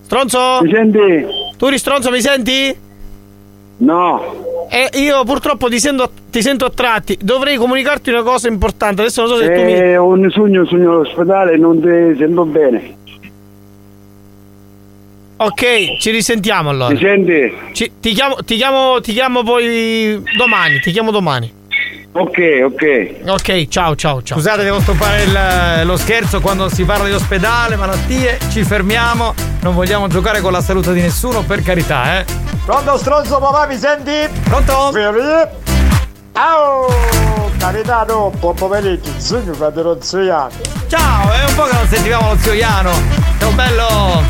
Stronzo? 0.01 0.59
Mi 0.61 0.71
senti? 0.71 1.25
Turi, 1.57 1.77
Stronzo, 1.77 2.09
mi 2.11 2.21
senti? 2.21 2.75
No. 3.77 4.67
Eh, 4.69 4.89
io 4.99 5.23
purtroppo 5.23 5.67
ti 5.69 5.79
sento, 5.79 6.09
ti 6.31 6.41
sento 6.41 6.65
a 6.65 6.69
tratti. 6.69 7.17
Dovrei 7.21 7.57
comunicarti 7.57 8.09
una 8.09 8.23
cosa 8.23 8.47
importante. 8.47 9.01
Adesso 9.01 9.21
non 9.21 9.29
so 9.29 9.37
se 9.37 9.51
tu 9.51 9.61
mi. 9.63 9.71
È 9.73 9.97
un 9.97 10.29
sogno, 10.31 10.65
sogno 10.65 10.91
all'ospedale, 10.91 11.57
non 11.57 11.79
ti 11.79 12.17
sento 12.17 12.45
bene. 12.45 12.95
Ok, 15.37 15.97
ci 15.99 16.11
risentiamo 16.11 16.69
allora. 16.69 16.93
Mi 16.93 16.99
senti? 16.99 17.53
Ci- 17.73 17.91
ti, 17.99 18.13
chiamo, 18.13 18.35
ti, 18.45 18.55
chiamo, 18.55 19.01
ti 19.01 19.11
chiamo 19.11 19.43
poi 19.43 20.21
domani. 20.37 20.79
Ti 20.79 20.91
chiamo 20.91 21.11
domani. 21.11 21.51
Ok, 22.15 22.37
ok. 22.65 23.27
Ok, 23.27 23.67
ciao, 23.67 23.95
ciao, 23.95 24.21
ciao. 24.21 24.37
Scusate, 24.37 24.63
devo 24.63 24.79
stoppare 24.81 25.23
il- 25.23 25.85
lo 25.85 25.97
scherzo 25.97 26.41
quando 26.41 26.69
si 26.69 26.83
parla 26.83 27.05
di 27.05 27.13
ospedale, 27.13 27.75
malattie. 27.75 28.37
Ci 28.51 28.63
fermiamo. 28.63 29.33
Non 29.61 29.73
vogliamo 29.73 30.07
giocare 30.07 30.39
con 30.41 30.51
la 30.51 30.61
salute 30.61 30.93
di 30.93 31.01
nessuno, 31.01 31.41
per 31.41 31.63
carità, 31.63 32.19
eh. 32.19 32.25
Pronto 32.65 32.97
stronzo 32.97 33.39
papà, 33.39 33.65
mi 33.65 33.77
senti? 33.77 34.11
Pronto? 34.43 34.91
Ciao! 36.33 36.87
Capitano, 37.57 38.31
buon 38.39 38.55
pomeriggio, 38.55 39.09
sogno 39.17 39.53
fratello 39.53 39.97
Zoiano. 40.01 40.49
Ciao, 40.87 41.31
è 41.31 41.43
un 41.47 41.55
po' 41.55 41.63
che 41.63 41.73
non 41.73 41.87
sentivamo 41.87 42.29
lo 42.33 42.37
zio 42.39 42.53
Iano. 42.53 42.91
Ciao 43.39 43.51
bello. 43.51 44.23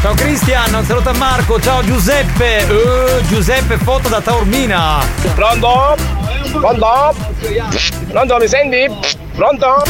Ciao 0.00 0.14
Cristian, 0.14 0.72
un 0.74 0.84
saluto 0.84 1.08
a 1.08 1.14
Marco, 1.14 1.60
ciao 1.60 1.82
Giuseppe. 1.82 2.68
Eh, 2.68 3.22
Giuseppe, 3.28 3.76
foto 3.78 4.08
da 4.08 4.20
Taormina. 4.20 4.98
Pronto? 5.34 5.96
Pronto? 6.58 7.14
Pronto, 8.08 8.36
mi 8.38 8.48
senti? 8.48 8.86
Pronto? 9.34 9.66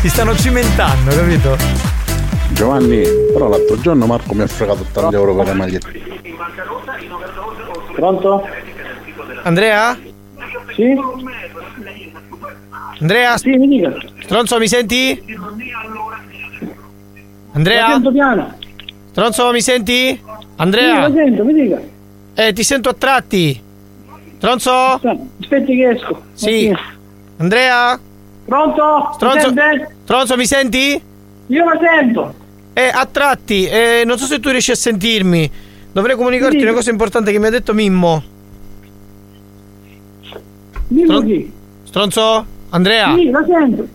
si 0.00 0.08
stanno 0.08 0.36
cimentando, 0.36 1.14
capito? 1.14 1.56
Giovanni, 2.50 3.02
però 3.32 3.48
l'altro 3.48 3.78
giorno 3.80 4.06
Marco 4.06 4.34
mi 4.34 4.42
ha 4.42 4.46
fregato 4.46 4.82
80 4.82 5.16
euro 5.16 5.34
per 5.36 5.46
le 5.46 5.52
magliette. 5.52 6.02
Pronto? 7.94 8.46
Andrea? 9.42 9.96
Sì? 10.74 10.94
Andrea? 13.00 13.38
Sì, 13.38 13.50
mi 13.50 13.68
dica. 13.68 13.94
Stronzo, 14.22 14.58
mi 14.58 14.68
senti? 14.68 15.22
Andrea? 17.52 17.86
La 17.86 17.92
sento 17.94 18.12
piano. 18.12 18.58
Stronzo, 19.10 19.50
mi 19.52 19.62
senti? 19.62 20.08
Sì, 20.08 20.20
Andrea? 20.56 21.08
la 21.08 21.12
sento, 21.14 21.44
mi 21.44 21.52
dica. 21.54 21.80
Eh, 22.38 22.52
ti 22.52 22.62
sento 22.62 22.90
a 22.90 22.94
tratti. 22.94 23.60
Stronzo? 24.36 24.70
Aspetti 25.40 25.74
che 25.76 25.88
esco. 25.90 26.22
Sì. 26.34 26.74
Andrea? 27.38 27.98
Pronto? 28.44 29.10
Stronzo? 29.14 29.52
Stronzo, 30.04 30.36
mi 30.36 30.46
senti? 30.46 31.00
Io 31.46 31.64
la 31.64 31.78
sento. 31.80 32.34
Eh, 32.74 32.90
a 32.92 33.06
tratti. 33.10 33.66
Eh, 33.66 34.02
non 34.04 34.18
so 34.18 34.26
se 34.26 34.38
tu 34.38 34.50
riesci 34.50 34.70
a 34.70 34.74
sentirmi. 34.76 35.50
Dovrei 35.92 36.14
comunicarti 36.14 36.58
Sì. 36.58 36.62
una 36.64 36.74
cosa 36.74 36.90
importante 36.90 37.32
che 37.32 37.38
mi 37.38 37.46
ha 37.46 37.50
detto 37.50 37.72
Mimmo. 37.72 38.22
Dimmi 40.88 41.24
chi. 41.24 41.52
Stronzo? 41.84 42.44
Andrea? 42.70 43.14
Sì, 43.14 43.30
la 43.30 43.44
sento. 43.46 43.88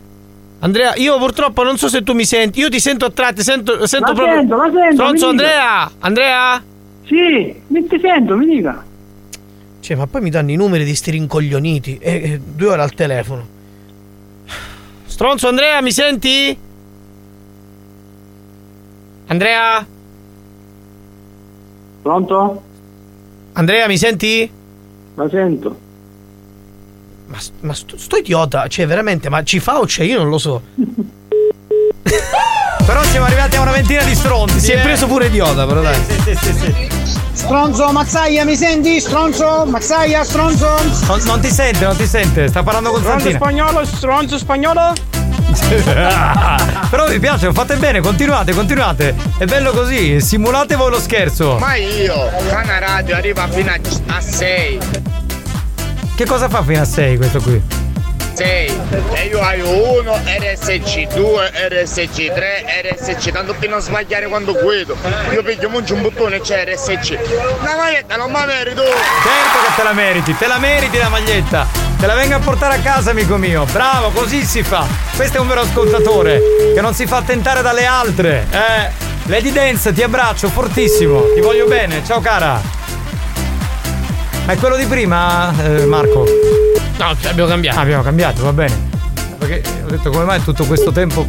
Andrea, 0.59 0.95
io 0.95 1.17
purtroppo 1.17 1.63
non 1.63 1.77
so 1.77 1.87
se 1.87 2.03
tu 2.03 2.13
mi 2.13 2.25
senti. 2.25 2.59
Io 2.59 2.69
ti 2.69 2.79
sento 2.79 3.05
a 3.05 3.11
tratti, 3.11 3.41
sento, 3.43 3.85
sento 3.87 4.07
La 4.07 4.13
proprio. 4.13 4.35
sento, 4.37 4.55
la 4.55 4.71
sento, 4.73 4.93
Stronzo. 4.93 5.27
Andrea? 5.29 5.91
Andrea? 5.99 6.63
Sì, 7.11 7.61
mi 7.67 7.85
ti 7.87 7.99
sento, 7.99 8.37
mi 8.37 8.45
dica. 8.45 8.85
Cioè, 9.81 9.97
ma 9.97 10.07
poi 10.07 10.21
mi 10.21 10.29
danno 10.29 10.51
i 10.51 10.55
numeri 10.55 10.85
di 10.85 10.95
sti 10.95 11.11
rincoglioniti. 11.11 11.97
E, 11.97 12.11
e 12.13 12.39
due 12.39 12.67
ore 12.67 12.81
al 12.81 12.93
telefono. 12.93 13.45
Stronzo, 15.03 15.49
Andrea, 15.49 15.81
mi 15.81 15.91
senti? 15.91 16.57
Andrea? 19.25 19.85
Pronto? 22.01 22.61
Andrea, 23.53 23.87
mi 23.87 23.97
senti? 23.97 24.49
La 25.15 25.27
sento. 25.27 25.79
Ma, 27.25 27.37
ma 27.59 27.73
sto, 27.73 27.97
sto 27.97 28.15
idiota, 28.15 28.67
cioè 28.67 28.87
veramente, 28.87 29.27
ma 29.27 29.43
ci 29.43 29.59
fa 29.59 29.79
o 29.79 29.85
c'è? 29.85 30.03
Io 30.03 30.17
non 30.19 30.29
lo 30.29 30.37
so. 30.37 30.61
Però 32.85 33.03
siamo 33.03 33.25
arrivati 33.25 33.55
a 33.55 33.61
una 33.61 33.71
ventina 33.71 34.03
di 34.03 34.15
stronzi. 34.15 34.59
Si 34.59 34.71
è 34.71 34.77
eh. 34.77 34.81
preso 34.81 35.07
pure 35.07 35.27
idiota, 35.27 35.65
però 35.65 35.81
dai. 35.81 35.95
Sì, 35.95 36.21
sì, 36.23 36.35
sì, 36.35 36.53
sì. 36.53 36.89
Stronzo, 37.33 37.91
Mazzaia, 37.91 38.45
mi 38.45 38.55
senti? 38.55 38.99
Stronzo, 38.99 39.65
Mazzaia, 39.65 40.23
stronzo. 40.23 40.75
Non, 41.07 41.19
non 41.23 41.39
ti 41.39 41.49
sente, 41.51 41.85
non 41.85 41.95
ti 41.95 42.05
sente. 42.05 42.47
Sta 42.47 42.63
parlando 42.63 42.91
con 42.91 42.99
Stronzo 42.99 43.29
Santina. 43.29 43.45
spagnolo, 43.45 43.85
stronzo 43.85 44.37
spagnolo. 44.37 44.93
Però 46.89 47.07
mi 47.07 47.19
piace, 47.19 47.45
lo 47.47 47.53
fate 47.53 47.75
bene, 47.75 47.99
continuate, 47.99 48.53
continuate. 48.53 49.15
È 49.37 49.45
bello 49.45 49.71
così, 49.71 50.21
simulate 50.21 50.75
voi 50.75 50.91
lo 50.91 50.99
scherzo. 50.99 51.57
Ma 51.57 51.75
io, 51.75 52.29
Cana 52.49 52.79
Radio 52.79 53.15
arriva 53.15 53.47
fino 53.47 53.71
a 53.71 54.21
6. 54.21 54.79
Che 56.15 56.25
cosa 56.25 56.49
fa 56.49 56.63
fino 56.63 56.81
a 56.81 56.85
6 56.85 57.17
questo 57.17 57.41
qui? 57.41 57.80
6 58.33 58.81
e 59.13 59.25
io 59.25 59.39
ho 59.39 59.99
uno 59.99 60.19
RSC, 60.23 61.07
2 61.13 61.51
RSC, 61.69 62.33
3 62.33 62.65
RSC, 62.83 63.31
tanto 63.31 63.53
per 63.53 63.69
non 63.69 63.81
sbagliare 63.81 64.27
quando 64.27 64.53
guido. 64.53 64.95
Io 65.31 65.43
piglio 65.43 65.69
muncio 65.69 65.93
un 65.93 66.01
bottone 66.01 66.39
c'è 66.41 66.65
RSC. 66.65 67.17
La 67.63 67.75
maglietta 67.75 68.15
non 68.15 68.31
mi 68.31 68.45
merito! 68.45 68.83
Certo 68.83 69.59
che 69.67 69.75
te 69.75 69.83
la 69.83 69.93
meriti, 69.93 70.37
te 70.37 70.47
la 70.47 70.57
meriti 70.57 70.97
la 70.97 71.09
maglietta. 71.09 71.67
Te 71.97 72.05
la 72.07 72.15
venga 72.15 72.37
a 72.37 72.39
portare 72.39 72.75
a 72.75 72.79
casa, 72.79 73.11
amico 73.11 73.37
mio. 73.37 73.65
Bravo, 73.65 74.09
così 74.09 74.43
si 74.43 74.63
fa. 74.63 74.85
Questo 75.15 75.37
è 75.37 75.39
un 75.39 75.47
vero 75.47 75.61
ascoltatore 75.61 76.41
che 76.73 76.81
non 76.81 76.93
si 76.93 77.05
fa 77.05 77.21
tentare 77.21 77.61
dalle 77.61 77.85
altre. 77.85 78.47
Eh. 78.49 79.09
Lady 79.25 79.51
Dance, 79.51 79.93
ti 79.93 80.01
abbraccio 80.01 80.49
fortissimo. 80.49 81.31
Ti 81.33 81.41
voglio 81.41 81.67
bene. 81.67 82.03
Ciao 82.03 82.19
cara. 82.19 82.80
È 84.51 84.57
quello 84.57 84.75
di 84.75 84.83
prima, 84.83 85.53
eh, 85.63 85.85
Marco? 85.85 86.25
No, 86.99 87.15
abbiamo 87.23 87.47
cambiato. 87.47 87.79
Ah, 87.79 87.81
abbiamo 87.83 88.03
cambiato, 88.03 88.43
va 88.43 88.51
bene. 88.51 88.89
Perché 89.37 89.63
ho 89.85 89.87
detto 89.89 90.09
come 90.09 90.25
mai 90.25 90.43
tutto 90.43 90.65
questo 90.65 90.91
tempo. 90.91 91.25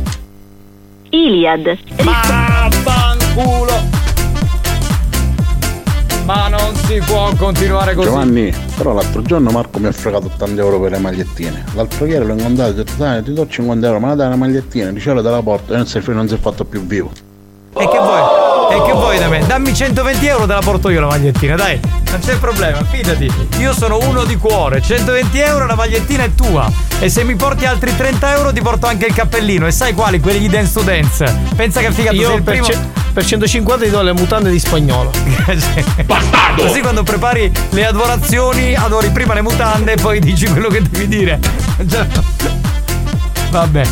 Iliad. 1.10 1.78
Ma 2.02 2.68
fanculo! 2.68 3.80
Ma 6.24 6.48
non 6.48 6.74
si 6.74 7.00
può 7.06 7.32
continuare 7.36 7.94
così. 7.94 8.08
Giovanni, 8.08 8.52
però 8.76 8.92
l'altro 8.92 9.22
giorno 9.22 9.52
Marco 9.52 9.78
mi 9.78 9.86
ha 9.86 9.92
fregato 9.92 10.26
80 10.26 10.60
euro 10.60 10.80
per 10.80 10.90
le 10.90 10.98
magliettine. 10.98 11.64
L'altro 11.74 12.06
ieri 12.06 12.24
l'ho 12.26 12.32
incontrato 12.32 12.70
e 12.70 12.72
ho 12.72 12.76
detto 12.82 12.94
dai 12.96 13.22
ti 13.22 13.32
do 13.32 13.46
50 13.46 13.86
euro, 13.86 14.00
ma 14.00 14.08
la 14.08 14.14
dai 14.16 14.26
una 14.26 14.36
magliettina, 14.36 14.90
dice 14.90 15.14
te 15.14 15.22
la 15.22 15.42
porto 15.42 15.74
e 15.74 15.76
non 15.76 15.86
si, 15.86 15.98
è- 15.98 16.02
non 16.08 16.26
si 16.26 16.34
è 16.34 16.38
fatto 16.38 16.64
più 16.64 16.84
vivo. 16.84 17.12
E 17.74 17.88
che 17.88 17.98
vuoi? 17.98 18.51
E 18.74 18.82
che 18.86 18.92
vuoi 18.92 19.18
da 19.18 19.28
me? 19.28 19.44
Dammi 19.46 19.74
120 19.74 20.26
euro 20.26 20.46
te 20.46 20.52
la 20.54 20.60
porto 20.60 20.88
io 20.88 21.00
la 21.00 21.06
magliettina, 21.06 21.56
dai. 21.56 21.78
Non 22.10 22.20
c'è 22.20 22.36
problema, 22.38 22.82
fidati. 22.84 23.30
Io 23.58 23.72
sono 23.74 23.98
uno 23.98 24.24
di 24.24 24.36
cuore. 24.36 24.80
120 24.80 25.38
euro 25.40 25.66
la 25.66 25.74
magliettina 25.74 26.24
è 26.24 26.34
tua. 26.34 26.70
E 26.98 27.08
se 27.08 27.22
mi 27.24 27.34
porti 27.34 27.64
altri 27.66 27.94
30 27.94 28.34
euro 28.34 28.52
ti 28.52 28.60
porto 28.62 28.86
anche 28.86 29.06
il 29.06 29.14
cappellino. 29.14 29.66
E 29.66 29.70
sai 29.70 29.92
quali? 29.92 30.20
Quelli 30.20 30.38
di 30.38 30.48
Dance 30.48 30.72
to 30.72 30.80
Dance. 30.80 31.34
Pensa 31.54 31.80
che 31.80 31.92
figato 31.92 32.16
sei 32.16 32.24
Io 32.24 32.34
il 32.34 32.42
per, 32.42 32.52
primo. 32.60 32.66
ce- 32.66 32.78
per 33.12 33.24
150 33.24 33.84
ti 33.84 33.90
do 33.90 34.00
le 34.02 34.12
mutande 34.12 34.50
di 34.50 34.58
spagnolo. 34.58 35.10
Bastardo! 36.06 36.62
Così 36.62 36.80
quando 36.80 37.02
prepari 37.02 37.50
le 37.70 37.86
adorazioni, 37.86 38.74
adori 38.74 39.10
prima 39.10 39.34
le 39.34 39.42
mutande 39.42 39.92
e 39.92 39.96
poi 39.96 40.18
dici 40.20 40.46
quello 40.48 40.68
che 40.68 40.82
devi 40.82 41.08
dire. 41.08 41.38
Già. 41.84 42.06
Vabbè. 43.50 43.82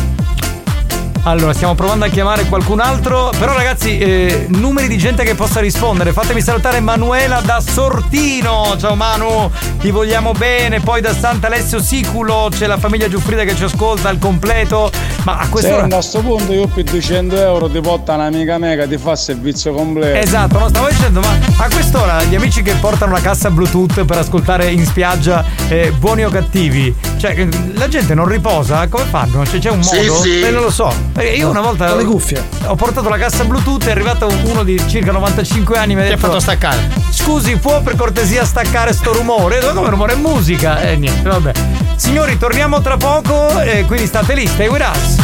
Allora, 1.23 1.53
stiamo 1.53 1.75
provando 1.75 2.05
a 2.05 2.07
chiamare 2.07 2.45
qualcun 2.45 2.79
altro. 2.79 3.29
Però, 3.37 3.53
ragazzi, 3.53 3.99
eh, 3.99 4.47
numeri 4.49 4.87
di 4.87 4.97
gente 4.97 5.23
che 5.23 5.35
possa 5.35 5.59
rispondere. 5.59 6.13
Fatemi 6.13 6.41
salutare 6.41 6.79
Manuela 6.79 7.41
da 7.41 7.61
Sortino. 7.61 8.75
Ciao 8.79 8.95
Manu, 8.95 9.51
ti 9.79 9.91
vogliamo 9.91 10.31
bene. 10.31 10.79
Poi 10.79 10.99
da 10.99 11.13
Sant'Alessio 11.13 11.79
Siculo 11.79 12.49
c'è 12.51 12.65
la 12.65 12.79
famiglia 12.79 13.07
Giuffrida 13.07 13.43
che 13.43 13.55
ci 13.55 13.63
ascolta 13.65 14.09
al 14.09 14.17
completo. 14.17 14.89
Ma 15.23 15.37
a 15.37 15.47
quest'ora. 15.47 15.81
Senti, 15.81 15.95
a 15.95 16.01
sto 16.01 16.21
punto 16.21 16.53
io 16.53 16.65
per 16.67 16.85
200 16.85 17.35
euro 17.35 17.69
ti 17.69 17.79
porta 17.81 18.15
un'amica 18.15 18.57
mega, 18.57 18.87
ti 18.87 18.97
fa 18.97 19.15
servizio 19.15 19.73
completo. 19.73 20.17
Esatto, 20.17 20.57
no, 20.57 20.69
stavo 20.69 20.87
dicendo, 20.87 21.19
ma 21.19 21.37
a 21.57 21.69
quest'ora 21.69 22.23
gli 22.23 22.33
amici 22.33 22.63
che 22.63 22.73
portano 22.73 23.11
la 23.11 23.21
cassa 23.21 23.51
Bluetooth 23.51 24.03
per 24.05 24.17
ascoltare 24.17 24.71
in 24.71 24.83
spiaggia 24.87 25.45
eh, 25.67 25.91
buoni 25.91 26.25
o 26.25 26.29
cattivi, 26.31 26.93
cioè 27.17 27.47
la 27.75 27.87
gente 27.87 28.15
non 28.15 28.25
riposa, 28.27 28.87
come 28.87 29.03
fanno? 29.03 29.45
Cioè, 29.45 29.59
c'è 29.59 29.69
un 29.69 29.83
Sì, 29.83 29.97
modo? 29.97 30.21
sì. 30.21 30.39
Eh, 30.41 30.49
non 30.49 30.63
lo 30.63 30.71
so. 30.71 30.91
Perché 31.13 31.31
io 31.31 31.49
una 31.49 31.61
volta. 31.61 31.87
Con 31.87 31.97
le 31.97 32.05
cuffie. 32.05 32.43
Ho 32.67 32.75
portato 32.75 33.09
la 33.09 33.17
cassa 33.17 33.43
Bluetooth, 33.43 33.85
è 33.85 33.91
arrivato 33.91 34.29
uno 34.43 34.63
di 34.63 34.81
circa 34.87 35.11
95 35.11 35.77
anni. 35.77 35.95
Mi 35.95 36.01
ha 36.01 36.03
detto, 36.05 36.17
fatto 36.17 36.39
staccare. 36.39 36.89
Scusi, 37.09 37.57
può 37.57 37.81
per 37.81 37.95
cortesia 37.95 38.45
staccare 38.45 38.93
sto 38.93 39.13
rumore? 39.13 39.57
Io, 39.59 39.73
Come 39.73 39.89
rumore? 39.89 40.13
È 40.13 40.15
musica? 40.15 40.79
E 40.81 40.93
eh, 40.93 40.95
niente, 40.95 41.27
vabbè. 41.27 41.51
Signori, 41.95 42.37
torniamo 42.37 42.81
tra 42.81 42.97
poco, 42.97 43.59
e 43.59 43.85
quindi 43.85 44.07
state 44.07 44.33
lì, 44.33 44.47
stay 44.47 44.67
with 44.67 44.81
us. 44.81 45.15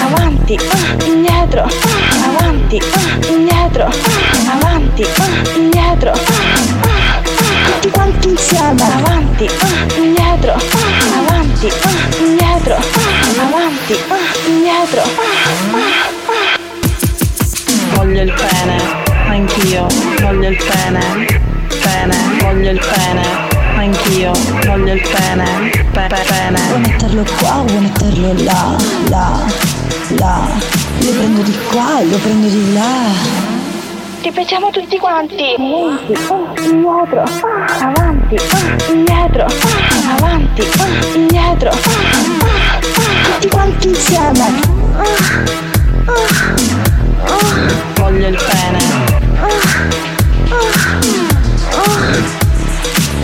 Avanti, 0.00 0.56
ah, 0.56 1.04
indietro, 1.04 1.68
avanti, 2.24 2.78
ah, 2.78 3.26
indietro, 3.28 3.90
avanti, 4.50 5.02
ah, 5.02 5.56
indietro, 5.56 6.12
tutti 7.88 7.90
quanti 7.90 8.28
insieme, 8.28 8.82
avanti, 8.82 9.46
ah, 9.46 9.94
indietro, 9.96 10.52
ah, 10.52 11.18
avanti, 11.18 11.68
ah, 11.68 12.18
indietro, 12.18 12.74
ah, 12.74 13.42
avanti, 13.42 13.94
ah, 14.08 14.48
indietro. 14.48 15.02
ah, 15.02 15.06
ah, 15.72 16.08
ah. 16.26 16.56
Voglio 17.96 18.22
il 18.22 18.32
pene, 18.32 18.76
anch'io, 19.28 19.86
voglio 20.20 20.48
il 20.48 20.56
pene, 20.56 21.26
pene, 21.82 22.16
voglio 22.40 22.70
il 22.70 22.78
pene. 22.78 23.56
Anch'io 23.78 24.32
voglio 24.66 24.92
il 24.92 25.00
pene, 25.00 25.70
pe- 25.92 26.06
pe- 26.08 26.24
pene. 26.26 26.60
Vuoi 26.68 26.80
metterlo 26.80 27.24
qua, 27.38 27.62
vuoi 27.64 27.80
metterlo 27.80 28.34
là, 28.42 28.76
là, 29.08 29.46
là. 30.18 30.40
Lo 30.98 31.10
prendo 31.12 31.42
di 31.42 31.56
qua 31.70 32.00
e 32.00 32.06
lo 32.06 32.16
prendo 32.18 32.48
di 32.48 32.72
là. 32.72 33.57
Ripetiamo 34.28 34.68
tutti 34.68 34.98
quanti. 34.98 35.54
Avanti, 35.54 36.12
ah, 36.12 36.54
indietro, 36.60 37.22
ah, 37.22 37.86
avanti, 37.86 38.36
ah, 38.36 38.84
indietro, 38.92 39.46
ah, 39.46 40.16
avanti, 40.16 40.60
ah, 40.60 41.16
indietro. 41.16 41.70
ah. 41.70 42.78
Tutti 43.24 43.48
quanti 43.48 43.88
insieme. 43.88 44.60
Voglio 47.94 48.28
il 48.28 48.36
pene. 48.36 48.78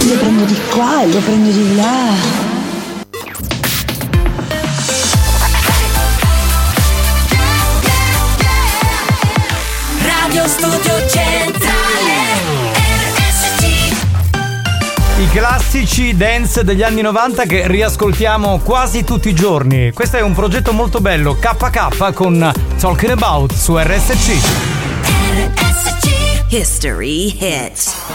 Lo 0.08 0.14
prendo 0.14 0.44
di 0.44 0.58
qua 0.70 1.02
e 1.02 1.12
lo 1.12 1.18
prendo 1.18 1.50
di 1.50 1.76
là. 1.76 2.53
Radio 10.34 10.48
Studio 10.48 11.08
Centrale 11.08 12.10
RSC 12.74 13.62
I 15.20 15.28
classici 15.30 16.16
dance 16.16 16.64
degli 16.64 16.82
anni 16.82 17.02
90 17.02 17.44
che 17.44 17.68
riascoltiamo 17.68 18.58
quasi 18.58 19.04
tutti 19.04 19.28
i 19.28 19.32
giorni. 19.32 19.92
Questo 19.92 20.16
è 20.16 20.22
un 20.22 20.34
progetto 20.34 20.72
molto 20.72 20.98
bello, 20.98 21.36
KK 21.36 22.12
con 22.12 22.52
Talking 22.80 23.12
About 23.12 23.52
su 23.52 23.78
RSC. 23.78 24.34
History 26.48 27.36
Hit 27.38 28.13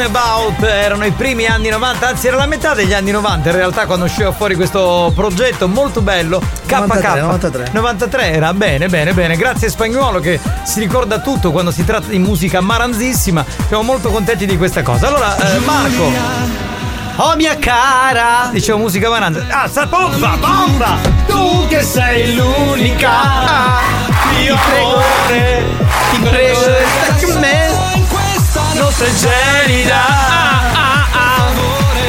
Talking 0.00 0.16
About 0.16 0.62
erano 0.62 1.04
i 1.04 1.10
primi 1.10 1.46
anni 1.46 1.68
90, 1.68 2.08
anzi 2.08 2.28
era 2.28 2.36
la 2.36 2.46
metà 2.46 2.72
degli 2.72 2.94
anni 2.94 3.10
90 3.10 3.50
in 3.50 3.54
realtà 3.54 3.84
quando 3.84 4.06
usciva 4.06 4.32
fuori 4.32 4.54
questo 4.54 5.12
progetto 5.14 5.68
molto 5.68 6.00
bello. 6.00 6.38
KK 6.38 6.72
93, 6.72 7.20
93. 7.20 7.70
93 7.72 8.32
era 8.32 8.54
bene, 8.54 8.88
bene, 8.88 9.12
bene. 9.12 9.36
Grazie 9.36 9.66
a 9.66 9.70
Spagnuolo 9.70 10.20
che 10.20 10.40
si 10.62 10.80
ricorda 10.80 11.20
tutto 11.20 11.50
quando 11.52 11.70
si 11.70 11.84
tratta 11.84 12.08
di 12.08 12.18
musica 12.18 12.62
maranzissima. 12.62 13.44
Siamo 13.66 13.82
molto 13.82 14.10
contenti 14.10 14.46
di 14.46 14.56
questa 14.56 14.82
cosa. 14.82 15.08
Allora, 15.08 15.36
eh, 15.36 15.58
Marco. 15.58 16.10
Oh 17.16 17.36
mia 17.36 17.58
cara! 17.58 18.48
Dicevo 18.50 18.78
musica 18.78 19.10
maranza. 19.10 19.44
Ah, 19.50 19.68
sta 19.68 19.84
bomba, 19.84 20.36
bomba! 20.38 20.98
Tu 21.26 21.66
che 21.68 21.82
sei 21.82 22.34
l'unica! 22.34 23.10
Io 24.42 24.54
amore! 24.54 25.62
Ti 26.10 26.18
prego, 26.20 26.64
resta 26.64 27.79
me! 28.80 28.84
Nostra 28.84 29.06
gelida! 29.14 29.94
Ah, 29.94 30.72
ah, 30.72 31.06
ah. 31.12 31.52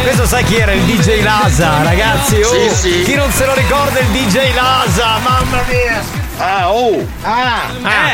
Questo 0.03 0.25
sai 0.25 0.43
chi 0.43 0.57
era 0.57 0.71
il 0.71 0.81
DJ 0.83 1.21
Lasa, 1.23 1.83
ragazzi? 1.83 2.41
Oh, 2.41 2.49
Sì, 2.51 2.69
sì. 2.69 3.03
Chi 3.03 3.15
non 3.15 3.31
se 3.31 3.45
lo 3.45 3.53
ricorda 3.53 3.99
il 3.99 4.07
DJ 4.07 4.53
Lasa? 4.53 5.17
Mamma 5.19 5.61
mia! 5.67 6.01
Ah, 6.37 6.71
oh! 6.71 7.05
Ah, 7.21 7.61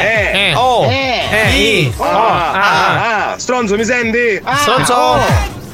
Eh, 0.01 0.49
eh, 0.49 0.53
oh! 0.55 0.85
Eh. 0.89 1.27
Eh, 1.31 1.49
i, 1.55 1.93
oh, 1.95 2.03
Ah, 2.03 2.51
ah, 2.51 2.61
ah, 2.61 3.31
ah, 3.31 3.37
stronzo, 3.37 3.75
mi 3.75 3.85
senti? 3.85 4.39
Ah, 4.43 4.55
Stronzo! 4.57 4.93
oh. 4.93 5.19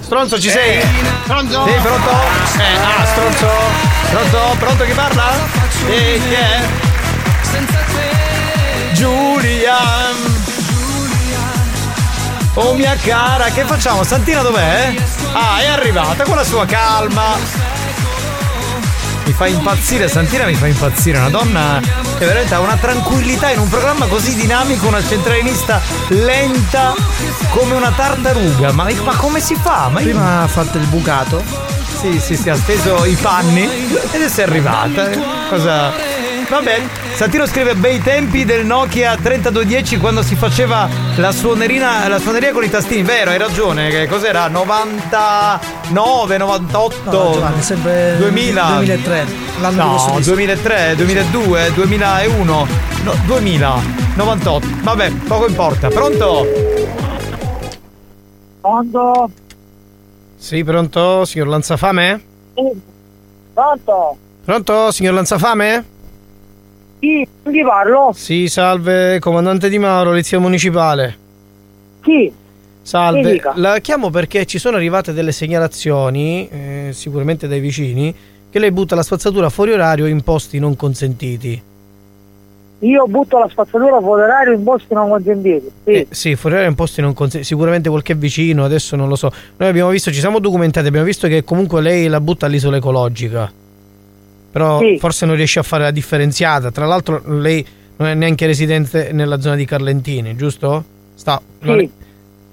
Stronzo, 0.01 0.39
ci 0.39 0.49
sei? 0.49 0.81
Stronzo. 1.23 1.65
Sì, 1.65 1.73
pronto? 1.81 2.09
Eh, 2.09 2.77
ah, 2.83 3.05
stronzo! 3.05 3.49
Pronto? 4.11 4.55
Pronto 4.59 4.83
chi 4.83 4.91
parla? 4.91 5.31
Sì, 5.69 6.21
chi 6.27 6.33
è? 6.33 6.59
Giulia! 8.93 10.02
Oh 12.55 12.73
mia 12.75 12.95
cara, 12.95 13.45
che 13.45 13.63
facciamo? 13.65 14.03
Santina 14.03 14.41
dov'è? 14.41 14.93
Ah, 15.33 15.59
è 15.59 15.67
arrivata 15.67 16.23
con 16.23 16.35
la 16.35 16.43
sua 16.43 16.65
calma. 16.65 17.35
Mi 19.25 19.31
fa 19.31 19.47
impazzire, 19.47 20.07
Santina 20.07 20.45
mi 20.45 20.53
fa 20.53 20.67
impazzire, 20.67 21.17
una 21.17 21.29
donna 21.29 21.79
che 22.17 22.25
veramente 22.25 22.53
ha 22.53 22.59
una 22.59 22.75
tranquillità 22.75 23.49
in 23.49 23.59
un 23.59 23.69
programma 23.69 24.05
così 24.05 24.35
dinamico, 24.35 24.85
una 24.87 25.03
centralinista 25.03 25.81
lenta 26.09 26.93
come 27.49 27.73
una 27.73 27.91
tartaruga. 27.91 28.71
Ma, 28.73 28.87
ma 29.03 29.15
come 29.15 29.39
si 29.39 29.55
fa? 29.55 29.89
Ma 29.91 30.01
io- 30.01 30.09
Prima 30.09 30.41
ha 30.43 30.47
fatto 30.47 30.77
il 30.77 30.85
bucato. 30.85 31.41
Sì, 31.99 32.19
sì, 32.19 32.35
sì, 32.35 32.49
ha 32.49 32.55
steso 32.55 33.05
i 33.05 33.15
panni 33.15 33.63
ed 34.11 34.21
è 34.21 34.41
arrivata. 34.41 35.09
Cosa. 35.49 35.91
Vabbè, 36.49 36.81
Santino 37.15 37.45
scrive 37.45 37.75
bei 37.75 38.01
tempi 38.01 38.43
del 38.43 38.65
Nokia 38.65 39.15
3210 39.15 39.97
quando 39.97 40.23
si 40.23 40.35
faceva 40.35 40.89
la 41.17 41.31
suonerina, 41.31 42.07
la 42.07 42.17
suoneria 42.19 42.51
con 42.51 42.63
i 42.63 42.69
tastini. 42.69 43.03
Vero, 43.03 43.29
hai 43.29 43.37
ragione, 43.37 43.89
che 43.89 44.07
cos'era? 44.07 44.47
99, 44.47 46.37
98, 46.37 47.11
No, 47.11 47.31
Giovanni, 47.33 47.59
è 47.59 47.61
sempre 47.61 48.15
2000. 48.17 48.75
2003. 48.75 49.25
L'anno 49.61 49.83
No, 49.83 49.93
disco. 50.15 50.19
2003, 50.31 50.95
2002, 50.95 51.71
2001, 51.73 52.67
no, 53.03 53.15
2000, 53.25 53.81
98. 54.15 54.67
Vabbè, 54.81 55.11
poco 55.27 55.47
importa. 55.47 55.87
Pronto? 55.89 56.47
Pronto? 58.59 59.29
Sì, 60.37 60.63
pronto, 60.63 61.25
signor 61.25 61.47
Lanzafame? 61.47 62.21
Pronto? 63.53 64.17
Pronto, 64.43 64.91
signor 64.91 65.13
Lanzafame? 65.13 65.91
Chi? 67.03 67.27
Chi 67.51 67.63
parlo? 67.63 68.11
Sì, 68.15 68.47
salve, 68.47 69.19
comandante 69.19 69.67
Di 69.67 69.77
Mauro, 69.77 70.11
polizia 70.11 70.39
municipale. 70.39 71.17
Chi? 71.99 72.11
Mi 72.11 72.33
Salve, 72.81 73.41
la 73.55 73.79
chiamo 73.79 74.09
perché 74.09 74.45
ci 74.45 74.57
sono 74.57 74.77
arrivate 74.77 75.11
delle 75.11 75.33
segnalazioni, 75.33 76.47
eh, 76.47 76.89
sicuramente 76.93 77.49
dai 77.49 77.59
vicini, 77.59 78.15
che 78.49 78.57
lei 78.57 78.71
butta 78.71 78.95
la 78.95 79.03
spazzatura 79.03 79.49
fuori 79.49 79.73
orario 79.73 80.05
in 80.05 80.21
posti 80.21 80.59
non 80.59 80.77
consentiti. 80.77 81.61
Io 82.79 83.05
butto 83.07 83.37
la 83.37 83.49
spazzatura 83.49 83.99
fuori 83.99 84.21
orario 84.21 84.53
in 84.53 84.63
posti 84.63 84.93
non 84.93 85.09
consentiti. 85.09 85.71
Sì. 85.83 85.91
Eh, 85.91 86.07
sì, 86.09 86.35
fuori 86.35 86.55
orario 86.55 86.71
in 86.71 86.77
posti 86.77 87.01
non 87.01 87.13
consentiti. 87.13 87.43
Sicuramente 87.43 87.89
qualche 87.89 88.15
vicino, 88.15 88.63
adesso 88.63 88.95
non 88.95 89.09
lo 89.09 89.17
so. 89.17 89.29
Noi 89.57 89.67
abbiamo 89.67 89.89
visto, 89.89 90.09
ci 90.09 90.19
siamo 90.19 90.39
documentati, 90.39 90.87
abbiamo 90.87 91.05
visto 91.05 91.27
che 91.27 91.43
comunque 91.43 91.81
lei 91.81 92.07
la 92.07 92.21
butta 92.21 92.45
all'isola 92.45 92.77
ecologica. 92.77 93.51
Però 94.53 94.77
Sì. 94.79 94.97
forse 94.99 95.25
non 95.25 95.35
riesce 95.35 95.57
a 95.57 95.63
fare 95.63 95.81
la 95.81 95.89
differenziata. 95.91 96.69
Tra 96.69 96.85
l'altro 96.85 97.23
lei 97.25 97.65
non 97.95 98.07
è 98.07 98.13
neanche 98.13 98.45
residente 98.45 99.11
nella 99.11 99.41
zona 99.41 99.55
di 99.55 99.65
Carlentini, 99.65 100.35
giusto? 100.35 100.83
Sta. 101.15 101.41
Sì. 101.61 101.69
è- 101.69 101.89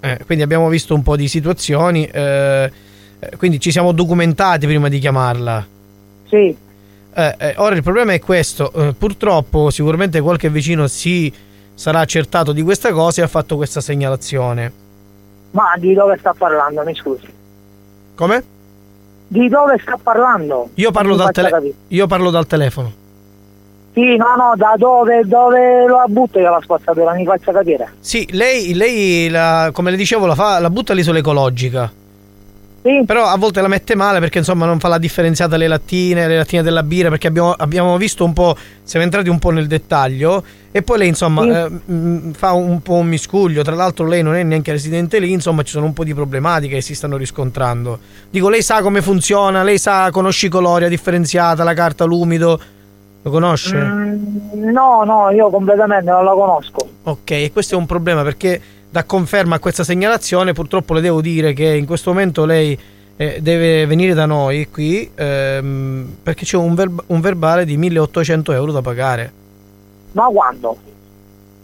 eh, 0.03 0.19
quindi 0.25 0.43
abbiamo 0.43 0.69
visto 0.71 0.95
un 0.95 1.03
po' 1.03 1.15
di 1.15 1.29
situazioni. 1.29 2.07
eh, 2.07 2.71
eh, 3.19 3.37
quindi 3.37 3.61
ci 3.61 3.71
siamo 3.71 3.93
documentati 3.93 4.65
prima 4.67 4.89
di 4.89 4.99
chiamarla. 4.99 5.67
Sì. 6.27 6.57
Eh, 7.13 7.35
eh, 7.39 7.55
ora 7.59 7.75
il 7.75 7.83
problema 7.83 8.15
è 8.15 8.19
questo, 8.19 8.73
eh, 8.73 8.95
purtroppo 8.95 9.69
sicuramente 9.69 10.21
qualche 10.23 10.49
vicino 10.49 10.87
si 10.87 11.31
sarà 11.75 11.99
accertato 12.01 12.53
di 12.53 12.63
questa 12.63 12.93
cosa 12.93 13.21
e 13.21 13.25
ha 13.25 13.29
fatto 13.29 13.57
questa 13.57 13.83
segnalazione. 13.83 14.73
Ma 15.51 15.75
di 15.77 15.93
dove 15.93 16.17
sta 16.19 16.33
parlando, 16.33 16.83
mi 16.83 16.95
scusi? 16.95 17.27
Come? 18.15 18.45
Di 19.33 19.49
dove 19.49 19.79
sta 19.81 19.97
parlando? 20.03 20.71
Io 20.75 20.91
parlo, 20.91 21.15
dal, 21.15 21.31
tele- 21.31 21.73
io 21.87 22.07
parlo 22.09 22.31
dal 22.31 22.49
telefono. 22.49 22.93
Sì, 23.93 24.17
no, 24.17 24.35
no, 24.37 24.55
da 24.57 24.75
dove, 24.77 25.23
dove 25.25 25.87
lo 25.87 26.03
butto 26.09 26.41
io 26.41 26.51
la 26.51 26.59
spazzatura, 26.61 27.13
mi 27.15 27.25
faccia 27.25 27.53
capire. 27.53 27.93
Sì, 28.01 28.27
lei, 28.33 28.75
lei 28.75 29.29
la- 29.29 29.71
come 29.73 29.93
le 29.93 29.97
dicevo, 29.97 30.27
la, 30.27 30.35
fa, 30.35 30.59
la 30.59 30.69
butta 30.69 30.95
all'isola 30.95 31.19
ecologica. 31.19 31.93
Però 32.83 33.27
a 33.27 33.37
volte 33.37 33.61
la 33.61 33.69
mette 33.69 33.95
male 33.95 34.21
perché 34.21 34.39
insomma 34.39 34.65
non 34.65 34.79
fa 34.79 34.89
la 34.89 34.97
differenziata 34.97 35.59
le 35.59 35.69
lattine, 35.69 36.27
le 36.27 36.39
lattine 36.39 36.63
della 36.63 36.83
birra, 36.83 37.11
perché 37.11 37.27
abbiamo, 37.27 37.53
abbiamo 37.53 37.97
visto 37.99 38.25
un 38.25 38.33
po', 38.33 38.57
siamo 38.83 39.05
entrati 39.05 39.29
un 39.29 39.39
po' 39.39 39.51
nel 39.51 39.67
dettaglio 39.67 40.43
e 40.71 40.81
poi 40.81 40.99
lei 40.99 41.09
insomma 41.09 41.43
Sì. 41.43 41.49
eh, 41.51 42.33
fa 42.33 42.53
un 42.53 42.81
po' 42.81 42.95
un 42.95 43.07
miscuglio, 43.07 43.63
tra 43.63 43.75
l'altro 43.75 44.07
lei 44.07 44.23
non 44.23 44.35
è 44.35 44.43
neanche 44.43 44.73
residente 44.73 45.19
lì, 45.19 45.31
insomma 45.31 45.63
ci 45.63 45.73
sono 45.73 45.85
un 45.85 45.93
po' 45.93 46.05
di 46.05 46.15
problematiche 46.15 46.77
che 46.77 46.81
si 46.81 46.95
stanno 46.95 47.19
riscontrando. 47.19 47.99
Dico, 48.31 48.49
lei 48.49 48.63
sa 48.63 48.81
come 48.81 49.03
funziona, 49.03 49.63
lei 49.63 49.77
sa, 49.77 50.09
conosce 50.11 50.47
i 50.47 50.49
colori, 50.49 50.85
la 50.85 50.89
differenziata, 50.89 51.63
la 51.65 51.75
carta, 51.75 52.05
l'umido, 52.05 52.59
lo 53.21 53.31
conosce? 53.31 53.77
Mm, 53.77 54.71
no, 54.73 55.03
no, 55.05 55.31
io 55.31 55.51
completamente 55.51 56.11
non 56.11 56.25
la 56.25 56.33
conosco. 56.33 56.89
Ok, 57.03 57.31
e 57.33 57.51
questo 57.53 57.75
è 57.75 57.77
un 57.79 57.85
problema 57.85 58.23
perché 58.23 58.59
da 58.91 59.05
conferma 59.05 59.57
a 59.57 59.59
questa 59.61 59.85
segnalazione 59.85 60.53
purtroppo 60.53 60.95
le 60.95 61.01
devo 61.01 61.21
dire 61.21 61.53
che 61.53 61.65
in 61.75 61.87
questo 61.87 62.11
momento 62.11 62.45
lei 62.45 62.77
eh, 63.17 63.39
deve 63.41 63.87
venire 63.87 64.15
da 64.15 64.27
noi 64.27 64.69
qui 64.69 65.09
ehm, 65.15 66.17
perché 66.23 66.45
c'è 66.45 66.57
un, 66.57 66.75
verb- 66.75 67.03
un 67.07 67.21
verbale 67.21 67.65
di 67.65 67.77
1800 67.77 68.53
euro 68.53 68.73
da 68.73 68.81
pagare. 68.83 69.33
Ma 70.13 70.25
quando? 70.25 70.77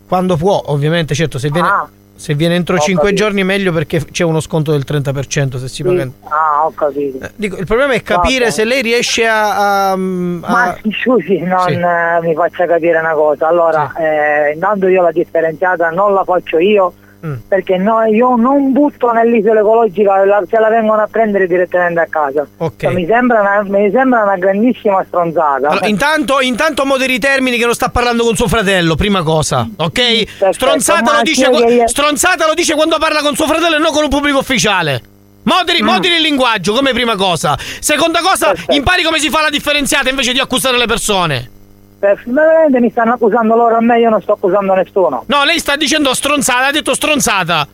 Quando 0.07 0.37
può, 0.37 0.63
ovviamente, 0.67 1.15
certo, 1.17 1.39
se 1.39 1.51
viene, 1.51 1.67
Ah. 1.67 1.89
se 2.15 2.35
viene 2.35 2.55
entro 2.55 2.77
Ho 2.77 2.79
5 2.79 3.03
capito. 3.07 3.23
giorni 3.25 3.43
meglio 3.43 3.73
perché 3.73 4.05
c'è 4.05 4.23
uno 4.23 4.39
sconto 4.39 4.71
del 4.71 4.85
30% 4.87 5.57
se 5.59 5.67
si 5.67 5.75
Sì. 5.77 5.83
paga. 5.83 6.09
Ah, 6.29 6.65
ho 6.67 6.73
capito. 6.73 7.29
Dico, 7.35 7.57
il 7.57 7.67
problema 7.67 7.95
è 7.95 8.03
capire 8.03 8.41
Vabbè. 8.45 8.51
se 8.53 8.65
lei 8.65 8.83
riesce 8.83 9.27
a... 9.27 9.57
a- 9.57 9.91
a- 9.93 9.97
Ma 9.97 10.77
scusi, 11.03 11.39
non 11.41 11.59
Sì. 11.67 11.73
eh, 11.73 12.21
mi 12.23 12.35
faccia 12.35 12.67
capire 12.67 13.01
una 13.01 13.15
cosa. 13.15 13.49
Allora, 13.49 13.93
eh, 13.97 14.53
intanto 14.53 14.87
io 14.87 15.03
la 15.03 15.11
differenziata 15.11 15.91
non 15.91 16.15
la 16.15 16.23
faccio 16.23 16.59
io 16.59 16.93
Mm. 17.27 17.35
perché 17.49 17.77
no- 17.77 18.05
io 18.05 18.37
non 18.37 18.73
butto 18.73 19.11
nell'isola 19.11 19.61
ecologica, 19.61 20.25
la- 20.25 20.43
se 20.49 20.59
la 20.59 20.69
vengono 20.69 21.03
a 21.03 21.09
prendere 21.11 21.47
direttamente 21.47 22.01
a 22.01 22.07
casa. 22.09 22.47
Ok. 22.59 22.75
Cioè, 22.79 22.93
mi, 22.93 23.07
sembra 23.07 23.41
una, 23.41 23.63
mi 23.65 23.91
sembra 23.91 24.23
una 24.23 24.37
grandissima 24.37 25.03
stronzata. 25.07 25.69
Allora, 25.69 25.87
intanto, 25.87 26.41
intanto 26.41 26.85
moderi 26.85 27.15
i 27.15 27.19
termini 27.19 27.59
che 27.59 27.65
non 27.65 27.75
sta 27.75 27.89
parlando 27.89 28.23
con 28.25 28.37
suo 28.37 28.49
fratello, 28.49 28.95
prima 28.95 29.23
cosa, 29.23 29.67
ok? 29.77 29.93
Perfetto, 29.93 30.53
Stronzata 30.53 31.17
lo, 31.17 31.23
dice, 31.23 31.51
che- 31.51 31.83
stronzata 31.87 32.47
lo 32.47 32.55
dice 32.55 32.75
quando 32.75 32.99
parla 32.99 33.21
con 33.23 33.35
suo 33.35 33.47
fratello 33.47 33.77
e 33.77 33.79
non 33.79 33.93
con 33.93 34.05
un 34.05 34.09
pubblico 34.11 34.39
ufficiale. 34.39 35.01
Moderi, 35.45 35.81
Mm. 35.83 35.87
moderi 35.87 36.15
il 36.17 36.23
linguaggio 36.23 36.73
come 36.73 36.93
prima 36.93 37.15
cosa. 37.17 37.57
Seconda 37.81 38.21
cosa, 38.21 38.53
impari 38.71 39.03
come 39.05 39.19
si 39.21 39.31
fa 39.31 39.43
la 39.43 39.51
differenziata 39.51 40.09
invece 40.11 40.33
di 40.33 40.41
accusare 40.41 40.77
le 40.77 40.87
persone. 40.87 41.51
Veramente 41.99 42.81
mi 42.81 42.91
stanno 42.91 43.15
accusando 43.15 43.55
loro 43.57 43.77
a 43.77 43.81
me, 43.81 43.99
io 43.99 44.11
non 44.11 44.21
sto 44.23 44.33
accusando 44.33 44.75
nessuno. 44.75 45.25
No, 45.27 45.45
lei 45.45 45.59
sta 45.59 45.77
dicendo 45.77 46.13
stronzata, 46.15 46.67
ha 46.67 46.71
detto 46.71 46.95
stronzata. 46.95 47.67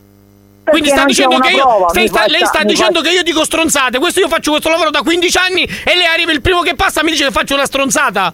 Quindi 0.64 0.90
sta 0.90 1.04
dicendo 1.04 1.38
che 1.38 1.50
io. 1.50 1.62
prova, 1.62 1.88
sta- 1.88 2.00
faccia- 2.06 2.26
lei 2.30 2.46
sta 2.46 2.62
dicendo 2.62 2.98
faccia- 3.00 3.08
che 3.10 3.16
io 3.16 3.22
dico 3.24 3.44
stronzate. 3.44 3.98
Questo 3.98 4.20
io 4.20 4.28
faccio 4.28 4.52
questo 4.52 4.68
lavoro 4.68 4.90
da 4.90 5.02
15 5.02 5.36
anni 5.38 5.64
e 5.64 5.96
lei 5.96 6.06
arriva 6.06 6.30
il 6.30 6.40
primo 6.40 6.60
che 6.60 6.74
passa 6.76 7.00
e 7.00 7.04
mi 7.04 7.10
dice 7.10 7.24
che 7.26 7.30
faccio 7.32 7.54
una 7.54 7.66
stronzata. 7.66 8.32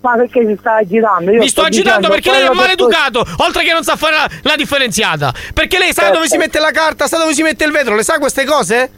Ma 0.00 0.16
perché 0.16 0.46
si 0.46 0.56
sta 0.58 0.76
agitando? 0.76 1.30
Io 1.30 1.38
Mi 1.40 1.48
sto 1.48 1.62
agitando 1.62 2.08
dicendo 2.08 2.08
perché 2.08 2.30
lei 2.30 2.48
è 2.50 2.54
maleducato, 2.54 3.24
oltre 3.38 3.62
che 3.62 3.72
non 3.72 3.82
sa 3.82 3.96
fare 3.96 4.14
la, 4.14 4.28
la 4.42 4.56
differenziata. 4.56 5.32
Perché 5.52 5.78
lei 5.78 5.92
sa 5.92 6.08
dove 6.10 6.28
si 6.28 6.36
mette 6.38 6.58
la 6.60 6.70
carta, 6.70 7.06
sa 7.06 7.18
dove 7.18 7.34
si 7.34 7.42
mette 7.42 7.64
il 7.64 7.72
vetro, 7.72 7.94
le 7.94 8.02
sa 8.02 8.18
queste 8.18 8.44
cose? 8.44 8.90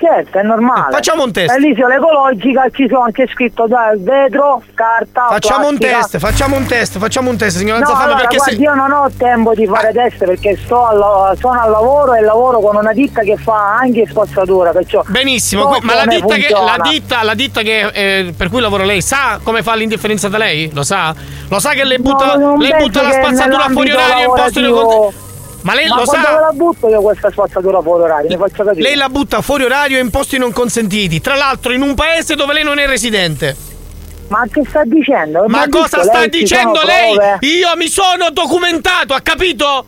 Certo, 0.00 0.38
è 0.38 0.42
normale. 0.42 0.92
Facciamo 0.92 1.24
un 1.24 1.30
test. 1.30 1.54
Nell'isola 1.54 1.94
ecologica 1.96 2.66
ci 2.72 2.88
sono 2.88 3.02
anche 3.02 3.26
scritto 3.30 3.66
da 3.66 3.92
vetro, 3.98 4.62
carta, 4.72 5.26
Facciamo 5.28 5.68
un 5.68 5.76
plastica. 5.76 6.00
test, 6.00 6.18
facciamo 6.18 6.56
un 6.56 6.66
test, 6.66 6.98
facciamo 6.98 7.28
un 7.28 7.36
test, 7.36 7.58
signor 7.58 7.80
No, 7.80 7.84
Lanzafame, 7.84 8.04
allora, 8.04 8.20
perché 8.20 8.36
guardi, 8.36 8.56
se... 8.56 8.62
io 8.62 8.74
non 8.74 8.92
ho 8.92 9.10
tempo 9.14 9.54
di 9.54 9.66
fare 9.66 9.92
test 9.92 10.24
perché 10.24 10.56
sto 10.64 10.86
al, 10.86 11.36
sono 11.38 11.60
al 11.60 11.70
lavoro 11.70 12.14
e 12.14 12.22
lavoro 12.22 12.60
con 12.60 12.76
una 12.76 12.94
ditta 12.94 13.20
che 13.20 13.36
fa 13.36 13.76
anche 13.76 14.06
spazzatura, 14.08 14.70
perciò 14.70 15.02
Benissimo, 15.06 15.70
so 15.74 15.80
ma 15.82 15.94
la 15.94 16.06
ditta, 16.06 16.34
che, 16.34 16.48
la 16.48 16.76
ditta, 16.82 17.22
la 17.22 17.34
ditta 17.34 17.60
che, 17.60 17.86
eh, 17.92 18.34
per 18.34 18.48
cui 18.48 18.62
lavora 18.62 18.84
lei 18.84 19.02
sa 19.02 19.38
come 19.42 19.62
fa 19.62 19.74
l'indifferenziata 19.74 20.38
lei? 20.38 20.70
Lo 20.72 20.82
sa? 20.82 21.14
Lo 21.48 21.58
sa 21.58 21.70
che 21.72 21.84
le 21.84 21.98
butta, 21.98 22.36
No, 22.36 22.56
penso 22.56 22.76
butta 22.78 23.02
la 23.02 23.12
spazzatura 23.12 23.68
fuori 23.68 23.92
orario 23.92 24.28
in 24.28 24.32
posto 24.34 24.60
di 24.60 25.28
Ma 25.62 25.74
lei 25.74 25.88
Ma 25.88 25.96
lo 25.96 26.06
sa? 26.06 26.18
ve 26.18 26.40
la 26.40 26.52
butto 26.52 26.88
io 26.88 27.00
questa 27.02 27.30
spazzatura 27.30 27.82
fuori 27.82 28.04
orario. 28.04 28.48
Lei 28.74 28.94
la 28.94 29.08
butta 29.08 29.42
fuori 29.42 29.64
orario 29.64 29.98
in 29.98 30.10
posti 30.10 30.38
non 30.38 30.52
consentiti, 30.52 31.20
tra 31.20 31.34
l'altro 31.34 31.72
in 31.72 31.82
un 31.82 31.94
paese 31.94 32.34
dove 32.34 32.52
lei 32.52 32.64
non 32.64 32.78
è 32.78 32.86
residente. 32.86 33.56
Ma 34.28 34.44
che 34.50 34.62
sta 34.66 34.84
dicendo? 34.84 35.44
Ma 35.48 35.64
detto 35.64 35.80
cosa 35.80 36.02
sta 36.02 36.20
lei, 36.20 36.28
dicendo 36.28 36.80
lei? 36.84 37.14
prove? 37.14 37.38
Io 37.40 37.76
mi 37.76 37.88
sono 37.88 38.30
documentato, 38.30 39.12
ha 39.12 39.20
capito? 39.20 39.86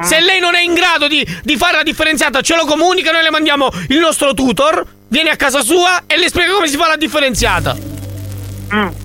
Se 0.00 0.20
lei 0.20 0.38
non 0.38 0.54
è 0.54 0.60
in 0.60 0.74
grado 0.74 1.08
di, 1.08 1.26
di 1.42 1.56
fare 1.56 1.76
la 1.76 1.82
differenziata, 1.82 2.40
ce 2.40 2.54
lo 2.54 2.64
comunica, 2.64 3.10
noi 3.10 3.24
le 3.24 3.30
mandiamo 3.30 3.68
il 3.88 3.98
nostro 3.98 4.32
tutor, 4.32 4.86
viene 5.08 5.30
a 5.30 5.36
casa 5.36 5.60
sua 5.60 6.04
e 6.06 6.16
le 6.16 6.28
spiega 6.28 6.52
come 6.52 6.68
si 6.68 6.76
fa 6.76 6.86
la 6.86 6.96
differenziata. 6.96 7.97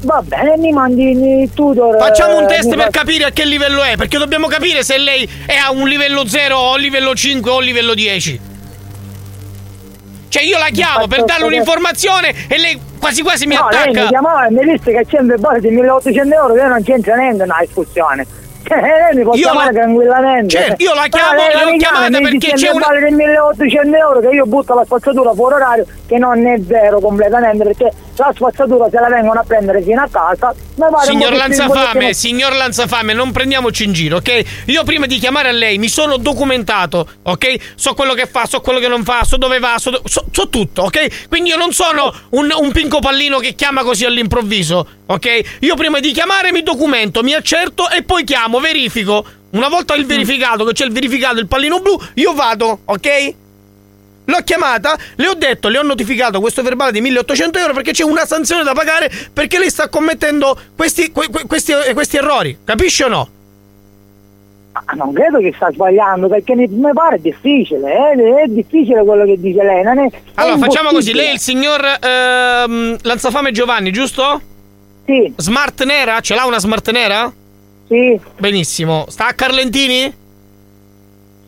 Va 0.01 0.21
bene, 0.21 0.57
mi 0.57 0.71
mandi 0.71 1.41
il 1.43 1.49
tutor. 1.53 1.97
Facciamo 1.97 2.37
un 2.37 2.43
eh, 2.43 2.47
test 2.47 2.69
per 2.69 2.79
fa- 2.85 2.89
capire 2.89 3.25
a 3.25 3.29
che 3.31 3.45
livello 3.45 3.81
è, 3.81 3.95
perché 3.95 4.17
dobbiamo 4.17 4.47
capire 4.47 4.83
se 4.83 4.97
lei 4.97 5.27
è 5.45 5.55
a 5.55 5.71
un 5.71 5.87
livello 5.87 6.27
0 6.27 6.55
o 6.57 6.75
livello 6.75 7.15
5 7.15 7.51
o 7.51 7.59
livello 7.59 7.93
10. 7.93 8.39
Cioè 10.27 10.43
io 10.43 10.57
la 10.57 10.69
chiamo 10.71 11.07
per 11.07 11.23
darle 11.25 11.45
un'informazione 11.45 12.33
e 12.47 12.57
lei 12.57 12.79
quasi 12.99 13.21
quasi 13.21 13.45
mi 13.45 13.53
no, 13.55 13.67
lei 13.69 13.83
mi 13.85 13.91
attacca. 13.91 14.07
chiamava 14.07 14.47
e 14.47 14.51
mi 14.51 14.63
disse 14.65 14.91
che 14.91 15.05
c'è 15.05 15.19
un 15.19 15.27
verbale 15.27 15.59
di 15.59 15.69
1800 15.69 16.33
euro 16.35 16.53
che 16.55 16.63
non 16.63 16.83
c'entra 16.83 17.15
niente 17.15 17.43
una 17.43 17.57
discussione. 17.61 18.25
Cioè, 18.65 18.79
lei 18.79 19.15
mi 19.15 19.23
può 19.23 19.33
Io 19.35 19.41
chiamare 19.41 19.71
la- 19.73 19.79
tranquillamente. 19.81 20.57
Certo, 20.57 20.83
io 20.83 20.93
la 20.93 21.07
chiamo, 21.09 21.33
lei 21.33 21.47
le 21.47 21.53
non 21.53 21.63
ho 21.67 21.71
mi 21.71 21.77
chiama, 21.77 21.97
chiamate 21.99 22.23
mi 22.23 22.29
perché 22.39 22.53
c'è 22.55 22.69
un 22.69 23.07
di 23.09 23.15
1800 23.15 23.95
euro 23.97 24.19
che 24.21 24.27
io 24.27 24.45
butto 24.45 24.73
la 24.73 24.83
spazzatura 24.85 25.33
fuori 25.33 25.55
orario 25.55 25.85
che 26.07 26.17
non 26.17 26.45
è 26.47 26.57
vero 26.59 26.99
completamente 26.99 27.63
perché 27.63 27.91
la 28.15 28.31
spazzatura 28.35 28.87
se 28.89 28.99
la 28.99 29.09
vengono 29.09 29.39
a 29.39 29.43
prendere 29.45 29.81
fino 29.81 30.01
a 30.01 30.07
casa 30.09 30.53
Signor 30.75 31.29
po' 31.29 31.31
che- 31.31 31.37
Lanzafame, 31.37 32.13
signor 32.13 32.53
Lanzafame, 32.55 33.13
non 33.13 33.31
prendiamoci 33.31 33.83
in 33.83 33.93
giro, 33.93 34.17
ok? 34.17 34.41
Io 34.65 34.83
prima 34.83 35.05
di 35.07 35.17
chiamare 35.19 35.49
a 35.49 35.51
lei 35.51 35.77
mi 35.77 35.87
sono 35.87 36.17
documentato, 36.17 37.07
ok? 37.23 37.55
So 37.75 37.93
quello 37.93 38.13
che 38.13 38.25
fa, 38.27 38.45
so 38.45 38.59
quello 38.61 38.79
che 38.79 38.87
non 38.87 39.03
fa, 39.03 39.23
so 39.23 39.37
dove 39.37 39.59
va, 39.59 39.75
so, 39.77 40.01
so- 40.05 40.25
so 40.31 40.49
tutto, 40.49 40.83
ok? 40.83 41.27
Quindi 41.27 41.49
io 41.49 41.57
non 41.57 41.71
sono 41.73 42.11
un, 42.31 42.49
un 42.55 42.71
pinco 42.71 42.99
pallino 42.99 43.37
che 43.39 43.53
chiama 43.53 43.83
così 43.83 44.05
all'improvviso, 44.05 44.87
ok? 45.05 45.41
Io 45.59 45.75
prima 45.75 45.99
di 45.99 46.11
chiamare 46.11 46.51
mi 46.51 46.63
documento, 46.63 47.21
mi 47.23 47.33
accerto 47.33 47.89
e 47.89 48.03
poi 48.03 48.23
chiamo, 48.23 48.52
verifico. 48.59 49.25
Una 49.51 49.69
volta 49.69 49.93
il 49.95 50.05
verificato, 50.05 50.63
che 50.65 50.73
c'è 50.73 50.85
il 50.85 50.91
verificato, 50.91 51.39
il 51.39 51.47
pallino 51.47 51.79
blu, 51.79 51.99
io 52.15 52.33
vado, 52.33 52.79
ok? 52.85 53.35
L'ho 54.25 54.41
chiamata, 54.43 54.97
le 55.15 55.27
ho 55.27 55.33
detto, 55.33 55.67
le 55.67 55.79
ho 55.79 55.83
notificato 55.83 56.39
questo 56.39 56.61
verbale 56.61 56.93
di 56.93 57.01
1800 57.01 57.59
euro 57.59 57.73
perché 57.73 57.91
c'è 57.91 58.03
una 58.03 58.25
sanzione 58.25 58.63
da 58.63 58.73
pagare 58.73 59.11
perché 59.33 59.59
lei 59.59 59.69
sta 59.69 59.89
commettendo 59.89 60.57
questi, 60.75 61.11
que- 61.11 61.27
que- 61.29 61.45
questi, 61.45 61.73
eh, 61.73 61.93
questi 61.93 62.17
errori. 62.17 62.57
Capisci 62.63 63.03
o 63.03 63.07
no? 63.09 63.29
Ma 64.71 64.81
non 64.95 65.13
credo 65.13 65.39
che 65.39 65.53
sta 65.55 65.71
sbagliando 65.71 66.27
perché 66.29 66.55
mi, 66.55 66.67
pare 66.93 67.19
difficile, 67.21 68.13
eh? 68.13 68.43
è 68.43 68.47
difficile 68.47 69.03
quello 69.03 69.25
che 69.25 69.39
dice 69.39 69.61
lei. 69.61 69.83
Non 69.83 69.99
è, 69.99 70.07
è 70.07 70.19
Allora, 70.35 70.57
facciamo 70.57 70.89
così. 70.89 71.13
Lei 71.13 71.27
è 71.27 71.33
il 71.33 71.39
signor 71.39 71.81
ehm, 72.01 72.97
Lanzafame 73.01 73.51
Giovanni, 73.51 73.91
giusto? 73.91 74.41
Sì. 75.05 75.31
Smart 75.35 75.83
nera? 75.83 76.21
Ce 76.21 76.33
l'ha 76.33 76.45
una 76.45 76.59
smart 76.59 76.89
nera? 76.91 77.31
Sì. 77.93 78.19
Benissimo. 78.39 79.05
Sta 79.07 79.27
a 79.27 79.33
Carlentini? 79.33 80.21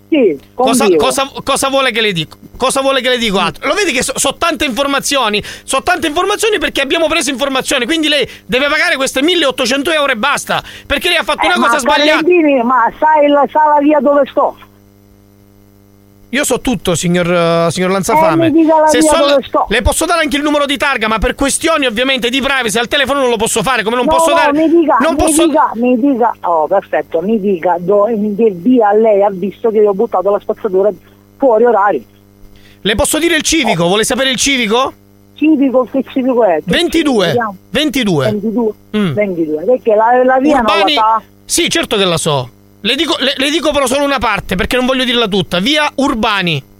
Sì, 0.08 0.40
Cosa, 0.54 0.88
cosa, 0.96 1.30
cosa 1.44 1.70
vuole 1.70 1.90
che 1.92 2.00
le 2.00 2.12
dico? 2.14 2.38
Cosa 2.58 2.82
vuole 2.82 3.02
che 3.02 3.10
le 3.10 3.18
dico 3.18 3.40
altro? 3.40 3.68
Lo 3.68 3.74
vedi 3.74 3.92
che 3.92 4.04
sono 4.04 4.38
tante 4.38 4.64
informazioni? 4.64 5.44
Sono 5.64 5.82
tante 5.82 6.08
informazioni 6.08 6.60
perché 6.60 6.82
abbiamo 6.82 7.08
preso 7.08 7.32
informazioni. 7.32 7.86
Quindi 7.86 8.08
lei 8.08 8.30
deve 8.46 8.68
pagare 8.68 8.96
queste 8.96 9.24
1800 9.24 9.92
euro 9.92 10.12
e 10.12 10.16
basta. 10.16 10.64
Perché 10.86 11.10
lei 11.10 11.18
ha 11.18 11.24
fatto 11.24 11.42
Eh, 11.42 11.48
una 11.48 11.68
cosa 11.68 11.80
sbagliata. 11.80 12.22
Ma 12.64 12.94
sai 13.00 13.28
la, 13.28 13.46
sa 13.52 13.60
la 13.74 13.80
via 13.82 14.00
dove 14.00 14.22
sto? 14.30 14.56
Io 16.36 16.44
so 16.44 16.60
tutto, 16.60 16.96
signor, 16.96 17.32
eh, 17.32 17.72
signor 17.72 17.92
Lanzafame. 17.92 18.48
Eh, 18.48 18.52
Se 18.88 19.02
so- 19.02 19.42
sto. 19.42 19.68
le 19.70 19.82
posso 19.82 20.04
dare 20.04 20.22
anche 20.22 20.36
il 20.36 20.44
numero 20.44 20.66
di 20.66 20.76
targa, 20.76 21.08
ma 21.08 21.18
per 21.18 21.34
questioni 21.34 21.86
ovviamente 21.86 22.30
di 22.30 22.42
privacy 22.42 22.78
al 22.78 22.90
telefono 22.90 23.22
non 23.22 23.30
lo 23.30 23.38
posso 23.38 23.64
fare. 23.64 23.84
Come 23.84 23.96
non 23.96 24.04
no, 24.04 24.12
posso 24.12 24.32
no, 24.32 24.36
dare. 24.36 24.52
mi 24.52 24.68
dica, 24.68 24.98
non 25.00 25.12
mi 25.12 25.18
posso. 25.18 25.48
dica, 25.48 25.72
mi 25.76 25.98
dica, 25.98 26.36
oh 26.42 26.68
perfetto, 26.68 27.22
mi 27.22 27.40
dica 27.40 27.78
do, 27.80 28.04
che 28.36 28.52
via 28.54 28.92
lei 28.94 29.24
ha 29.24 29.30
visto 29.32 29.70
che 29.72 29.78
io 29.78 29.92
ho 29.92 29.94
buttato 29.94 30.30
la 30.30 30.40
spazzatura 30.40 30.92
fuori 31.38 31.64
orario. 31.64 32.02
Le 32.82 32.96
posso 32.96 33.18
dire 33.18 33.38
il 33.38 33.42
civico? 33.42 33.88
Vuole 33.88 34.04
sapere 34.04 34.30
il 34.30 34.36
civico? 34.36 34.92
Civico, 35.36 35.88
che 35.90 36.04
civico 36.12 36.44
è? 36.44 36.56
Che 36.58 36.64
22. 36.66 37.28
civico? 37.28 37.56
22. 37.70 38.26
22. 38.26 38.74
Mm. 38.98 39.14
22. 39.14 39.64
Perché 39.64 39.96
la, 39.96 40.22
la 40.22 40.38
via 40.40 40.58
Urbani. 40.58 40.80
non 40.82 40.94
la 40.96 41.02
sa? 41.02 41.22
Sì, 41.46 41.70
certo 41.70 41.96
che 41.96 42.04
la 42.04 42.18
so. 42.18 42.50
Le 42.86 42.96
dico, 42.96 43.16
le- 43.20 43.34
le 43.36 43.50
dico 43.50 43.72
però 43.72 43.88
solo 43.88 44.04
una 44.06 44.20
parte 44.20 44.54
perché 44.56 44.76
non 44.76 44.86
voglio 44.86 45.04
dirla 45.06 45.28
tutta. 45.28 45.58
Via 45.60 45.92
Urbani. 45.96 46.74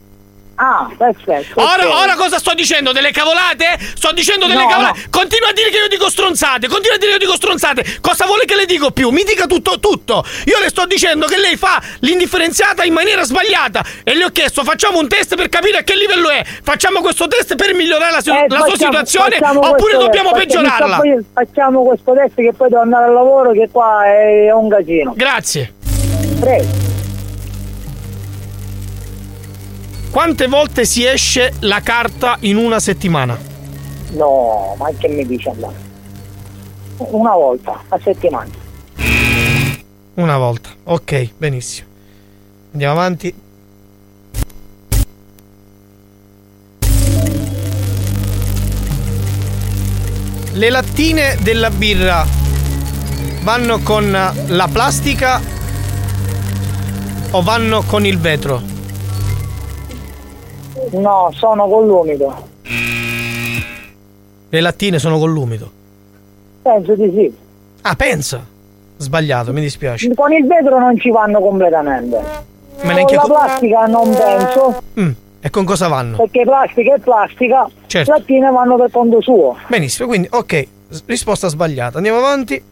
Ah, 0.58 0.88
perfetto. 0.98 1.60
Ora, 1.62 1.86
ok. 1.86 1.96
ora 2.00 2.16
cosa 2.16 2.38
sto 2.38 2.54
dicendo? 2.54 2.94
Delle 2.94 3.12
cavolate? 3.12 3.78
Sto 3.96 4.14
dicendo 4.14 4.46
delle 4.46 4.62
No, 4.62 4.68
cavolate. 4.70 5.08
Continua 5.10 5.50
a 5.50 5.52
dire 5.52 5.70
che 5.70 5.78
io 5.80 5.88
dico 5.90 6.10
stronzate. 6.10 6.68
Continua 6.70 6.96
a 6.96 6.98
dire 7.00 7.10
che 7.12 7.18
io 7.18 7.26
dico 7.26 7.36
stronzate. 7.36 7.98
Cosa 8.00 8.26
vuole 8.26 8.46
che 8.46 8.56
le 8.56 8.66
dico 8.66 8.92
più? 8.92 9.10
Mi 9.10 9.24
dica 9.24 9.48
tutto, 9.48 9.80
tutto. 9.82 10.24
Io 10.46 10.58
le 10.60 10.70
sto 10.70 10.86
dicendo 10.86 11.26
che 11.26 11.38
lei 11.38 11.58
fa 11.58 11.82
l'indifferenziata 12.02 12.86
in 12.86 12.94
maniera 12.94 13.24
sbagliata. 13.26 13.84
E 14.06 14.16
le 14.16 14.24
ho 14.26 14.30
chiesto, 14.30 14.64
facciamo 14.64 15.00
un 15.00 15.10
test 15.10 15.36
per 15.36 15.50
capire 15.50 15.80
a 15.80 15.82
che 15.82 15.96
livello 15.98 16.30
è. 16.30 16.42
Facciamo 16.64 17.02
questo 17.02 17.28
test 17.28 17.56
per 17.56 17.74
migliorare 17.74 18.12
la, 18.14 18.22
si- 18.22 18.30
Eh, 18.30 18.46
la 18.48 18.60
sua 18.60 18.70
facciamo- 18.70 18.76
situazione. 18.76 19.36
facciamo 19.38 19.60
Oppure 19.68 19.98
dobbiamo 19.98 20.32
test, 20.32 20.46
peggiorarla. 20.46 21.02
Facciamo 21.34 21.84
questo 21.84 22.14
test 22.14 22.36
che 22.36 22.54
poi 22.56 22.70
devo 22.70 22.82
andare 22.82 23.06
al 23.08 23.14
lavoro 23.14 23.52
che 23.52 23.68
qua 23.70 24.06
è 24.06 24.54
un 24.54 24.70
casino. 24.70 25.12
Grazie. 25.18 25.74
Prego. 26.40 26.68
Quante 30.12 30.48
volte 30.48 30.86
si 30.86 31.06
esce 31.06 31.54
la 31.60 31.82
carta 31.82 32.38
in 32.42 32.56
una 32.56 32.80
settimana? 32.80 33.38
No, 34.12 34.76
ma 34.78 34.90
che 34.98 35.08
mi 35.10 35.26
dice 35.26 35.50
allora? 35.50 35.76
Una 36.98 37.34
volta 37.34 37.84
a 37.90 38.00
settimana. 38.02 38.50
Una 40.14 40.38
volta. 40.38 40.70
Ok, 40.86 41.32
benissimo. 41.38 41.88
Andiamo 42.72 42.94
avanti. 42.94 43.34
Le 50.54 50.70
lattine 50.70 51.38
della 51.42 51.70
birra 51.70 52.26
vanno 53.42 53.80
con 53.80 54.10
la 54.10 54.70
plastica 54.72 55.42
o 57.36 57.42
vanno 57.42 57.84
con 57.86 58.06
il 58.06 58.18
vetro? 58.18 58.62
No, 60.92 61.30
sono 61.34 61.68
con 61.68 61.86
l'umido. 61.86 62.34
Le 64.50 64.62
lattine 64.62 65.00
sono 65.00 65.20
con 65.20 65.32
l'umido. 65.34 65.70
Penso 66.62 66.96
di 66.96 67.12
sì. 67.14 67.36
Ah, 67.82 67.96
pensa. 67.96 68.42
Sbagliato, 68.98 69.52
mi 69.52 69.60
dispiace. 69.60 70.14
Con 70.14 70.32
il 70.32 70.48
vetro 70.48 70.80
non 70.80 70.98
ci 70.98 71.10
vanno 71.12 71.40
completamente. 71.42 72.16
Ma 72.18 72.82
con 72.84 72.94
neanche 72.94 73.16
la 73.16 73.22
con- 73.22 73.30
plastica 73.32 73.86
non 73.86 74.10
penso, 74.16 74.82
Mm, 75.00 75.12
E 75.42 75.50
con 75.50 75.66
cosa 75.66 75.88
vanno? 75.90 76.16
perché 76.18 76.44
plastica 76.44 76.96
è 76.96 77.00
plastica, 77.00 77.68
Certo. 77.88 78.12
lattine 78.12 78.50
vanno 78.50 78.78
per 78.78 78.92
conto 78.92 79.20
suo. 79.22 79.58
Benissimo, 79.68 80.08
quindi 80.08 80.30
ok, 80.32 80.68
risposta 81.06 81.50
sbagliata. 81.50 81.98
Andiamo 81.98 82.20
avanti. 82.20 82.64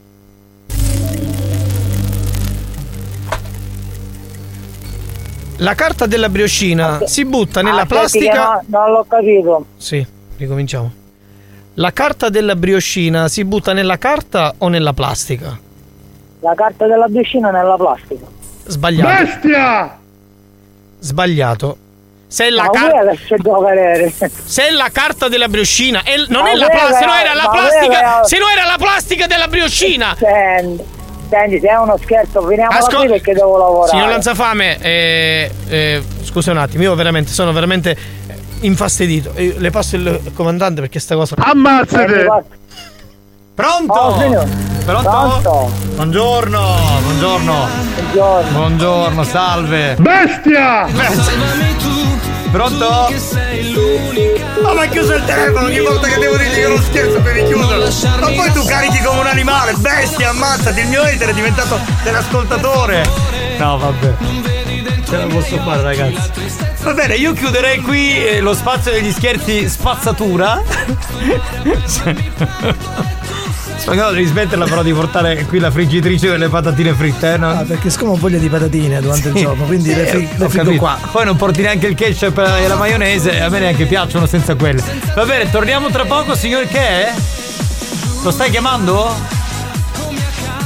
La 5.58 5.76
carta 5.76 6.06
della 6.08 6.30
brioscina 6.30 7.02
si 7.06 7.26
butta 7.26 7.62
nella 7.62 7.82
Aspetti 7.82 8.20
che 8.20 8.30
plastica. 8.30 8.62
no- 8.68 8.80
non 8.80 8.92
l'ho 8.92 9.06
capito. 9.08 9.66
Sì, 9.78 10.06
ricominciamo. 10.38 10.92
La 11.76 11.92
carta 11.92 12.30
della 12.30 12.56
brioscina 12.56 13.28
si 13.28 13.44
butta 13.46 13.74
nella 13.74 13.98
carta 13.98 14.54
o 14.58 14.68
nella 14.68 14.94
plastica? 14.94 15.58
La 16.42 16.54
carta 16.56 16.86
della 16.88 17.08
piscina 17.12 17.50
nella 17.52 17.76
plastica. 17.76 18.26
Sbagliato. 18.66 19.24
Bestia! 19.24 19.98
Sbagliato. 21.00 21.78
Se 22.28 22.50
la 22.50 22.64
Ma 22.64 22.70
carta. 22.72 22.90
guarda 22.90 23.12
che 23.12 23.36
devo 23.38 23.60
vedere. 23.62 24.12
Se 24.12 24.72
la 24.72 24.90
carta 24.92 25.28
della 25.30 25.48
brioscina 25.48 26.02
è- 26.04 26.16
non 26.30 26.44
Ma 26.44 26.52
è 26.52 26.56
la 26.56 26.68
plastica, 26.68 26.98
se 26.98 27.06
no 27.06 27.14
era 27.14 27.34
la 27.36 27.50
plastica, 27.50 28.24
se 28.24 28.38
no 28.40 28.46
era 28.50 28.66
la 28.66 28.78
plastica 28.78 29.28
della 29.28 29.48
brioscina. 29.48 30.16
Senti, 31.34 31.60
se 31.60 31.68
è 31.68 31.76
uno 31.76 31.98
scherzo, 31.98 32.46
finiamo 32.48 32.78
Ascol- 32.78 33.00
qui 33.00 33.08
perché 33.08 33.34
devo 33.34 33.58
lavorare. 33.58 33.90
Signor 33.90 34.10
Lanzafame, 34.10 34.78
eh, 34.80 35.52
eh, 35.68 36.04
scusa 36.22 36.52
un 36.52 36.58
attimo, 36.58 36.84
io 36.84 36.94
veramente 36.94 37.32
sono 37.32 37.52
veramente. 37.52 37.98
infastidito. 38.62 39.32
E 39.34 39.56
le 39.58 39.72
passo 39.72 39.96
il 39.98 40.32
comandante 40.34 40.80
perché 40.82 41.00
sta 41.00 41.16
cosa. 41.16 41.36
Ammazzate! 41.38 42.28
Pronto? 43.56 43.94
Oh, 43.94 44.20
signor. 44.20 44.48
Pronto? 44.86 45.10
Pronto? 45.10 45.72
Buongiorno, 45.96 46.78
buongiorno. 47.04 47.68
Buongiorno. 47.96 48.52
Buongiorno, 48.52 49.24
salve. 49.24 49.96
Bestia! 50.00 50.88
Pronto? 52.54 53.12
Ma 54.62 54.74
ma 54.76 54.86
chiuso 54.86 55.16
il 55.16 55.26
telefono 55.26 55.66
ogni 55.66 55.80
volta 55.80 56.08
che 56.08 56.20
devo 56.20 56.38
dirti 56.38 56.60
che 56.60 56.68
lo 56.68 56.80
scherzo 56.80 57.18
devi 57.18 57.46
chiuderlo. 57.46 57.90
Ma 58.20 58.28
poi 58.28 58.52
tu 58.52 58.64
carichi 58.64 59.02
come 59.02 59.22
un 59.22 59.26
animale, 59.26 59.74
bestia, 59.74 60.30
ammazzati, 60.30 60.82
il 60.82 60.88
mio 60.88 61.02
hater 61.02 61.30
è 61.30 61.34
diventato 61.34 61.80
dell'ascoltatore. 62.04 63.10
No, 63.58 63.80
vabbè. 63.80 64.14
Ce 65.04 65.18
la 65.18 65.26
posso 65.26 65.60
fare, 65.64 65.82
ragazzi. 65.82 66.30
Va 66.84 66.94
bene, 66.94 67.16
io 67.16 67.34
chiuderei 67.34 67.82
qui 67.82 68.24
eh, 68.24 68.40
lo 68.40 68.54
spazio 68.54 68.92
degli 68.92 69.12
scherzi 69.12 69.68
spazzatura. 69.68 70.62
Spagnolo 73.84 74.12
devi 74.12 74.26
smetterla 74.26 74.64
però 74.66 74.82
di 74.82 74.94
portare 74.94 75.44
qui 75.46 75.60
la 75.60 75.70
friggitrice 75.70 76.30
delle 76.30 76.48
patatine 76.48 76.94
fritte, 76.94 77.34
eh, 77.34 77.38
no? 77.38 77.50
Ah, 77.50 77.64
perché 77.68 77.90
siccome 77.90 78.12
ho 78.12 78.16
voglia 78.16 78.38
di 78.38 78.48
patatine 78.48 79.02
durante 79.02 79.28
il 79.28 79.36
Sì. 79.36 79.42
giorno, 79.42 79.66
quindi 79.66 79.94
le, 79.94 80.06
Sì, 80.06 80.10
fri- 80.12 80.30
le 80.38 80.46
ho 80.46 80.50
frigo 80.50 80.64
capito. 80.64 80.82
qua. 80.82 80.98
Poi 81.12 81.26
non 81.26 81.36
porti 81.36 81.62
neanche 81.62 81.88
il 81.88 81.96
ketchup 81.96 82.38
e 82.38 82.68
la 82.68 82.76
maionese, 82.78 83.42
a 83.42 83.50
me 83.50 83.60
neanche 83.60 83.86
piacciono 83.86 84.26
senza 84.26 84.56
quelle. 84.56 84.82
Va 85.14 85.26
bene, 85.26 85.50
torniamo 85.52 85.90
tra 85.90 86.06
poco, 86.06 86.34
signor 86.34 86.66
che 86.66 86.80
è? 86.80 87.14
Lo 88.24 88.32
stai 88.32 88.50
chiamando? 88.52 89.14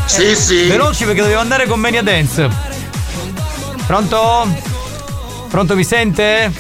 Sì, 0.06 0.36
sì. 0.36 0.68
Veloci 0.68 1.04
perché 1.06 1.22
dobbiamo 1.22 1.42
andare 1.42 1.66
con 1.66 1.80
Mania 1.80 2.04
Dance. 2.04 2.48
Pronto? 3.88 4.48
Pronto 5.50 5.76
mi 5.76 5.84
sente? 5.84 6.52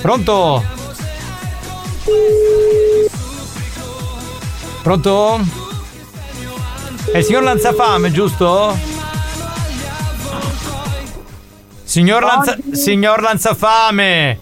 Pronto? 0.00 0.64
Pronto? 4.82 5.40
È 7.12 7.18
il 7.18 7.24
signor 7.24 7.42
Lanzafame, 7.42 8.10
giusto? 8.10 8.76
Signor, 11.84 12.22
Lanza- 12.22 12.56
signor 12.72 13.20
Lanzafame! 13.20 14.38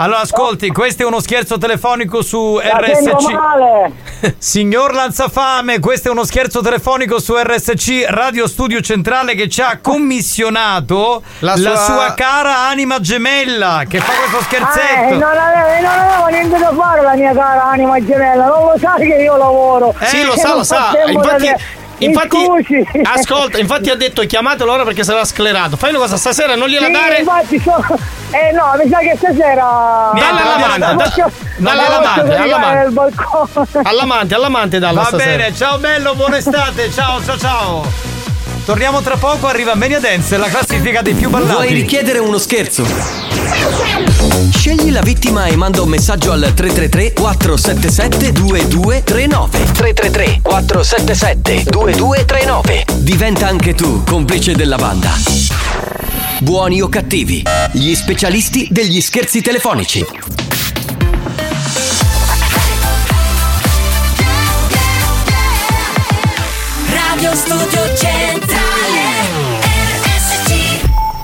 Allora 0.00 0.20
ascolti, 0.20 0.68
questo 0.70 1.02
è 1.02 1.06
uno 1.06 1.20
scherzo 1.20 1.58
telefonico 1.58 2.22
su 2.22 2.56
La 2.62 2.78
RSC. 2.78 3.32
male. 3.32 3.92
Signor 4.38 4.94
Lanzafame, 4.94 5.78
questo 5.78 6.08
è 6.08 6.10
uno 6.10 6.24
scherzo 6.24 6.62
telefonico 6.62 7.20
su 7.20 7.34
RSC 7.36 8.06
Radio 8.08 8.46
Studio 8.48 8.80
Centrale 8.80 9.34
che 9.34 9.46
ci 9.50 9.60
ha 9.60 9.78
commissionato 9.82 11.22
la 11.40 11.54
La 11.56 11.76
sua, 11.76 11.76
sua- 11.84 12.14
cara 12.14 12.60
anima 12.68 12.98
gemella 13.00 13.82
che 13.86 13.98
fa 13.98 14.10
questo 14.10 14.38
Eh, 14.38 14.42
scherzetto. 14.44 15.14
non 15.18 15.36
avevo, 15.36 15.86
non 15.86 15.98
avevo 15.98 16.26
niente 16.28 16.58
da 16.58 16.72
fare 16.74 17.02
la 17.02 17.14
mia 17.14 17.32
cara 17.34 17.64
anima 17.64 18.02
gemella, 18.02 18.46
non 18.46 18.64
lo 18.64 18.74
sai 18.80 19.06
che 19.06 19.16
io 19.22 19.36
lavoro. 19.36 19.94
Sì, 20.04 20.24
lo 20.24 20.32
Eh, 20.32 20.38
sa, 20.38 20.54
lo 20.54 20.64
sa. 20.64 20.92
Infatti, 21.08 21.52
infatti 22.04 22.44
scusi. 22.44 22.86
ascolta, 23.02 23.58
infatti 23.58 23.90
ha 23.90 23.94
detto 23.94 24.22
chiamatelo 24.22 24.70
ora 24.72 24.84
perché 24.84 25.04
sarà 25.04 25.24
sclerato. 25.24 25.76
Fai 25.76 25.90
una 25.90 25.98
cosa, 25.98 26.16
stasera 26.16 26.54
non 26.54 26.68
gliela 26.68 26.86
Sì, 26.86 26.92
dare. 26.92 27.18
infatti 27.18 27.58
so- 27.60 27.98
Eh 28.32 28.52
no, 28.52 28.72
mi 28.82 28.88
sa 28.88 28.98
che 28.98 29.14
stasera. 29.16 30.10
Niente, 30.14 30.42
all'amante, 30.42 30.78
La 30.78 30.92
da- 30.92 31.04
faccio- 31.04 31.30
dalle 31.56 31.76
la 31.76 31.82
faccio 31.82 32.20
all'amante, 32.20 32.36
all'amante. 32.36 33.80
All'amante, 33.82 34.34
all'amante 34.34 34.78
dalla 34.78 35.00
Va 35.00 35.06
stasera. 35.06 35.36
bene, 35.36 35.54
ciao 35.54 35.78
bello, 35.78 36.14
buona 36.14 36.36
estate, 36.38 36.90
ciao 36.92 37.20
ciao 37.24 37.36
ciao. 37.38 38.09
Torniamo 38.70 39.02
tra 39.02 39.16
poco, 39.16 39.48
arriva 39.48 39.74
Mania 39.74 39.98
Dance, 39.98 40.36
la 40.36 40.46
classifica 40.46 41.02
dei 41.02 41.14
più 41.14 41.28
ballati. 41.28 41.54
Vuoi 41.54 41.72
richiedere 41.72 42.20
uno 42.20 42.38
scherzo? 42.38 42.86
Scegli 44.54 44.92
la 44.92 45.00
vittima 45.00 45.46
e 45.46 45.56
manda 45.56 45.82
un 45.82 45.88
messaggio 45.88 46.30
al 46.30 46.52
333 46.54 47.12
477 47.14 48.30
2239 48.30 49.72
333 49.72 50.40
477 50.40 51.64
2239 51.68 52.84
Diventa 52.98 53.48
anche 53.48 53.74
tu 53.74 54.04
complice 54.04 54.54
della 54.54 54.76
banda. 54.76 55.10
Buoni 56.38 56.80
o 56.80 56.88
cattivi, 56.88 57.42
gli 57.72 57.92
specialisti 57.96 58.68
degli 58.70 59.00
scherzi 59.00 59.42
telefonici. 59.42 60.06
Radio 66.86 67.34
Studio 67.34 67.79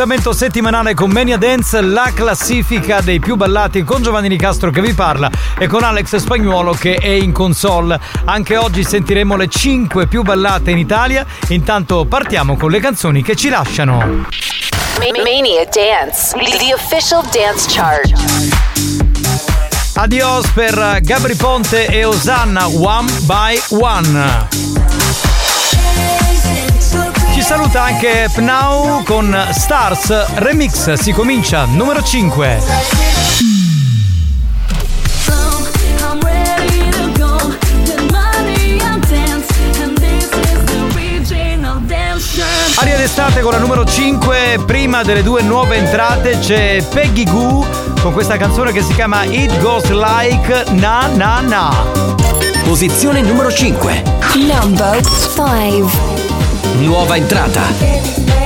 Appuntamento 0.00 0.32
settimanale 0.32 0.94
con 0.94 1.10
Mania 1.10 1.36
Dance, 1.36 1.78
la 1.82 2.10
classifica 2.14 3.02
dei 3.02 3.20
più 3.20 3.36
ballati 3.36 3.84
con 3.84 4.00
Giovanni 4.00 4.28
Nicastro 4.28 4.70
che 4.70 4.80
vi 4.80 4.94
parla 4.94 5.30
e 5.58 5.66
con 5.66 5.82
Alex 5.82 6.16
Spagnuolo 6.16 6.72
che 6.72 6.94
è 6.94 7.10
in 7.10 7.32
console. 7.32 8.00
Anche 8.24 8.56
oggi 8.56 8.82
sentiremo 8.82 9.36
le 9.36 9.48
5 9.48 10.06
più 10.06 10.22
ballate 10.22 10.70
in 10.70 10.78
Italia. 10.78 11.26
Intanto 11.48 12.06
partiamo 12.06 12.56
con 12.56 12.70
le 12.70 12.80
canzoni 12.80 13.22
che 13.22 13.36
ci 13.36 13.50
lasciano. 13.50 14.24
Mania 14.96 15.66
Dance, 15.70 16.34
the 16.34 16.72
official 16.72 17.22
dance 17.30 17.66
chart. 17.68 18.10
Adios 19.96 20.48
per 20.52 21.00
Gabri 21.02 21.34
Ponte 21.34 21.84
e 21.88 22.04
Osanna 22.04 22.66
One 22.68 23.10
by 23.26 23.60
One. 23.68 24.89
Ci 27.40 27.46
saluta 27.46 27.84
anche 27.84 28.28
Pnau 28.34 29.02
con 29.02 29.34
Stars 29.52 30.34
Remix. 30.34 30.92
Si 30.92 31.10
comincia 31.10 31.64
numero 31.64 32.02
5. 32.02 32.60
I'm 36.02 36.20
ready 36.20 36.90
to 36.90 37.10
go 37.18 37.38
with 37.86 38.10
money 38.12 38.78
and 38.82 39.02
dance. 39.08 39.46
And 39.82 39.98
this 39.98 40.24
is 40.24 40.64
the 40.66 40.84
regional 40.94 41.80
dance 41.86 42.26
shirt. 42.26 42.78
Aria 42.78 42.98
d'estate 42.98 43.40
con 43.40 43.52
la 43.52 43.58
numero 43.58 43.86
5, 43.86 44.58
prima 44.66 45.02
delle 45.02 45.22
due 45.22 45.40
nuove 45.40 45.76
entrate 45.76 46.38
c'è 46.40 46.86
Peggy 46.92 47.24
Goo 47.24 47.66
con 48.02 48.12
questa 48.12 48.36
canzone 48.36 48.70
che 48.72 48.82
si 48.82 48.92
chiama 48.92 49.24
It 49.24 49.58
Goes 49.60 49.88
Like 49.88 50.64
Na 50.72 51.06
Na 51.06 51.40
Na. 51.40 51.74
Posizione 52.64 53.22
numero 53.22 53.50
5. 53.50 54.02
Number 54.34 55.00
5. 55.34 56.19
Nuova 56.80 57.16
entrata. 57.16 58.39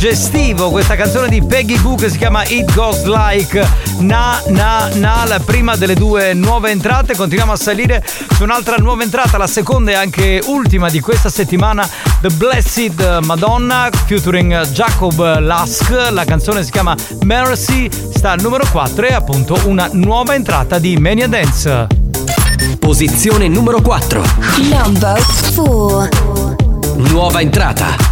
Vintage 0.00 0.08
estivo, 0.08 0.70
questa 0.70 0.96
canzone 0.96 1.28
di 1.28 1.42
Peggy 1.42 1.80
Goo 1.80 1.94
che 1.94 2.08
si 2.08 2.16
chiama 2.16 2.42
It 2.44 2.72
Goes 2.74 3.04
Like 3.04 3.66
Na 3.98 4.40
Na 4.48 4.88
Na, 4.94 5.24
la 5.26 5.38
prima 5.40 5.76
delle 5.76 5.94
due 5.94 6.32
nuove 6.32 6.70
entrate. 6.70 7.14
Continuiamo 7.14 7.52
a 7.52 7.56
salire 7.56 8.02
su 8.34 8.42
un'altra 8.42 8.76
nuova 8.76 9.02
entrata, 9.02 9.36
la 9.36 9.46
seconda 9.46 9.90
e 9.90 9.94
anche 9.94 10.42
ultima 10.46 10.88
di 10.88 11.00
questa 11.00 11.28
settimana, 11.28 11.86
The 12.20 12.30
Blessed 12.30 13.18
Madonna, 13.24 13.90
featuring 14.06 14.68
Jacob 14.68 15.38
Lask. 15.38 15.90
La 16.10 16.24
canzone 16.24 16.64
si 16.64 16.70
chiama 16.70 16.96
Mercy, 17.24 17.88
sta 17.90 18.30
al 18.30 18.40
numero 18.40 18.64
4 18.70 19.06
e 19.06 19.12
appunto 19.12 19.58
una 19.64 19.88
nuova 19.92 20.34
entrata 20.34 20.78
di 20.78 20.96
Mania 20.96 21.28
Dance. 21.28 21.86
Posizione 22.78 23.48
numero 23.48 23.82
4. 23.82 24.24
Number 24.70 25.20
4. 25.54 26.56
Nuova 26.96 27.40
entrata. 27.40 28.09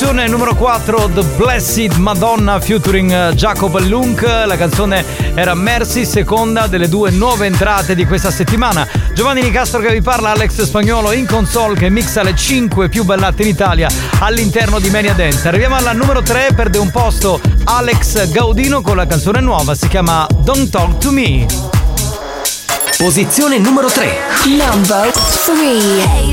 Posizione 0.00 0.28
numero 0.28 0.54
4, 0.54 1.10
The 1.12 1.22
Blessed 1.36 1.96
Madonna 1.96 2.58
featuring 2.58 3.12
eh, 3.12 3.34
Jacob 3.34 3.78
Lunk. 3.80 4.22
La 4.22 4.56
canzone 4.56 5.04
era 5.34 5.52
Mercy, 5.52 6.06
seconda 6.06 6.66
delle 6.68 6.88
due 6.88 7.10
nuove 7.10 7.44
entrate 7.44 7.94
di 7.94 8.06
questa 8.06 8.30
settimana. 8.30 8.88
Giovanni 9.12 9.42
Nicastro 9.42 9.78
che 9.80 9.92
vi 9.92 10.00
parla, 10.00 10.30
Alex 10.30 10.62
Spagnolo 10.62 11.12
in 11.12 11.26
console 11.26 11.76
che 11.76 11.90
mixa 11.90 12.22
le 12.22 12.34
5 12.34 12.88
più 12.88 13.04
ballate 13.04 13.42
in 13.42 13.48
Italia 13.48 13.90
all'interno 14.20 14.78
di 14.78 14.88
Mania 14.88 15.12
Dance. 15.12 15.46
Arriviamo 15.46 15.76
alla 15.76 15.92
numero 15.92 16.22
3, 16.22 16.54
perde 16.56 16.78
un 16.78 16.90
posto 16.90 17.38
Alex 17.64 18.30
Gaudino 18.30 18.80
con 18.80 18.96
la 18.96 19.06
canzone 19.06 19.40
nuova, 19.40 19.74
si 19.74 19.86
chiama 19.86 20.26
Don't 20.30 20.70
Talk 20.70 20.96
to 20.96 21.10
Me. 21.10 21.46
Posizione 22.96 23.58
numero 23.58 23.88
3. 23.88 24.18
Number 24.46 25.10
3. 25.10 26.29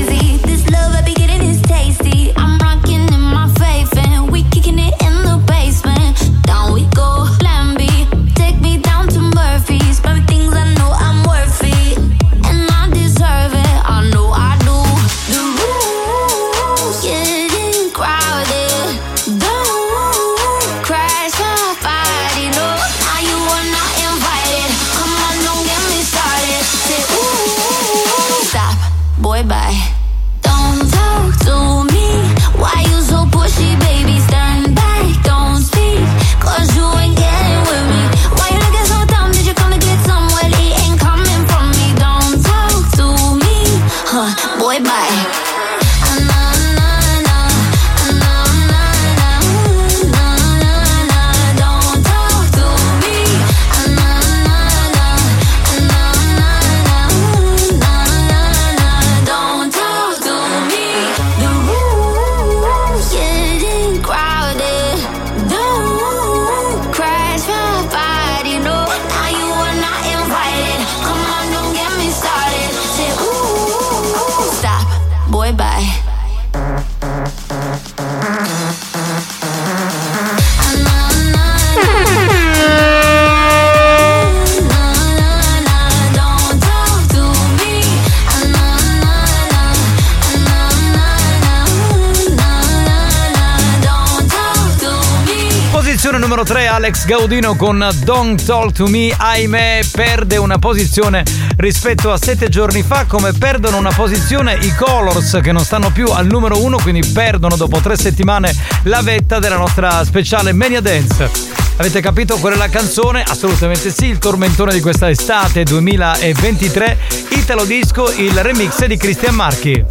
Gaudino 97.08 97.56
con 97.56 97.88
Don't 98.04 98.44
Talk 98.44 98.72
to 98.72 98.86
Me. 98.86 99.14
Ahimè, 99.16 99.80
perde 99.90 100.36
una 100.36 100.58
posizione 100.58 101.24
rispetto 101.56 102.12
a 102.12 102.18
sette 102.18 102.50
giorni 102.50 102.82
fa, 102.82 103.06
come 103.06 103.32
perdono 103.32 103.78
una 103.78 103.92
posizione 103.92 104.58
i 104.60 104.74
Colors 104.74 105.38
che 105.42 105.50
non 105.50 105.64
stanno 105.64 105.90
più 105.90 106.08
al 106.08 106.26
numero 106.26 106.62
1, 106.62 106.76
quindi 106.76 107.08
perdono 107.08 107.56
dopo 107.56 107.80
tre 107.80 107.96
settimane 107.96 108.54
la 108.82 109.00
vetta 109.00 109.38
della 109.38 109.56
nostra 109.56 110.04
speciale 110.04 110.52
Mania 110.52 110.82
Dance. 110.82 111.30
Avete 111.76 112.02
capito 112.02 112.36
qual 112.36 112.52
è 112.52 112.56
la 112.56 112.68
canzone? 112.68 113.22
Assolutamente 113.26 113.90
sì, 113.90 114.08
il 114.08 114.18
tormentone 114.18 114.74
di 114.74 114.80
questa 114.80 115.08
estate 115.08 115.62
2023, 115.62 116.98
Italo 117.30 117.64
Disco, 117.64 118.12
il 118.12 118.34
remix 118.42 118.84
di 118.84 118.98
Cristian 118.98 119.34
Marchi. 119.34 119.82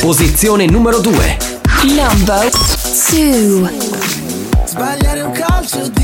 Posizione 0.00 0.66
numero 0.66 0.98
2. 0.98 1.36
Number 1.84 2.48
2. 3.12 3.83
Sbagliare 5.66 5.86
un 5.86 6.03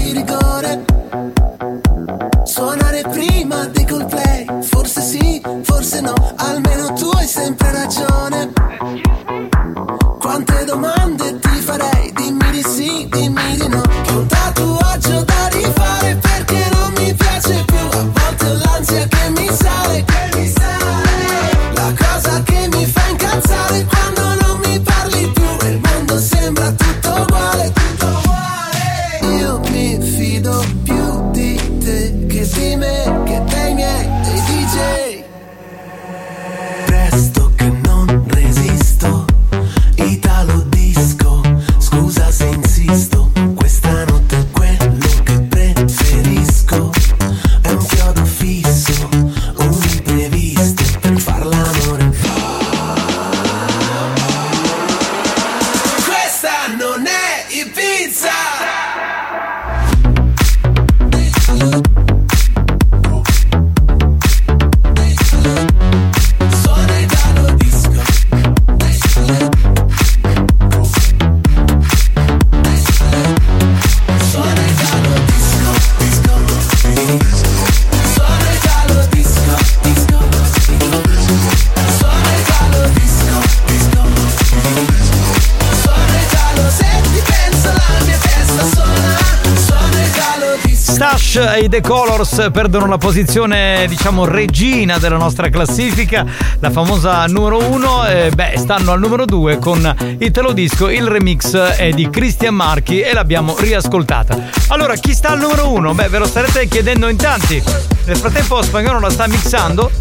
The 91.71 91.81
Colors 91.83 92.49
perdono 92.53 92.87
la 92.87 92.99
posizione, 92.99 93.87
diciamo, 93.87 94.25
regina 94.25 94.99
della 94.99 95.17
nostra 95.17 95.51
classifica, 95.51 96.27
la 96.59 96.71
famosa 96.71 97.25
numero 97.27 97.59
1. 97.59 98.07
Eh, 98.07 98.31
beh, 98.35 98.55
stanno 98.57 98.91
al 98.91 98.99
numero 98.99 99.25
2 99.25 99.59
con 99.59 100.17
Italo 100.19 100.51
Disco. 100.51 100.89
Il 100.89 101.07
remix 101.07 101.55
è 101.55 101.91
di 101.93 102.11
Christian 102.11 102.57
Marchi 102.57 103.01
e 103.01 103.13
l'abbiamo 103.13 103.55
riascoltata. 103.57 104.37
Allora, 104.69 104.97
chi 104.97 105.15
sta 105.15 105.29
al 105.29 105.39
numero 105.39 105.71
1? 105.71 105.95
Beh, 105.95 106.09
ve 106.09 106.19
lo 106.19 106.27
starete 106.27 106.67
chiedendo 106.67 107.07
in 107.07 107.17
tanti. 107.17 107.63
Nel 108.05 108.17
frattempo, 108.17 108.61
Spagnolo 108.63 108.99
la 108.99 109.11
sta 109.11 109.29
mixando. 109.29 109.93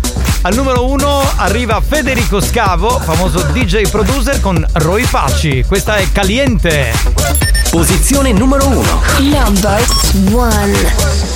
Al 0.41 0.55
numero 0.55 0.87
1 0.87 1.33
arriva 1.35 1.79
Federico 1.81 2.41
Scavo, 2.41 2.97
famoso 2.99 3.41
DJ 3.51 3.89
producer 3.89 4.41
con 4.41 4.65
Roy 4.73 5.05
Paci. 5.05 5.63
Questa 5.67 5.97
è 5.97 6.11
Caliente. 6.11 6.93
Posizione 7.69 8.31
numero 8.31 8.65
1. 8.65 9.01
Number 9.19 9.85
1. 10.31 11.28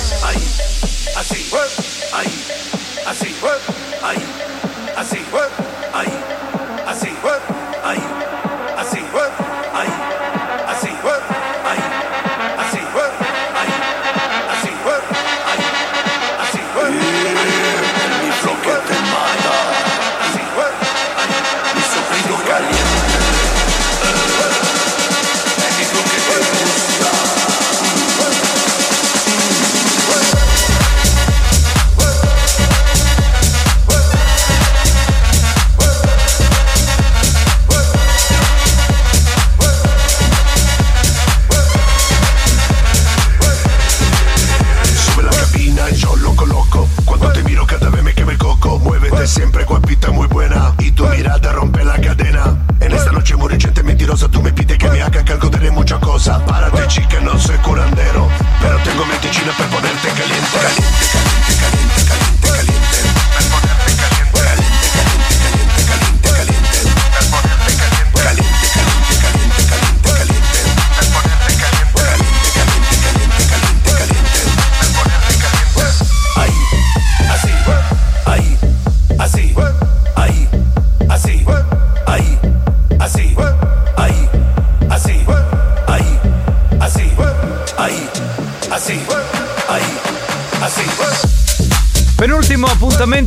Siempre 49.34 49.64
guapita 49.64 50.12
muy 50.12 50.28
buena. 50.28 50.72
Y 50.78 50.92
tu 50.92 51.04
mirada 51.08 51.50
rompe 51.50 51.84
la 51.84 52.00
cadena. 52.00 52.56
En 52.78 52.92
esta 52.92 53.10
noche 53.10 53.34
muy 53.34 53.58
gente 53.58 53.82
mentirosa. 53.82 54.28
Tú 54.28 54.40
me 54.40 54.52
pides 54.52 54.78
que 54.78 54.88
me 54.88 55.02
haga 55.02 55.24
cargo 55.24 55.48
de 55.50 55.72
muchas 55.72 55.98
cosas. 55.98 56.40
Párate 56.42 56.86
chica, 56.86 57.18
no 57.20 57.36
soy 57.36 57.56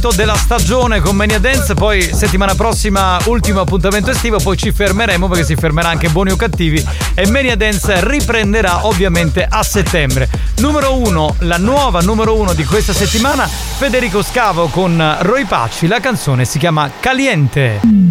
appuntamento 0.07 0.11
della 0.15 0.35
stagione 0.35 0.99
con 0.99 1.15
Mania 1.15 1.39
Dance, 1.39 1.73
poi 1.73 2.01
settimana 2.01 2.55
prossima 2.55 3.19
ultimo 3.25 3.61
appuntamento 3.61 4.11
estivo, 4.11 4.37
poi 4.37 4.57
ci 4.57 4.71
fermeremo 4.71 5.27
perché 5.27 5.43
si 5.43 5.55
fermerà 5.55 5.89
anche 5.89 6.09
Buoni 6.09 6.31
o 6.31 6.35
Cattivi 6.35 6.83
e 7.13 7.29
Mania 7.29 7.55
Dance 7.55 8.07
riprenderà 8.07 8.85
ovviamente 8.85 9.45
a 9.49 9.63
settembre. 9.63 10.29
Numero 10.57 10.97
uno, 10.97 11.35
la 11.39 11.57
nuova 11.57 12.01
numero 12.01 12.35
uno 12.35 12.53
di 12.53 12.63
questa 12.63 12.93
settimana, 12.93 13.47
Federico 13.47 14.21
Scavo 14.21 14.67
con 14.67 15.17
Roy 15.21 15.45
Pacci, 15.45 15.87
la 15.87 15.99
canzone 15.99 16.45
si 16.45 16.57
chiama 16.59 16.89
Caliente. 16.99 18.06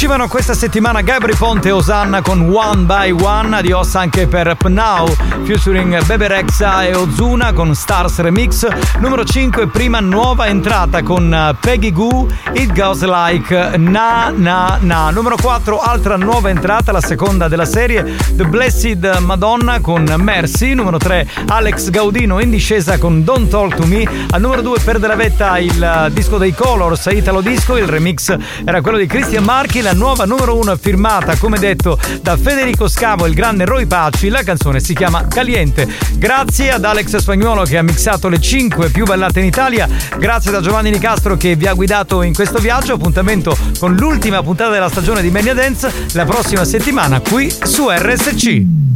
Uscivano 0.00 0.28
questa 0.28 0.54
settimana 0.54 1.02
Gabri 1.02 1.34
Ponte 1.34 1.68
e 1.68 1.72
Osanna 1.72 2.22
con 2.22 2.40
One 2.50 2.84
by 2.84 3.10
One, 3.10 3.54
adios 3.54 3.94
anche 3.96 4.26
per 4.26 4.54
Pnau, 4.54 5.06
featuring 5.44 6.02
Bebe 6.06 6.26
Rexha 6.26 6.86
e 6.86 6.94
Ozuna 6.94 7.52
con 7.52 7.74
Stars 7.74 8.18
Remix. 8.20 8.66
Numero 8.98 9.26
5, 9.26 9.66
prima 9.66 10.00
nuova 10.00 10.46
entrata 10.46 11.02
con 11.02 11.30
eh, 11.30 11.54
Peggy 11.60 11.92
Goo, 11.92 12.26
It 12.54 12.72
Goes 12.72 13.02
Like 13.02 13.76
Na 13.76 14.32
Na 14.34 14.78
Na. 14.80 15.10
Numero 15.10 15.36
4, 15.36 15.78
altra 15.78 16.16
nuova 16.16 16.48
entrata, 16.48 16.92
la 16.92 17.02
seconda 17.02 17.46
della 17.46 17.66
serie, 17.66 18.16
The 18.36 18.44
Blessed 18.46 19.18
Madonna 19.20 19.80
con 19.80 20.10
Mercy. 20.16 20.72
Numero 20.72 20.96
3, 20.96 21.28
Alex 21.48 21.90
Gaudino 21.90 22.40
in 22.40 22.48
discesa 22.48 22.96
con 22.96 23.22
Don't 23.22 23.50
Talk 23.50 23.74
to 23.74 23.84
Me. 23.84 24.08
Al 24.30 24.40
numero 24.40 24.62
2 24.62 24.78
perde 24.82 25.06
la 25.06 25.16
vetta 25.16 25.58
il 25.58 25.82
eh, 25.82 26.10
disco 26.10 26.38
dei 26.38 26.54
Colors, 26.54 27.04
Italo 27.12 27.42
Disco, 27.42 27.76
il 27.76 27.86
remix 27.86 28.34
era 28.64 28.80
quello 28.80 28.96
di 28.96 29.06
Christian 29.06 29.44
Marchi, 29.44 29.88
la 29.90 29.96
nuova 29.96 30.24
numero 30.24 30.56
1 30.56 30.76
firmata, 30.76 31.36
come 31.36 31.58
detto, 31.58 31.98
da 32.22 32.36
Federico 32.36 32.86
Scavo 32.86 33.24
e 33.24 33.28
il 33.28 33.34
grande 33.34 33.64
Roy 33.64 33.86
Pacci, 33.86 34.28
la 34.28 34.44
canzone 34.44 34.78
si 34.78 34.94
chiama 34.94 35.26
Caliente. 35.26 35.88
Grazie 36.14 36.70
ad 36.70 36.84
Alex 36.84 37.16
Spagnuolo 37.16 37.64
che 37.64 37.76
ha 37.76 37.82
mixato 37.82 38.28
le 38.28 38.40
5 38.40 38.90
più 38.90 39.04
ballate 39.04 39.40
in 39.40 39.46
Italia, 39.46 39.88
grazie 40.16 40.52
da 40.52 40.60
Giovanni 40.60 40.90
Nicastro 40.90 41.36
che 41.36 41.56
vi 41.56 41.66
ha 41.66 41.72
guidato 41.72 42.22
in 42.22 42.34
questo 42.34 42.58
viaggio, 42.58 42.94
appuntamento 42.94 43.56
con 43.80 43.96
l'ultima 43.96 44.40
puntata 44.44 44.70
della 44.70 44.88
stagione 44.88 45.22
di 45.22 45.30
Mania 45.30 45.54
Dance 45.54 45.92
la 46.12 46.24
prossima 46.24 46.64
settimana 46.64 47.20
qui 47.20 47.52
su 47.64 47.88
RSC. 47.90 48.88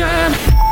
I'm 0.00 0.57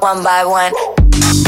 one 0.00 0.22
by 0.22 0.44
one. 0.44 1.47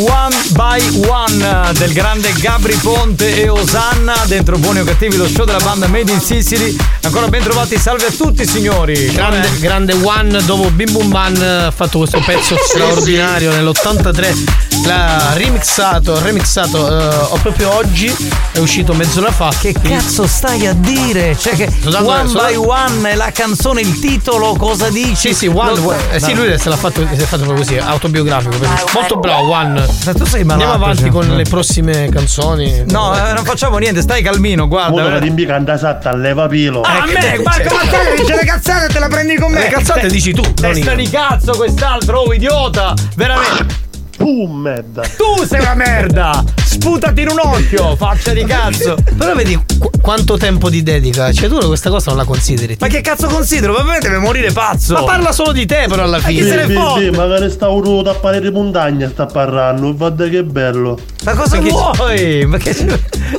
One 0.00 0.34
by 0.52 1.06
One 1.08 1.72
del 1.74 1.92
grande 1.92 2.32
Gabri 2.38 2.74
Ponte 2.76 3.42
e 3.42 3.50
Osanna 3.50 4.14
dentro 4.26 4.56
Buoni 4.56 4.80
o 4.80 4.84
Cattivi, 4.84 5.16
lo 5.16 5.28
show 5.28 5.44
della 5.44 5.58
banda 5.58 5.88
Made 5.88 6.10
in 6.10 6.20
Sicily. 6.20 6.74
Ancora 7.02 7.28
ben 7.28 7.42
trovati, 7.42 7.76
salve 7.76 8.06
a 8.06 8.10
tutti 8.10 8.46
signori. 8.46 9.12
Grande, 9.12 9.50
grande 9.58 9.92
One 9.92 10.42
dopo 10.44 10.70
Bim 10.70 10.90
Bum 10.90 11.10
Ban 11.10 11.36
ha 11.36 11.70
fatto 11.70 11.98
questo 11.98 12.20
pezzo 12.24 12.56
straordinario 12.64 13.50
nell'83 13.52 14.69
l'ha 14.84 15.32
remixato 15.34 16.20
remixato 16.22 16.88
eh, 16.88 17.14
ho 17.30 17.36
proprio 17.42 17.74
oggi 17.74 18.14
è 18.52 18.58
uscito 18.58 18.92
mezz'ora 18.94 19.30
fa 19.30 19.52
che 19.60 19.72
cazzo 19.80 20.26
stai 20.26 20.66
a 20.66 20.72
dire? 20.72 21.36
Cioè 21.38 21.54
che 21.54 21.70
Soltanto- 21.82 22.08
One 22.08 22.28
soltanto- 22.28 22.60
by 22.60 22.66
One 22.66 23.10
è 23.10 23.14
la 23.14 23.30
canzone, 23.32 23.80
il 23.80 23.98
titolo, 24.00 24.54
cosa 24.56 24.88
dici? 24.88 25.28
Sì, 25.28 25.34
sì, 25.34 25.46
One, 25.46 25.74
Lo- 25.74 25.88
One- 25.88 25.98
eh, 26.12 26.20
sì, 26.20 26.34
lui 26.34 26.58
se 26.58 26.68
l'ha 26.68 26.76
fatto, 26.76 27.00
si 27.06 27.14
è 27.22 27.26
fatto 27.26 27.44
proprio 27.44 27.64
così, 27.64 27.76
autobiografico. 27.78 28.56
Molto 28.94 29.16
bravo, 29.16 29.50
One. 29.52 29.86
Ma 30.04 30.12
tu 30.14 30.24
sei 30.24 30.44
malato, 30.44 30.64
Andiamo 30.70 30.72
avanti 30.84 31.02
cioè. 31.02 31.10
con 31.10 31.28
le 31.36 31.42
prossime 31.44 32.08
canzoni. 32.10 32.84
No, 32.88 33.14
eh, 33.16 33.32
non 33.32 33.44
facciamo 33.44 33.78
niente, 33.78 34.00
stai 34.02 34.22
calmino, 34.22 34.66
guarda. 34.68 35.04
Uno 35.04 35.18
che 35.18 35.34
ti 35.34 35.46
canta 35.46 35.74
esatta, 35.74 36.14
leva 36.14 36.46
pilo. 36.48 36.80
Ah, 36.82 37.02
a 37.02 37.06
me, 37.06 37.40
Marco 37.42 37.74
Mazzaglia 37.74 38.14
dice 38.16 38.34
le 38.36 38.44
cazzate 38.44 38.92
te 38.92 38.98
la 38.98 39.08
prendi 39.08 39.36
con 39.36 39.52
me. 39.52 39.60
Le 39.60 39.68
cazzate 39.68 40.08
dici 40.08 40.32
tu, 40.32 40.42
Testa 40.54 40.94
di 40.94 41.08
cazzo 41.08 41.52
quest'altro, 41.52 42.20
oh 42.20 42.32
idiota! 42.32 42.94
Veramente. 43.16 43.88
Pum, 44.20 44.52
merda. 44.60 45.00
Tu 45.16 45.46
sei 45.46 45.60
una 45.60 45.72
merda! 45.74 46.44
Sputati 46.62 47.22
in 47.22 47.28
un 47.30 47.38
occhio, 47.42 47.96
faccia 47.96 48.34
di 48.34 48.44
cazzo! 48.44 48.94
Però 49.16 49.34
vedi 49.34 49.58
qu- 49.78 49.98
quanto 50.02 50.36
tempo 50.36 50.68
ti 50.68 50.82
dedica. 50.82 51.32
Cioè, 51.32 51.48
tu 51.48 51.56
questa 51.66 51.88
cosa 51.88 52.10
non 52.10 52.18
la 52.18 52.24
consideri. 52.26 52.76
Ma 52.78 52.86
che 52.88 53.00
cazzo 53.00 53.28
considero? 53.28 53.72
Ovviamente 53.78 54.08
deve 54.08 54.20
morire 54.20 54.52
pazzo! 54.52 54.92
Ma 54.92 55.04
parla 55.04 55.32
solo 55.32 55.52
di 55.52 55.64
te, 55.64 55.86
però 55.88 56.02
alla 56.02 56.18
Ma 56.18 56.28
chi 56.28 56.36
fine. 56.42 56.50
se 56.50 56.56
ne 56.56 56.66
Sì, 56.66 57.02
sì, 57.04 57.10
magari 57.16 57.50
sta 57.50 57.70
un 57.70 58.04
tappare 58.04 58.42
di 58.42 58.50
montagna 58.50 59.08
sta 59.08 59.24
parlando, 59.24 59.94
guarda 59.96 60.28
che 60.28 60.44
bello. 60.44 60.98
Ma 61.24 61.32
cosa 61.34 61.58
vuoi? 61.58 62.44
Ma 62.44 62.58
che. 62.58 62.76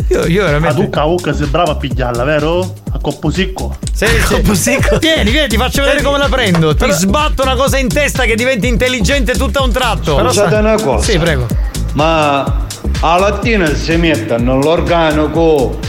Io, 0.08 0.26
io 0.26 0.42
Ma 0.42 0.48
veramente. 0.48 0.82
tu 0.84 0.90
cavocca 0.90 1.32
sei 1.34 1.46
bravo 1.46 1.72
a 1.72 1.76
pigliarla, 1.76 2.24
vero? 2.24 2.74
A 2.94 3.00
coppo 3.00 3.30
sicco. 3.30 3.78
Sì, 3.94 4.06
sì. 4.54 4.78
Vieni, 5.00 5.32
vieni, 5.32 5.48
ti 5.48 5.58
faccio 5.58 5.82
vedere 5.84 6.02
come 6.02 6.18
la 6.18 6.28
prendo. 6.28 6.76
Ti 6.76 6.92
sbatto 6.92 7.44
una 7.44 7.56
cosa 7.56 7.78
in 7.78 7.88
testa 7.88 8.24
che 8.24 8.36
diventi 8.36 8.68
intelligente 8.68 9.34
tutto 9.34 9.60
a 9.60 9.64
un 9.64 9.72
tratto. 9.72 10.18
Scusate 10.18 10.56
una 10.74 10.82
cosa. 10.82 11.12
Sì, 11.12 11.18
prego. 11.18 11.46
Ma 11.94 12.66
a 13.02 13.18
lattina 13.18 13.74
si 13.74 13.96
mettono 13.98 14.60
l'organico. 14.60 15.80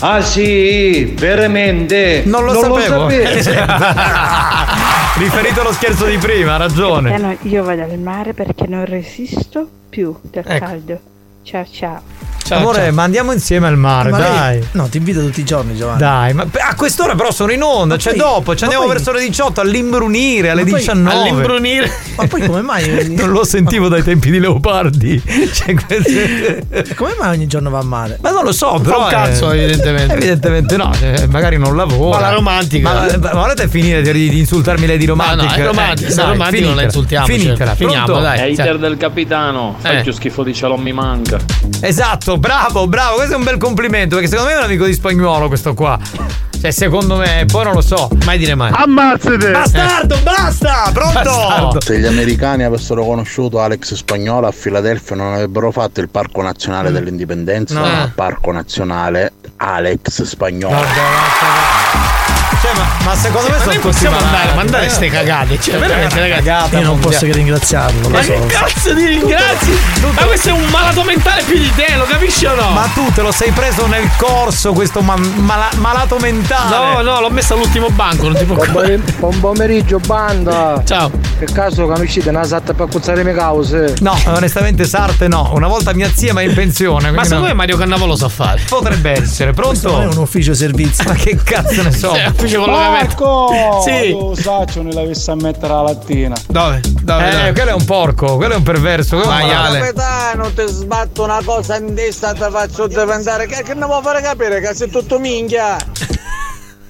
Ah 0.00 0.20
sì, 0.20 1.14
veramente. 1.18 2.22
Non 2.26 2.44
lo 2.44 2.52
sapevo. 2.54 3.08
sapevo. 3.08 3.08
Riferito 5.18 5.60
allo 5.60 5.72
scherzo 5.72 6.06
di 6.06 6.18
prima, 6.18 6.54
ha 6.54 6.58
ragione. 6.58 7.10
Capitano, 7.10 7.36
io 7.42 7.62
vado 7.62 7.82
al 7.82 7.98
mare 7.98 8.34
perché 8.34 8.66
non 8.66 8.84
resisto 8.84 9.68
più 9.88 10.14
del 10.22 10.44
Ecco. 10.46 10.64
caldo. 10.64 11.00
Ciao 11.42 11.64
ciao. 11.70 12.33
Amore, 12.50 12.90
ma 12.90 13.02
andiamo 13.04 13.32
insieme 13.32 13.66
al 13.66 13.76
mare, 13.78 14.10
Ma 14.10 14.18
lei- 14.18 14.32
dai. 14.60 14.66
No, 14.72 14.88
ti 14.88 14.98
invito 14.98 15.20
tutti 15.20 15.40
i 15.40 15.44
giorni, 15.44 15.74
Giovanni. 15.74 15.98
Dai, 15.98 16.32
ma 16.34 16.46
a 16.68 16.74
quest'ora 16.74 17.14
però 17.14 17.30
sono 17.32 17.52
in 17.52 17.62
onda, 17.62 17.96
cioè 17.96 18.12
poi- 18.14 18.20
dopo, 18.22 18.54
ci 18.54 18.64
ma 18.64 18.70
andiamo 18.70 18.84
poi- 18.84 18.94
verso 18.94 19.12
le 19.12 19.20
18 19.20 19.60
all'imbrunire, 19.60 20.50
alle 20.50 20.64
Ma 20.64 20.70
poi- 20.70 20.78
19. 20.80 21.16
All'imbrunire. 21.16 21.90
Ma 22.16 22.26
poi 22.26 22.46
come 22.46 22.60
mai? 22.62 22.82
Non 23.14 23.30
lo 23.30 23.44
sentivo 23.44 23.88
dai 23.88 24.02
tempi 24.02 24.30
di 24.30 24.38
Leopardi. 24.40 25.22
Cioè, 25.54 25.74
queste- 25.74 26.66
come 26.96 27.14
mai 27.18 27.36
ogni 27.36 27.46
giorno 27.46 27.70
va 27.70 27.78
a 27.78 27.82
mare? 27.84 28.18
Ma 28.20 28.30
non 28.30 28.44
lo 28.44 28.52
so, 28.52 28.76
Fa 28.76 28.82
però. 28.82 29.02
un 29.04 29.08
cazzo, 29.08 29.50
eh, 29.52 29.62
evidentemente. 29.62 30.12
Evidentemente 30.14 30.76
no, 30.76 30.92
cioè, 30.94 31.26
magari 31.26 31.56
non 31.58 31.76
lavora. 31.76 32.18
Ma 32.20 32.26
la 32.28 32.32
romantica. 32.34 32.92
Ma, 32.92 33.16
ma 33.18 33.32
volete 33.32 33.68
finire 33.68 34.02
di, 34.02 34.28
di 34.28 34.38
insultarmi 34.40 34.86
lei 34.86 34.98
di 34.98 35.06
romantica? 35.06 35.44
Ma 35.50 35.56
no, 35.56 35.62
è 35.62 35.66
romantica, 35.66 36.08
se 36.10 36.14
è 36.14 36.24
dai, 36.24 36.32
romantica 36.32 36.66
non 36.66 36.76
la 36.76 36.82
insultiamo, 36.82 37.26
Finitela, 37.26 37.56
cioè, 37.66 37.74
finiamo, 37.76 38.04
pronto? 38.04 38.22
dai. 38.22 38.52
Hater 38.52 38.78
del 38.78 38.96
capitano, 38.96 39.76
fai 39.78 39.98
Eh. 39.98 40.02
più 40.02 40.12
schifo 40.12 40.42
di 40.42 40.54
cielo 40.54 40.76
mi 40.76 40.92
manca. 40.92 41.38
Esatto, 41.80 42.33
bravo, 42.38 42.86
bravo, 42.86 43.16
questo 43.16 43.34
è 43.34 43.36
un 43.36 43.44
bel 43.44 43.58
complimento, 43.58 44.14
perché 44.16 44.28
secondo 44.30 44.50
me 44.50 44.56
è 44.56 44.58
un 44.58 44.64
amico 44.64 44.84
di 44.86 44.92
spagnolo 44.92 45.48
questo 45.48 45.74
qua. 45.74 45.98
Cioè, 46.60 46.70
secondo 46.72 47.16
me, 47.16 47.44
poi 47.46 47.64
non 47.64 47.74
lo 47.74 47.82
so. 47.82 48.08
Mai 48.24 48.38
dire 48.38 48.54
mai. 48.54 48.70
Ammazzate! 48.74 49.50
Bastardo, 49.50 50.16
basta! 50.22 50.90
Pronto? 50.94 51.78
Se 51.80 51.98
gli 51.98 52.06
americani 52.06 52.62
avessero 52.64 53.04
conosciuto 53.04 53.60
Alex 53.60 53.92
Spagnolo 53.94 54.46
a 54.46 54.50
Filadelfia 54.50 55.14
non 55.14 55.34
avrebbero 55.34 55.70
fatto 55.70 56.00
il 56.00 56.08
Parco 56.08 56.40
Nazionale 56.40 56.90
dell'Indipendenza, 56.90 57.74
No. 57.74 57.82
ma 57.86 58.10
Parco 58.14 58.50
Nazionale 58.50 59.32
Alex 59.58 60.22
Spagnolo. 60.22 60.74
Cioè, 60.78 61.73
ma, 62.76 63.04
ma 63.04 63.14
secondo 63.16 63.50
me 63.50 63.58
sono 63.58 63.78
possiamo 63.80 64.16
malati. 64.16 64.34
andare, 64.36 64.54
mandare 64.56 64.86
Eh. 64.86 64.88
ste 64.90 65.08
cagate. 65.08 65.60
Cioè, 65.60 65.78
veramente, 65.78 66.18
ragazzi. 66.20 66.42
Cagata 66.44 66.76
Io 66.78 66.82
non 66.84 66.92
mondiale. 66.98 67.00
posso 67.14 67.26
che 67.26 67.32
ringraziarlo. 67.32 68.00
lo 68.02 68.08
Ma 68.08 68.22
so. 68.22 68.32
che 68.32 68.46
cazzo 68.46 68.94
di 68.94 69.06
ringrazi? 69.06 69.78
Ma 70.14 70.22
questo 70.24 70.48
è 70.48 70.52
un 70.52 70.66
malato 70.70 71.02
mentale 71.04 71.42
più 71.42 71.56
di 71.58 71.70
te, 71.74 71.94
lo 71.96 72.04
capisci 72.04 72.46
o 72.46 72.54
no? 72.54 72.70
Ma 72.70 72.88
tu 72.94 73.10
te 73.12 73.22
lo 73.22 73.32
sei 73.32 73.50
preso 73.52 73.86
nel 73.86 74.08
corso 74.16 74.72
questo 74.72 75.00
ma- 75.00 75.16
mala- 75.16 75.70
malato 75.76 76.16
mentale. 76.18 76.74
No, 76.74 77.02
no, 77.02 77.20
l'ho 77.20 77.30
messo 77.30 77.54
all'ultimo 77.54 77.88
banco, 77.90 78.28
non 78.28 78.36
ti 78.36 78.44
può 78.44 78.56
Buon 79.18 79.40
pomeriggio, 79.40 79.98
banda. 79.98 80.82
Ciao. 80.84 81.10
Che 81.38 81.46
caso 81.52 81.86
che 81.86 81.98
mi 81.98 82.04
uscite 82.06 82.28
una 82.30 82.44
satta 82.44 82.74
per 82.74 82.88
cuzzare 82.88 83.18
le 83.18 83.24
mie 83.24 83.34
cause? 83.34 83.94
No, 84.00 84.16
onestamente 84.26 84.84
Sarte 84.84 85.28
no. 85.28 85.50
Una 85.54 85.66
volta 85.68 85.92
mia 85.94 86.10
zia 86.14 86.32
ma 86.32 86.40
è 86.40 86.44
in 86.44 86.54
pensione. 86.54 87.10
Ma 87.10 87.22
secondo 87.24 87.42
no. 87.44 87.48
me 87.48 87.54
Mario 87.54 87.76
Cannavò 87.76 88.06
lo 88.06 88.16
sa 88.16 88.28
fare. 88.28 88.62
Potrebbe 88.68 89.10
essere, 89.12 89.52
Questo 89.52 89.88
non 89.90 89.96
è 89.96 90.00
pronto? 90.02 90.16
un 90.18 90.22
ufficio 90.24 90.54
servizio. 90.54 91.04
Ma 91.06 91.14
che 91.14 91.36
cazzo 91.42 91.82
ne 91.82 91.92
so? 91.92 92.10
Cioè, 92.14 92.26
ufficio 92.34 92.60
collocamento. 92.64 93.24
Marco! 93.24 93.80
Sì. 93.82 94.10
Lo 94.10 94.34
saccio 94.34 94.82
ne 94.82 94.92
l'avesse 94.92 95.30
a 95.30 95.34
mettere 95.34 95.72
la 95.72 95.82
lattina. 95.82 96.34
Dove? 96.48 96.80
Dove? 97.02 97.28
Eh, 97.28 97.30
dove? 97.30 97.52
quello 97.52 97.70
è 97.70 97.74
un 97.74 97.84
porco, 97.84 98.36
quello 98.36 98.54
è 98.54 98.56
un 98.56 98.62
perverso. 98.62 99.16
quello 99.16 99.30
è 99.30 99.42
un 99.42 99.48
malato. 99.48 99.78
Capitano, 99.78 100.52
ti 100.52 100.66
sbatto 100.66 101.22
una 101.24 101.40
cosa 101.44 101.76
in 101.76 101.94
testa 101.94 102.30
e 102.30 102.34
ti 102.34 102.50
faccio 102.50 102.86
diventare. 102.86 103.46
Che, 103.46 103.62
che 103.62 103.74
ne 103.74 103.86
vuoi 103.86 104.02
fare 104.02 104.20
capire 104.22 104.60
che 104.60 104.74
sei 104.74 104.90
tutto 104.90 105.18
minchia? 105.18 105.76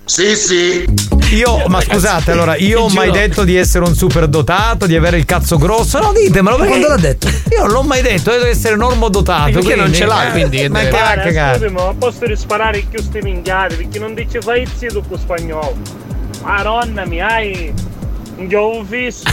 Sì, 0.07 0.37
sì. 0.37 0.85
Io, 1.33 1.65
ma 1.69 1.81
scusate, 1.81 2.31
allora, 2.31 2.57
io 2.57 2.83
ho 2.83 2.89
mai 2.91 3.11
detto 3.11 3.43
di 3.43 3.57
essere 3.57 3.85
un 3.85 3.95
super 3.95 4.29
dotato, 4.29 4.87
di 4.87 4.95
avere 4.95 5.17
il 5.17 5.25
cazzo 5.25 5.57
grosso? 5.57 5.99
No, 5.99 6.13
ditemelo. 6.13 6.57
perché- 6.57 6.71
Quando 6.71 6.89
l'ha 6.89 6.97
detto? 7.01 7.27
Io 7.29 7.61
non 7.63 7.71
l'ho 7.71 7.83
mai 7.83 8.03
detto, 8.03 8.31
io 8.31 8.39
devo 8.39 8.51
essere 8.51 8.77
normodotato. 8.77 9.51
Perché 9.53 9.75
non 9.75 9.93
ce 9.93 10.05
l'hai, 10.05 10.29
eh, 10.29 10.31
quindi, 10.33 10.57
che 10.59 10.69
Ma 10.69 10.81
che 10.81 10.91
va 10.91 10.99
cagare? 11.17 11.71
ma 11.71 11.89
a 11.89 11.95
posto 11.99 12.27
di 12.27 12.37
sparare 12.37 12.85
più 12.89 13.01
ste 13.03 13.23
minchiate, 13.23 13.77
perché 13.77 13.99
non 13.99 14.15
dice 14.15 14.41
fai 14.41 14.67
zitto 14.77 15.03
con 15.09 15.19
spagnolo. 15.19 15.77
Maronna 16.43 17.07
mi 17.07 17.21
hai 17.23 17.73
un 18.37 18.49
giovo 18.49 18.85
fisso. 18.85 19.23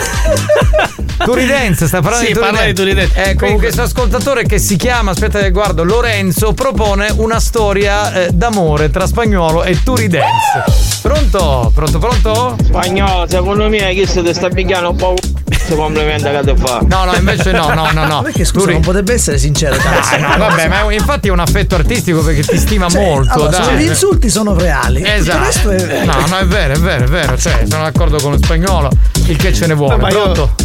Turidense, 1.26 1.88
sta 1.88 2.02
parlando 2.02 2.28
Sì, 2.28 2.34
di 2.34 2.40
parla 2.40 2.64
di 2.64 2.74
Turidense. 2.74 3.08
Turidense. 3.14 3.32
Eh, 3.32 3.36
comunque, 3.36 3.64
questo 3.66 3.82
ascoltatore 3.84 4.44
che 4.46 4.60
si 4.60 4.76
chiama, 4.76 5.12
aspetta 5.12 5.40
che 5.40 5.52
guardo, 5.52 5.84
Lorenzo, 5.84 6.54
propone 6.54 7.12
una 7.18 7.40
storia 7.40 8.14
eh, 8.14 8.30
d'amore 8.32 8.90
tra 8.90 9.06
spagnolo 9.06 9.64
e 9.64 9.82
Turidense. 9.84 10.64
Pronto? 11.02 11.72
Pronto, 11.74 12.00
pronto? 12.00 12.56
Spagnolo, 12.64 13.26
secondo 13.28 13.68
me 13.70 13.94
chi 13.94 14.06
se 14.06 14.24
ti 14.24 14.34
sta 14.34 14.50
picchiando 14.50 14.90
un 14.92 14.96
po'. 14.96 15.14
Questo 15.46 15.76
complimento 15.76 16.30
che 16.32 16.54
ti 16.54 16.60
fa. 16.60 16.80
No, 16.88 17.06
no, 17.06 17.14
invece 17.14 17.52
no, 17.52 17.72
no, 17.74 17.92
no, 17.92 18.06
no. 18.06 18.22
Perché 18.24 18.46
scusa, 18.46 18.66
Lui- 18.66 18.74
non 18.74 18.82
potrebbe 18.82 19.14
essere 19.14 19.38
sincero, 19.38 19.76
cazzo. 19.78 20.16
Ah, 20.16 20.18
no, 20.18 20.38
vabbè, 20.48 20.68
ma 20.68 20.92
infatti 20.92 21.28
è 21.28 21.32
un 21.32 21.40
affetto 21.40 21.76
artistico 21.76 22.22
perché 22.22 22.42
ti 22.44 22.58
stima 22.58 22.90
Cioè, 22.90 23.02
molto. 23.06 23.32
allora, 23.34 23.58
dai. 23.58 23.78
gli 23.78 23.88
insulti 23.88 24.30
sono 24.30 24.56
reali. 24.58 25.04
Esatto. 25.06 25.44
resto 25.44 25.70
è 25.70 25.86
vero. 25.86 26.06
No, 26.12 26.26
no, 26.28 26.38
è 26.38 26.46
vero, 26.46 26.74
è 26.74 26.78
vero, 26.80 27.04
è 27.06 27.08
vero. 27.08 27.38
Cioè, 27.38 27.66
sono 27.70 27.84
d'accordo 27.84 28.18
con 28.20 28.32
lo 28.32 28.38
spagnolo. 28.38 28.90
Il 29.28 29.36
che 29.38 29.54
ce 29.54 29.68
ne 29.68 29.74
vuole. 29.76 29.98
Ma 29.98 30.10
io- 30.10 30.22
Pronto? 30.32 30.56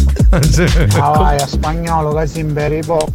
Ah 0.99 1.09
vai, 1.11 1.35
a 1.39 1.47
spagnolo 1.47 2.13
che 2.15 2.27
si 2.27 2.39
imberi 2.39 2.81
po'. 2.85 3.07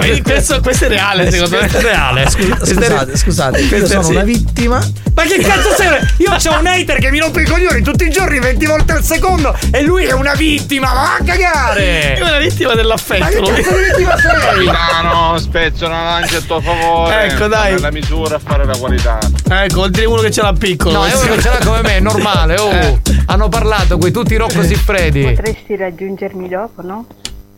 Vedi, 0.00 0.22
questo, 0.22 0.60
questo 0.60 0.86
è 0.86 0.88
reale, 0.88 1.30
secondo 1.30 1.56
me. 1.56 1.68
Questo 1.68 1.78
è 1.78 1.82
reale. 1.82 2.30
Scusa- 2.30 2.64
scusate, 2.64 3.16
scusate, 3.16 3.60
io 3.60 3.68
Questo 3.68 3.86
sono 3.88 4.02
sì. 4.02 4.10
una 4.12 4.22
vittima. 4.22 4.78
Ma 5.14 5.22
che 5.24 5.38
cazzo 5.38 5.74
sei? 5.74 5.88
Io 6.18 6.30
ho 6.32 6.58
un 6.58 6.66
hater 6.66 6.98
che 6.98 7.10
mi 7.10 7.18
rompe 7.18 7.42
i 7.42 7.44
coglioni 7.46 7.82
tutti 7.82 8.04
i 8.04 8.10
giorni, 8.10 8.38
20 8.38 8.66
volte 8.66 8.92
al 8.92 9.02
secondo, 9.04 9.54
e 9.70 9.82
lui 9.82 10.04
è 10.04 10.12
una 10.12 10.32
vittima, 10.34 10.86
ma 10.88 10.94
va 10.94 11.14
a 11.16 11.24
cagare! 11.24 12.14
È 12.14 12.22
una 12.22 12.38
vittima 12.38 12.74
dell'affetto. 12.74 13.24
Ma 13.24 13.28
che 13.28 13.40
cazzo 13.40 13.76
di 13.76 13.82
vittima 13.84 14.16
sei? 14.16 14.40
Capitano, 14.40 15.38
spezzo 15.38 15.86
una 15.86 16.02
lancia 16.04 16.38
a 16.38 16.40
tuo 16.40 16.60
favore. 16.60 17.24
Ecco, 17.24 17.46
dai. 17.48 17.78
La 17.80 17.90
misura 17.90 18.36
a 18.36 18.40
fare 18.42 18.64
la 18.64 18.76
qualità. 18.76 19.18
Ecco, 19.50 19.80
oltre 19.82 20.04
uno 20.06 20.20
che 20.22 20.30
ce 20.30 20.40
l'ha 20.42 20.54
piccolo. 20.54 20.92
No, 20.98 21.04
è 21.06 21.14
uno 21.14 21.34
che 21.34 21.42
ce 21.42 21.48
l'ha 21.50 21.58
come 21.64 21.82
me, 21.82 21.96
è 21.96 22.00
normale. 22.00 22.56
Oh, 22.58 22.70
Eh. 22.70 23.00
hanno 23.26 23.48
parlato 23.48 23.98
quei 23.98 24.12
tutti 24.12 24.36
Rocco 24.36 24.62
Siffredi. 24.62 25.22
Potresti 25.22 25.76
raggiungermi 25.76 26.48
dopo, 26.48 26.59
no? 26.82 27.06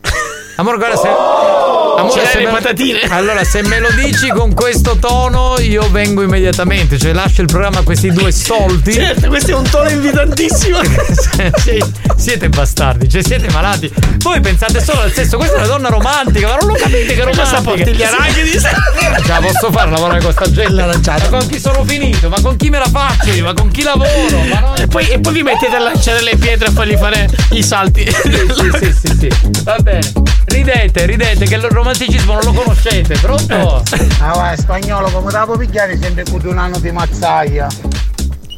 Amore, 0.55 0.77
guarda 0.77 0.95
se. 0.97 1.07
Amore, 1.07 2.11
Ce 2.11 2.21
l'hai 2.21 2.31
se 2.31 2.37
le 2.39 2.45
me- 2.45 2.51
patatine? 2.51 2.99
Allora, 3.09 3.43
se 3.43 3.61
me 3.63 3.79
lo 3.79 3.89
dici 3.91 4.29
con 4.29 4.53
questo 4.53 4.97
tono, 4.97 5.55
io 5.59 5.89
vengo 5.89 6.21
immediatamente. 6.21 6.97
Cioè, 6.97 7.13
lascio 7.13 7.41
il 7.41 7.47
programma 7.47 7.79
a 7.79 7.83
questi 7.83 8.11
due 8.11 8.31
soldi. 8.31 8.93
Certo, 8.93 9.27
questo 9.27 9.51
è 9.51 9.55
un 9.55 9.67
tono 9.69 9.89
invitantissimo. 9.89 10.79
Siete 12.15 12.49
bastardi, 12.49 13.09
cioè 13.09 13.21
siete 13.23 13.49
malati. 13.51 13.91
Voi 14.19 14.39
pensate 14.39 14.81
solo 14.81 15.01
al 15.01 15.11
sesso, 15.11 15.37
questa 15.37 15.55
è 15.55 15.57
una 15.59 15.67
donna 15.67 15.89
romantica, 15.89 16.47
ma 16.47 16.55
non 16.57 16.67
lo 16.69 16.73
capite 16.75 17.13
che 17.13 17.23
romantica. 17.23 17.61
porti 17.61 17.93
gli 17.93 18.03
arachidi? 18.03 18.51
Ce 18.61 19.27
la 19.27 19.39
posso 19.41 19.71
fare 19.71 19.89
lavorare 19.91 20.21
con 20.21 20.31
sta 20.31 20.49
gente? 20.51 20.73
Ma 20.85 21.27
con 21.29 21.47
chi 21.47 21.59
sono 21.59 21.83
finito? 21.83 22.29
Ma 22.29 22.39
con 22.41 22.55
chi 22.55 22.69
me 22.69 22.79
la 22.79 22.87
faccio 22.87 23.29
io? 23.31 23.43
Ma 23.43 23.53
con 23.53 23.69
chi 23.71 23.81
lavoro? 23.83 24.37
Ma 24.49 24.59
no- 24.59 24.75
E 24.75 24.87
poi, 24.87 25.07
e 25.09 25.19
poi 25.19 25.33
vi 25.33 25.43
mettete 25.43 25.75
a 25.75 25.79
lanciare 25.79 26.21
le 26.21 26.35
pietre 26.37 26.67
e 26.67 26.71
fargli 26.71 26.95
fare 26.95 27.27
i 27.51 27.63
salti. 27.63 28.05
Sì, 28.09 28.31
sì, 28.79 28.93
sì, 28.93 29.17
sì. 29.19 29.29
Va 29.63 29.77
bene. 29.79 30.11
Ridete, 30.45 31.05
ridete, 31.05 31.45
che 31.45 31.55
il 31.55 31.61
romanticismo 31.61 32.33
non 32.33 32.43
lo 32.43 32.53
conoscete, 32.53 33.17
pronto? 33.19 33.83
Ah 34.19 34.33
vai, 34.33 34.57
spagnolo 34.57 35.09
come 35.09 35.31
la 35.31 35.45
puoi 35.45 35.57
pigliare 35.57 35.97
sempre 35.99 36.23
con 36.23 36.41
un 36.45 36.57
anno 36.57 36.79
di 36.79 36.91
mazzaglia. 36.91 37.67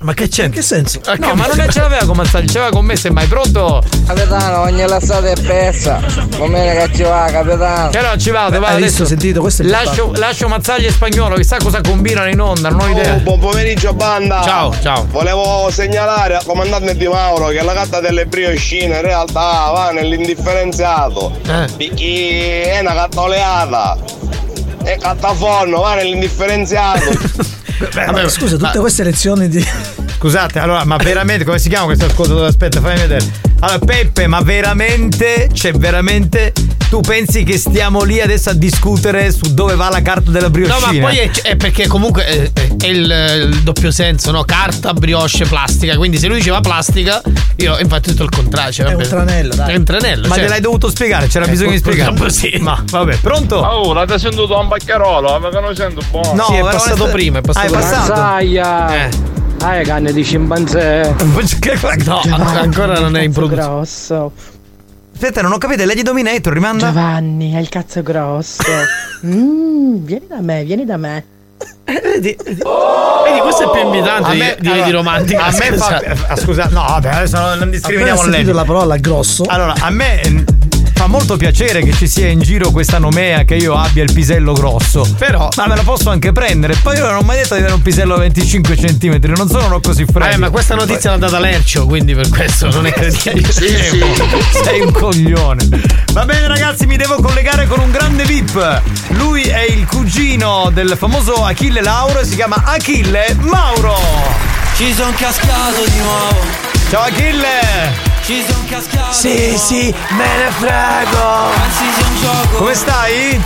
Ma 0.05 0.13
che 0.13 0.27
c'è? 0.27 0.43
In 0.43 0.51
che 0.51 0.61
senso? 0.61 0.99
No, 1.17 1.33
ma 1.33 1.47
non 1.47 1.67
ce 1.67 1.79
l'aveva 1.79 2.05
con 2.05 2.15
Mazzagli, 2.15 2.45
ce 2.47 2.59
l'aveva 2.59 2.75
con 2.75 2.85
me, 2.85 2.95
semmai 2.95 3.25
pronto? 3.25 3.81
Capitano, 4.05 4.61
ogni 4.61 4.85
lassata 4.85 5.31
è 5.31 5.41
persa. 5.41 5.99
Come 6.37 6.75
che 6.75 6.95
ci 6.95 7.01
va, 7.01 7.27
capitano? 7.31 7.89
Che 7.89 8.01
no, 8.01 8.15
ci 8.15 8.29
vado, 8.29 8.59
va 8.59 8.67
Hai 8.67 8.75
adesso. 8.75 9.03
sentito? 9.03 9.41
Questo 9.41 9.63
è 9.63 9.65
lascio, 9.65 10.11
lascio 10.15 10.47
Mazzagli 10.47 10.85
e 10.85 10.91
Spagnolo, 10.91 11.33
chissà 11.37 11.57
cosa 11.57 11.81
combinano 11.81 12.29
in 12.29 12.39
onda, 12.39 12.69
non 12.69 12.81
ho 12.81 12.87
idea. 12.87 13.15
Oh, 13.15 13.19
buon 13.21 13.39
pomeriggio 13.39 13.93
banda 13.95 14.43
Ciao, 14.43 14.75
ciao. 14.79 15.07
Volevo 15.09 15.71
segnalare 15.71 16.35
al 16.35 16.45
comandante 16.45 16.95
Di 16.95 17.07
Mauro 17.07 17.47
che 17.47 17.63
la 17.63 17.73
gatta 17.73 17.99
delle 17.99 18.27
brioscine 18.27 18.97
in 18.97 19.01
realtà 19.01 19.71
va 19.71 19.89
nell'indifferenziato 19.91 21.35
Eh. 21.47 21.65
Perché 21.77 22.73
è 22.73 22.79
una 22.81 22.93
gatta 22.93 23.21
oleata 23.21 23.97
È 24.83 24.97
cattaforno, 24.99 25.79
va 25.79 25.95
nell'indifferenziato 25.95 27.53
Vabbè, 27.77 28.29
scusa, 28.29 28.57
tutte 28.57 28.79
queste 28.79 29.03
lezioni 29.03 29.49
di. 29.49 29.65
Scusate, 30.17 30.59
allora, 30.59 30.85
ma 30.85 30.95
veramente 30.97 31.43
come 31.43 31.59
si 31.59 31.69
chiama 31.69 31.85
questo 31.85 32.05
ascoltatore? 32.05 32.47
Aspetta, 32.47 32.79
fammi 32.79 32.99
vedere. 32.99 33.25
Allora, 33.59 33.79
Peppe, 33.79 34.27
ma 34.27 34.41
veramente, 34.41 35.49
cioè 35.51 35.73
veramente 35.73 36.53
tu 36.95 37.01
pensi 37.01 37.43
che 37.43 37.57
stiamo 37.57 38.03
lì 38.03 38.21
adesso 38.21 38.51
a 38.51 38.53
discutere 38.53 39.29
su 39.29 39.53
dove 39.53 39.75
va 39.75 39.89
la 39.89 40.01
carta 40.01 40.31
della 40.31 40.45
No, 40.45 40.51
brioscina? 40.51 41.01
ma 41.01 41.07
poi 41.09 41.17
è, 41.17 41.29
è 41.41 41.55
perché 41.57 41.87
comunque 41.87 42.25
è, 42.25 42.51
è 42.79 42.85
il, 42.85 43.49
il 43.51 43.63
doppio 43.63 43.91
senso, 43.91 44.31
no? 44.31 44.45
Carta, 44.45 44.93
brioche, 44.93 45.43
plastica. 45.45 45.97
Quindi 45.97 46.17
se 46.17 46.27
lui 46.27 46.37
diceva 46.37 46.61
plastica, 46.61 47.21
io 47.57 47.77
infatti 47.79 48.07
ho 48.07 48.11
detto 48.13 48.23
il 48.23 48.29
contrario. 48.29 48.71
Cioè, 48.71 48.85
È 48.85 48.89
un 48.91 48.95
vabbè. 48.95 49.09
tranello, 49.09 49.55
dai. 49.55 49.73
È 49.73 49.75
un 49.75 49.83
tranello. 49.83 50.27
Ma 50.29 50.35
cioè- 50.35 50.43
gliel'hai 50.45 50.61
dovuto 50.61 50.89
spiegare, 50.89 51.27
c'era 51.27 51.43
Eh, 51.43 51.49
bisogno 51.49 51.71
di 51.71 51.77
spiegare. 51.79 52.29
sì. 52.29 52.57
Ma 52.61 52.81
vabbè, 52.89 53.17
pronto? 53.17 53.57
Oh, 53.57 53.91
l'avete 53.91 54.17
sentito 54.17 54.57
un 54.57 54.67
baccherolo, 54.69 55.37
ma 55.37 55.49
che 55.49 55.59
non 55.59 55.75
sento 55.75 56.01
buono. 56.09 56.33
No, 56.33 56.45
Sì, 56.45 56.53
è 56.53 56.61
passato 56.61 57.07
prima, 57.07 57.39
è 57.39 57.41
passato 57.41 57.65
Ah, 57.65 57.67
è 57.67 57.71
passato. 57.81 58.11
Mazzaglia. 58.13 58.95
Eh. 59.05 59.09
Ah, 59.59 59.79
è 59.79 59.83
canne 59.83 60.13
di 60.13 60.23
scimpanzé. 60.23 61.13
No, 62.05 62.21
ancora 62.39 62.99
non 62.99 63.17
è 63.17 63.23
in 63.23 63.33
produzione. 63.33 64.53
Aspetta, 65.15 65.41
non 65.41 65.53
ho 65.53 65.57
capito, 65.57 65.81
è 65.81 65.85
Lady 65.85 66.01
Dominator, 66.01 66.51
rimanda? 66.51 66.87
Giovanni, 66.87 67.55
hai 67.55 67.61
il 67.61 67.69
cazzo 67.69 68.03
grosso. 68.03 68.63
Mm, 69.25 70.03
vieni 70.05 70.27
da 70.27 70.39
me, 70.39 70.63
vieni 70.65 70.85
da 70.85 70.97
me. 70.97 71.23
Vedi, 71.85 72.37
vedi, 72.43 72.61
vedi, 72.61 73.39
questo 73.41 73.71
è 73.71 73.71
più 73.71 73.85
invitante 73.91 74.31
di, 74.33 74.55
di, 74.59 74.67
allora, 74.67 74.85
di 74.85 74.91
romantica. 74.91 75.43
A 75.45 75.51
me 75.51 75.77
fa. 75.77 75.97
Scusate. 75.97 76.17
ah, 76.27 76.35
Scusa, 76.35 76.63
no, 76.69 76.85
vabbè, 76.87 77.09
adesso 77.09 77.39
non, 77.39 77.57
non 77.59 77.69
discriminiamo 77.71 78.21
lei. 78.23 78.31
sentito 78.33 78.53
la 78.53 78.65
parola 78.65 78.97
grosso. 78.97 79.43
Allora, 79.47 79.73
a 79.79 79.89
me 79.89 80.21
eh, 80.21 80.43
fa 81.05 81.07
molto 81.07 81.37
piacere 81.37 81.83
che 81.83 81.93
ci 81.93 82.07
sia 82.07 82.27
in 82.27 82.39
giro 82.39 82.71
questa 82.71 82.97
nomea 82.97 83.43
che 83.43 83.55
io 83.55 83.75
abbia 83.75 84.01
il 84.03 84.11
pisello 84.11 84.53
grosso. 84.53 85.07
Però- 85.19 85.49
Ma 85.55 85.67
me 85.67 85.75
la 85.75 85.83
posso 85.83 86.09
anche 86.09 86.31
prendere. 86.31 86.75
Poi 86.81 86.97
io 86.97 87.05
non 87.05 87.17
ho 87.17 87.21
mai 87.21 87.37
detto 87.37 87.53
di 87.53 87.59
avere 87.59 87.75
un 87.75 87.81
pisello 87.83 88.17
25 88.17 88.75
cm, 88.75 89.19
non 89.35 89.47
sono 89.47 89.79
così 89.81 90.05
freddo. 90.05 90.33
Eh, 90.33 90.37
ma 90.37 90.49
questa 90.49 90.73
notizia 90.73 91.11
l'ha 91.11 91.17
data 91.17 91.37
Lercio, 91.39 91.85
quindi 91.85 92.15
per 92.15 92.29
questo 92.29 92.69
non 92.71 92.87
è 92.87 92.91
credibile. 92.91 93.47
Sei 94.63 94.81
un 94.81 94.91
coglione. 94.91 95.67
Va 96.11 96.25
bene, 96.25 96.47
ragazzi, 96.47 96.87
mi 96.87 96.97
devo 96.97 97.21
collegare 97.21 97.67
con 97.67 97.79
un 97.79 97.91
grande 97.91 98.23
VIP. 98.23 98.81
Lui 99.09 99.43
è 99.43 99.61
il 99.61 99.85
cugino 99.85 100.71
del 100.73 100.95
famoso 100.97 101.45
Achille 101.45 101.81
Lauro 101.81 102.19
e 102.21 102.25
si 102.25 102.35
chiama 102.35 102.63
Achille 102.65 103.35
Mauro. 103.41 103.95
Ci 104.75 104.91
son 104.93 105.13
cascato 105.13 105.83
di 105.85 105.99
nuovo. 105.99 106.39
Ciao 106.89 107.01
Achille! 107.03 108.14
Ci 108.25 108.43
son 108.47 108.65
cascato. 108.67 109.13
Sì, 109.13 109.55
sì, 109.55 109.93
me 110.09 110.25
ne 110.37 110.49
frego. 110.57 111.51
Come 112.57 112.73
stai? 112.73 113.39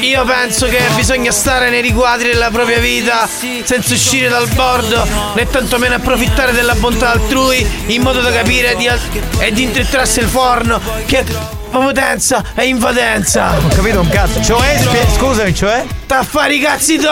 Io 0.00 0.24
penso 0.24 0.66
che 0.66 0.82
bisogna 0.94 1.30
stare 1.30 1.70
nei 1.70 1.80
riquadri 1.80 2.28
della 2.28 2.50
propria 2.50 2.78
vita 2.78 3.26
senza 3.26 3.94
uscire 3.94 4.28
dal 4.28 4.48
bordo 4.48 5.06
né 5.34 5.48
tantomeno 5.48 5.94
approfittare 5.94 6.52
della 6.52 6.74
bontà 6.74 7.12
altrui 7.12 7.66
in 7.86 8.02
modo 8.02 8.20
da 8.20 8.30
capire 8.32 8.76
di, 8.76 8.86
e 9.38 9.52
di 9.52 9.62
intrittarsi 9.62 10.20
il 10.20 10.28
forno 10.28 10.78
che 11.06 11.24
potenza 11.70 12.44
e 12.54 12.66
invadenza. 12.66 13.56
Ho 13.56 13.68
capito 13.68 14.00
un 14.00 14.08
cazzo. 14.10 14.42
Cioè, 14.42 14.78
spie- 14.78 15.06
scusami, 15.16 15.54
cioè? 15.54 15.84
T'affari 16.06 16.60
cazzi 16.60 16.98
to! 16.98 17.10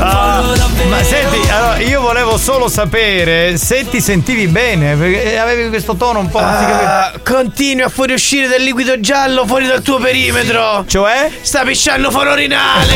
Ah, 0.00 0.42
ma 0.88 1.02
senti, 1.02 1.48
allora 1.50 1.78
io 1.78 2.00
volevo 2.00 2.36
solo 2.38 2.68
sapere 2.68 3.56
se 3.56 3.88
ti 3.88 4.00
sentivi 4.00 4.46
bene, 4.46 4.94
perché 4.94 5.36
avevi 5.38 5.68
questo 5.68 5.96
tono 5.96 6.20
un 6.20 6.28
po'. 6.30 6.38
Ah, 6.38 7.12
continui 7.24 7.82
a 7.82 7.88
fuoriuscire 7.88 8.46
del 8.46 8.62
liquido 8.62 9.00
giallo 9.00 9.44
fuori 9.44 9.66
dal 9.66 9.82
tuo 9.82 9.98
perimetro. 9.98 10.84
Cioè? 10.86 11.30
Sta 11.40 11.62
pisciando 11.64 12.10
fuori 12.12 12.28
orinale. 12.28 12.94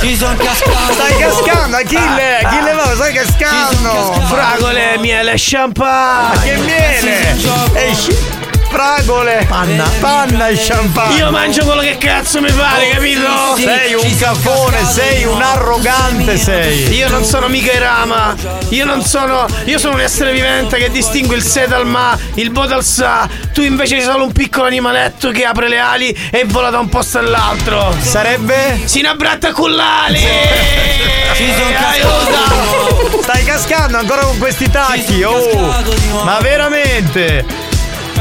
Ci 0.00 0.16
son 0.16 0.34
cascato. 0.36 0.92
Stai 0.94 1.16
cascando, 1.18 1.76
Achille! 1.76 2.38
Achille 2.42 2.72
Mauro, 2.72 2.94
stai 2.94 3.12
cascando! 3.12 4.12
Fragole, 4.28 4.96
miele, 4.98 5.34
champagne. 5.36 6.42
Che 6.42 6.56
miele! 6.56 7.36
E 7.74 7.94
sci- 7.94 8.41
fragole! 8.72 9.44
Panna. 9.46 9.84
Panna 10.00 10.48
e 10.48 10.56
champagne! 10.56 11.16
Io 11.16 11.30
mangio 11.30 11.64
quello 11.64 11.82
che 11.82 11.98
cazzo 11.98 12.40
mi 12.40 12.50
pare, 12.50 12.88
capito? 12.88 13.56
Sei 13.56 13.92
un 13.92 14.16
caffone, 14.16 14.84
sei 14.90 15.24
un 15.24 15.40
arrogante, 15.40 16.38
sei! 16.38 16.88
Io 16.94 17.08
non 17.08 17.22
sono 17.24 17.48
mica 17.48 17.72
Irama. 17.72 18.34
Io 18.70 18.86
non 18.86 19.04
sono. 19.04 19.46
Io 19.66 19.78
sono 19.78 19.94
un 19.94 20.00
essere 20.00 20.32
vivente 20.32 20.78
che 20.78 20.90
distingue 20.90 21.36
il 21.36 21.42
se 21.42 21.66
dal 21.68 21.86
ma, 21.86 22.18
il 22.34 22.50
bo 22.50 22.64
dal 22.64 22.82
sa. 22.82 23.28
Tu 23.52 23.60
invece 23.60 24.00
sei 24.00 24.10
solo 24.10 24.24
un 24.24 24.32
piccolo 24.32 24.66
animaletto 24.66 25.30
che 25.30 25.44
apre 25.44 25.68
le 25.68 25.78
ali 25.78 26.30
e 26.30 26.44
vola 26.46 26.70
da 26.70 26.78
un 26.78 26.88
posto 26.88 27.18
all'altro. 27.18 27.94
Sarebbe? 28.00 28.80
Sinabratta 28.84 29.52
cullali! 29.52 30.18
Ci 31.34 31.52
son 31.56 31.74
Aiuto! 31.74 33.22
Stai 33.22 33.44
cascando 33.44 33.98
ancora 33.98 34.22
con 34.22 34.38
questi 34.38 34.70
tacchi, 34.70 35.22
oh! 35.22 35.84
Ma 36.24 36.38
veramente! 36.40 37.61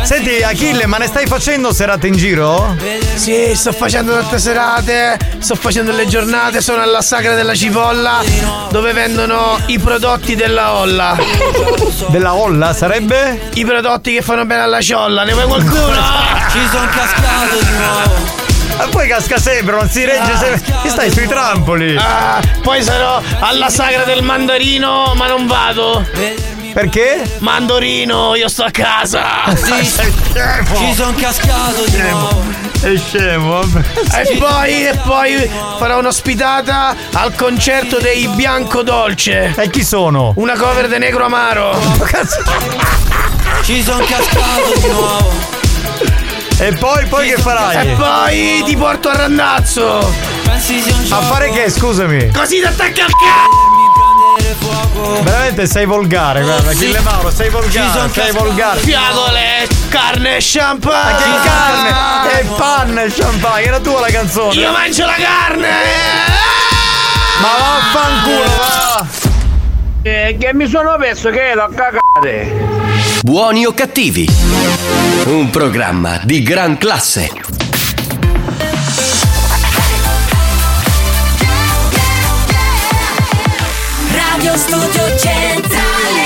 Senti 0.04 0.42
Achille, 0.42 0.86
ma 0.88 0.98
ne 0.98 1.08
stai 1.08 1.26
facendo 1.26 1.72
serate 1.74 2.08
in 2.08 2.16
giro? 2.16 2.76
Sì, 3.16 3.54
sto 3.56 3.72
facendo 3.72 4.14
tante 4.14 4.40
serate, 4.40 5.18
sto 5.40 5.56
facendo 5.56 5.92
le 5.92 6.06
giornate, 6.08 6.60
sono 6.62 6.82
alla 6.82 7.02
sagra 7.02 7.36
della 7.36 7.56
cipolla 7.56 8.22
dove 8.70 8.94
vendono 8.94 9.58
i 9.68 9.80
prodotti 9.80 10.36
della 10.36 10.74
olla. 10.74 11.18
Della 12.08 12.34
olla 12.34 12.74
sarebbe? 12.74 13.50
I 13.54 13.66
prodotti 13.66 14.14
che 14.14 14.22
fanno 14.22 14.46
bene 14.46 14.64
alla 14.64 14.82
ciolla, 14.82 15.24
ne 15.24 15.34
vuoi 15.34 15.46
qualcuno? 15.46 16.02
Ci 16.52 16.60
son 16.72 16.90
cascato 16.90 17.60
di 17.60 17.72
nuovo. 17.78 18.41
Ma 18.78 18.88
poi 18.88 19.08
casca 19.08 19.38
sempre, 19.38 19.76
non 19.76 19.90
si 19.90 20.04
regge 20.06 20.36
sempre. 20.38 20.74
Che 20.82 20.90
stai 20.90 21.12
sui 21.12 21.28
trampoli? 21.28 21.96
Ah, 21.98 22.40
poi 22.62 22.82
sarò 22.82 23.22
alla 23.40 23.70
sagra 23.70 24.04
del 24.04 24.24
mandarino, 24.24 25.14
ma 25.16 25.28
non 25.28 25.48
vado. 25.48 26.06
Perché? 26.74 27.22
Mandorino, 27.40 28.36
io 28.36 28.48
sto 28.48 28.64
a 28.64 28.72
casa. 28.72 29.44
Sì, 29.56 29.92
ci 30.78 30.94
son 30.96 31.14
cascato 31.16 31.84
di 31.86 31.98
nuovo. 31.98 32.44
È 32.82 32.98
scemo, 32.98 33.60
vabbè. 33.60 33.82
E 34.22 34.38
poi, 34.38 34.88
e 34.88 34.98
poi 35.04 35.52
farò 35.78 36.00
un'ospitata 36.00 36.96
al 37.14 37.36
concerto 37.36 38.00
dei 38.00 38.28
Bianco 38.30 38.84
Dolce. 38.84 39.54
E 39.56 39.70
chi 39.70 39.84
sono? 39.84 40.32
Una 40.38 40.56
cover 40.56 40.88
di 40.88 40.98
Negro 40.98 41.26
Amaro. 41.26 41.78
Ci 43.64 43.84
son 43.84 44.04
cascato 44.06 44.80
di 44.80 44.88
nuovo. 44.88 45.60
E 46.62 46.74
poi, 46.74 47.08
poi 47.08 47.28
che 47.28 47.38
farai? 47.42 47.88
E 47.88 47.96
poi 47.96 48.62
ti 48.66 48.78
porto 48.78 49.10
a 49.10 49.16
Randazzo. 49.16 50.14
A 51.10 51.22
fare 51.22 51.50
che, 51.50 51.72
scusami? 51.72 52.30
Così 52.32 52.60
ti 52.60 52.66
attacca 52.66 53.04
al 53.04 53.10
cazzo. 53.10 53.50
Veramente 55.24 55.66
sei 55.66 55.88
volgare, 55.88 56.44
guarda, 56.44 56.70
Achille 56.70 57.00
Mauro, 57.00 57.32
sei 57.32 57.50
volgare, 57.50 58.12
sei 58.12 58.32
volgare. 58.32 58.80
Fiagole, 58.80 59.68
carne 59.90 60.36
e 60.36 60.40
champagne. 60.40 61.12
Ma 61.12 61.18
che 61.18 61.24
carne? 61.50 61.90
E 62.40 62.44
panna 62.56 63.02
e 63.02 63.12
champagne, 63.12 63.66
era 63.66 63.80
tua 63.80 64.02
la 64.02 64.12
canzone. 64.12 64.54
Io 64.54 64.72
mangio 64.72 65.08
la 65.08 65.16
carne. 65.16 65.70
Ma 67.42 67.50
vaffanculo, 67.58 68.56
va! 68.58 69.08
Eh, 70.04 70.36
che 70.40 70.52
mi 70.56 70.68
sono 70.68 70.96
perso 70.98 71.30
che 71.30 71.54
l'ho 71.54 71.70
cagate. 71.76 72.52
Buoni 73.22 73.66
o 73.66 73.72
cattivi? 73.72 74.28
Un 75.26 75.52
programma 75.52 76.20
di 76.24 76.42
gran 76.42 76.80
classe. 76.80 77.30
Radio 84.12 84.58
Studio 84.58 85.18
Centrale 85.20 86.24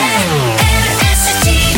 RSC 1.02 1.78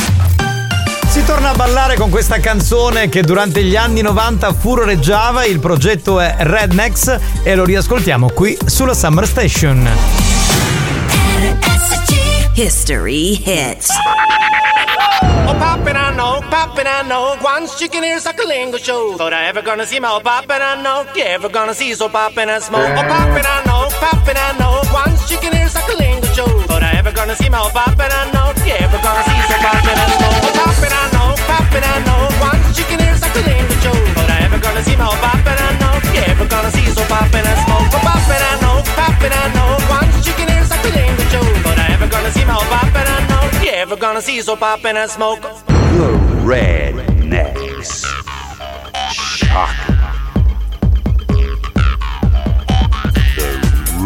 Si 1.10 1.26
torna 1.26 1.50
a 1.50 1.54
ballare 1.56 1.96
con 1.96 2.12
questa 2.12 2.40
canzone 2.40 3.10
che 3.10 3.24
durante 3.24 3.64
gli 3.64 3.76
anni 3.76 4.02
90 4.02 4.54
furoreggiava. 4.54 5.46
Il 5.46 5.60
progetto 5.60 6.20
è 6.20 6.36
Rednex 6.38 7.20
e 7.42 7.56
lo 7.56 7.66
riascoltiamo 7.66 8.30
qui 8.30 8.56
sulla 8.68 8.94
Summer 8.94 9.26
Station. 9.26 9.90
History 12.58 13.38
Hits 13.38 13.94
Oh, 15.46 15.54
poppin', 15.62 15.96
I 15.96 16.10
know, 16.18 16.42
poppin', 16.50 16.88
I 16.88 17.06
know. 17.06 17.38
One 17.46 17.68
chicken 17.78 18.04
ears 18.04 18.26
a 18.26 18.34
lingo 18.34 18.80
show. 18.82 19.14
Thought 19.14 19.34
I 19.34 19.46
ever 19.46 19.62
gonna 19.62 19.86
see 19.86 20.00
my 20.00 20.10
oh, 20.10 20.20
poppin', 20.20 20.64
I 20.64 20.82
know. 20.82 21.06
You 21.14 21.22
ever 21.38 21.50
gonna 21.50 21.76
see 21.76 21.94
so 21.94 22.10
poppin' 22.10 22.50
and 22.50 22.64
smoke? 22.64 22.82
Oh, 22.82 23.06
poppin', 23.06 23.46
I 23.46 23.62
know, 23.70 23.86
poppin', 24.02 24.42
I 24.42 24.58
know. 24.58 24.82
One 24.90 25.14
chicken 25.30 25.54
ears 25.54 25.78
a 25.78 25.86
lingo 26.02 26.26
show. 26.34 26.50
Thought 26.66 26.82
I 26.82 26.98
ever 26.98 27.12
gonna 27.12 27.36
see 27.36 27.48
my 27.48 27.62
oh, 27.62 27.70
poppin', 27.70 28.10
I 28.10 28.26
know. 28.34 28.50
You 28.66 28.74
ever 28.82 28.98
gonna 29.06 29.22
see 29.30 29.38
so 29.46 29.58
poppin' 29.62 29.94
and 30.02 30.14
smoke? 30.18 30.42
Oh, 30.42 30.58
poppin', 30.58 30.94
I 30.98 31.06
know, 31.14 31.30
poppin', 31.46 31.86
I 31.86 31.96
know. 32.10 32.26
One 32.42 32.62
chicken 32.74 32.98
ears 33.06 33.22
a 33.22 33.30
lingo 33.38 33.76
show. 33.86 33.94
I 34.34 34.50
ever 34.50 34.58
gonna 34.58 34.82
see 34.82 34.98
my 34.98 35.06
oh, 35.06 35.20
poppin', 35.22 35.62
I 35.62 35.70
know. 35.78 35.94
You 36.10 36.26
ever 36.26 36.50
gonna 36.50 36.74
see 36.74 36.90
so 36.90 37.06
poppin' 37.06 37.46
and 37.46 37.60
smoke? 37.70 37.94
Oh, 37.94 38.02
poppin', 38.02 38.42
I 38.50 38.54
know, 38.66 38.82
poppin', 38.98 39.30
I 39.30 39.46
know. 39.54 39.78
Chicken 40.26 40.50
ears 40.50 40.57
gonna 42.28 42.40
see 42.40 42.46
my 42.46 42.56
poppin', 42.56 43.08
I 43.08 43.28
know. 43.30 43.64
You 43.64 43.72
ever 43.72 43.96
gonna 43.96 44.22
see 44.22 44.42
so 44.42 44.56
poppin' 44.58 44.98
and 44.98 45.10
smoke? 45.10 45.42
The 45.42 46.12
rednecks. 46.44 48.06
Shock. 49.14 49.76
The 53.36 53.50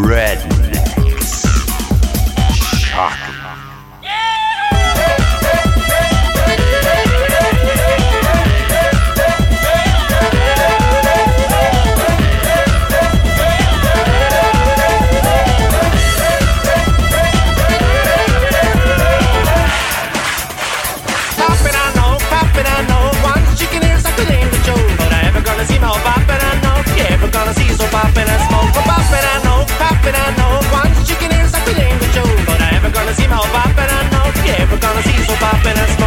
Rednecks. 0.06 1.45
Shock. 2.77 3.31
popping 35.42 35.78
us 35.80 36.01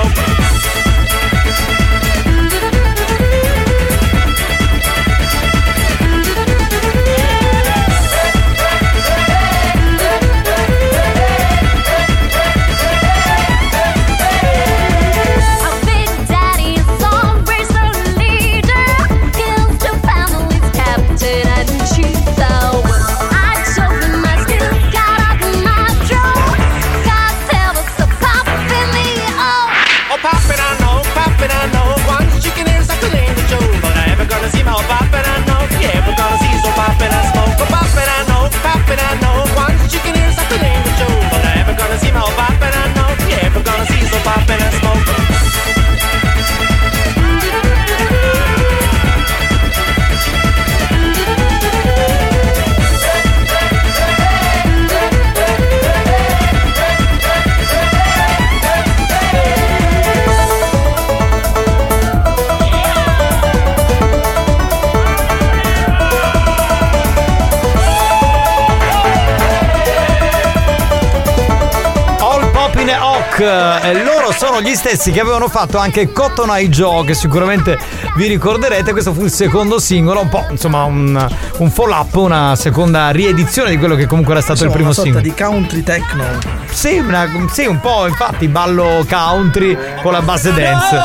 stessi 74.94 75.10
che 75.10 75.20
avevano 75.20 75.48
fatto 75.48 75.78
anche 75.78 76.12
Cotton 76.12 76.50
Eye 76.50 76.68
Joe 76.68 77.04
che 77.04 77.14
sicuramente 77.14 77.76
vi 78.14 78.28
ricorderete 78.28 78.92
questo 78.92 79.12
fu 79.12 79.24
il 79.24 79.30
secondo 79.32 79.80
singolo 79.80 80.20
un 80.20 80.28
po' 80.28 80.46
insomma 80.50 80.84
un, 80.84 81.28
un 81.58 81.70
follow 81.70 81.98
up 81.98 82.14
una 82.14 82.54
seconda 82.54 83.10
riedizione 83.10 83.70
di 83.70 83.76
quello 83.78 83.96
che 83.96 84.06
comunque 84.06 84.34
era 84.34 84.42
stato 84.42 84.64
Insomma, 84.64 84.84
il 84.84 84.92
primo 84.92 84.92
una 84.92 85.12
sorta 85.12 85.20
singolo 85.20 85.34
di 85.34 85.42
country 85.42 85.82
techno. 85.82 86.24
sì, 86.70 86.98
una- 86.98 87.28
sì 87.50 87.66
un 87.66 87.80
po' 87.80 88.06
infatti 88.06 88.46
ballo 88.46 89.04
country 89.08 89.76
con 90.00 90.12
la 90.12 90.22
base 90.22 90.52
dance 90.52 90.96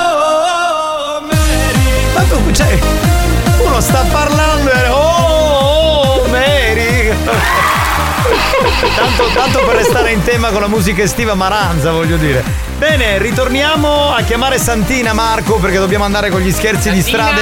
ma 2.13 2.21
tu 2.29 2.51
cioè 2.51 2.79
uno 3.65 3.81
sta 3.81 4.05
parlando 4.11 4.71
e 4.71 4.87
oh, 4.89 6.21
oh 6.21 6.27
Mary 6.29 7.09
tanto, 8.95 9.23
tanto 9.33 9.59
per 9.65 9.75
restare 9.77 10.11
in 10.11 10.21
tema 10.23 10.49
con 10.49 10.61
la 10.61 10.67
musica 10.67 11.01
estiva 11.01 11.33
Maranza, 11.33 11.91
voglio 11.91 12.17
dire. 12.17 12.68
Bene, 12.79 13.17
ritorniamo 13.17 14.13
a 14.13 14.21
chiamare 14.21 14.57
Santina 14.57 15.11
Marco 15.11 15.55
perché 15.55 15.77
dobbiamo 15.77 16.05
andare 16.05 16.29
con 16.29 16.39
gli 16.39 16.49
scherzi 16.49 16.89
di 16.91 17.01
strade. 17.01 17.41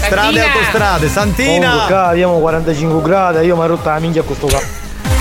Strade 0.00 0.40
e 0.40 0.42
autostrade. 0.42 1.08
Santina! 1.08 1.84
Oh, 1.84 1.86
ca, 1.86 2.06
abbiamo 2.08 2.40
45 2.40 3.00
gradi, 3.00 3.46
io 3.46 3.54
mi 3.54 3.62
ho 3.62 3.66
rotta 3.66 3.92
la 3.92 4.00
minchia 4.00 4.22
a 4.22 4.24
questo 4.24 4.48
qua. 4.48 4.60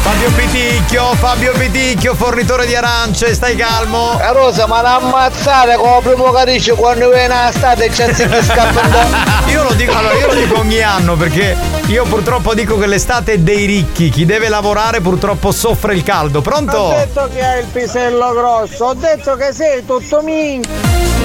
Fabio 0.01 0.31
Piticchio, 0.31 1.13
Fabio 1.13 1.51
Piticchio, 1.53 2.15
fornitore 2.15 2.65
di 2.65 2.75
arance, 2.75 3.35
stai 3.35 3.55
calmo. 3.55 4.17
La 4.17 4.31
rosa, 4.31 4.65
ma 4.65 4.81
l'ammazzate 4.81 5.75
come 5.75 5.99
primo 6.01 6.31
capisce 6.31 6.73
quando 6.73 7.11
viene 7.11 7.33
a 7.35 7.51
state 7.51 7.85
e 7.85 7.89
c'è 7.89 8.07
che 8.07 8.43
scappando. 8.43 8.97
Io 9.45 9.61
lo 9.61 9.73
dico, 9.73 9.95
allora, 9.95 10.15
io 10.15 10.25
lo 10.25 10.33
dico 10.33 10.57
ogni 10.57 10.81
anno 10.81 11.15
perché 11.15 11.55
io 11.87 12.03
purtroppo 12.05 12.53
dico 12.55 12.77
che 12.77 12.87
l'estate 12.87 13.33
è 13.33 13.37
dei 13.39 13.65
ricchi, 13.65 14.09
chi 14.09 14.25
deve 14.25 14.49
lavorare 14.49 15.01
purtroppo 15.01 15.51
soffre 15.51 15.93
il 15.93 16.03
caldo. 16.03 16.39
Ho 16.39 16.41
Pronto? 16.41 16.89
detto 16.89 17.29
che 17.31 17.43
hai 17.45 17.59
il 17.61 17.67
pisello 17.71 18.33
grosso, 18.33 18.85
ho 18.85 18.93
detto 18.95 19.35
che 19.35 19.53
sei 19.53 19.85
tutto 19.85 20.21
minchia. 20.23 20.73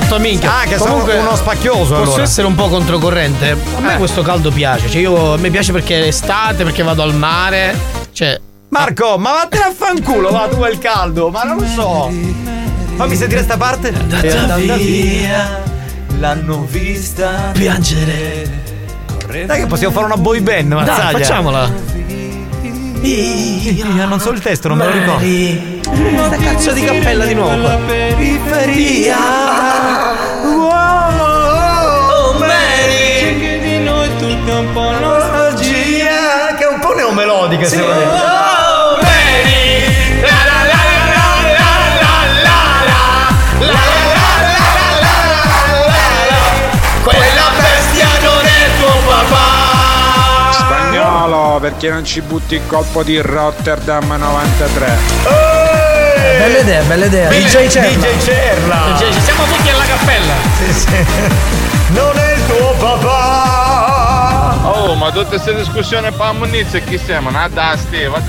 Tutto 0.00 0.18
minchia. 0.18 0.58
Ah, 0.60 0.64
che 0.64 0.76
sono 0.76 1.02
uno 1.02 1.34
spacchioso, 1.36 1.78
Posso 1.94 2.02
allora. 2.02 2.22
essere 2.22 2.46
un 2.46 2.54
po' 2.54 2.68
controcorrente? 2.68 3.50
A 3.76 3.80
me 3.80 3.94
Eh. 3.94 3.96
questo 3.96 4.22
caldo 4.22 4.50
piace. 4.50 4.90
Cioè, 4.90 5.00
io 5.00 5.32
a 5.34 5.36
me 5.38 5.50
piace 5.50 5.72
perché 5.72 6.02
è 6.02 6.06
estate, 6.08 6.62
perché 6.64 6.82
vado 6.82 7.02
al 7.02 7.14
mare. 7.14 7.74
Cioè. 8.12 8.38
Marco, 8.68 9.16
ma 9.18 9.32
vattene 9.32 9.64
a 9.64 9.72
fanculo, 9.76 10.30
va 10.30 10.46
tu 10.48 10.60
è 10.60 10.70
il 10.70 10.78
caldo, 10.78 11.30
ma 11.30 11.42
non 11.42 11.56
lo 11.56 11.66
so. 11.66 12.10
Fammi 12.96 13.16
sentire 13.16 13.42
sta 13.42 13.56
parte. 13.56 13.88
È 13.92 14.36
andata 14.36 14.56
via, 14.76 15.62
l'hanno 16.18 16.64
vista 16.68 17.50
piangere. 17.52 18.69
Dai 19.30 19.60
che 19.60 19.66
possiamo 19.66 19.94
fare 19.94 20.06
una 20.06 20.16
boy 20.16 20.40
band, 20.40 20.72
Mazzaglia. 20.72 21.12
Dai, 21.12 21.12
facciamola. 21.12 21.72
Io 23.02 24.06
non 24.06 24.18
so 24.20 24.30
il 24.30 24.40
testo, 24.40 24.68
non 24.68 24.78
me 24.78 24.84
lo 24.86 24.90
ricordo. 24.90 25.24
Sta 26.26 26.36
cazzo 26.36 26.72
di 26.72 26.82
cappella 26.82 27.24
di 27.24 27.34
nuovo. 27.34 27.60
qua. 27.60 27.78
periferia. 27.86 29.16
Oh, 30.42 32.34
Mary, 32.38 33.38
che 33.40 33.60
di 33.62 33.78
noi 33.84 34.08
tutta 34.18 34.58
un 34.58 34.72
po' 34.72 34.90
nostalgia. 34.90 36.54
Che 36.58 36.64
è 36.64 36.68
un 36.68 36.80
po' 36.80 36.92
neomelodica, 36.94 37.64
secondo 37.66 37.94
me. 37.94 38.49
Spagnolo, 51.10 51.58
perché 51.58 51.90
non 51.90 52.04
ci 52.04 52.20
butti 52.20 52.54
il 52.54 52.60
colpo 52.68 53.02
di 53.02 53.20
Rotterdam 53.20 54.14
93? 54.16 54.96
Bella 56.38 56.58
idea, 56.58 56.82
bella 56.82 57.04
idea. 57.06 57.28
DJ 57.28 57.66
Cerla. 57.68 58.06
DJ 58.06 58.24
Cerla. 58.24 58.96
Ci 58.96 59.20
siamo 59.20 59.42
tutti 59.44 59.68
alla 59.70 59.84
cappella. 59.84 60.34
Sì, 60.56 60.72
sì. 60.72 60.86
Non 61.88 62.09
Ma 65.10 65.16
tutte 65.16 65.30
queste 65.30 65.56
discussioni 65.56 66.08
per 66.12 66.20
ammonnizia 66.20 66.78
chi 66.78 66.96
siamo? 66.96 67.30
Nada, 67.30 67.76
Steve. 67.76 68.22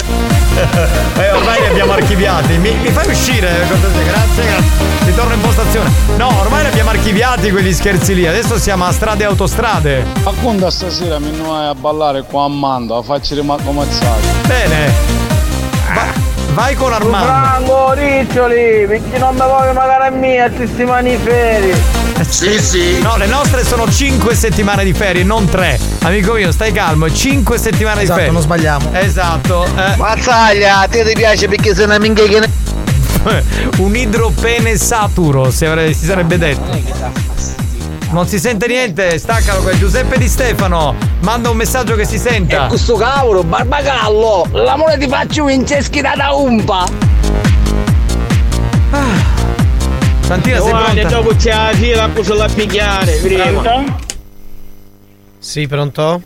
Eh, 1.15 1.31
ormai 1.31 1.59
li 1.59 1.67
abbiamo 1.67 1.91
archiviati. 1.91 2.57
Mi, 2.57 2.73
mi 2.73 2.89
fai 2.89 3.07
uscire? 3.07 3.67
Grazie, 3.67 4.43
grazie. 4.45 5.05
Ritorno 5.05 5.33
in 5.35 5.41
postazione. 5.41 5.91
No, 6.17 6.39
ormai 6.39 6.63
li 6.63 6.69
abbiamo 6.69 6.89
archiviati 6.89 7.51
quegli 7.51 7.71
scherzi 7.71 8.15
lì. 8.15 8.25
Adesso 8.25 8.57
siamo 8.57 8.85
a 8.85 8.91
strade 8.91 9.21
e 9.21 9.27
autostrade. 9.27 10.03
A 10.23 10.33
quando 10.41 10.67
stasera 10.71 11.19
mi 11.19 11.29
vai 11.39 11.67
a 11.67 11.75
ballare 11.75 12.23
qua 12.23 12.45
a 12.45 12.47
Mando, 12.47 12.97
a 12.97 13.03
farci 13.03 13.35
rimanere 13.35 13.71
mazzato. 13.71 14.27
Bene. 14.47 14.91
Va- 15.93 16.13
vai 16.53 16.73
con 16.73 16.93
Armando. 16.93 17.27
Franco, 17.27 17.93
riccioli, 17.93 18.87
perché 18.87 19.19
non 19.19 19.35
mi 19.35 19.41
voglio 19.41 19.73
magari 19.73 20.07
a 20.07 20.17
me 20.17 20.39
a 20.39 20.49
questi 20.49 20.83
maniferi. 20.83 22.00
Sì, 22.27 22.59
sì. 22.61 22.99
No, 23.01 23.17
le 23.17 23.25
nostre 23.25 23.63
sono 23.65 23.89
5 23.91 24.33
settimane 24.35 24.83
di 24.83 24.93
ferie, 24.93 25.23
non 25.23 25.45
3. 25.49 25.79
Amico 26.03 26.33
mio, 26.33 26.51
stai 26.51 26.71
calmo, 26.71 27.11
5 27.11 27.57
settimane 27.57 28.01
Esatto, 28.01 28.13
di 28.13 28.19
ferie. 28.19 28.31
non 28.33 28.41
sbagliamo. 28.41 28.89
Esatto. 28.93 29.65
eh. 29.65 29.95
Mazzaglia, 29.97 30.79
a 30.79 30.87
te 30.87 31.03
ti 31.03 31.13
piace 31.13 31.47
perché 31.47 31.73
sei 31.75 31.85
una 31.85 31.97
minchia 31.99 32.25
che 32.25 32.39
ne... 32.39 32.49
Un 33.77 33.95
idropene 33.95 34.77
saturo, 34.77 35.51
si, 35.51 35.65
avrebbe- 35.65 35.93
si 35.93 36.05
sarebbe 36.05 36.37
detto. 36.37 36.79
Non 38.11 38.27
si 38.27 38.39
sente 38.39 38.67
niente, 38.67 39.17
staccalo 39.17 39.61
quel 39.61 39.77
Giuseppe 39.77 40.17
Di 40.17 40.27
Stefano. 40.27 40.95
Manda 41.21 41.49
un 41.49 41.55
messaggio 41.55 41.95
che 41.95 42.03
si 42.05 42.17
senta. 42.17 42.65
Questo 42.65 42.95
cavolo, 42.95 43.43
barbagallo, 43.43 44.47
l'amore 44.51 44.97
ti 44.97 45.07
faccio 45.07 45.45
vinceschi 45.45 46.01
da 46.01 46.13
da 46.15 46.31
umpa. 46.33 46.85
Santina, 50.31 50.61
sei 50.61 50.71
pronta? 50.71 51.09
dopo 51.09 51.35
c'è 51.35 51.49
la 51.49 51.73
fila, 51.73 52.07
la 52.07 52.49
pigliare, 52.55 53.17
prima. 53.17 53.83
Sì, 55.37 55.67
pronto? 55.67 56.21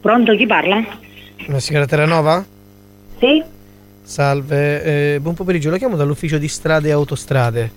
Pronto, 0.00 0.34
chi 0.34 0.44
parla? 0.44 0.84
La 1.46 1.60
signora 1.60 1.86
Terranova? 1.86 2.44
Sì? 3.20 3.40
Salve, 4.02 5.14
eh, 5.14 5.20
buon 5.20 5.34
pomeriggio, 5.34 5.70
la 5.70 5.76
chiamo 5.76 5.94
dall'ufficio 5.94 6.36
di 6.36 6.48
strade 6.48 6.88
e 6.88 6.90
autostrade. 6.90 7.72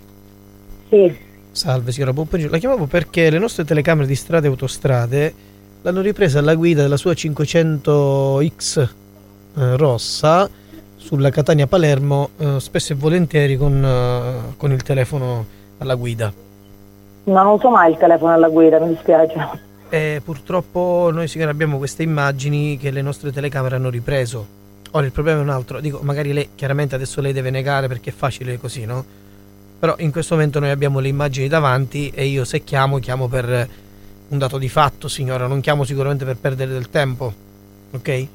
Sì. 0.89 1.15
Salve 1.51 1.91
signora, 1.91 2.11
buon 2.11 2.25
pomeriggio. 2.25 2.51
La 2.51 2.57
chiamavo 2.59 2.87
perché 2.87 3.29
le 3.29 3.37
nostre 3.37 3.65
telecamere 3.65 4.07
di 4.07 4.15
strade 4.15 4.47
e 4.47 4.49
autostrade 4.49 5.33
l'hanno 5.83 6.01
ripresa 6.01 6.39
alla 6.39 6.55
guida 6.55 6.81
della 6.81 6.97
sua 6.97 7.11
500X 7.11 8.89
eh, 9.57 9.77
rossa 9.77 10.49
sulla 11.05 11.29
Catania-Palermo, 11.29 12.29
eh, 12.35 12.59
spesso 12.59 12.93
e 12.93 12.95
volentieri 12.95 13.57
con, 13.57 13.85
eh, 13.85 14.55
con 14.57 14.71
il 14.71 14.81
telefono 14.81 15.45
alla 15.77 15.93
guida. 15.93 16.33
Non 17.25 17.45
uso 17.45 17.69
mai 17.69 17.91
il 17.91 17.97
telefono 17.97 18.33
alla 18.33 18.49
guida, 18.49 18.79
mi 18.79 18.87
dispiace. 18.87 19.49
E 19.87 20.19
purtroppo 20.25 21.11
noi 21.13 21.27
signora 21.27 21.51
abbiamo 21.51 21.77
queste 21.77 22.01
immagini 22.01 22.79
che 22.79 22.89
le 22.89 23.03
nostre 23.03 23.31
telecamere 23.31 23.75
hanno 23.75 23.91
ripreso. 23.91 24.47
Ora 24.91 25.05
il 25.05 25.11
problema 25.11 25.41
è 25.41 25.43
un 25.43 25.49
altro, 25.49 25.79
dico, 25.79 25.99
magari 26.01 26.33
lei 26.33 26.49
chiaramente 26.55 26.95
adesso 26.95 27.21
lei 27.21 27.33
deve 27.33 27.51
negare 27.51 27.87
perché 27.87 28.09
è 28.09 28.13
facile 28.13 28.57
così, 28.57 28.85
no? 28.85 29.05
Però 29.77 29.93
in 29.99 30.11
questo 30.11 30.33
momento 30.33 30.59
noi 30.59 30.71
abbiamo 30.71 30.99
le 30.99 31.09
immagini 31.09 31.47
davanti 31.47 32.09
e 32.15 32.25
io 32.25 32.43
se 32.45 32.63
chiamo 32.63 32.97
chiamo 32.97 33.27
per 33.27 33.69
un 34.27 34.37
dato 34.39 34.57
di 34.57 34.69
fatto, 34.69 35.07
signora, 35.07 35.45
non 35.45 35.61
chiamo 35.61 35.83
sicuramente 35.83 36.25
per 36.25 36.37
perdere 36.37 36.71
del 36.71 36.89
tempo. 36.89 37.31
Ok? 37.91 38.27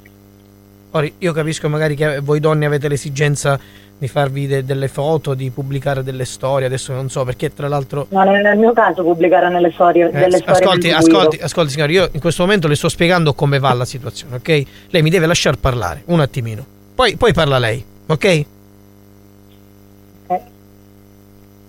Ora 0.92 1.06
io 1.18 1.32
capisco 1.32 1.68
magari 1.68 1.94
che 1.94 2.20
voi 2.20 2.40
donne 2.40 2.66
avete 2.66 2.88
l'esigenza 2.88 3.58
di 3.96 4.08
farvi 4.08 4.46
de- 4.46 4.64
delle 4.64 4.88
foto, 4.88 5.34
di 5.34 5.50
pubblicare 5.50 6.02
delle 6.02 6.24
storie, 6.24 6.66
adesso 6.66 6.92
non 6.94 7.10
so 7.10 7.22
perché 7.24 7.52
tra 7.52 7.68
l'altro 7.68 8.06
Non 8.08 8.28
è 8.28 8.40
nel 8.40 8.56
mio 8.56 8.72
caso 8.72 9.02
pubblicare 9.02 9.50
nelle 9.50 9.70
storie, 9.72 10.08
eh, 10.08 10.10
delle 10.10 10.38
storie 10.38 10.52
ascolti, 10.52 10.90
ascolti, 10.90 11.36
ascolti, 11.36 11.70
signore, 11.72 11.92
io 11.92 12.08
in 12.12 12.20
questo 12.20 12.42
momento 12.42 12.66
le 12.66 12.76
sto 12.76 12.88
spiegando 12.88 13.34
come 13.34 13.58
va 13.58 13.72
la 13.74 13.84
situazione, 13.84 14.36
ok? 14.36 14.62
Lei 14.88 15.02
mi 15.02 15.10
deve 15.10 15.26
lasciar 15.26 15.56
parlare 15.58 16.02
un 16.06 16.20
attimino. 16.20 16.64
Poi, 16.94 17.16
poi 17.16 17.32
parla 17.34 17.58
lei, 17.58 17.84
ok? 18.06 18.44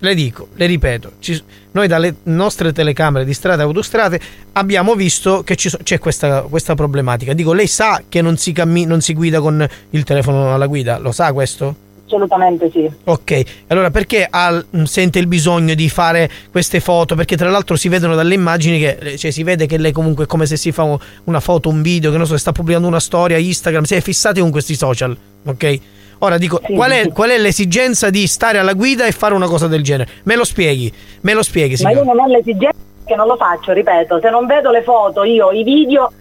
Le 0.03 0.15
dico, 0.15 0.47
le 0.55 0.65
ripeto, 0.65 1.11
ci- 1.19 1.41
noi 1.73 1.87
dalle 1.87 2.15
nostre 2.23 2.73
telecamere 2.73 3.23
di 3.23 3.35
strade 3.35 3.61
e 3.61 3.65
autostrade 3.65 4.19
abbiamo 4.53 4.95
visto 4.95 5.43
che 5.43 5.55
so- 5.57 5.77
c'è 5.83 5.99
questa, 5.99 6.41
questa 6.41 6.73
problematica. 6.73 7.33
Dico, 7.33 7.53
lei 7.53 7.67
sa 7.67 8.01
che 8.09 8.21
non 8.23 8.35
si, 8.37 8.51
cammi- 8.51 8.85
non 8.85 9.01
si 9.01 9.13
guida 9.13 9.39
con 9.39 9.65
il 9.91 10.03
telefono 10.03 10.53
alla 10.55 10.65
guida? 10.65 10.97
Lo 10.97 11.11
sa 11.11 11.31
questo? 11.33 11.75
Assolutamente 12.07 12.69
sì. 12.73 12.89
Ok, 13.03 13.43
allora 13.67 13.91
perché 13.91 14.27
ha- 14.27 14.65
sente 14.85 15.19
il 15.19 15.27
bisogno 15.27 15.75
di 15.75 15.87
fare 15.87 16.29
queste 16.49 16.79
foto? 16.79 17.13
Perché 17.13 17.37
tra 17.37 17.49
l'altro 17.51 17.75
si 17.75 17.87
vedono 17.87 18.15
dalle 18.15 18.33
immagini 18.33 18.79
che 18.79 19.17
cioè, 19.17 19.29
si 19.29 19.43
vede 19.43 19.67
che 19.67 19.77
lei 19.77 19.91
comunque 19.91 20.23
è 20.23 20.27
come 20.27 20.47
se 20.47 20.57
si 20.57 20.71
fa 20.71 20.81
un- 20.81 20.97
una 21.25 21.39
foto, 21.39 21.69
un 21.69 21.83
video, 21.83 22.09
che 22.11 22.17
non 22.17 22.25
so, 22.25 22.35
sta 22.37 22.51
pubblicando 22.51 22.87
una 22.87 22.99
storia, 22.99 23.37
Instagram, 23.37 23.83
si 23.83 23.93
è 23.93 24.01
fissati 24.01 24.39
con 24.41 24.49
questi 24.49 24.73
social, 24.75 25.15
ok? 25.45 25.79
Ora 26.23 26.37
dico, 26.37 26.59
qual, 26.59 26.91
è, 26.91 27.11
qual 27.11 27.31
è 27.31 27.37
l'esigenza 27.39 28.11
di 28.11 28.27
stare 28.27 28.59
alla 28.59 28.73
guida 28.73 29.05
e 29.07 29.11
fare 29.11 29.33
una 29.33 29.47
cosa 29.47 29.67
del 29.67 29.81
genere? 29.81 30.07
Me 30.23 30.35
lo 30.35 30.43
spieghi, 30.43 30.91
me 31.21 31.33
lo 31.33 31.41
spieghi, 31.41 31.71
Ma 31.71 31.77
signore. 31.77 31.95
io 31.95 32.03
non 32.03 32.19
ho 32.19 32.27
l'esigenza 32.27 32.77
che 33.03 33.15
non 33.15 33.25
lo 33.25 33.35
faccio, 33.37 33.71
ripeto, 33.73 34.19
se 34.21 34.29
non 34.29 34.45
vedo 34.45 34.69
le 34.69 34.83
foto, 34.83 35.23
io 35.23 35.51
i 35.51 35.63
video. 35.63 36.11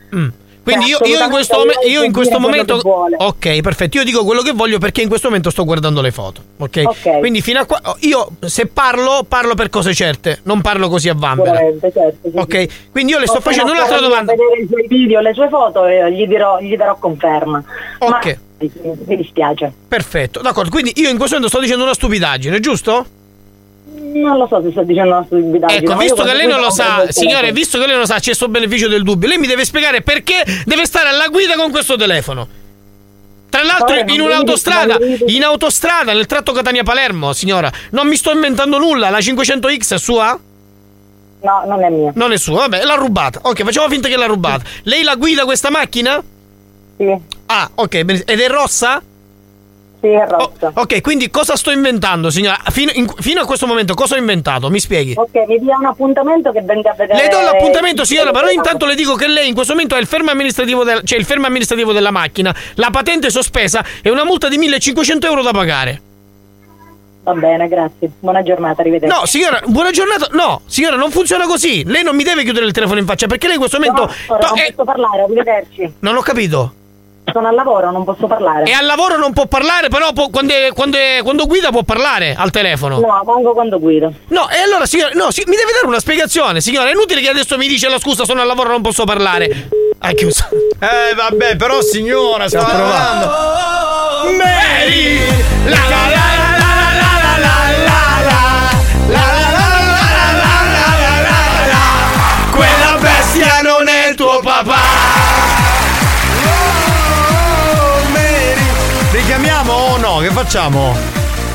Quindi 0.62 0.86
io, 0.86 0.98
io 1.04 1.24
in 1.24 1.30
questo, 1.30 1.56
mom- 1.56 1.88
io 1.88 2.02
in 2.02 2.12
questo 2.12 2.38
momento. 2.38 2.80
Ok, 3.18 3.60
perfetto. 3.60 3.96
Io 3.98 4.04
dico 4.04 4.24
quello 4.24 4.42
che 4.42 4.52
voglio 4.52 4.78
perché 4.78 5.02
in 5.02 5.08
questo 5.08 5.28
momento 5.28 5.50
sto 5.50 5.64
guardando 5.64 6.00
le 6.00 6.10
foto. 6.10 6.42
Ok. 6.58 6.82
Ok. 6.84 7.18
Quindi 7.18 7.40
fino 7.40 7.60
a 7.60 7.64
qua. 7.64 7.80
Io 8.00 8.28
se 8.40 8.66
parlo, 8.66 9.24
parlo 9.26 9.54
per 9.54 9.68
cose 9.70 9.94
certe. 9.94 10.40
Non 10.44 10.60
parlo 10.60 10.88
così 10.88 11.08
a 11.08 11.14
vanvera. 11.16 11.50
Sicuramente, 11.56 11.92
certo, 11.92 12.30
sì, 12.30 12.36
Ok. 12.38 12.90
Quindi 12.92 13.12
io 13.12 13.18
le 13.18 13.26
sto 13.26 13.38
Appena 13.38 13.54
facendo 13.54 13.72
un'altra 13.72 14.00
domanda. 14.00 14.32
vedere 14.34 14.62
i 14.62 14.66
suoi 14.66 14.86
video, 14.86 15.20
le 15.20 15.34
sue 15.34 15.48
foto, 15.48 15.86
e 15.86 16.12
gli, 16.12 16.26
dirò, 16.26 16.60
gli 16.60 16.76
darò 16.76 16.96
conferma. 16.96 17.62
Ok. 17.98 18.24
Ma, 18.26 18.38
mi 19.06 19.16
dispiace. 19.16 19.72
Perfetto, 19.88 20.40
d'accordo. 20.40 20.70
Quindi 20.70 20.92
io 20.96 21.08
in 21.08 21.16
questo 21.16 21.36
momento 21.36 21.48
sto 21.48 21.60
dicendo 21.60 21.84
una 21.84 21.94
stupidaggine, 21.94 22.60
giusto? 22.60 23.06
Non 24.12 24.38
lo 24.38 24.46
so 24.46 24.60
se 24.62 24.70
sto 24.70 24.82
dicendo 24.82 25.16
una 25.16 25.24
stupidaggine. 25.24 25.80
Ecco, 25.80 25.96
visto 25.96 26.22
che 26.22 26.34
lei 26.34 26.46
non 26.46 26.60
lo 26.60 26.70
sa, 26.70 27.04
il 27.06 27.12
signore, 27.12 27.52
visto 27.52 27.78
che 27.78 27.84
lei 27.84 27.92
non 27.92 28.00
lo 28.00 28.06
sa, 28.06 28.18
c'è 28.18 28.34
sto 28.34 28.48
beneficio 28.48 28.88
del 28.88 29.02
dubbio. 29.02 29.28
Lei 29.28 29.38
mi 29.38 29.46
deve 29.46 29.64
spiegare 29.64 30.02
perché 30.02 30.44
deve 30.64 30.84
stare 30.84 31.08
alla 31.08 31.28
guida 31.28 31.54
con 31.54 31.70
questo 31.70 31.96
telefono. 31.96 32.48
Tra 33.50 33.64
l'altro 33.64 34.04
Poi 34.04 34.14
in 34.14 34.20
un'autostrada, 34.20 34.98
in 35.26 35.42
autostrada 35.42 36.12
nel 36.12 36.26
tratto 36.26 36.52
Catania-Palermo, 36.52 37.32
signora, 37.32 37.70
non 37.90 38.06
mi 38.06 38.14
sto 38.14 38.30
inventando 38.30 38.78
nulla, 38.78 39.10
la 39.10 39.18
500X 39.18 39.94
è 39.94 39.98
sua? 39.98 40.38
No, 41.42 41.62
non 41.66 41.82
è 41.82 41.88
mia. 41.90 42.12
Non 42.14 42.32
è 42.32 42.36
sua, 42.36 42.60
vabbè, 42.60 42.84
l'ha 42.84 42.94
rubata. 42.94 43.40
Ok, 43.42 43.64
facciamo 43.64 43.88
finta 43.88 44.08
che 44.08 44.16
l'ha 44.16 44.26
rubata. 44.26 44.62
Lei 44.84 45.02
la 45.02 45.16
guida 45.16 45.44
questa 45.44 45.70
macchina? 45.70 46.22
Sì. 46.96 47.16
Ah, 47.46 47.70
ok, 47.74 48.02
benissimo. 48.02 48.30
ed 48.30 48.40
è 48.40 48.48
rossa? 48.48 49.02
Sì, 50.00 50.08
è 50.08 50.26
rossa. 50.26 50.72
ok, 50.74 51.00
quindi 51.02 51.28
cosa 51.30 51.56
sto 51.56 51.70
inventando, 51.70 52.30
signora? 52.30 52.58
Fino, 52.70 52.90
in- 52.94 53.06
fino 53.18 53.42
a 53.42 53.44
questo 53.44 53.66
momento 53.66 53.92
cosa 53.94 54.14
ho 54.14 54.18
inventato? 54.18 54.70
Mi 54.70 54.80
spieghi. 54.80 55.12
Ok, 55.16 55.44
mi 55.46 55.58
dia 55.58 55.76
un 55.76 55.84
appuntamento 55.86 56.52
che 56.52 56.62
venga 56.62 56.90
a 56.92 56.94
vedere. 56.94 57.22
Le 57.22 57.28
do 57.28 57.40
l'appuntamento, 57.40 58.04
signora, 58.04 58.30
però 58.30 58.48
intanto 58.48 58.86
le 58.86 58.94
dico 58.94 59.14
che 59.14 59.26
lei 59.28 59.48
in 59.48 59.54
questo 59.54 59.74
momento 59.74 59.94
ha 59.94 59.98
il 59.98 60.06
fermo 60.06 60.30
amministrativo, 60.30 60.84
del- 60.84 61.02
cioè 61.04 61.18
il 61.18 61.24
fermo 61.26 61.46
amministrativo 61.46 61.92
della 61.92 62.10
macchina, 62.10 62.54
la 62.76 62.88
patente 62.90 63.28
sospesa 63.30 63.84
e 64.02 64.08
una 64.10 64.24
multa 64.24 64.48
di 64.48 64.56
1500 64.56 65.26
euro 65.26 65.42
da 65.42 65.50
pagare. 65.50 66.00
Va 67.22 67.34
bene, 67.34 67.68
grazie. 67.68 68.10
Buona 68.18 68.42
giornata, 68.42 68.80
arrivederci. 68.80 69.14
No, 69.14 69.26
signora, 69.26 69.60
buona 69.66 69.90
giornata. 69.90 70.28
No, 70.30 70.62
signora, 70.64 70.96
non 70.96 71.10
funziona 71.10 71.44
così. 71.44 71.84
Lei 71.84 72.02
non 72.02 72.16
mi 72.16 72.22
deve 72.24 72.42
chiudere 72.44 72.64
il 72.64 72.72
telefono 72.72 72.98
in 72.98 73.04
faccia 73.04 73.26
perché 73.26 73.44
lei 73.46 73.56
in 73.56 73.60
questo 73.60 73.78
momento. 73.78 74.10
Ora 74.28 74.38
to- 74.40 74.54
non 74.54 74.58
eh, 74.58 74.72
posso 74.74 74.84
parlare, 74.90 75.22
arrivederci. 75.24 75.92
non 75.98 76.16
ho 76.16 76.22
capito. 76.22 76.72
Sono 77.32 77.46
al 77.48 77.54
lavoro, 77.54 77.90
non 77.92 78.02
posso 78.04 78.26
parlare. 78.26 78.64
E 78.64 78.72
al 78.72 78.84
lavoro 78.86 79.16
non 79.16 79.32
può 79.32 79.46
parlare, 79.46 79.88
però 79.88 80.12
può- 80.12 80.30
quando, 80.30 80.52
è- 80.52 80.70
quando 80.74 80.96
è- 80.96 81.20
quando 81.22 81.46
guida 81.46 81.70
può 81.70 81.82
parlaare 81.84 82.34
al 82.36 82.50
telefono. 82.50 82.98
No, 82.98 83.22
manco 83.24 83.52
quando 83.52 83.78
guido. 83.78 84.12
No, 84.28 84.48
e 84.50 84.58
allora 84.58 84.84
signora, 84.86 85.12
no, 85.14 85.30
sì, 85.30 85.44
mi 85.46 85.54
deve 85.54 85.70
dare 85.72 85.86
una 85.86 86.00
spiegazione, 86.00 86.60
signora. 86.60 86.88
È 86.88 86.92
inutile 86.92 87.20
che 87.20 87.28
adesso 87.28 87.56
mi 87.56 87.68
dice 87.68 87.88
la 87.88 87.98
scusa, 88.00 88.24
sono 88.24 88.40
al 88.40 88.48
lavoro, 88.48 88.70
non 88.70 88.82
posso 88.82 89.04
parlare. 89.04 89.68
Ha 90.00 90.12
chiuso. 90.12 90.44
Eh, 90.80 91.14
vabbè, 91.14 91.56
però 91.56 91.80
signora, 91.82 92.48
sta 92.48 92.60
Stiamo 92.64 92.78
lavorando. 92.82 94.36
Mary! 94.36 95.18
La 95.66 95.76
la 95.76 95.88
la 95.88 95.88
la 95.88 96.08
la 96.08 96.36
la 96.36 96.49
la 96.49 96.49
Che 110.30 110.36
facciamo? 110.36 110.96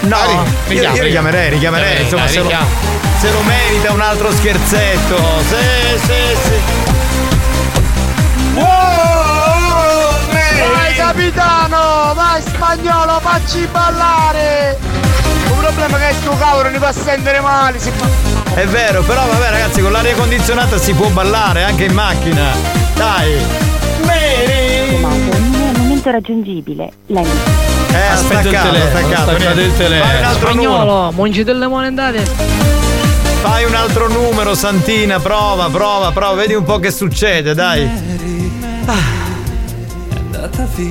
No, 0.02 0.18
Ah, 0.18 0.44
ri- 0.68 0.76
io, 0.76 0.94
io 0.96 1.04
richiamerei, 1.04 1.50
richiamerei. 1.50 2.02
Insomma, 2.04 2.28
se 2.28 2.42
lo, 2.42 2.50
se 3.20 3.32
lo 3.32 3.40
merita 3.44 3.94
un 3.94 4.02
altro 4.02 4.34
scherzetto. 4.34 5.16
Sì, 5.48 5.98
sì, 5.98 6.38
sì. 6.44 6.60
Vai 10.74 10.94
capitano, 10.94 12.14
vai 12.16 12.42
spagnolo, 12.42 13.18
facci 13.22 13.66
ballare! 13.72 14.78
Il 14.82 15.54
problema 15.58 15.98
è 15.98 16.10
che 16.10 16.16
sto 16.20 16.36
cavolo 16.38 16.70
ne 16.70 16.78
fa 16.78 16.92
sentire 16.92 17.40
male, 17.40 17.80
si 17.80 17.92
fa. 17.96 18.06
È 18.56 18.66
vero, 18.68 19.04
però 19.04 19.26
vabbè 19.26 19.50
ragazzi, 19.52 19.80
con 19.82 19.94
l'aria 19.94 20.16
condizionata 20.16 20.78
si 20.78 20.92
può 20.94 21.08
ballare 21.08 21.64
anche 21.64 21.86
in 21.86 21.94
macchina. 21.94 22.52
Dai. 22.96 23.38
Mary! 24.04 25.00
Non 25.00 25.72
è 25.74 25.78
momento 25.78 26.12
raggiungibile. 26.12 26.92
Lei. 27.08 27.26
Eh, 27.96 28.08
ha 28.08 28.12
Aspetta 28.14 28.42
il 28.42 28.50
telefono, 28.50 28.90
staccato, 28.90 29.14
ha 29.14 29.34
staccato 29.36 29.38
niente. 29.38 29.62
il 29.62 29.78
telefono. 29.78 30.10
Fai 30.12 30.18
un 30.20 30.26
altro 30.26 30.54
numero. 30.54 30.74
Spagnolo, 30.74 31.12
mungi 31.12 31.44
delle 31.44 31.68
monendate. 31.68 32.24
Fai 33.42 33.64
un 33.64 33.76
altro 33.76 34.08
numero, 34.10 34.56
Santina, 34.56 35.20
prova, 35.20 35.70
prova, 35.70 36.12
prova, 36.12 36.34
vedi 36.34 36.54
un 36.54 36.64
po' 36.64 36.80
che 36.80 36.92
succede, 36.92 37.54
dai. 37.54 37.90
Ah. 38.86 39.24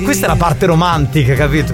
Questa 0.03 0.25
è 0.25 0.29
la 0.29 0.35
parte 0.35 0.65
romantica, 0.65 1.33
capito? 1.35 1.73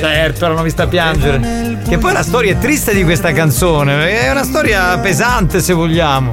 Certo, 0.00 0.46
l'hanno 0.46 0.62
vista 0.62 0.86
piangere. 0.86 1.78
Che 1.88 1.98
poi 1.98 2.12
la 2.12 2.22
storia 2.22 2.52
è 2.52 2.58
triste 2.58 2.92
di 2.94 3.02
questa 3.04 3.32
canzone, 3.32 4.20
è 4.20 4.30
una 4.30 4.44
storia 4.44 4.98
pesante 4.98 5.60
se 5.60 5.72
vogliamo. 5.72 6.32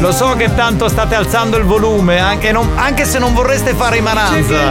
Lo 0.00 0.12
so 0.12 0.34
che 0.36 0.54
tanto 0.54 0.88
state 0.88 1.14
alzando 1.16 1.56
il 1.56 1.64
volume, 1.64 2.18
anche, 2.20 2.52
non- 2.52 2.70
anche 2.76 3.04
se 3.04 3.18
non 3.18 3.34
vorreste 3.34 3.74
fare 3.74 3.96
i 3.96 4.00
Mananza. 4.00 4.70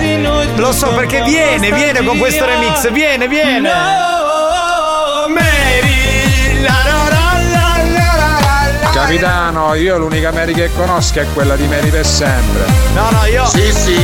Lo 0.55 0.71
so 0.71 0.93
perché 0.93 1.21
viene, 1.23 1.71
viene 1.71 2.01
con 2.03 2.17
questo 2.17 2.45
remix, 2.45 2.89
viene, 2.91 3.27
viene. 3.27 3.69
Mary, 5.27 6.61
la 6.61 6.71
la 6.85 7.09
la. 7.09 8.89
Capitano, 8.91 9.73
io 9.75 9.97
l'unica 9.97 10.31
Mary 10.31 10.53
che 10.53 10.71
conosco 10.73 11.19
è 11.19 11.25
quella 11.33 11.55
di 11.55 11.67
Mary 11.67 11.89
per 11.89 12.05
sempre. 12.05 12.63
No, 12.95 13.09
no, 13.11 13.25
io 13.25 13.43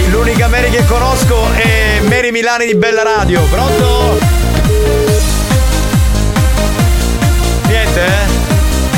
l'unica 0.09 0.47
Mary 0.47 0.69
che 0.69 0.85
conosco 0.85 1.51
è 1.53 1.99
Mary 2.01 2.31
Milani 2.31 2.65
di 2.65 2.75
Bella 2.75 3.01
Radio. 3.01 3.41
Pronto? 3.43 4.19
Niente, 7.67 8.05
eh? 8.05 8.32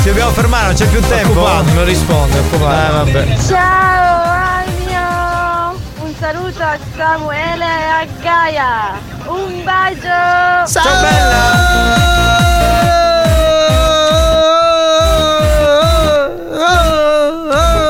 Ci 0.06 0.12
dobbiamo 0.12 0.34
fermare, 0.34 0.66
non 0.66 0.74
c'è 0.76 0.86
più 0.86 1.00
tempo. 1.00 1.32
Occupato, 1.32 1.72
non 1.72 1.84
risponde, 1.84 2.38
occupato. 2.38 2.80
Eh, 2.80 2.92
vabbè. 2.92 3.38
Ciao 3.44 4.22
Agno! 4.62 5.80
Un 5.98 6.14
saluto 6.16 6.62
a 6.62 6.78
Samuele 6.96 7.64
e 7.64 7.88
a 7.88 8.06
Gaia! 8.22 9.00
Un 9.24 9.64
bacio! 9.64 10.70
Ciao 10.70 11.02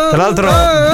Tra 0.08 0.16
l'altro, 0.16 0.85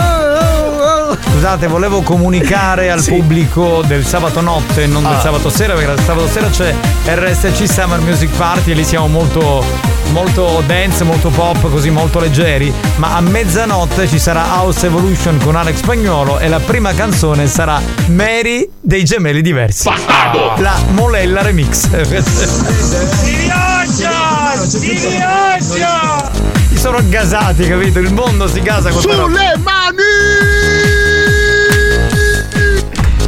scusate, 1.42 1.66
volevo 1.66 2.02
comunicare 2.02 2.88
al 2.88 3.02
pubblico 3.04 3.82
del 3.84 4.06
sabato 4.06 4.40
notte, 4.40 4.86
non 4.86 5.02
del 5.02 5.14
Ah. 5.14 5.20
sabato 5.20 5.50
sera, 5.50 5.74
perché 5.74 5.90
il 5.90 6.00
sabato 6.06 6.28
sera 6.28 6.48
c'è 6.48 6.72
RSC 7.04 7.66
Summer 7.68 7.98
Music 7.98 8.30
Party 8.36 8.70
e 8.70 8.74
lì 8.74 8.84
siamo 8.84 9.08
molto, 9.08 9.64
molto 10.12 10.62
dance, 10.64 11.02
molto 11.02 11.30
pop, 11.30 11.68
così 11.68 11.90
molto 11.90 12.20
leggeri. 12.20 12.72
Ma 12.94 13.16
a 13.16 13.20
mezzanotte 13.20 14.06
ci 14.06 14.20
sarà 14.20 14.54
House 14.54 14.86
Evolution 14.86 15.40
con 15.42 15.56
Alex 15.56 15.78
Spagnolo 15.78 16.38
e 16.38 16.46
la 16.46 16.60
prima 16.60 16.94
canzone 16.94 17.48
sarà 17.48 17.80
Mary 18.06 18.68
dei 18.80 19.02
gemelli 19.02 19.42
diversi. 19.42 19.90
La 20.58 20.76
Molella 20.90 21.42
Remix. 21.42 21.88
Si 23.22 23.36
riaccia! 23.36 24.60
Si 26.68 26.78
sono 26.78 26.98
gasati, 27.08 27.66
capito? 27.66 27.98
Il 27.98 28.12
mondo 28.12 28.46
si 28.46 28.60
gasa 28.62 28.90
con. 28.90 29.00
Sulle 29.00 29.56
mani! 29.58 30.61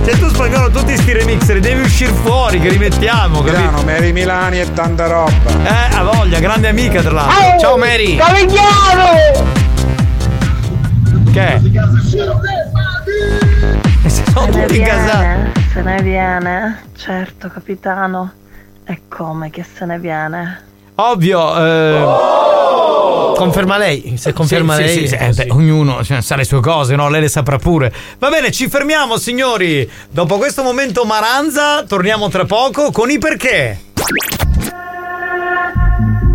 Se 0.05 0.19
tu 0.19 0.29
spagnolo 0.29 0.69
tutti 0.69 0.95
sti 0.97 1.13
remixer 1.15 1.61
devi 1.61 1.81
uscire 1.81 2.13
fuori 2.13 2.61
che 2.61 2.69
rimettiamo, 2.69 3.41
capito? 3.41 3.83
Mary 3.85 4.13
Milani 4.13 4.61
e 4.61 4.71
tanta 4.75 5.07
roba. 5.07 5.31
Eh, 5.65 5.95
ha 5.97 6.03
voglia, 6.03 6.41
grande 6.41 6.69
amica 6.69 7.01
tra 7.01 7.11
l'altro. 7.11 7.55
Oh, 7.55 7.59
Ciao 7.59 7.77
Mary! 7.79 8.17
Cavagliano! 8.17 9.53
Che? 11.33 11.47
è? 11.47 11.61
Sono 12.05 12.41
Se 14.07 14.23
ne 14.51 14.67
tutti 14.67 14.79
viene, 14.79 15.53
se 15.73 15.81
ne 15.81 16.03
viene, 16.03 16.83
certo 16.97 17.49
capitano. 17.49 18.33
E 18.85 19.03
come 19.09 19.49
che 19.49 19.65
se 19.65 19.87
ne 19.87 19.99
viene? 19.99 20.61
Ovvio, 20.97 21.57
eh, 21.57 22.54
Conferma 23.35 23.77
lei, 23.77 24.17
se 24.17 24.33
conferma 24.33 24.77
sì, 24.77 24.83
lei. 24.83 24.99
sì, 24.99 25.09
sì, 25.09 25.15
eh, 25.15 25.31
beh, 25.31 25.47
ognuno 25.51 26.03
cioè, 26.05 26.21
sa 26.21 26.37
le 26.37 26.45
sue 26.45 26.61
cose, 26.61 26.95
no? 26.95 27.09
Lei 27.09 27.21
le 27.23 27.29
saprà 27.29 27.59
pure. 27.59 27.93
Va 28.19 28.29
bene, 28.31 28.51
ci 28.51 28.69
fermiamo, 28.69 29.17
signori. 29.17 29.89
Dopo 30.11 30.39
questo 30.39 30.63
momento 30.63 31.05
Maranza, 31.05 31.85
torniamo 31.85 32.29
tra 32.29 32.45
poco 32.45 32.91
con 32.91 33.11
i 33.11 33.19
perché. 33.19 33.79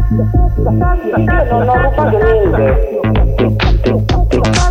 Non 0.09 1.69
ho 1.69 1.81
rubato 1.81 2.17
niente. 2.17 2.99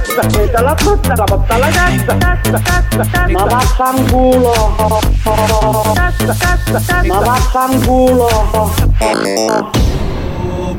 testa, 0.00 0.26
peta 0.26 0.62
la 0.62 0.74
testa, 0.74 1.14
la 1.16 1.24
botta 1.24 1.56
la 1.56 1.66
testa, 1.68 2.14
testa, 2.14 2.58
testa, 2.58 3.04
testa. 3.04 3.28
Ma 3.28 3.44
vaffanculo. 3.44 4.52
Testa, 5.94 6.34
testa, 6.34 6.78
testa. 6.78 7.02
Ma 7.04 7.18
vaffanculo. 7.20 8.74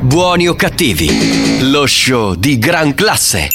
Buoni 0.02 0.48
o 0.48 0.56
cattivi, 0.56 1.70
lo 1.70 1.86
show 1.88 2.36
di 2.36 2.58
gran 2.60 2.94
classe. 2.94 3.50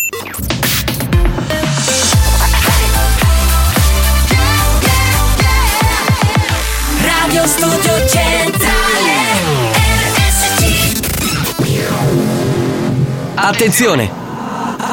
Radio 7.01 7.47
Studio 7.47 8.07
Centrale 8.09 9.13
RSC. 10.15 11.01
Attenzione! 13.35 14.22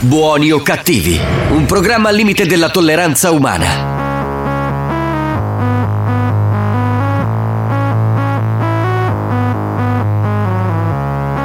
Buoni 0.00 0.52
o 0.52 0.62
cattivi, 0.62 1.20
un 1.50 1.64
programma 1.66 2.10
al 2.10 2.14
limite 2.14 2.46
della 2.46 2.68
tolleranza 2.68 3.32
umana. 3.32 3.66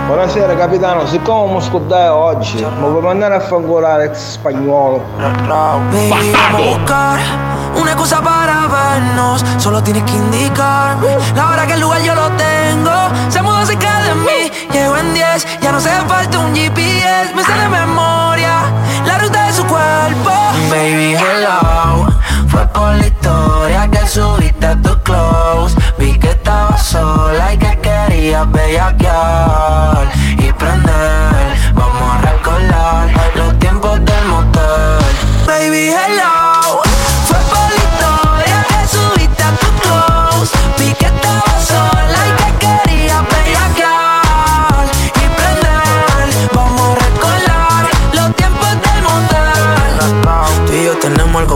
Buonasera 0.06 0.56
capitano, 0.56 1.08
siccome 1.08 1.56
mi 1.56 1.62
scordai 1.62 2.10
oggi, 2.10 2.58
mi 2.58 2.90
puoi 2.90 3.02
mandare 3.02 3.34
a 3.34 3.40
fangolare 3.40 4.04
ex 4.04 4.34
spagnolo? 4.34 5.04
buscar 6.54 7.53
una 7.76 7.92
excusa 7.92 8.22
para 8.22 8.68
vernos. 8.68 9.44
Solo 9.58 9.82
tienes 9.84 10.04
que 10.04 10.14
indicarme 10.14 11.08
la 11.36 11.50
hora 11.50 11.68
que 11.68 11.74
el 11.74 11.82
lugar 11.82 12.02
yo 12.02 12.16
lo 12.16 12.30
tengo. 12.32 12.92
Se 13.30 13.42
mudó 13.42 13.66
cerca 13.66 14.02
de 14.04 14.16
mí, 14.16 14.52
llego 14.72 14.98
en 14.98 15.14
10. 15.14 15.60
Ya 15.62 15.72
no 15.72 15.78
hace 15.78 15.90
falta 16.08 16.40
un 16.40 16.56
GPS, 16.56 17.34
me 17.36 17.44
sale 17.44 17.64
de 17.64 17.70
memoria 17.70 18.64
la 19.06 19.18
ruta 19.18 19.48
de 19.48 19.54
su 19.54 19.66
cuerpo. 19.66 20.32
Baby, 20.70 21.16
hello. 21.16 22.08
Fue 22.48 22.66
por 22.68 22.96
la 22.96 23.08
historia 23.08 23.90
que 23.90 24.08
subiste 24.08 24.66
a 24.66 24.76
tu 24.76 24.98
close. 25.04 25.76
Vi 25.98 26.18
que 26.20 26.30
estabas 26.30 26.84
sola 26.84 27.54
y 27.54 27.58
que 27.58 27.80
querías 27.80 28.52
bellaquear 28.52 30.12
y 30.38 30.52
prender. 30.54 31.23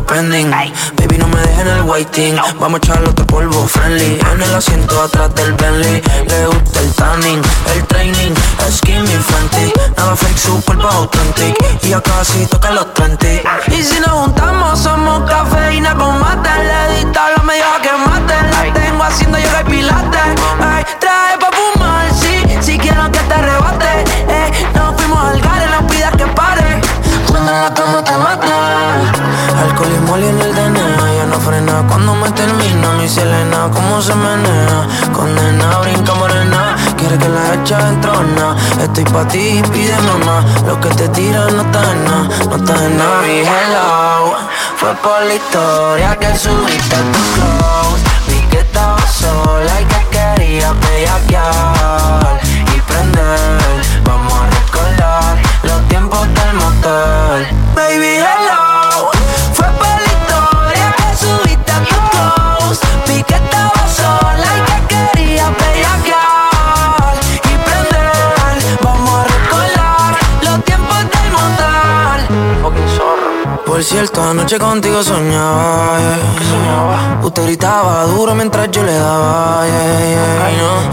Baby, 0.08 1.18
no 1.18 1.28
me 1.28 1.42
dejen 1.42 1.68
el 1.68 1.82
waiting. 1.82 2.38
Vamos 2.60 2.80
a 2.80 2.86
echarle 2.86 3.10
otro 3.10 3.28
polvo 3.28 3.68
friendly. 3.68 4.18
En 4.32 4.42
el 4.42 4.56
asiento 4.56 5.02
atrás 5.02 5.36
del 5.36 5.52
Bentley. 5.54 6.02
Le 6.28 6.46
gusta 6.48 6.80
el 6.80 6.94
tanning, 6.94 7.42
el 7.76 7.86
training. 7.88 8.34
Skin 8.72 9.04
mi 9.04 9.10
Fenty. 9.10 9.74
Nada 9.98 10.16
fake, 10.16 10.38
super 10.38 10.78
authentic. 10.82 11.56
Y 11.84 11.90
ya 11.90 12.02
casi 12.02 12.46
toca 12.46 12.72
los 12.72 12.94
30. 12.94 13.28
Y 13.68 13.84
si 13.84 14.00
nos 14.00 14.12
juntamos, 14.12 14.80
somos 14.80 15.30
cafeína 15.30 15.94
con 15.96 16.18
mate. 16.20 16.50
Le 16.64 16.96
dista 16.96 17.30
la 17.36 17.44
media 17.44 17.66
que 17.82 17.92
mate. 17.92 18.34
La 18.52 18.74
tengo 18.74 19.04
haciendo 19.04 19.38
yoga 19.38 19.62
y 19.62 19.70
pilates. 19.70 20.42
Ay, 20.62 20.86
trae 21.02 21.38
pa' 21.38 21.52
fumar, 21.52 22.10
sí. 22.14 22.46
Si 22.62 22.78
quiero 22.80 23.12
que 23.12 23.20
te 23.20 23.34
arrebate. 23.34 24.06
Eh, 24.30 24.52
nos 24.74 24.96
fuimos 24.96 25.20
al 25.20 25.42
gare, 25.42 25.68
no 25.68 25.86
pidas 25.86 26.12
que 26.16 26.26
pare. 26.28 26.82
Cuando 27.28 27.52
la 27.52 27.74
cama 27.74 28.04
te 28.04 28.18
mata 28.18 29.37
Alcohol 29.60 30.22
y 30.22 30.28
en 30.28 30.40
el 30.42 30.54
DNA 30.56 31.14
Ya 31.18 31.26
no 31.26 31.40
frena. 31.40 31.84
Cuando 31.88 32.16
me 32.16 32.30
termina 32.32 32.92
Mi 33.00 33.08
Selena, 33.08 33.70
cómo 33.74 34.02
se 34.02 34.14
menea 34.16 34.88
Condena, 35.14 35.78
brinca 35.80 36.14
morena. 36.16 36.76
Quiere 36.98 37.18
que 37.18 37.30
la 37.30 37.54
echa 37.56 37.90
en 37.90 38.02
trona 38.02 38.56
Estoy 38.82 39.04
pa' 39.06 39.28
ti, 39.28 39.62
pídeme 39.72 40.26
más 40.26 40.44
Lo 40.64 40.80
que 40.80 40.90
te 40.90 41.08
tira 41.10 41.48
no 41.48 41.62
está 41.62 41.92
en 41.92 42.06
nada 42.06 42.30
No 42.50 42.56
está 42.56 42.86
en 42.86 42.98
nada. 42.98 43.22
Mi 43.22 43.40
hello 43.40 44.36
Fue 44.78 44.94
por 44.96 45.22
la 45.24 45.34
historia 45.36 46.16
que 46.16 46.36
subiste 46.38 46.96
a 46.96 47.00
tu 47.12 47.20
close. 47.36 48.04
Vi 48.28 48.40
que 48.50 48.60
estabas 48.60 49.12
sola 49.12 49.82
y 49.82 49.86
que 49.86 50.18
querías 50.18 50.74
bellaquear 50.80 52.40
Y 52.76 52.82
prender 52.82 53.57
Por 73.78 73.84
cierto, 73.84 74.24
anoche 74.24 74.58
contigo 74.58 75.04
soñaba, 75.04 76.00
yeah. 76.00 77.20
Usted 77.22 77.44
gritaba 77.44 78.06
duro 78.06 78.34
mientras 78.34 78.72
yo 78.72 78.82
le 78.82 78.96
daba. 78.96 79.64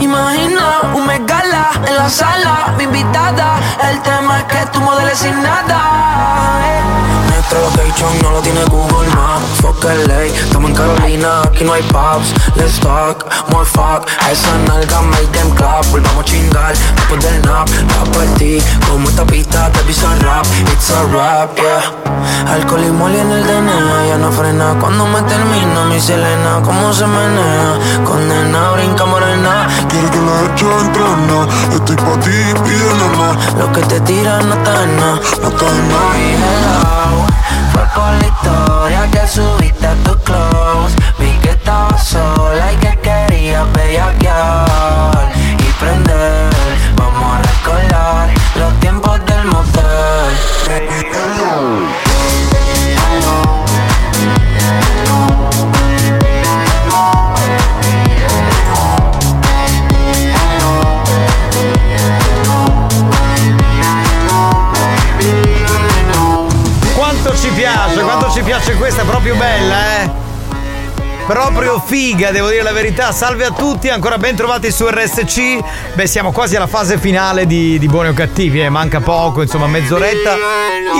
Imagina 0.00 0.92
un 0.94 1.06
megala 1.06 1.70
en 1.88 1.96
la 1.96 2.10
sala, 2.10 2.74
mi 2.76 2.84
invitada. 2.84 3.58
El 3.90 4.02
tema 4.02 4.40
es 4.40 4.44
que 4.44 4.66
tú 4.70 4.82
modeles 4.82 5.16
sin 5.16 5.42
nada. 5.42 7.13
Location 7.52 8.18
no 8.22 8.30
lo 8.30 8.40
tiene 8.40 8.64
Google 8.64 9.08
Maps. 9.14 9.60
Fuck 9.60 9.84
LA, 9.84 10.24
estamos 10.24 10.70
en 10.70 10.76
Carolina, 10.76 11.42
aquí 11.42 11.64
no 11.64 11.72
hay 11.72 11.82
pubs. 11.84 12.32
Let's 12.56 12.78
talk, 12.80 13.26
more 13.50 13.64
fuck. 13.64 14.08
A 14.20 14.32
esa 14.32 14.56
nalga 14.66 15.02
make 15.02 15.28
them 15.32 15.50
clap. 15.54 15.84
Volvamos 15.90 16.22
a 16.22 16.24
chingar 16.24 16.74
después 16.96 17.24
del 17.24 17.42
nap. 17.42 17.68
Va 17.68 18.04
por 18.10 18.24
ti, 18.38 18.58
como 18.88 19.08
esta 19.08 19.24
pista 19.26 19.70
te 19.70 19.80
pisa 19.80 20.14
rap. 20.20 20.46
It's 20.72 20.90
a 20.90 21.02
rap, 21.12 21.56
yeah. 21.56 22.04
Alcohol 22.48 22.84
y 22.84 22.90
moli 22.90 23.18
en 23.18 23.30
el 23.30 23.46
DNA, 23.46 24.06
ya 24.06 24.18
no 24.18 24.30
frena 24.30 24.76
cuando 24.80 25.06
me 25.06 25.20
termina 25.22 25.84
mi 25.86 26.00
Selena, 26.00 26.60
cómo 26.62 26.92
se 26.92 27.06
menea, 27.06 27.78
condena, 28.04 28.70
brinca 28.72 29.04
morena, 29.04 29.63
quiero 29.88 30.10
que 30.10 30.18
la 30.18 30.52
eche 30.52 30.66
en 30.80 30.92
trona, 30.92 31.48
estoy 31.74 31.96
pa' 31.96 32.20
ti, 32.20 32.36
pídeme 32.64 33.08
más, 33.18 33.54
lo 33.54 33.72
que 33.72 33.80
te 33.82 34.00
tira 34.00 34.40
no 34.42 34.54
está 34.54 34.84
en 34.84 34.96
nada, 34.96 35.20
no 35.42 35.48
está 35.48 35.66
en 35.68 35.88
nada. 35.88 36.14
hello, 36.16 37.26
fue 37.72 37.82
por 37.94 38.12
la 38.20 38.26
historia 38.26 39.10
que 39.10 39.28
subiste 39.28 39.86
a 39.86 39.94
tu 40.04 40.16
close, 40.24 40.96
vi 41.18 41.30
que 41.42 41.50
estabas 41.50 42.04
sola 42.06 42.72
y 42.72 42.76
que 42.76 42.98
querías 42.98 43.66
bellaquear 43.72 45.23
piace 68.56 68.76
questa, 68.76 69.02
è 69.02 69.04
proprio 69.04 69.34
bella, 69.34 70.02
eh? 70.02 70.23
Proprio 71.26 71.80
figa, 71.80 72.30
devo 72.32 72.50
dire 72.50 72.62
la 72.62 72.72
verità. 72.72 73.10
Salve 73.10 73.46
a 73.46 73.50
tutti, 73.50 73.88
ancora 73.88 74.18
ben 74.18 74.36
trovati 74.36 74.70
su 74.70 74.86
RSC. 74.86 75.94
Beh, 75.94 76.06
siamo 76.06 76.32
quasi 76.32 76.54
alla 76.54 76.66
fase 76.66 76.98
finale 76.98 77.46
di, 77.46 77.78
di 77.78 77.86
Buoni 77.86 78.10
o 78.10 78.12
Cattivi, 78.12 78.60
eh? 78.60 78.68
manca 78.68 79.00
poco, 79.00 79.40
insomma, 79.40 79.66
mezz'oretta. 79.66 80.36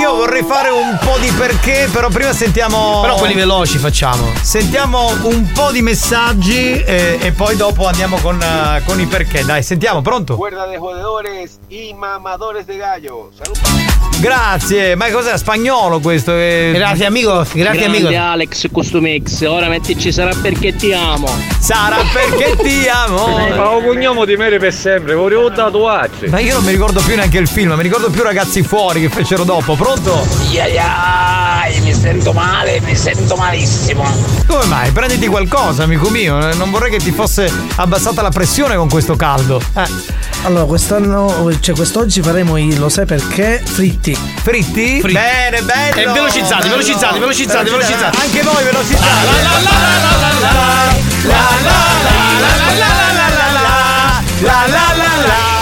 Io 0.01 0.15
vorrei 0.15 0.43
fare 0.43 0.71
un 0.71 0.99
po' 0.99 1.19
di 1.21 1.31
perché, 1.33 1.91
però 1.93 2.09
prima 2.09 2.33
sentiamo. 2.33 3.03
Però 3.03 3.17
quelli 3.17 3.35
veloci 3.35 3.77
facciamo. 3.77 4.33
Sentiamo 4.41 5.11
un 5.25 5.53
po' 5.53 5.71
di 5.71 5.83
messaggi 5.83 6.73
e, 6.83 7.19
e 7.21 7.33
poi 7.33 7.57
dopo 7.57 7.87
andiamo 7.87 8.17
con, 8.17 8.41
eh, 8.41 8.83
con 8.87 8.99
i 8.99 9.05
perché. 9.05 9.45
Dai, 9.45 9.63
sentiamo, 9.63 10.01
pronto? 10.01 10.37
Cuerda 10.37 10.67
de 10.67 10.79
jodedores 10.79 11.59
y 11.69 11.93
mamadores 11.93 12.65
de 12.65 12.79
gallo. 12.79 13.31
Salud. 13.37 14.05
Grazie, 14.21 14.95
ma 14.95 15.11
cos'è? 15.11 15.37
Spagnolo 15.37 16.01
questo? 16.01 16.33
Grazie, 16.33 17.05
amico. 17.05 17.45
Grazie, 17.53 17.85
amico. 17.85 18.09
Grande 18.09 18.17
Alex 18.17 18.69
Costumix, 18.73 19.43
ora 19.43 19.69
mettici 19.69 20.13
sarà 20.15 20.33
perché 20.41 20.77
ti 20.77 20.93
amo. 20.93 21.27
Sarà 21.59 21.97
perché 22.13 22.57
ti 22.63 22.87
amo. 22.87 23.37
Ma 23.57 23.71
un 23.71 23.83
cognome 23.83 24.25
di 24.27 24.37
mere 24.37 24.61
per 24.61 24.73
sempre, 24.73 25.15
volevo 25.15 25.49
un 25.49 25.53
tatuaggio. 25.53 26.27
Ma 26.29 26.39
io 26.39 26.55
non 26.55 26.63
mi 26.63 26.71
ricordo 26.71 27.01
più 27.01 27.17
neanche 27.17 27.39
il 27.39 27.49
film, 27.49 27.73
mi 27.73 27.83
ricordo 27.83 28.11
più 28.11 28.23
ragazzi 28.23 28.63
fuori 28.63 29.01
che 29.01 29.09
fecero 29.09 29.43
dopo. 29.43 29.75
Pronto? 29.75 30.25
Iai, 30.53 31.81
mi 31.81 31.93
sento 31.93 32.33
male, 32.33 32.81
mi 32.83 32.95
sento 32.95 33.35
malissimo. 33.35 34.05
Come 34.47 34.65
mai? 34.67 34.93
Prenditi 34.93 35.27
qualcosa, 35.27 35.83
amico 35.83 36.09
mio. 36.11 36.55
Non 36.55 36.71
vorrei 36.71 36.93
che 36.93 36.99
ti 36.99 37.11
fosse 37.11 37.51
abbassata 37.75 38.23
la 38.23 38.31
pressione 38.31 38.77
con 38.77 38.89
questo 38.89 39.17
caldo. 39.17 39.61
Eh. 39.75 40.23
Allora, 40.45 40.67
quest'anno, 40.67 41.51
cioè 41.59 41.75
quest'oggi 41.75 42.23
faremo 42.23 42.57
i 42.57 42.77
lo 42.77 42.89
sai 42.89 43.07
perché 43.07 43.61
fritti. 43.65 44.17
Fritti? 44.43 45.01
Bene, 45.01 45.63
bello. 45.63 46.01
E 46.01 46.13
velocizzati, 46.13 46.69
bello. 46.69 46.77
velocizzati, 46.77 47.19
velocizzati, 47.19 47.71
velocizzati. 47.71 48.19
Anche 48.21 48.43
voi 48.43 48.63
velocizzati. 48.63 49.25
La 49.25 49.43
la 49.43 49.61
la 49.61 49.71
la. 49.71 50.04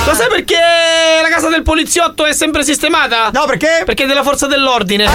Lo 0.04 0.14
sai 0.14 0.28
perché 0.28 0.58
la 1.22 1.28
casa 1.28 1.48
del 1.48 1.62
poliziotto 1.62 2.26
è 2.26 2.32
sempre 2.32 2.64
sistemata? 2.64 3.30
No, 3.32 3.44
perché? 3.46 3.82
Perché 3.84 4.04
è 4.04 4.06
della 4.06 4.22
forza 4.22 4.46
dell'ordine. 4.46 5.06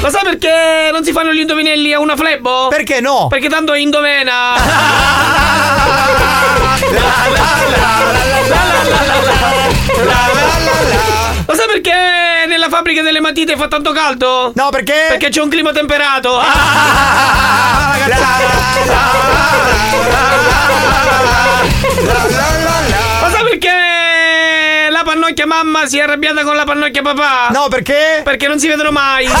Lo 0.00 0.10
sai 0.10 0.22
perché 0.24 0.90
non 0.92 1.04
si 1.04 1.12
fanno 1.12 1.32
gli 1.32 1.40
indovinelli 1.40 1.92
a 1.92 2.00
una 2.00 2.16
flebbo? 2.16 2.68
Perché 2.68 3.00
no? 3.00 3.26
Perché 3.28 3.48
tanto 3.48 3.72
è 3.72 3.78
indovena. 3.78 4.54
Lo 11.48 11.54
sai 11.54 11.66
perché 11.66 12.44
nella 12.46 12.68
fabbrica 12.68 13.00
delle 13.00 13.20
matite 13.20 13.56
fa 13.56 13.68
tanto 13.68 13.92
caldo? 13.92 14.52
No, 14.54 14.68
perché? 14.68 15.06
Perché 15.08 15.30
c'è 15.30 15.40
un 15.40 15.48
clima 15.48 15.72
temperato. 15.72 16.38
Lo 16.38 16.42
sai 23.30 23.44
perché 23.48 24.90
la 24.90 25.02
pannocchia 25.04 25.46
mamma 25.46 25.86
si 25.86 25.96
è 25.96 26.02
arrabbiata 26.02 26.44
con 26.44 26.54
la 26.54 26.64
pannocchia 26.64 27.00
papà? 27.00 27.48
No, 27.50 27.68
perché? 27.68 28.20
Perché 28.22 28.46
non 28.46 28.58
si 28.58 28.68
vedono 28.68 28.90
mai. 28.90 29.24
La 29.26 29.34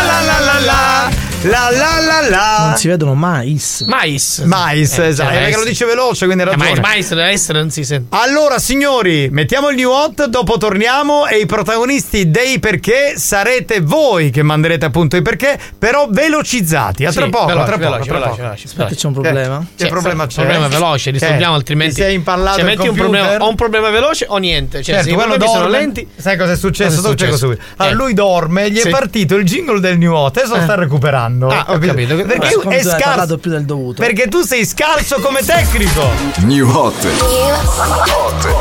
la 0.00 0.40
la 0.40 0.58
la. 0.64 1.07
Non 1.40 2.74
si 2.76 2.88
vedono 2.88 3.14
mais. 3.14 3.84
Mais. 3.86 4.42
Mais, 4.44 4.98
Eh, 4.98 5.06
esatto. 5.06 5.30
cioè, 5.30 5.38
perché 5.42 5.56
lo 5.56 5.64
dice 5.64 5.84
veloce, 5.84 6.24
quindi 6.26 6.42
hai 6.42 6.48
Eh, 6.48 6.52
ragione. 6.56 6.72
il 6.72 6.80
mais 6.80 7.08
deve 7.10 7.28
essere 7.30 7.60
non 7.60 7.70
si 7.70 7.84
sente. 7.84 8.16
Allora, 8.16 8.58
signori, 8.58 9.28
mettiamo 9.30 9.68
il 9.68 9.76
new 9.76 9.88
hot, 9.88 10.26
dopo 10.26 10.58
torniamo 10.58 11.28
e 11.28 11.38
i 11.38 11.46
protagonisti 11.46 12.28
dei 12.30 12.58
perché 12.58 13.14
sarete 13.16 13.80
voi 13.80 14.30
che 14.30 14.42
manderete 14.42 14.84
appunto 14.86 15.16
i 15.16 15.22
perché, 15.22 15.56
però 15.78 16.08
velocizzati. 16.10 17.04
A 17.04 17.12
tra 17.12 17.24
Sì, 17.24 17.30
poco, 17.30 17.46
veloce, 17.46 17.62
a 17.62 17.66
tra 17.66 17.76
poco, 17.78 17.90
veloce, 17.90 18.08
tra 18.08 18.18
veloce, 18.18 18.30
poco. 18.30 18.42
veloce, 18.42 18.66
Aspetta, 18.66 18.94
c'è 18.96 19.06
un 19.06 19.12
problema. 19.12 19.66
Che 19.76 19.86
problema 19.86 20.26
c'è? 20.26 20.34
problema 20.42 20.68
veloce, 20.68 21.10
risolviamo 21.12 21.52
Che? 21.52 21.58
altrimenti. 21.58 21.94
Ti 21.94 22.00
sei 22.02 22.14
impallato 22.14 22.58
Cioè, 22.58 22.70
il 22.70 22.76
metti 22.76 22.88
un 22.88 22.94
problema, 22.96 23.36
o 23.44 23.48
un 23.48 23.54
problema 23.54 23.90
veloce 23.90 24.26
o 24.28 24.36
niente. 24.38 24.82
Cioè, 24.82 24.94
Certo, 24.96 25.08
se 25.10 25.14
quello 25.14 25.28
problemi 25.36 25.52
sono 25.52 25.62
dorme. 25.68 25.78
lenti. 25.78 26.08
Sai 26.16 26.36
cosa 26.36 26.52
è 26.52 26.56
successo? 26.56 26.96
Cosa 26.96 27.06
è 27.08 27.10
successo? 27.10 27.46
Allora, 27.76 27.94
Eh. 27.94 27.96
lui 27.96 28.12
dorme, 28.12 28.70
gli 28.72 28.78
Sì. 28.80 28.88
è 28.88 28.90
partito 28.90 29.36
il 29.36 29.44
jingle 29.44 29.78
del 29.78 29.98
new 29.98 30.12
hot, 30.12 30.36
adesso 30.36 30.54
lo 30.54 30.60
Eh. 30.60 30.64
sta 30.64 30.74
recuperando. 30.74 31.26
Ah, 31.50 31.66
ho 31.68 31.78
capito. 31.78 32.16
Perché 32.16 32.48
secondo 32.48 32.70
è 32.70 32.82
scarso. 32.82 33.38
più 33.38 33.50
del 33.50 33.64
dovuto. 33.64 34.02
Perché 34.02 34.28
tu 34.28 34.40
sei 34.42 34.64
scarso 34.64 35.20
come 35.20 35.42
tecnico. 35.44 36.10
New 36.38 36.68
Hot. 36.68 37.06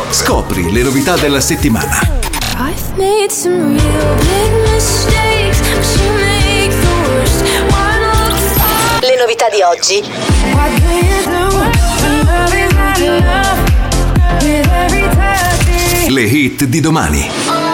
Scopri 0.10 0.72
le 0.72 0.84
novità 0.84 1.16
della 1.16 1.40
settimana. 1.40 2.00
I've 2.60 2.98
made 2.98 3.32
some 3.32 3.78
real 3.78 4.16
big 4.18 4.52
mistakes, 4.74 5.60
but 5.62 5.86
you 6.02 6.12
make 6.14 6.72
the 6.72 6.88
worst 7.08 7.44
one 7.70 8.02
look 8.02 9.02
Le 9.02 9.16
novità 9.16 9.48
di 9.50 9.62
oggi. 9.62 10.04
Le 16.10 16.22
hit 16.22 16.64
di 16.66 16.80
domani. 16.80 17.67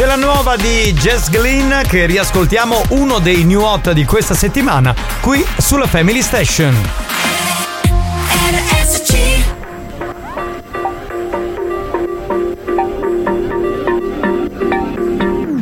C'è 0.00 0.06
la 0.06 0.16
nuova 0.16 0.56
di 0.56 0.94
Jess 0.94 1.28
Glynn 1.28 1.82
che 1.82 2.06
riascoltiamo 2.06 2.84
uno 2.92 3.18
dei 3.18 3.44
new 3.44 3.60
hot 3.60 3.92
di 3.92 4.06
questa 4.06 4.32
settimana 4.32 4.94
qui 5.20 5.44
sulla 5.58 5.86
Family 5.86 6.22
Station. 6.22 6.74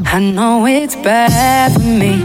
I 0.04 0.30
know 0.30 0.68
it's 0.68 0.94
bad 0.94 1.72
for 1.72 1.82
me, 1.82 2.22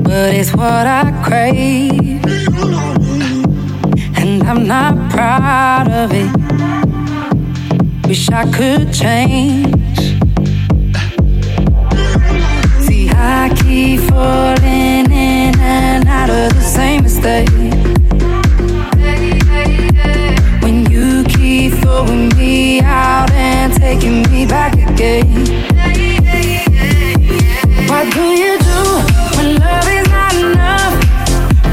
but 0.00 0.34
it's 0.34 0.52
what 0.54 0.88
I 0.88 1.12
crave. 1.22 2.20
And 4.16 4.42
I'm 4.42 4.66
not 4.66 5.08
proud 5.10 5.86
of 5.86 6.10
it. 6.10 6.32
Wish 8.08 8.28
I 8.28 8.44
could 8.50 8.92
change. 8.92 9.83
I 13.26 13.48
keep 13.64 14.00
falling 14.10 15.10
in 15.10 15.58
and 15.58 16.06
out 16.06 16.28
of 16.28 16.54
the 16.54 16.60
same 16.60 17.04
mistake. 17.04 17.48
When 20.62 20.84
you 20.90 21.24
keep 21.24 21.72
throwing 21.80 22.28
me 22.36 22.80
out 22.82 23.30
and 23.32 23.72
taking 23.72 24.24
me 24.30 24.44
back 24.44 24.74
again. 24.74 25.26
What 27.88 28.12
do 28.12 28.24
you 28.42 28.58
do 28.58 28.80
when 29.36 29.58
love 29.58 29.88
is 29.88 30.06
not 30.10 30.34
enough? 30.34 30.94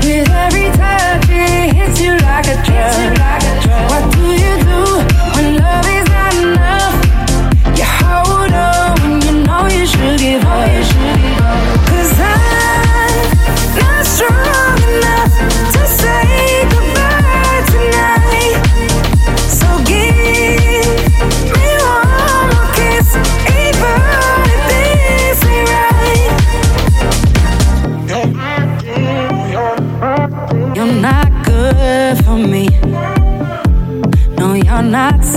With 0.05 0.29
every 0.29 0.69
touch, 0.79 1.27
it 1.29 1.75
hits 1.75 1.99
you 1.99 2.13
like 2.19 2.47
a 2.47 2.63
drug. 2.63 3.20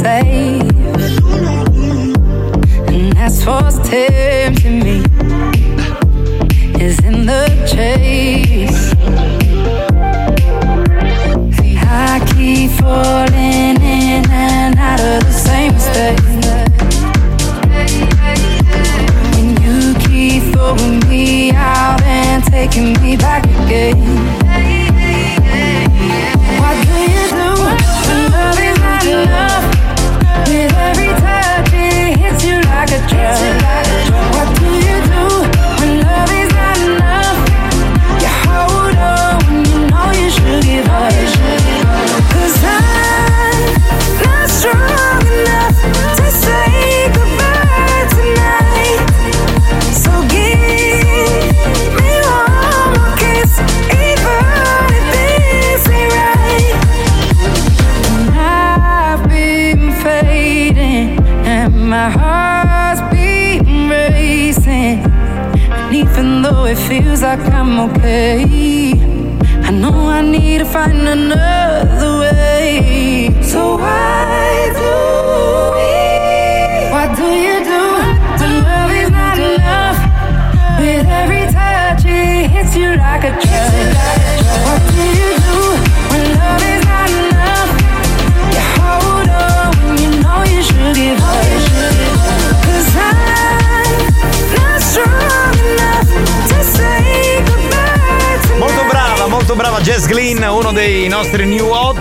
Safe. 0.05 0.60
And 2.93 3.12
that's 3.16 3.47
what's 3.47 3.78
tempting 3.89 4.81
me. 4.86 4.97
Is 6.85 6.98
in 7.09 7.24
the 7.24 7.44
chase. 7.72 8.93
I 11.86 12.20
keep 12.35 12.70
falling 12.78 13.23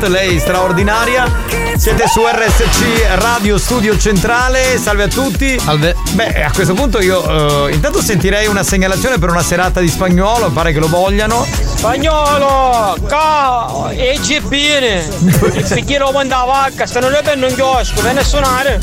hot, 0.03 0.07
lei 0.07 0.39
straordinaria. 0.39 1.31
Siete 1.77 2.07
su 2.07 2.21
RSC 2.25 3.15
Radio 3.15 3.57
Studio 3.57 3.97
Centrale. 3.97 4.77
Salve 4.77 5.03
a 5.03 5.07
tutti. 5.07 5.59
Salve. 5.59 5.95
Beh, 6.11 6.43
a 6.43 6.51
questo 6.51 6.73
punto 6.73 7.01
io 7.01 7.67
eh, 7.67 7.73
intanto 7.73 8.01
sentirei 8.01 8.47
una 8.47 8.63
segnalazione 8.63 9.17
per 9.17 9.30
una 9.30 9.43
serata 9.43 9.80
di 9.80 9.88
spagnolo, 9.88 10.51
pare 10.51 10.71
che 10.71 10.80
lo 10.80 10.88
vogliano. 10.88 11.72
Spagnolo, 11.84 12.95
ca 13.10 13.89
e 13.91 14.18
gibbine. 14.22 15.05
Il 15.19 16.01
quando 16.14 16.34
la 16.34 16.43
vacca, 16.45 16.85
stanno 16.85 17.10
le 17.10 17.22
penne 17.22 17.49
in 17.49 17.55
chiosco, 17.55 18.01
viene 18.01 18.22
a 18.22 18.23
suonare. 18.23 18.80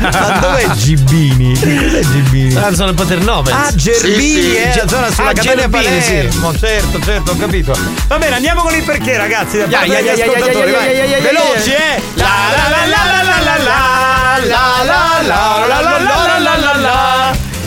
Ma 0.00 0.38
dov'è 0.40 0.70
Gibbini? 0.70 1.52
Cos'è 1.52 2.00
Gibbini? 2.00 2.54
Ah, 2.56 2.74
sono 2.74 2.88
il 2.88 2.94
Paternò, 2.94 3.42
Ah, 3.50 3.70
Gerbini, 3.74 4.56
eh, 4.56 4.74
la 4.74 4.88
zona 4.88 5.10
sulla 5.12 5.28
Ah, 5.28 5.32
Catania 5.34 5.68
Gerbini, 5.68 6.00
sì. 6.00 6.12
Palermo. 6.14 6.56
Certo, 6.56 6.98
certo, 7.04 7.30
ho 7.32 7.36
capito. 7.36 7.76
Va 8.06 8.16
bene, 8.16 8.36
andiamo 8.36 8.62
con 8.62 8.74
il 8.74 8.84
perché, 8.84 9.18
ragazzi. 9.18 9.58
Da 9.58 9.66
parte 9.66 9.86
ya, 9.88 10.00
degli 10.00 10.06
ya, 10.06 10.12
ascoltatori, 10.24 10.70
ya, 10.70 10.80
ya, 10.90 11.06
vai. 11.10 11.20
Veloci, 11.20 11.70
eh. 11.72 12.02
La 12.14 12.24
la 12.56 12.68
la 12.70 12.86
la 12.86 13.04
la 13.12 13.22
la 13.22 13.36
la 13.42 13.58
la 13.58 13.84
la 14.46 14.48
la 14.48 14.82
la 14.82 14.82
la 14.84 15.20
la 15.26 15.66
la 15.68 15.80
la 15.82 15.98
la 15.98 16.22
la 16.24 16.27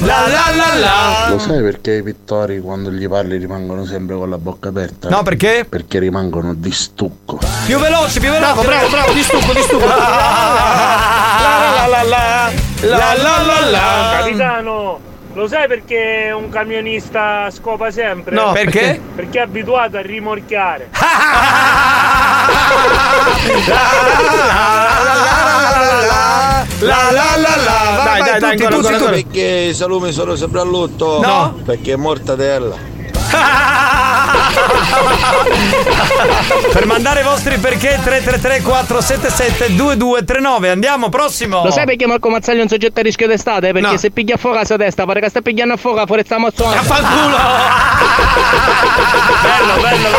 la 0.02 0.28
la 0.28 0.56
la 0.56 0.76
la 0.76 0.80
la 0.80 1.30
Lo 1.30 1.40
sai 1.40 1.62
perché 1.62 1.98
i 1.98 2.04
pittori 2.04 2.60
quando 2.60 2.92
gli 2.92 3.08
parli 3.08 3.38
rimangono 3.38 3.86
sempre 3.86 4.16
con 4.16 4.30
la 4.30 4.38
bocca 4.38 4.70
aperta? 4.70 5.10
No, 5.10 5.22
perché? 5.24 5.66
Perché 5.68 6.00
rimangono 6.00 6.54
di 6.54 6.72
stucco. 6.72 7.40
Più 7.66 7.78
veloce, 7.78 8.20
più 8.20 8.32
veloce. 8.32 8.54
Bravo, 8.54 8.62
bravo, 8.64 8.90
bravo, 8.90 9.14
di 9.14 9.22
stucco, 9.24 9.54
di 9.54 9.62
stucco. 9.62 9.86
La 11.72 11.88
la 11.88 12.04
la 12.04 12.04
la 12.04 12.52
la 12.82 13.14
la 13.16 13.42
la 13.44 13.70
la 13.70 14.18
Capitano, 14.20 15.00
lo 15.34 15.48
sai 15.48 15.68
perché 15.68 16.34
un 16.36 16.50
camionista 16.50 17.50
scopa 17.52 17.90
sempre? 17.92 18.36
No, 18.36 18.52
perché? 18.52 19.00
Perché 19.16 19.40
è 19.40 19.42
abituato 19.42 19.98
a 19.98 20.02
rimorchiare. 20.02 20.90
La 26.82 27.12
la 27.12 27.36
la 27.38 27.56
la 27.58 28.04
Dai, 28.04 28.22
dai, 28.24 28.40
dai, 28.40 28.52
ancora, 28.52 28.76
ancora, 28.76 28.96
ancora. 28.96 29.12
Perché 29.12 29.42
i 29.70 29.74
salumi 29.74 30.12
sono 30.12 30.36
sempre 30.36 30.62
a 30.62 30.64
lutto? 30.64 31.22
No. 31.22 31.60
Perché 31.64 31.94
è 31.94 31.96
mortadella. 31.96 32.76
Per 36.72 36.86
mandare 36.86 37.22
i 37.22 37.24
vostri 37.24 37.58
perché 37.58 38.00
333 38.04 38.62
477 38.62 39.76
2239 39.76 40.70
Andiamo, 40.70 41.10
prossimo 41.10 41.64
Lo 41.64 41.72
sai 41.72 41.86
perché 41.86 42.06
Marco 42.08 42.30
Mazzagli 42.30 42.60
è 42.60 42.62
un 42.62 42.68
soggetto 42.68 43.00
a 43.00 43.04
rischio 43.04 43.28
d'estate? 43.28 43.72
Perché 43.72 43.90
No. 43.92 43.98
se 43.98 44.12
piglia 44.12 44.36
a 44.36 44.38
fuoco 44.38 44.58
a 44.60 44.66
sua 44.66 44.78
testa, 44.78 45.06
pare 45.06 45.20
che 45.22 45.30
sta 45.30 45.42
pigliando 45.42 45.74
a 45.74 45.78
fuoco 45.78 46.06
fuori 46.06 46.22
sta 46.24 46.38
mozzona. 46.38 46.82
Fanculo! 46.82 47.38
Bello, 49.42 49.74
bello, 49.82 50.10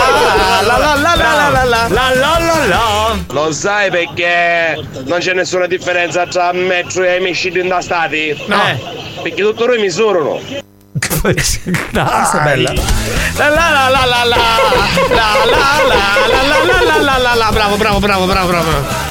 la 0.62 0.62
la 0.62 0.78
la 0.78 0.94
la 0.94 1.14
la 1.14 1.16
la 1.48 1.48
la 1.48 1.64
la 1.64 1.88
la 1.88 2.08
la 2.38 2.66
la 2.66 3.14
Lo 3.30 3.52
sai 3.52 3.90
perché 3.90 4.76
non 5.04 5.18
c'è 5.20 5.32
nessuna 5.34 5.66
differenza 5.66 6.26
tra 6.26 6.52
metro 6.52 7.04
e 7.04 7.16
amici 7.16 7.50
da 7.50 7.80
stati? 7.80 8.36
No. 8.46 8.60
Perché 9.22 9.42
tutti 9.42 9.64
noi 9.64 9.78
misurano. 9.80 10.40
Questa 11.20 11.60
è 11.64 12.42
bella 12.44 12.72
La 13.36 13.48
la 13.48 13.70
la 13.70 13.88
la 13.88 14.04
la 14.04 14.24
la 14.24 14.36
La 15.08 15.34
la 15.44 15.56
la 15.86 16.42
la 16.42 16.82
la 16.84 17.00
la 17.00 17.18
la 17.18 17.34
la 17.34 17.50
Bravo, 17.52 17.76
bravo, 17.76 17.98
bravo, 17.98 18.26
bravo, 18.26 18.46
bravo 18.48 19.10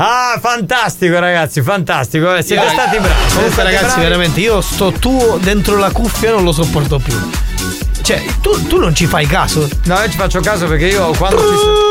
Ah, 0.00 0.38
fantastico 0.40 1.18
ragazzi, 1.18 1.60
fantastico 1.60 2.34
eh, 2.36 2.42
Siete 2.42 2.64
Io, 2.64 2.70
stati 2.70 2.98
bravi 2.98 3.32
Comunque, 3.34 3.62
ragazzi, 3.64 3.84
bravi. 3.86 4.00
veramente, 4.02 4.40
io 4.40 4.60
sto 4.60 4.92
tuo 4.92 5.38
dentro 5.42 5.76
la 5.76 5.90
cuffia 5.90 6.30
non 6.30 6.44
lo 6.44 6.52
sopporto 6.52 6.98
più. 7.00 7.14
Cioè, 8.02 8.22
tu, 8.40 8.66
tu 8.68 8.78
non 8.78 8.94
ci 8.94 9.06
fai 9.06 9.26
caso? 9.26 9.68
No, 9.84 9.98
io 10.00 10.08
ci 10.08 10.16
faccio 10.16 10.38
caso 10.40 10.66
perché 10.68 10.86
io 10.86 11.10
quando 11.16 11.38
ci 11.40 11.56
sono. 11.58 11.87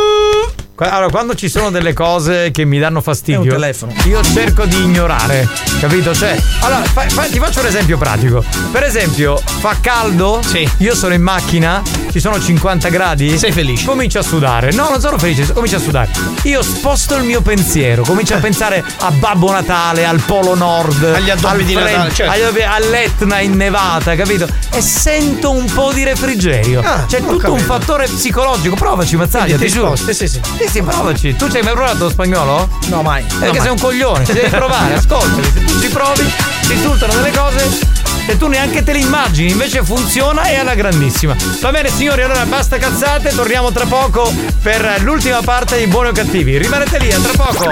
Allora, 0.79 1.09
quando 1.09 1.33
ci 1.33 1.49
sono 1.49 1.71
delle 1.71 1.93
cose 1.93 2.51
che 2.51 2.63
mi 2.63 2.77
danno 2.77 3.01
fastidio, 3.01 3.55
un 3.55 3.93
io 4.05 4.21
cerco 4.23 4.65
di 4.65 4.83
ignorare, 4.83 5.47
capito? 5.79 6.13
Cioè, 6.13 6.37
allora, 6.61 6.83
fa- 6.83 7.09
fa- 7.09 7.23
ti 7.23 7.39
faccio 7.39 7.61
un 7.61 7.65
esempio 7.65 7.97
pratico. 7.97 8.43
Per 8.71 8.83
esempio, 8.83 9.41
fa 9.59 9.75
caldo, 9.81 10.39
Sì. 10.45 10.69
io 10.77 10.93
sono 10.93 11.15
in 11.15 11.21
macchina, 11.23 11.81
ci 12.11 12.19
sono 12.19 12.39
50 12.39 12.89
gradi. 12.89 13.39
Sei 13.39 13.51
felice? 13.51 13.85
Comincio 13.85 14.19
a 14.19 14.21
sudare. 14.21 14.71
No, 14.73 14.87
non 14.89 14.99
sono 15.01 15.17
felice, 15.17 15.51
comincio 15.51 15.77
a 15.77 15.79
sudare. 15.79 16.09
Io 16.43 16.61
sposto 16.61 17.15
il 17.15 17.23
mio 17.23 17.41
pensiero, 17.41 18.03
comincio 18.03 18.35
a 18.35 18.37
pensare 18.39 18.83
a 18.99 19.09
Babbo 19.09 19.51
Natale, 19.51 20.05
al 20.05 20.19
Polo 20.21 20.53
Nord, 20.53 21.03
Agli 21.03 21.31
addobbi 21.31 21.63
di 21.65 21.73
freddo, 21.73 21.89
Natale, 21.89 22.13
certo. 22.13 22.31
addobbi- 22.33 22.61
all'Etna 22.61 23.39
in 23.39 23.53
nevata, 23.55 24.15
capito? 24.15 24.47
E 24.71 24.81
sento 24.81 25.49
un 25.49 25.65
po' 25.73 25.91
di 25.91 26.03
refrigerio. 26.03 26.81
Ah, 26.83 27.05
C'è 27.07 27.17
ho 27.17 27.21
tutto 27.21 27.51
un 27.51 27.57
capito. 27.57 27.63
fattore 27.65 28.05
psicologico. 28.05 28.75
Provaci, 28.75 29.15
Mazzaglia, 29.15 29.57
ti 29.57 29.65
ti 29.65 29.71
giuro. 29.71 29.95
sposti, 29.95 30.13
sì, 30.13 30.27
sì. 30.27 30.65
Sì, 30.67 30.73
sì, 30.73 30.81
provaci. 30.81 31.35
Tu 31.35 31.49
ci 31.49 31.57
hai 31.57 31.63
mai 31.63 31.73
provato 31.73 32.03
lo 32.03 32.09
spagnolo? 32.09 32.69
No, 32.87 33.01
mai. 33.01 33.23
Perché 33.23 33.45
No, 33.45 33.53
sei 33.53 33.61
mai. 33.61 33.69
un 33.71 33.79
coglione, 33.79 34.25
ci 34.25 34.33
devi 34.33 34.49
provare, 34.49 34.95
ascoltami. 34.95 35.43
Se 35.43 35.63
tu 35.63 35.79
ci 35.79 35.89
provi, 35.89 36.23
ti 36.61 36.73
risultano 36.73 37.13
delle 37.13 37.31
cose 37.31 37.95
e 38.27 38.37
tu 38.37 38.47
neanche 38.47 38.83
te 38.83 38.91
le 38.91 38.99
immagini, 38.99 39.51
invece 39.51 39.81
funziona 39.83 40.43
e 40.43 40.55
è 40.55 40.57
alla 40.57 40.75
grandissima. 40.75 41.33
Va 41.61 41.71
bene, 41.71 41.89
signori, 41.89 42.21
allora 42.21 42.45
basta 42.45 42.77
cazzate, 42.77 43.33
torniamo 43.33 43.71
tra 43.71 43.85
poco 43.85 44.31
per 44.61 44.99
l'ultima 45.01 45.39
parte 45.41 45.77
di 45.77 45.87
Buoni 45.87 46.09
o 46.09 46.11
Cattivi. 46.11 46.57
Rimanete 46.57 46.99
lì, 46.99 47.11
a 47.13 47.19
tra 47.19 47.31
poco. 47.45 47.71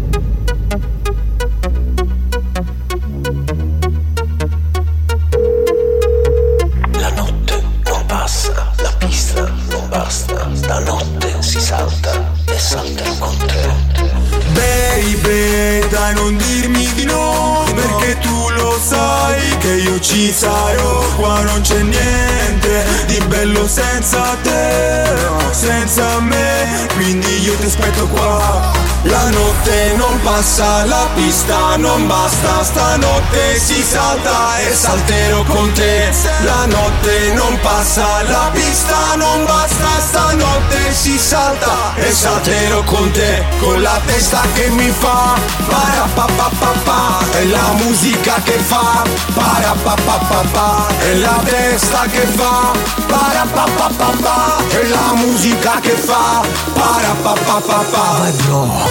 Sarò 20.31 20.99
Qua 21.15 21.41
non 21.41 21.61
c'è 21.61 21.81
niente 21.81 22.85
di 23.07 23.19
bello 23.27 23.67
senza 23.67 24.35
te 24.41 25.03
Senza 25.51 26.19
me, 26.19 26.87
quindi 26.95 27.41
io 27.43 27.55
ti 27.57 27.65
aspetto 27.65 28.07
qua 28.07 28.90
La 29.03 29.29
notte 29.31 29.93
non 29.95 30.19
passa, 30.21 30.85
la 30.85 31.07
pista 31.15 31.75
non 31.77 32.05
basta. 32.05 32.63
Stanotte 32.63 33.57
si 33.57 33.81
salta 33.81 34.59
e 34.59 34.75
salterò 34.75 35.43
con 35.43 35.71
te. 35.73 36.11
La 36.43 36.67
notte 36.67 37.33
non 37.33 37.57
passa, 37.61 38.21
la 38.27 38.51
pista 38.53 39.15
non 39.15 39.43
basta. 39.45 39.87
Stanotte 40.07 40.93
si 40.93 41.17
salta 41.17 41.95
e 41.95 42.11
salterò 42.11 42.83
con 42.83 43.09
te. 43.11 43.43
Con 43.59 43.81
la 43.81 43.99
testa 44.05 44.41
che 44.53 44.69
mi 44.69 44.91
fa 44.91 45.33
para 45.67 46.07
pa 46.13 46.27
pa 46.37 46.51
pa 46.59 46.73
pa. 46.83 47.19
È 47.31 47.43
la 47.45 47.71
musica 47.77 48.35
che 48.43 48.59
fa 48.59 49.01
para 49.33 49.75
pa 49.81 49.95
pa 50.05 50.17
pa 50.27 50.43
pa. 50.51 50.87
È 50.99 51.13
la 51.15 51.41
testa 51.43 52.01
che 52.05 52.27
fa 52.27 52.71
para 53.07 53.47
pa 53.51 53.65
pa 53.77 53.89
pa 53.97 54.11
pa. 54.21 54.57
È 54.69 54.83
la 54.83 55.13
musica 55.15 55.79
che 55.81 55.95
fa 55.95 56.41
para 56.73 57.15
pa 57.23 57.33
pa 57.33 57.61
pa 57.65 57.83
pa 57.89 58.90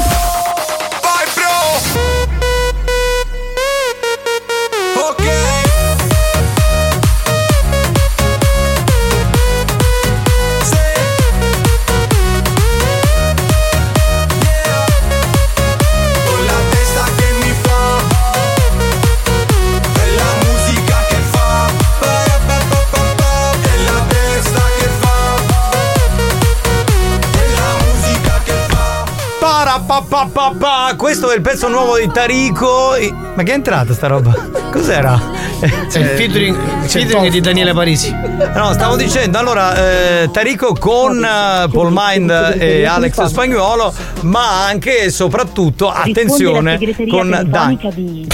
Parapapapapa. 30.07 30.95
Questo 30.95 31.29
è 31.31 31.35
il 31.35 31.41
pezzo 31.41 31.67
nuovo 31.67 31.97
di 31.97 32.09
Tarico. 32.11 32.95
E- 32.95 33.11
Ma 33.11 33.43
che 33.43 33.51
è 33.51 33.55
entrata 33.55 33.93
sta 33.93 34.07
roba? 34.07 34.33
Cos'era? 34.71 35.19
È 35.59 35.65
il 35.65 36.05
featuring, 36.15 36.57
il 36.83 36.89
featuring 36.89 37.29
di 37.31 37.39
Daniele 37.41 37.73
Parisi. 37.73 38.11
No, 38.11 38.73
stavo 38.73 38.95
dicendo, 38.95 39.37
allora, 39.37 39.75
eh, 40.23 40.29
Tarico 40.31 40.73
con 40.73 41.23
eh, 41.23 41.67
Paul 41.71 41.91
Mind 41.93 42.55
e 42.57 42.85
Alex 42.85 43.23
Spagnuolo, 43.25 43.93
ma 44.21 44.65
anche 44.65 45.03
e 45.03 45.09
soprattutto, 45.11 45.89
attenzione, 45.89 46.79
con 47.07 47.43
Dan. 47.45 47.77
di 47.93 48.27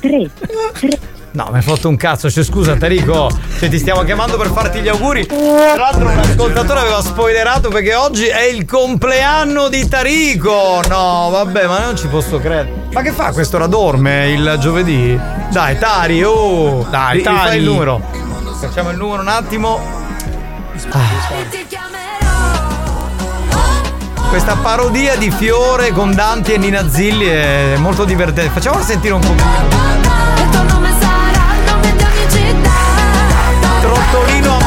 3 0.00 0.30
No, 1.36 1.48
mi 1.50 1.56
hai 1.58 1.62
fatto 1.62 1.90
un 1.90 1.96
cazzo, 1.96 2.30
cioè, 2.30 2.42
scusa 2.42 2.76
Tarico, 2.76 3.28
cioè, 3.58 3.68
ti 3.68 3.78
stiamo 3.78 4.04
chiamando 4.04 4.38
per 4.38 4.50
farti 4.50 4.80
gli 4.80 4.88
auguri. 4.88 5.26
Tra 5.26 5.76
l'altro 5.76 6.08
un 6.08 6.18
ascoltatore 6.18 6.80
aveva 6.80 7.02
spoilerato 7.02 7.68
perché 7.68 7.94
oggi 7.94 8.24
è 8.24 8.44
il 8.44 8.64
compleanno 8.64 9.68
di 9.68 9.86
Tarico. 9.86 10.80
No, 10.88 11.28
vabbè, 11.30 11.66
ma 11.66 11.80
non 11.80 11.94
ci 11.94 12.06
posso 12.06 12.38
credere. 12.38 12.86
Ma 12.90 13.02
che 13.02 13.12
fa 13.12 13.32
questo? 13.32 13.56
Ora 13.56 13.66
dorme 13.66 14.30
il 14.30 14.56
giovedì? 14.58 15.20
Dai, 15.50 15.78
Tari, 15.78 16.24
oh! 16.24 16.86
Dai, 16.88 17.20
Tari. 17.20 17.58
il 17.58 17.64
numero. 17.64 18.00
Facciamo 18.58 18.88
il 18.88 18.96
numero 18.96 19.20
un 19.20 19.28
attimo. 19.28 19.78
Questa 24.30 24.56
parodia 24.62 25.16
di 25.16 25.30
Fiore 25.30 25.90
con 25.90 26.14
Danti 26.14 26.54
e 26.54 26.56
Nina 26.56 26.88
Zilli 26.88 27.26
è 27.26 27.74
molto 27.76 28.04
divertente. 28.04 28.50
Facciamola 28.52 28.82
sentire 28.82 29.12
un 29.12 29.20
pochino. 29.20 29.86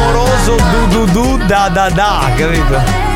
Trottolino 0.10 0.22
amoroso 0.24 0.56
du 0.56 1.06
du 1.06 1.12
du 1.12 1.46
da 1.46 1.70
da 1.70 1.90
da, 1.90 2.32
capito? 2.36 3.08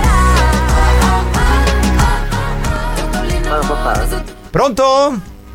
Pronto? 4.52 4.84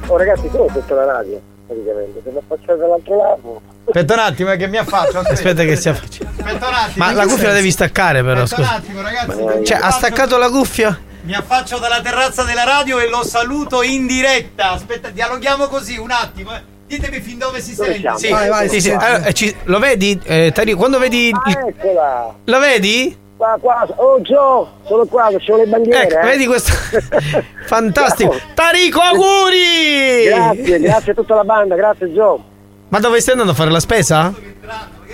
Oh 0.07 0.17
ragazzi, 0.17 0.49
sono 0.51 0.67
sotto 0.73 0.95
la 0.95 1.05
radio, 1.05 1.41
praticamente. 1.67 2.21
Se 2.25 2.31
lo 2.33 2.43
faccio 2.47 2.75
dall'altro 2.77 3.17
lato. 3.17 3.61
Aspetta 3.87 4.15
un 4.15 4.19
attimo, 4.21 4.53
eh, 4.53 4.57
che 4.57 4.67
mi 4.67 4.77
affaccio. 4.79 5.19
Aspetta 5.29 5.63
che 5.63 5.77
si 5.77 5.89
affaccia. 5.89 6.25
Aspetta 6.29 6.69
un 6.69 6.75
attimo. 6.75 7.05
Ma 7.05 7.13
la 7.13 7.23
cuffia 7.23 7.29
la 7.29 7.37
senso? 7.39 7.53
devi 7.55 7.71
staccare 7.71 8.23
però, 8.25 8.43
Aspetta 8.43 8.61
un 8.61 8.67
scusa. 8.67 8.79
attimo, 8.79 9.03
ragazzi. 9.03 9.65
Cioè, 9.65 9.79
ha 9.81 9.91
staccato 9.91 10.37
la 10.39 10.51
cuffia? 10.51 10.99
Mi 11.23 11.35
affaccio 11.35 11.79
dalla 11.79 12.01
terrazza 12.01 12.43
della 12.43 12.65
radio 12.65 12.99
e 12.99 13.09
lo 13.09 13.23
saluto 13.25 13.83
in 13.83 14.07
diretta. 14.07 14.73
Aspetta, 14.73 15.11
dialoghiamo 15.11 15.67
così 15.69 15.99
un 15.99 16.11
attimo. 16.11 16.55
eh. 16.55 16.68
Ditemi 16.89 17.21
fin 17.21 17.39
dove 17.39 17.61
si 17.61 17.75
Dove 17.77 17.93
sente. 17.93 18.01
siamo? 18.01 18.19
Sì, 18.19 18.31
Vai, 18.31 18.49
vai, 18.49 18.69
sì, 18.69 18.81
sì. 18.81 18.91
Allora, 18.91 19.25
eh, 19.27 19.33
ci- 19.35 19.55
lo 19.65 19.79
vedi? 19.79 20.19
Eh, 20.25 20.51
Tarico, 20.53 20.79
quando 20.79 20.99
vedi 20.99 21.31
Ah, 21.33 21.67
eccola! 21.69 22.35
Lo 22.45 22.59
vedi? 22.59 23.17
Qua, 23.37 23.57
qua, 23.61 23.87
oh 23.97 24.21
Gio, 24.23 24.69
sono 24.87 25.05
qua, 25.05 25.29
c'ho 25.39 25.57
le 25.59 25.67
bandiere. 25.67 26.03
Ecco, 26.09 26.19
eh. 26.19 26.31
vedi 26.31 26.47
questo? 26.47 26.73
Fantastico. 27.67 28.35
Tarico, 28.55 28.99
auguri! 29.01 30.25
Grazie, 30.25 30.81
grazie 30.81 31.13
a 31.13 31.15
tutta 31.15 31.35
la 31.37 31.45
banda, 31.45 31.77
grazie 31.77 32.13
Gio. 32.13 32.43
Ma 32.89 32.99
dove 32.99 33.21
stai 33.21 33.33
andando 33.35 33.53
a 33.53 33.55
fare 33.55 33.71
la 33.71 33.81
spesa? 33.81 34.35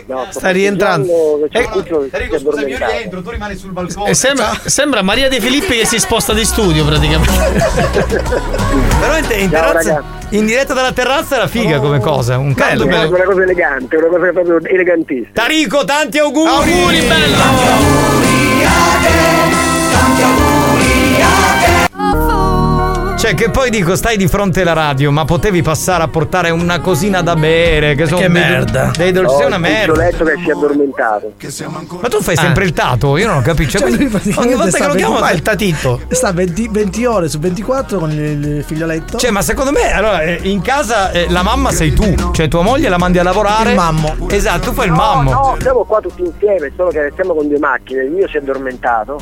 No, 0.07 0.27
Stai 0.31 0.53
rientrando. 0.53 1.09
Eh, 1.51 1.51
Tarico, 2.11 2.39
scusami, 2.39 2.71
io 2.71 2.77
rientro, 2.79 3.23
tu 3.23 3.31
rimani 3.31 3.57
sul 3.57 3.71
balcone. 3.73 4.11
E 4.11 4.15
sembra, 4.15 4.53
sembra 4.65 5.01
Maria 5.03 5.29
De 5.31 5.41
Filippi 5.41 5.79
che 5.79 5.87
si 5.87 5.99
sposta 5.99 6.35
di 6.35 6.45
studio 6.45 6.85
praticamente. 6.85 7.33
Però 9.01 9.17
in, 9.17 9.51
terrazza- 9.51 10.03
in 10.31 10.45
diretta 10.47 10.75
dalla 10.75 10.93
terrazza 10.93 11.37
era 11.37 11.47
figa 11.47 11.79
come 11.81 12.01
cosa. 12.01 12.37
Un 12.37 12.53
caldo 12.55 12.85
È 12.85 12.87
bello. 12.87 13.15
una 13.15 13.25
cosa 13.25 13.43
elegante, 13.43 13.97
una 13.97 14.09
cosa 14.09 14.31
proprio 14.33 14.61
elegantissima. 14.63 15.29
Tarico, 15.33 15.85
tanti 15.85 16.19
auguri! 16.19 16.49
Auguri, 16.51 17.01
bello! 17.01 18.43
Cioè, 23.25 23.35
che 23.35 23.49
poi 23.49 23.71
dico, 23.71 23.97
stai 23.97 24.19
di 24.19 24.29
fronte 24.29 24.61
alla 24.61 24.75
radio, 24.75 25.11
ma 25.11 25.25
potevi 25.25 25.63
passare 25.63 26.03
a 26.03 26.09
portare 26.09 26.51
una 26.51 26.79
cosina 26.81 27.23
da 27.23 27.35
bere. 27.35 27.95
Che, 27.95 28.05
sono 28.05 28.21
Che 28.21 28.29
dei- 28.29 28.43
merda. 28.43 28.91
Dei 28.95 29.13
dolci, 29.13 29.37
sei 29.37 29.47
una 29.47 29.55
il 29.55 29.61
merda. 29.63 29.93
cuccioletto 29.93 30.25
che 30.25 30.35
si 30.43 30.49
è 30.49 30.53
addormentato. 30.53 31.33
Ma 32.03 32.09
tu 32.11 32.21
fai 32.21 32.37
sempre 32.37 32.65
il 32.65 32.75
tato? 32.75 33.17
Io 33.17 33.27
non 33.27 33.39
ho 33.39 33.41
capito. 33.41 33.79
Cioè, 33.79 33.91
Cioè, 33.91 34.35
ogni 34.45 34.55
volta 34.55 34.77
che 34.77 34.87
lo 34.89 34.95
chiamo. 34.95 35.17
Fa 35.17 35.31
il 35.31 35.41
tatito. 35.41 36.01
Sta 36.11 36.33
20, 36.33 36.69
20 36.71 37.05
ore 37.07 37.29
su 37.31 37.39
24 37.39 37.99
con 37.99 38.11
il, 38.11 38.19
il 38.59 38.63
figlioletto. 38.63 39.17
Cioè, 39.17 39.31
ma 39.31 39.41
secondo 39.41 39.71
me, 39.73 39.91
allora, 39.91 40.21
eh, 40.21 40.41
in 40.43 40.61
casa 40.61 41.11
eh, 41.11 41.25
la 41.31 41.43
mamma 41.43 41.71
sei 41.73 41.95
tu. 41.95 42.15
Cioè, 42.31 42.47
tua 42.49 42.61
moglie 42.61 42.91
la 42.91 42.99
mandi 42.99 43.19
a 43.19 43.23
lavorare. 43.23 43.71
Il 43.71 43.77
mammo. 43.77 44.17
Esatto, 44.29 44.69
tu 44.69 44.73
fai 44.75 44.85
il 44.89 44.93
No, 44.93 44.99
mammo. 44.99 45.31
no, 45.31 45.57
siamo 45.61 45.85
qua 45.85 45.99
tutti 46.03 46.21
insieme, 46.21 46.71
solo 46.77 46.91
che 46.91 47.09
stiamo 47.15 47.33
con 47.35 47.49
due 47.49 47.59
macchine. 47.59 48.03
Il 48.03 48.11
mio 48.11 48.29
si 48.29 48.37
è 48.37 48.41
addormentato. 48.41 49.15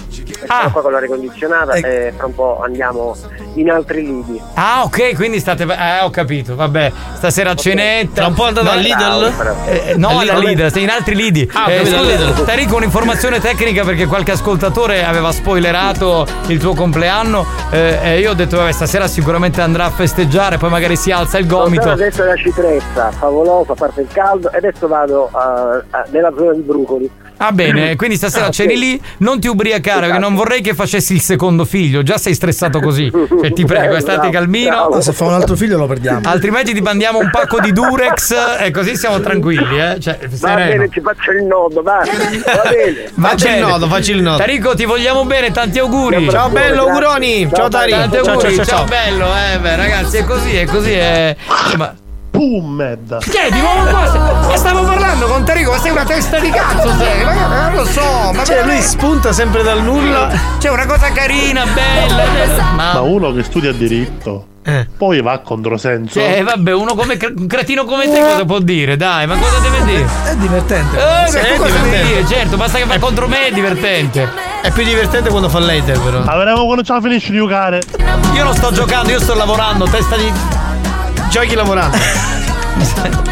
Ah. 0.49 0.55
Siamo 0.57 0.70
qua 0.73 0.83
con 0.83 0.91
l'aria 0.91 1.07
condizionata 1.09 1.74
e 1.74 2.12
fra 2.16 2.27
un 2.27 2.35
po' 2.35 2.61
andiamo 2.65 3.16
in 3.55 3.70
altri 3.93 4.06
lidi. 4.06 4.40
Ah, 4.55 4.82
ok, 4.85 5.14
quindi 5.14 5.39
state. 5.40 5.64
Eh, 5.64 6.01
ho 6.02 6.10
capito, 6.10 6.55
vabbè. 6.56 6.93
Stasera 7.16 7.51
a 7.51 7.55
cenetta. 7.55 8.14
Tra 8.14 8.27
un 8.28 8.35
po' 8.35 8.44
andate 8.44 8.66
No, 8.66 8.73
al 8.73 8.81
Lidl? 8.81 9.32
Eh, 9.66 9.82
eh, 9.90 9.94
no, 9.97 10.09
Al 10.09 10.28
alla 10.28 10.39
Lidl? 10.39 10.48
Lidl, 10.62 10.73
sei 10.73 10.82
in 10.82 10.90
altri 10.90 11.14
lidi. 11.14 11.48
Ah, 11.52 11.70
Eh, 11.70 11.81
scusa, 11.85 12.01
Lidl. 12.01 12.44
Tarico, 12.44 12.77
un'informazione 12.77 13.40
tecnica 13.40 13.85
perché 13.85 14.06
qualche 14.06 14.32
ascoltatore 14.32 15.05
aveva 15.05 15.31
spoilerato 15.32 16.27
il 16.48 16.59
tuo 16.59 16.74
compleanno. 16.74 17.44
eh, 17.70 17.98
e 18.02 18.19
io 18.20 18.31
ho 18.31 18.35
detto, 18.35 18.56
vabbè, 18.59 18.73
stasera 18.73 19.06
sicuramente 19.06 19.60
andrà 19.60 19.85
a 19.86 19.90
festeggiare, 19.90 20.59
poi 20.59 20.70
magari 20.70 20.97
si 20.97 21.10
alza 21.10 21.39
il 21.39 21.48
Sono 21.48 21.62
gomito. 21.64 21.89
adesso 21.90 22.24
la 22.24 22.36
citrezza, 22.36 23.10
favolosa, 23.12 23.73
a 23.73 23.74
parte 23.74 24.01
il 24.02 24.09
caldo, 24.12 24.51
e 24.52 24.56
adesso 24.59 24.86
vado 24.89 25.28
eh, 25.28 25.78
eh, 25.97 26.10
nella 26.10 26.32
zona 26.36 26.52
di 26.52 26.60
Brucoli. 26.60 27.10
Ah 27.39 27.51
bene, 27.51 27.97
quindi 27.97 28.14
stasera 28.16 28.47
Ah, 28.47 28.51
c'eri 28.51 28.74
sì. 28.74 28.78
lì, 28.78 29.02
non 29.19 29.40
ti 29.40 29.48
ubriacare 29.48 30.02
perché 30.06 30.19
non 30.20 30.35
vorrei 30.36 30.60
che 30.60 30.74
facessi 30.74 31.14
il 31.14 31.20
secondo 31.20 31.64
figlio, 31.64 32.02
già 32.05 32.16
sei 32.16 32.35
stressato 32.35 32.78
così. 32.81 33.10
Cioè, 33.43 33.52
ti 33.52 33.64
prego, 33.64 33.81
Eh, 33.90 34.00
state 34.00 34.16
bravo, 34.18 34.30
calmino. 34.32 34.68
bravo. 34.70 34.94
Ma 34.96 35.00
se 35.00 35.12
fa 35.12 35.24
un 35.24 35.32
altro 35.34 35.56
figlio 35.56 35.76
lo 35.78 35.86
perdiamo. 35.86 36.20
Altrimenti 36.24 36.72
ti 36.74 36.80
mandiamo 36.80 37.18
un 37.18 37.30
pacco 37.30 37.60
di 37.60 37.72
Durex 37.72 38.34
e 38.60 38.70
così 38.70 38.96
siamo 38.96 39.20
tranquilli, 39.20 39.78
eh? 39.80 40.00
Cioè, 40.00 40.18
Va 40.28 40.36
sereno. 40.36 40.70
bene, 40.70 40.88
ci 40.90 41.00
faccio 41.00 41.30
il 41.32 41.44
nodo, 41.44 41.82
va. 41.82 41.98
Va 42.04 42.68
bene. 42.70 43.10
Va 43.14 43.28
Facci 43.28 43.46
il 43.46 43.52
bene. 43.52 43.66
nodo, 43.66 43.86
facci 43.88 44.10
il 44.12 44.22
nodo. 44.22 44.36
Tarico, 44.38 44.74
ti 44.74 44.84
vogliamo 44.84 45.24
bene, 45.24 45.50
tanti 45.50 45.78
auguri. 45.78 46.28
Ciao 46.30 46.48
bello, 46.48 46.82
auguroni. 46.82 47.48
Ciao 47.52 47.68
Tari. 47.68 47.90
Tanti 47.90 48.16
Ciao, 48.22 48.32
auguri, 48.34 48.54
ciao, 48.56 48.64
ciao, 48.64 48.76
ciao. 48.78 48.84
bello, 48.86 49.26
eh, 49.26 49.59
beh, 49.59 49.76
ragazzi, 49.76 50.16
è 50.18 50.24
così, 50.24 50.56
è 50.56 50.64
così, 50.66 50.92
è. 50.92 51.36
Insomma, 51.64 51.94
Pumed. 52.32 53.18
Chiedi, 53.28 53.60
ma 53.60 53.90
cosa? 53.92 54.18
Ma 54.48 54.56
stavo 54.56 54.82
parlando 54.84 55.26
con 55.26 55.44
Tarico, 55.44 55.70
ma 55.72 55.78
sei 55.78 55.90
una 55.90 56.04
testa 56.04 56.38
di 56.40 56.48
cazzo, 56.50 56.88
sei? 56.96 57.24
Ma 57.24 57.34
ma 57.46 57.68
non 57.68 57.74
lo 57.76 57.84
so, 57.84 58.32
ma 58.32 58.42
Cioè, 58.42 58.64
lui 58.64 58.80
spunta 58.80 59.32
sempre 59.32 59.62
dal 59.62 59.82
nulla. 59.82 60.28
C'è 60.59 60.70
una 60.70 60.86
cosa 60.86 61.12
carina, 61.12 61.64
bella. 61.66 62.62
Ma 62.74 63.00
uno 63.00 63.32
che 63.34 63.42
studia 63.42 63.70
diritto, 63.72 64.46
poi 64.96 65.20
va 65.20 65.32
a 65.32 65.38
controsenso. 65.40 66.18
Cioè, 66.18 66.42
vabbè, 66.42 66.72
uno 66.72 66.94
come 66.94 67.18
un 67.36 67.46
cretino 67.46 67.84
come 67.84 68.10
te 68.10 68.18
cosa 68.18 68.44
può 68.46 68.60
dire? 68.60 68.96
Dai, 68.96 69.26
ma 69.26 69.36
cosa 69.36 69.59
deve 69.59 69.84
dire? 69.84 70.06
È 70.24 70.34
divertente. 70.36 70.96
Eh, 70.96 71.28
Sì, 71.28 71.36
che 71.38 71.54
è 71.54 71.56
cosa 71.59 71.76
divertente. 71.76 72.06
dire? 72.06 72.26
Certo, 72.26 72.56
basta 72.56 72.78
che 72.78 72.84
fa 72.86 72.98
contro 72.98 73.28
me 73.28 73.48
è 73.48 73.52
divertente. 73.52 74.26
È 74.62 74.70
più 74.70 74.84
divertente 74.84 75.28
quando 75.28 75.50
fa 75.50 75.59
later, 75.59 76.00
però. 76.00 76.20
Ma 76.24 76.34
vedremo 76.36 76.64
quando 76.64 76.82
ce 76.82 76.94
la 76.94 77.00
finisci 77.02 77.30
di 77.32 77.36
giocare. 77.36 77.82
Io 78.34 78.42
non 78.42 78.54
sto 78.54 78.72
giocando, 78.72 79.10
io 79.10 79.20
sto 79.20 79.34
lavorando, 79.34 79.84
testa 79.84 80.16
di. 80.16 80.32
Giochi 81.32 81.54
lavorando. 81.54 81.96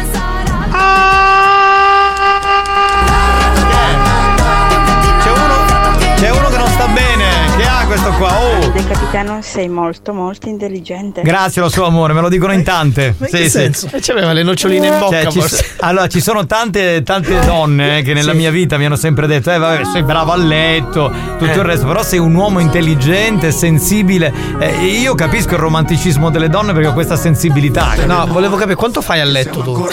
questo 8.01 8.17
qua? 8.17 8.39
Oh! 8.39 8.69
Del 8.71 8.87
capitano 8.87 9.39
sei 9.41 9.69
molto 9.69 10.13
molto 10.13 10.49
intelligente. 10.49 11.21
Grazie 11.21 11.61
lo 11.61 11.69
suo 11.69 11.85
amore, 11.85 12.13
me 12.13 12.21
lo 12.21 12.29
dicono 12.29 12.51
in 12.53 12.63
tante. 12.63 13.13
Ma 13.17 13.27
in 13.27 13.31
che 13.31 13.49
senso? 13.49 13.89
E 13.91 13.99
c'aveva 14.01 14.33
le 14.33 14.43
noccioline 14.43 14.87
in 14.87 14.97
bocca, 14.97 15.21
Cioè, 15.23 15.31
ci 15.31 15.39
forse. 15.39 15.55
so- 15.57 15.63
allora, 15.85 16.07
ci 16.07 16.19
sono 16.21 16.45
tante, 16.45 17.03
tante 17.03 17.39
donne 17.45 17.99
eh, 17.99 18.01
che 18.01 18.13
nella 18.13 18.31
Sì. 18.31 18.37
mia 18.37 18.51
vita 18.51 18.77
mi 18.77 18.85
hanno 18.85 18.95
sempre 18.95 19.27
detto: 19.27 19.51
Eh, 19.51 19.57
vabbè, 19.57 19.85
sei 19.85 20.03
bravo 20.03 20.31
a 20.31 20.37
letto, 20.37 21.11
tutto 21.37 21.59
il 21.59 21.63
resto, 21.63 21.85
però 21.85 22.01
sei 22.03 22.19
un 22.19 22.33
uomo 22.33 22.59
intelligente, 22.59 23.51
sensibile. 23.51 24.33
Eh, 24.59 24.85
io 24.85 25.13
capisco 25.15 25.53
il 25.53 25.59
romanticismo 25.59 26.29
delle 26.31 26.49
donne 26.49 26.73
perché 26.73 26.87
ho 26.87 26.93
questa 26.93 27.15
sensibilità. 27.15 27.93
No, 28.05 28.25
volevo 28.27 28.55
capire 28.55 28.75
quanto 28.75 29.01
fai 29.01 29.19
a 29.21 29.25
letto 29.25 29.61
tu? 29.61 29.87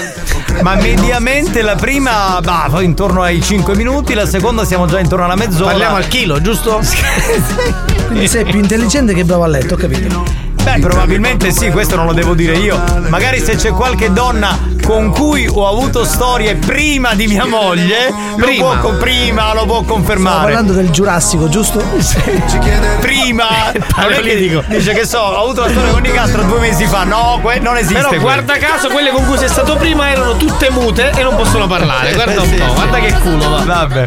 Ma 0.62 0.74
mediamente 0.74 1.62
la 1.62 1.76
prima, 1.76 2.40
bah, 2.42 2.68
poi 2.70 2.84
intorno 2.84 3.22
ai 3.22 3.40
5 3.40 3.76
minuti, 3.76 4.14
la 4.14 4.26
seconda 4.26 4.64
siamo 4.64 4.86
già 4.86 4.98
intorno 4.98 5.24
alla 5.24 5.36
mezz'ora. 5.36 5.70
Parliamo 5.70 5.96
al 5.96 6.08
chilo, 6.08 6.40
giusto? 6.40 6.80
Quindi 8.06 8.26
sei 8.26 8.44
più 8.44 8.58
intelligente 8.58 9.14
che 9.14 9.24
bravo 9.24 9.44
a 9.44 9.48
letto, 9.48 9.74
ho 9.74 9.76
capito? 9.76 10.47
Beh, 10.62 10.80
probabilmente 10.80 11.50
sì, 11.50 11.70
questo 11.70 11.96
non 11.96 12.06
lo 12.06 12.12
devo 12.12 12.34
dire 12.34 12.56
io. 12.56 12.78
Magari 13.08 13.40
se 13.42 13.56
c'è 13.56 13.70
qualche 13.70 14.12
donna 14.12 14.76
con 14.84 15.10
cui 15.10 15.46
ho 15.46 15.66
avuto 15.68 16.04
storie 16.04 16.54
prima 16.56 17.14
di 17.14 17.26
mia 17.26 17.44
moglie, 17.46 18.12
Prima. 18.36 18.74
Lo, 18.74 18.80
può, 18.80 18.90
prima 18.96 19.52
lo 19.54 19.64
può 19.64 19.78
Stiamo 19.78 19.92
confermare. 19.94 20.42
parlando 20.44 20.72
del 20.72 20.90
Giurassico, 20.90 21.48
giusto? 21.48 21.82
Prima 23.00 23.46
Paleolitico. 23.94 24.62
dice 24.68 24.92
che 24.92 25.06
so, 25.06 25.18
ho 25.18 25.42
avuto 25.44 25.62
la 25.62 25.68
storia 25.70 25.90
con 25.92 26.02
Nicastro 26.02 26.42
due 26.42 26.58
mesi 26.60 26.84
fa. 26.86 27.04
No, 27.04 27.38
que- 27.42 27.58
non 27.60 27.76
esiste. 27.76 27.94
Però 27.94 28.08
quello. 28.08 28.22
guarda 28.22 28.56
caso 28.58 28.88
quelle 28.88 29.10
con 29.10 29.24
cui 29.26 29.38
sei 29.38 29.48
stato 29.48 29.76
prima 29.76 30.10
erano 30.10 30.36
tutte 30.36 30.70
mute 30.70 31.10
e 31.16 31.22
non 31.22 31.36
possono 31.36 31.66
parlare. 31.66 32.12
Guarda 32.12 32.42
un 32.42 32.54
po', 32.54 32.72
guarda 32.74 32.98
che 32.98 33.12
culo 33.20 33.48
va. 33.50 33.64
Vabbè. 33.64 34.04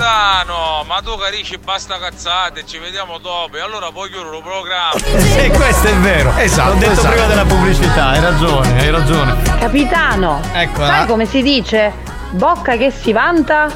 No, 0.81 0.83
ma 0.87 1.01
tu 1.01 1.15
carisci 1.17 1.57
basta 1.57 1.97
cazzate, 1.99 2.65
ci 2.65 2.77
vediamo 2.79 3.17
dopo 3.19 3.55
e 3.57 3.61
allora 3.61 3.91
poi 3.91 4.09
chiudo 4.09 4.35
il 4.35 4.41
programma. 4.41 4.99
E 5.37 5.49
questo 5.51 5.87
è 5.87 5.95
vero. 5.95 6.33
Esatto, 6.37 6.73
L'ho 6.73 6.79
detto 6.79 6.91
esatto. 6.91 7.09
prima 7.09 7.27
della 7.27 7.45
pubblicità, 7.45 8.07
hai 8.07 8.21
ragione, 8.21 8.79
hai 8.79 8.89
ragione. 8.91 9.41
Capitano, 9.59 10.41
Eccola. 10.53 10.87
sai 10.87 11.05
come 11.07 11.25
si 11.25 11.41
dice? 11.41 11.93
Bocca 12.31 12.77
che 12.77 12.91
si 12.91 13.11
vanta? 13.11 13.67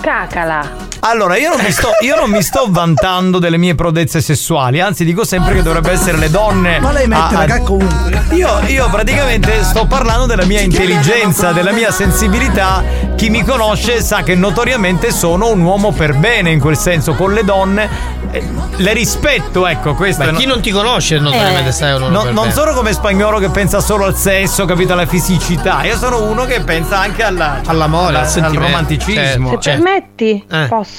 Cacala. 0.00 0.83
Allora, 1.06 1.36
io 1.36 1.50
non, 1.50 1.60
mi 1.62 1.70
sto, 1.70 1.90
io 2.00 2.16
non 2.16 2.30
mi 2.30 2.42
sto 2.42 2.64
vantando 2.70 3.38
delle 3.38 3.58
mie 3.58 3.74
prodezze 3.74 4.22
sessuali, 4.22 4.80
anzi 4.80 5.04
dico 5.04 5.22
sempre 5.24 5.52
che 5.54 5.62
dovrebbe 5.62 5.90
essere 5.92 6.16
le 6.16 6.30
donne. 6.30 6.80
Ma 6.80 6.92
lei 6.92 7.06
mette 7.06 7.22
a- 7.22 7.30
la 7.32 7.40
a- 7.40 7.44
cacca 7.46 7.72
ovunque. 7.72 8.22
Io, 8.30 8.60
io 8.66 8.88
praticamente 8.90 9.62
sto 9.64 9.86
parlando 9.86 10.24
della 10.24 10.46
mia 10.46 10.60
intelligenza, 10.60 11.52
della 11.52 11.72
mia 11.72 11.90
sensibilità. 11.90 12.82
Chi 13.16 13.28
mi 13.28 13.44
conosce 13.44 14.00
sa 14.02 14.22
che 14.22 14.34
notoriamente 14.34 15.12
sono 15.12 15.50
un 15.50 15.60
uomo 15.60 15.92
per 15.92 16.14
bene 16.16 16.50
in 16.50 16.58
quel 16.58 16.76
senso, 16.78 17.12
con 17.14 17.32
le 17.34 17.44
donne. 17.44 18.22
eh, 18.30 18.42
Le 18.78 18.92
rispetto, 18.92 19.64
ecco, 19.68 19.94
questo 19.94 20.24
Ma 20.24 20.32
chi 20.32 20.44
non 20.46 20.60
ti 20.60 20.72
conosce 20.72 21.18
notoriamente 21.20 21.70
sai 21.70 21.94
uno 21.94 22.08
No- 22.08 22.22
per 22.22 22.32
non 22.32 22.42
bene. 22.44 22.52
sono 22.56 22.72
come 22.72 22.92
spagnolo 22.92 23.38
che 23.38 23.48
pensa 23.50 23.78
solo 23.78 24.06
al 24.06 24.16
sesso, 24.16 24.64
capito? 24.64 24.94
Alla 24.94 25.06
fisicità. 25.06 25.84
Io 25.84 25.96
sono 25.96 26.24
uno 26.28 26.44
che 26.44 26.60
pensa 26.62 26.98
anche 26.98 27.22
alla, 27.22 27.60
All'amore, 27.64 28.08
alla- 28.08 28.20
al 28.22 28.26
sentimento. 28.28 28.66
romanticismo. 28.66 29.50
Se 29.50 29.58
Cioè- 29.60 29.74
permetti, 29.74 30.44
Eh. 30.50 30.66
posso? 30.68 30.93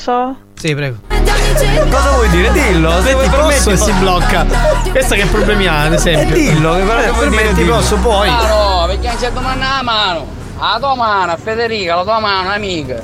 Sì, 0.55 0.75
prego. 0.75 0.97
Cosa 1.89 2.11
vuoi 2.11 2.29
dire? 2.29 2.51
Dillo. 2.51 3.01
Se 3.01 3.13
vuoi 3.13 3.29
posso 3.29 3.71
e 3.71 3.77
si 3.77 3.91
blocca. 3.93 4.45
Questa 4.91 5.15
che 5.15 5.25
problemi 5.25 5.67
ha, 5.67 5.83
ad 5.83 5.93
esempio? 5.93 6.35
Eh, 6.35 6.39
dillo, 6.39 6.75
che 6.75 6.83
quello 6.83 6.99
che 7.01 7.07
Eh, 7.07 7.11
vuoi 7.11 7.29
dire, 7.29 7.53
dillo. 7.53 7.75
posso, 7.75 7.95
puoi. 7.97 8.29
no, 8.29 8.83
perché 8.87 9.07
non 9.07 9.15
c'è 9.17 9.31
domanda 9.31 9.65
la 9.77 9.81
mano. 9.83 10.25
La 10.57 10.77
tua 10.79 10.95
mano, 10.95 11.35
Federica, 11.41 11.95
la 11.95 12.03
tua 12.03 12.19
mano, 12.19 12.49
amica. 12.51 12.95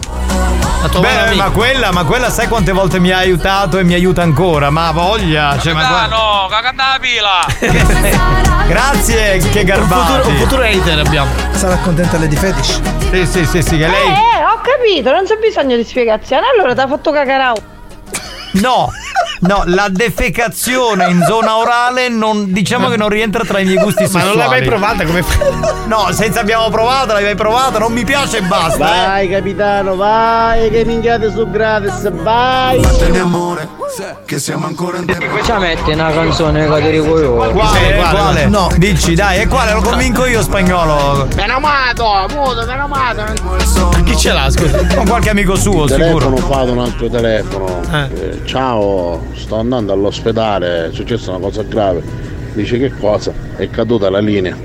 La 0.81 0.87
tua 0.89 1.01
mano 1.01 1.13
Beh, 1.15 1.27
amica. 1.27 1.43
ma 1.43 1.49
quella, 1.51 1.91
ma 1.91 2.03
quella 2.05 2.29
sai 2.29 2.47
quante 2.47 2.71
volte 2.71 2.99
mi 2.99 3.11
ha 3.11 3.17
aiutato 3.17 3.77
e 3.77 3.83
mi 3.83 3.93
aiuta 3.93 4.21
ancora? 4.21 4.69
Ma 4.69 4.91
voglia, 4.91 5.57
cioè, 5.59 5.73
ma 5.73 5.85
guarda- 5.87 6.15
no, 6.15 6.47
cagata 6.49 6.83
la 6.93 6.99
pila. 6.99 8.65
Grazie, 8.67 9.37
che 9.51 9.59
Un 9.59 9.65
garbati. 9.65 10.11
futuro, 10.11 10.29
un 10.29 10.35
futuro 10.37 10.61
hater 10.63 10.99
abbiamo. 10.99 11.29
Sarà 11.51 11.75
contenta 11.77 12.17
Lady 12.17 12.35
Fetish. 12.35 12.79
Sì, 13.11 13.25
sì, 13.25 13.45
sì, 13.45 13.61
sì, 13.61 13.77
che 13.77 13.85
Eh, 13.85 13.89
lei. 13.89 14.07
eh, 14.07 14.43
ho 14.45 14.59
capito, 14.61 15.11
non 15.11 15.25
c'è 15.25 15.35
bisogno 15.37 15.75
di 15.75 15.83
spiegazioni. 15.83 16.43
Allora 16.55 16.73
ti 16.73 16.79
ha 16.79 16.87
fatto 16.87 17.11
cacarau. 17.11 17.55
No, 18.53 18.89
no, 19.41 19.63
la 19.65 19.87
defecazione 19.89 21.09
in 21.09 21.23
zona 21.27 21.57
orale 21.57 22.09
non, 22.09 22.51
diciamo 22.51 22.89
che 22.89 22.97
non 22.97 23.09
rientra 23.09 23.43
tra 23.43 23.59
i 23.59 23.65
miei 23.65 23.77
gusti 23.77 24.03
Ma 24.03 24.07
sessuali. 24.09 24.27
non 24.27 24.37
l'hai 24.37 24.47
mai 24.47 24.63
provata 24.63 25.05
come 25.05 25.23
fai? 25.23 25.47
No, 25.87 26.07
senza 26.11 26.39
abbiamo 26.39 26.69
provato, 26.69 27.13
l'hai 27.13 27.23
mai 27.23 27.35
provata, 27.35 27.79
non 27.79 27.91
mi 27.91 28.03
piace 28.03 28.37
e 28.37 28.41
basta. 28.41 28.75
eh. 29.03 29.07
Vai 29.07 29.29
capitano, 29.29 29.95
vai 29.95 30.69
che 30.69 30.85
minchiate 30.85 31.31
su 31.31 31.49
gratis, 31.49 32.11
vai! 32.21 32.79
che 34.25 34.39
siamo 34.39 34.67
ancora 34.67 34.97
in 34.97 35.05
tempo. 35.05 35.43
Ci 35.43 35.51
metti 35.53 35.91
una 35.91 36.11
canzone 36.11 36.65
che 36.65 36.81
ti 36.91 36.95
io. 36.95 37.33
Quale, 37.33 37.95
quale? 37.95 38.45
No, 38.47 38.69
dici, 38.77 39.15
dai, 39.15 39.39
è 39.39 39.47
quale? 39.47 39.73
Lo 39.73 39.81
convinco 39.81 40.25
io 40.25 40.41
spagnolo. 40.41 41.27
Menomato, 41.35 42.25
muto, 42.29 42.65
menomato. 42.65 43.23
Chi 44.05 44.15
ce 44.15 44.31
l'ha, 44.31 44.49
scusa? 44.49 44.85
Con 44.95 45.07
qualche 45.07 45.29
amico 45.31 45.55
suo, 45.55 45.87
sicuro. 45.87 45.97
telefono 45.97 46.35
fate 46.37 46.69
un 46.71 46.79
altro 46.79 47.09
telefono. 47.09 47.81
Eh, 47.91 48.41
ciao, 48.45 49.00
sto 49.33 49.57
andando 49.57 49.93
all'ospedale, 49.93 50.87
è 50.87 50.91
successa 50.93 51.31
una 51.31 51.39
cosa 51.39 51.63
grave. 51.63 52.01
Dice 52.53 52.77
che 52.77 52.91
cosa? 52.97 53.31
È 53.55 53.69
caduta 53.69 54.09
la 54.09 54.19
linea. 54.19 54.55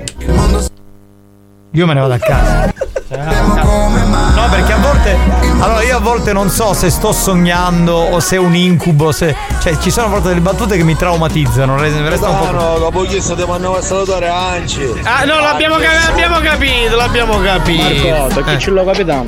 Io 1.71 1.85
me 1.85 1.93
ne 1.93 1.99
vado 1.99 2.13
a 2.13 2.17
casa. 2.17 2.73
No, 3.09 4.47
perché 4.49 4.73
a 4.73 4.77
volte. 4.77 5.15
Allora, 5.59 5.81
io 5.83 5.95
a 5.97 5.99
volte 5.99 6.33
non 6.33 6.49
so 6.49 6.73
se 6.73 6.89
sto 6.89 7.11
sognando 7.11 7.93
o 7.95 8.19
se 8.19 8.35
è 8.35 8.39
un 8.39 8.53
incubo. 8.55 9.11
Se, 9.11 9.33
cioè, 9.61 9.77
ci 9.79 9.89
sono 9.91 10.07
a 10.07 10.09
volte 10.09 10.29
delle 10.29 10.41
battute 10.41 10.75
che 10.77 10.83
mi 10.83 10.95
traumatizzano. 10.95 11.77
re- 11.77 12.09
Resta 12.09 12.29
un 12.29 12.37
po'. 12.39 12.51
no, 12.51 12.77
dopo 12.79 13.01
chiesto 13.03 13.35
ti 13.35 13.45
mandavo 13.45 13.77
a 13.77 13.81
salutare 13.81 14.27
Anci. 14.27 14.81
Ah, 15.03 15.23
no, 15.23 15.39
l'abbiamo, 15.39 15.75
cap- 15.77 16.07
l'abbiamo 16.09 16.39
capito, 16.39 16.95
l'abbiamo 16.95 17.39
capito. 17.39 18.07
Marco, 18.09 18.41
chi 18.43 18.53
Eh. 18.53 18.59
ce 18.59 18.69
l'ho 18.71 18.83
capitano? 18.85 19.25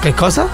Che 0.00 0.14
cosa? 0.14 0.46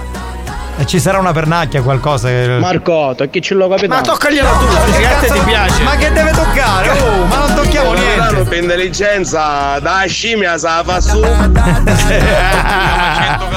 E 0.81 0.87
ci 0.87 0.99
sarà 0.99 1.19
una 1.19 1.33
pernacchia, 1.33 1.83
qualcosa. 1.83 2.29
Che... 2.29 2.57
Marcotto, 2.59 3.29
chi 3.29 3.43
ce 3.43 3.53
l'ho 3.53 3.69
capitano? 3.69 3.97
Ma 3.97 4.01
toccagliela 4.01 4.49
tu, 4.49 4.67
scusi, 4.67 4.99
che 4.99 5.07
a 5.07 5.19
te 5.19 5.27
ti 5.27 5.41
piace. 5.41 5.83
Ma 5.83 5.95
che 5.97 6.11
deve 6.11 6.31
toccare? 6.31 6.89
Oh, 6.89 7.27
ma 7.27 7.37
non 7.37 7.55
tocchiamo 7.55 7.93
niente. 7.93 8.45
Per 8.45 8.63
intelligenza, 8.63 9.79
da 9.79 10.05
scimmia 10.07 10.57
sa 10.57 10.83
fa 10.83 10.99
su. 11.03 11.21
Che 11.21 11.29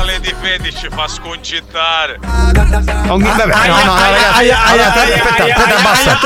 lei 0.06 0.20
di 0.20 0.36
fetici 0.42 0.90
fa 0.94 1.08
sconcittare. 1.08 2.20
Ogni- 3.08 3.24
vabbè, 3.24 3.68
no, 3.68 3.84
no, 3.86 3.96
ragazzi, 3.96 4.50
aspetta, 4.50 5.46
aspetta, 5.46 5.82
basta. 5.82 6.20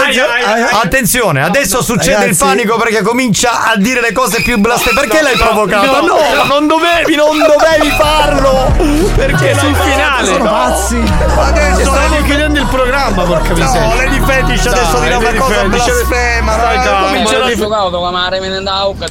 Attenzione, 0.82 1.44
adesso 1.44 1.84
succede 1.84 2.26
il 2.26 2.36
panico 2.36 2.76
perché 2.78 3.03
comincia 3.03 3.69
a 3.72 3.76
dire 3.76 4.02
le 4.02 4.14
cose 4.14 4.41
più 4.41 4.57
blaste. 4.57 4.94
Perché 4.95 5.22
l'hai 5.22 5.38
provocato? 5.38 6.02
no, 6.02 6.07
no, 6.07 6.44
non 6.45 6.65
dovevi, 6.65 7.15
non 7.15 7.38
dovevi 7.38 7.91
farlo. 7.95 8.74
Perché 9.15 9.53
sul 9.60 9.76
finale. 9.76 10.26
Sono 10.26 10.49
pazzi. 10.88 11.03
Adesso 11.38 11.81
Stavamo 11.81 12.22
chiudendo 12.23 12.59
il 12.59 12.65
programma, 12.68 13.23
porca 13.23 13.49
No, 13.49 13.55
miseria. 13.55 13.95
Lady 13.95 14.19
Fetish 14.22 14.65
adesso 14.68 14.99
dirà 14.99 15.18
una 15.18 15.26
Lady 15.26 15.38
cosa 15.38 15.53
Fetish. 15.53 15.69
blasfema. 15.69 16.53
Stai 16.53 16.77
calmo, 16.80 17.30
Lady 17.39 17.55
giocato 17.55 17.99
con 17.99 18.14
la 18.14 18.30
remina 18.30 18.61
da 18.61 18.84
bocca. 18.84 19.05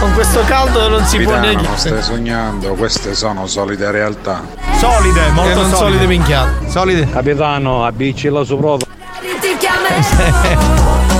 Con 0.00 0.12
questo 0.14 0.42
caldo 0.46 0.88
non 0.88 1.04
si 1.06 1.18
può 1.18 1.36
neanche. 1.36 1.66
non 1.66 1.76
stai 1.76 2.02
sognando, 2.02 2.74
queste 2.74 3.14
sono 3.14 3.46
solide 3.46 3.90
realtà. 3.90 4.42
Solide, 4.78 5.26
Eh, 5.26 5.30
molto 5.30 5.58
solide. 5.60 5.76
solide 5.76 6.06
minchiate. 6.06 6.68
Solide. 6.70 7.10
Capitano, 7.10 7.84
abbicci 7.84 8.28
la 8.28 8.44
soprota. 8.44 8.86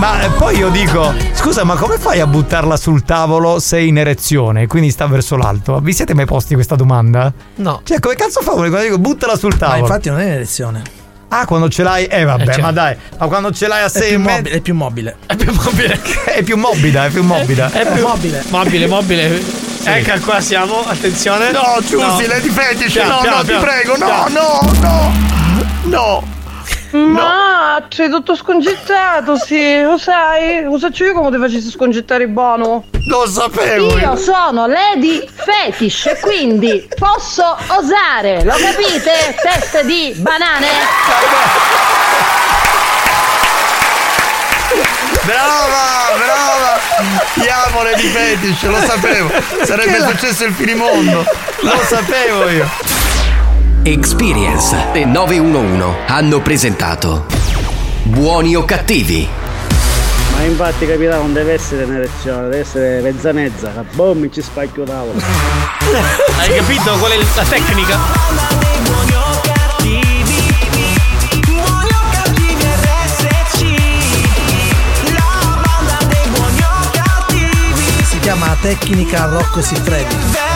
Ma 0.00 0.22
eh, 0.22 0.30
poi 0.30 0.56
io 0.56 0.70
dico, 0.70 1.12
scusa, 1.34 1.62
ma 1.62 1.74
come 1.76 1.98
fai 1.98 2.20
a 2.20 2.26
buttarla 2.26 2.78
sul 2.78 3.04
tavolo 3.04 3.58
se 3.58 3.76
è 3.76 3.80
in 3.80 3.98
erezione 3.98 4.66
quindi 4.66 4.90
sta 4.90 5.06
verso 5.06 5.36
l'alto? 5.36 5.78
Vi 5.80 5.92
siete 5.92 6.14
mai 6.14 6.24
posti 6.24 6.54
questa 6.54 6.74
domanda? 6.74 7.30
No. 7.56 7.82
Cioè, 7.84 8.00
come 8.00 8.14
cazzo 8.14 8.40
fa 8.40 8.52
quando 8.52 8.78
dico 8.80 8.96
buttala 8.98 9.36
sul 9.36 9.50
Ma 9.52 9.58
tavolo? 9.58 9.80
infatti 9.80 10.08
non 10.08 10.20
è 10.20 10.24
in 10.24 10.32
elezione. 10.32 10.82
Ah, 11.28 11.44
quando 11.44 11.68
ce 11.68 11.82
l'hai. 11.82 12.06
Eh 12.06 12.24
vabbè, 12.24 12.46
certo. 12.46 12.60
ma 12.62 12.72
dai, 12.72 12.96
ma 13.18 13.26
quando 13.26 13.52
ce 13.52 13.68
l'hai 13.68 13.82
a 13.82 13.86
È 13.86 13.88
6 13.90 14.08
più 14.08 14.18
mobile, 14.20 14.50
è 14.50 14.60
più 14.62 14.74
mobile. 14.74 15.16
È 15.26 15.36
più 15.36 15.52
mobile. 15.52 16.00
è 16.24 16.42
più 16.42 16.56
morbida, 16.56 17.04
è 17.04 17.10
più 17.10 17.22
morbida. 17.22 17.70
È 17.70 17.92
più 17.92 18.02
mobile. 18.06 18.44
Mobile, 18.48 18.86
mobile. 18.86 19.42
Ecco 19.84 20.18
qua 20.24 20.40
siamo, 20.40 20.82
attenzione. 20.86 21.50
No, 21.52 21.76
Giusy, 21.86 22.26
Lady 22.26 22.48
Fetish, 22.48 22.92
Piano, 22.92 23.16
no, 23.16 23.20
piano, 23.20 23.36
no, 23.36 23.40
ti 23.42 23.46
piano. 23.48 23.62
prego, 23.64 23.96
no, 23.98 24.06
Piano. 24.06 24.28
no, 24.30 24.70
no, 24.80 25.12
no. 25.84 26.38
Ma 26.92 27.86
sei 27.88 28.10
tutto 28.10 28.34
scongettato, 28.34 29.36
sì, 29.36 29.80
lo 29.80 29.96
sai? 29.96 30.64
Lo 30.64 30.76
so 30.76 30.88
io 30.92 31.12
come 31.12 31.30
ti 31.30 31.38
facessi 31.38 31.70
scongettare 31.70 32.24
il 32.24 32.30
bono? 32.30 32.84
Lo 33.06 33.28
sapevo! 33.28 33.96
Io 33.96 34.16
sono 34.16 34.66
Lady 34.66 35.24
Fetish 35.32 36.06
e 36.06 36.18
quindi 36.20 36.88
posso 36.98 37.56
osare, 37.68 38.42
lo 38.44 38.54
capite? 38.56 39.36
Teste 39.40 39.84
di 39.84 40.12
banane? 40.16 40.66
Brava, 45.22 46.16
brava! 46.16 46.80
Ti 47.34 47.48
amo 47.48 47.82
Lady 47.84 48.08
Fetish, 48.08 48.62
lo 48.64 48.80
sapevo. 48.80 49.30
Sarebbe 49.62 50.00
successo 50.00 50.44
il 50.44 50.52
finimondo. 50.52 51.24
Lo 51.60 51.80
sapevo 51.86 52.48
io. 52.48 52.68
Experience 53.82 54.92
e 54.92 55.06
911 55.06 56.04
hanno 56.06 56.42
presentato 56.42 57.24
Buoni 58.02 58.54
o 58.54 58.62
cattivi? 58.66 59.26
Ma 60.32 60.42
infatti 60.42 60.86
capitano 60.86 61.22
non 61.22 61.32
deve 61.32 61.54
essere 61.54 61.84
un'erezione, 61.84 62.42
deve 62.42 62.58
essere 62.58 63.00
mezza 63.00 63.32
mezza, 63.32 63.84
boh 63.94 64.12
mi 64.14 64.30
ci 64.30 64.42
spacchio 64.42 64.84
tavolo. 64.84 65.18
Hai 66.38 66.54
capito 66.56 66.98
qual 66.98 67.12
è 67.12 67.16
la 67.16 67.44
tecnica? 67.44 67.98
Si 78.02 78.18
chiama 78.18 78.54
tecnica 78.60 79.24
Rocco 79.24 79.62
Siffredi. 79.62 80.49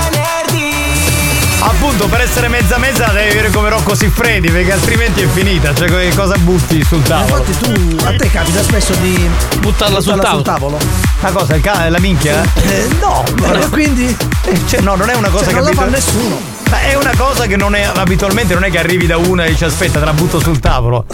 Appunto, 1.67 2.07
per 2.09 2.21
essere 2.21 2.49
mezza 2.49 2.77
mezza 2.79 3.07
devi 3.07 3.31
avere 3.31 3.51
come 3.51 3.69
Rocco 3.69 3.95
Siffredi, 3.95 4.51
perché 4.51 4.73
altrimenti 4.73 5.23
è 5.23 5.27
finita. 5.27 5.75
Cioè, 5.75 5.89
che 5.89 6.13
cosa 6.15 6.37
butti 6.37 6.83
sul 6.85 7.03
tavolo? 7.03 7.43
Infatti 7.43 7.73
tu, 7.73 8.05
a 8.07 8.15
te 8.17 8.31
capita 8.31 8.63
spesso 8.63 8.93
di 9.01 9.29
buttarla, 9.61 10.01
sul 10.01 10.43
tavolo. 10.43 10.79
Ma 11.21 11.31
cosa? 11.31 11.55
Il 11.55 11.63
ca- 11.63 11.89
la 11.89 11.99
minchia? 11.99 12.43
Eh, 12.63 12.89
no, 13.01 13.25
Eh, 13.51 13.69
quindi. 13.71 14.15
Cioè, 14.67 14.81
no, 14.81 14.95
non 14.95 15.09
è 15.09 15.15
una 15.15 15.29
cosa 15.31 15.45
Cioè, 15.45 15.55
che 15.55 15.61
non 15.61 15.69
la 15.69 15.75
fa 15.75 15.85
nessuno. 15.87 16.39
Ma 16.71 16.81
è 16.81 16.95
una 16.95 17.13
cosa 17.17 17.47
che 17.47 17.57
non 17.57 17.75
è 17.75 17.83
abitualmente 17.95 18.53
non 18.55 18.65
è 18.65 18.71
che 18.71 18.79
arrivi 18.79 19.07
da 19.07 19.17
una 19.17 19.45
e 19.45 19.51
dici 19.51 19.65
aspetta, 19.65 19.99
te 19.99 20.05
la 20.05 20.13
butto 20.13 20.41
sul 20.41 20.59
tavolo. 20.61 21.07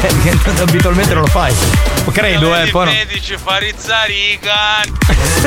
Cioè, 0.00 0.10
che 0.22 0.38
abitualmente 0.62 1.14
non 1.14 1.22
lo 1.22 1.28
fai. 1.28 1.54
Credo, 2.12 2.54
eh, 2.56 2.68
poi 2.68 2.86
no. 2.86 2.92
Medici 2.92 3.36
cani. 4.40 4.92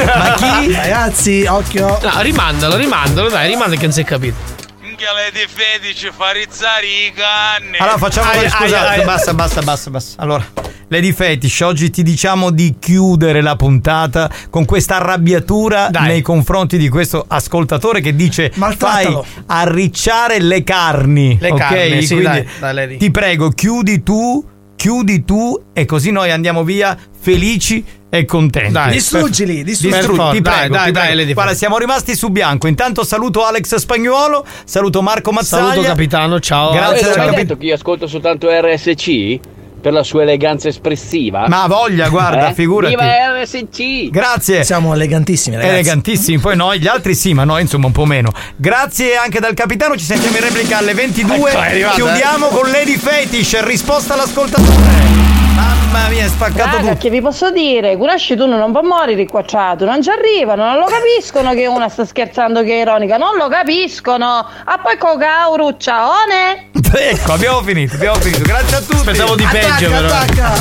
Ma 0.05 0.33
chi? 0.35 0.71
Ragazzi, 0.73 1.45
occhio. 1.47 1.99
No, 2.01 2.21
rimandalo, 2.21 2.75
rimandalo, 2.75 3.29
dai, 3.29 3.47
rimanda 3.47 3.75
che 3.75 3.83
non 3.83 3.91
si 3.91 4.01
è 4.01 4.03
capito. 4.03 4.59
Minchia 4.79 5.13
Lady 5.13 5.47
Fetici 5.47 6.11
farizzare 6.15 6.85
i 6.85 7.13
cani. 7.13 7.77
Allora 7.77 7.97
facciamo 7.97 8.29
così, 8.29 8.45
aia, 8.45 8.49
scusate, 8.49 9.01
basta, 9.03 9.33
basta, 9.33 9.61
basta, 9.61 9.89
basta. 9.89 10.21
Allora, 10.21 10.45
Lady 10.91 11.13
Fetish, 11.13 11.61
oggi 11.61 11.89
ti 11.89 12.03
diciamo 12.03 12.49
di 12.51 12.75
chiudere 12.77 13.39
la 13.39 13.55
puntata 13.55 14.29
con 14.49 14.65
questa 14.65 14.97
arrabbiatura 14.97 15.87
nei 15.87 16.21
confronti 16.21 16.77
di 16.77 16.89
questo 16.89 17.23
ascoltatore 17.25 18.01
che 18.01 18.13
dice 18.13 18.51
fai 18.75 19.17
arricciare 19.45 20.39
le 20.41 20.65
carni. 20.65 21.37
Le 21.39 21.51
ok? 21.51 21.57
carni, 21.57 22.01
sì, 22.01 22.15
Quindi 22.15 22.45
dai, 22.59 22.73
dai, 22.75 22.97
ti 22.97 23.09
prego, 23.09 23.51
chiudi 23.51 24.03
tu, 24.03 24.43
chiudi 24.75 25.23
tu 25.23 25.57
e 25.71 25.85
così 25.85 26.11
noi 26.11 26.29
andiamo 26.29 26.65
via 26.65 26.97
felici 27.17 27.85
e 28.09 28.25
contenti. 28.25 28.73
Dai, 28.73 28.91
Distruggili, 28.91 29.63
distruggili. 29.63 30.01
Ti 30.01 30.41
prego, 30.41 30.73
dai, 30.73 30.85
ti 30.87 30.91
dai, 30.91 30.91
prego. 30.91 31.15
Lady 31.21 31.33
Guarda, 31.33 31.53
siamo 31.53 31.77
rimasti 31.77 32.15
su 32.17 32.27
bianco. 32.31 32.67
Intanto 32.67 33.05
saluto 33.05 33.45
Alex 33.45 33.75
Spagnuolo, 33.75 34.45
saluto 34.65 35.01
Marco 35.01 35.31
Mazzaglia. 35.31 35.69
Saluto 35.69 35.87
capitano, 35.87 36.39
ciao. 36.41 36.73
Grazie 36.73 36.97
Eh, 36.99 37.03
del 37.11 37.19
hai 37.19 37.25
capi- 37.27 37.35
detto 37.43 37.55
che 37.55 37.65
io 37.67 37.75
ascolto 37.75 38.07
soltanto 38.07 38.49
RSC 38.49 39.39
per 39.81 39.91
la 39.93 40.03
sua 40.03 40.21
eleganza 40.21 40.67
espressiva? 40.67 41.47
Ma 41.47 41.65
voglia, 41.67 42.07
guarda, 42.09 42.49
Eh? 42.49 42.53
figurati. 42.53 42.95
Viva 42.95 43.41
RSC! 43.41 44.09
Grazie. 44.09 44.63
Siamo 44.63 44.93
elegantissimi, 44.93 45.55
ragazzi. 45.55 45.73
Elegantissimi, 45.73 46.39
poi 46.39 46.55
noi, 46.55 46.79
gli 46.79 46.87
altri 46.87 47.15
sì, 47.15 47.33
ma 47.33 47.43
noi 47.43 47.61
insomma 47.61 47.87
un 47.87 47.91
po' 47.91 48.05
meno. 48.05 48.31
Grazie 48.55 49.15
anche 49.15 49.39
dal 49.39 49.53
capitano, 49.53 49.97
ci 49.97 50.05
sentiamo 50.05 50.37
in 50.37 50.43
replica 50.43 50.77
alle 50.77 50.93
22. 50.93 51.35
Ecco, 51.35 51.47
è 51.47 51.65
arrivata, 51.67 51.95
Chiudiamo 51.95 52.47
con 52.47 52.69
Lady 52.69 52.97
Fetish, 52.97 53.63
risposta 53.63 54.13
all'ascoltatore. 54.13 55.30
Mamma 55.55 56.07
mia, 56.09 56.23
è 56.25 56.27
spaccato 56.27 56.77
Raga, 56.77 56.89
tutto. 56.89 56.97
che 56.99 57.09
vi 57.09 57.21
posso 57.21 57.51
dire? 57.51 57.97
Curasci 57.97 58.35
tu 58.35 58.45
non 58.47 58.71
può 58.71 58.81
morire 58.81 59.17
riquacciato, 59.17 59.85
non 59.85 60.01
ci 60.01 60.09
arrivano, 60.09 60.65
non 60.65 60.77
lo 60.77 60.85
capiscono 60.85 61.53
che 61.53 61.67
una 61.67 61.89
sta 61.89 62.05
scherzando 62.05 62.63
che 62.63 62.73
è 62.77 62.81
ironica, 62.81 63.17
non 63.17 63.35
lo 63.37 63.47
capiscono. 63.49 64.25
A 64.25 64.77
poi 64.81 64.97
cocauro, 64.97 65.75
ciaone! 65.77 66.69
Ecco, 66.93 67.31
abbiamo 67.31 67.61
finito, 67.61 67.95
abbiamo 67.95 68.17
finito. 68.19 68.41
Grazie 68.43 68.75
a 68.75 68.81
tutti. 68.81 69.03
Pensavo 69.05 69.35
di 69.35 69.47
peggio, 69.49 69.89
però. 69.89 70.07
Attacca, 70.07 70.51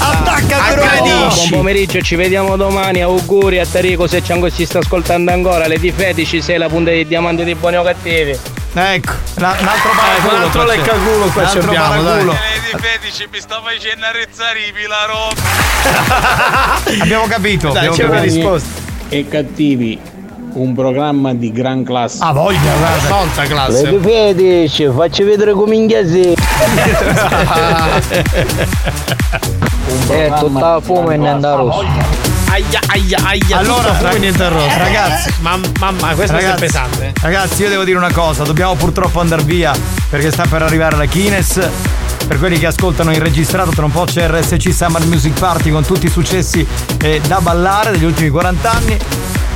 attacca, 0.00 0.74
Buon 0.98 1.30
pomeriggio, 1.50 2.00
ci 2.00 2.16
vediamo 2.16 2.56
domani. 2.56 3.00
Auguri 3.00 3.60
a 3.60 3.66
Tarico 3.66 4.08
se 4.08 4.20
c'è 4.20 4.32
ancora 4.32 4.50
si 4.50 4.66
sta 4.66 4.78
ascoltando 4.80 5.30
ancora. 5.30 5.68
Le 5.68 5.78
di 5.78 5.92
Fetici 5.92 6.42
sei 6.42 6.58
la 6.58 6.66
punta 6.68 6.90
dei 6.90 7.06
diamanti 7.06 7.44
dei 7.44 7.54
buoni 7.54 7.76
o 7.76 7.84
cattivi. 7.84 8.30
Ecco, 8.74 9.12
un 9.36 9.44
altro 9.44 9.90
paraculo. 9.96 10.36
un 10.36 10.42
altro 10.42 10.62
qua 10.64 10.72
c'è. 10.72 10.76
leccaculo 10.78 11.26
qua 11.26 11.42
Un 11.42 11.48
ci 11.48 11.56
altro 11.56 11.70
abbiamo, 11.70 11.92
dai. 11.94 12.02
paraculo. 12.02 12.32
Lady 12.32 12.82
Fetici 12.84 13.28
mi 13.30 13.40
sta 13.40 13.60
facendo 13.62 14.06
arrezzare 14.06 14.37
i 14.68 14.72
pilarò. 14.72 15.28
Abbiamo 17.02 17.26
capito. 17.26 17.68
Dai, 17.72 17.86
abbiamo 17.86 17.96
c'è 17.96 18.04
una 18.04 18.14
capito. 18.16 18.34
risposta. 18.34 18.68
E 19.08 19.26
cattivi, 19.28 19.98
un 20.52 20.74
programma 20.74 21.34
di 21.34 21.50
gran 21.50 21.82
classe. 21.82 22.18
Ah, 22.20 22.32
voglia, 22.32 22.58
guarda. 22.78 23.08
Molta 23.14 23.42
classe. 23.44 23.82
Le 23.90 23.90
di 23.90 23.98
Fetici, 24.04 24.88
facci 24.94 25.22
vedere 25.24 25.52
come 25.52 25.74
inghia 25.74 26.02
Eh, 30.10 30.32
tutta 30.38 30.72
la 30.74 30.80
fumo 30.80 31.10
e 31.10 31.16
niente 31.16 31.46
rosso. 31.54 31.84
Aia, 32.50 32.80
aia, 32.88 33.18
aia. 33.24 33.56
Allora, 33.58 33.94
fumo 33.94 34.10
e 34.12 34.18
niente 34.18 34.42
arrosto. 34.42 34.78
ragazzi. 34.78 35.34
Mam- 35.40 35.72
mamma, 35.78 36.14
questo 36.14 36.36
è 36.36 36.40
Ragazzi, 36.42 36.60
pesante. 36.60 37.12
Ragazzi, 37.20 37.62
io 37.62 37.68
devo 37.68 37.84
dire 37.84 37.96
una 37.98 38.12
cosa, 38.12 38.44
dobbiamo 38.44 38.74
purtroppo 38.74 39.20
andare 39.20 39.42
via 39.42 39.74
perché 40.08 40.30
sta 40.30 40.44
per 40.48 40.62
arrivare 40.62 40.96
la 40.96 41.06
Kines. 41.06 41.68
Per 42.28 42.38
quelli 42.38 42.58
che 42.58 42.66
ascoltano 42.66 43.10
in 43.10 43.20
registrato, 43.20 43.70
tra 43.70 43.86
un 43.86 43.90
po' 43.90 44.04
c'è 44.04 44.28
RSC 44.28 44.70
Summer 44.70 45.02
Music 45.06 45.38
Party 45.38 45.70
con 45.70 45.82
tutti 45.82 46.06
i 46.06 46.10
successi 46.10 46.64
eh, 47.00 47.22
da 47.26 47.40
ballare 47.40 47.92
degli 47.92 48.04
ultimi 48.04 48.28
40 48.28 48.70
anni. 48.70 48.98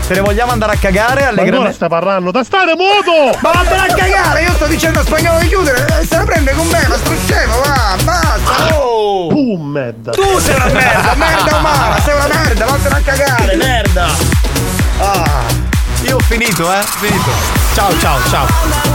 Se 0.01 0.15
ne 0.15 0.21
vogliamo 0.21 0.53
andare 0.53 0.73
a 0.73 0.77
cagare 0.77 1.27
alle 1.27 1.45
grandi. 1.45 1.73
sta 1.75 1.89
parlando? 1.89 2.31
Da 2.31 2.43
stare 2.43 2.75
muoto! 2.75 3.39
Ma 3.43 3.51
vattene 3.53 3.89
a 3.89 3.95
cagare, 3.95 4.43
io 4.45 4.53
sto 4.55 4.67
dicendo 4.67 5.01
a 5.01 5.05
spagnolo 5.05 5.39
di 5.41 5.49
chiudere, 5.49 5.87
eh, 6.01 6.07
se 6.07 6.17
la 6.17 6.25
prende 6.25 6.53
con 6.53 6.67
me, 6.69 6.87
ma 6.89 6.97
sto 6.97 7.13
scemo, 7.27 7.61
va, 7.61 7.97
basta. 8.03 8.75
Oh! 8.75 9.29
Boom, 9.29 9.71
merda! 9.71 10.11
Tu 10.13 10.39
sei 10.39 10.55
una 10.55 10.67
merda, 10.67 11.15
merda 11.15 11.57
umana, 11.57 12.01
sei 12.01 12.15
una 12.15 12.27
merda, 12.27 12.65
vattene 12.65 12.95
a 12.95 13.01
cagare, 13.01 13.57
merda. 13.57 14.07
Ah, 14.99 15.43
io 16.05 16.17
ho 16.17 16.21
finito, 16.21 16.73
eh? 16.73 16.81
Finito. 16.99 17.31
Ciao, 17.75 17.97
ciao, 17.99 18.19
ciao. 18.31 18.92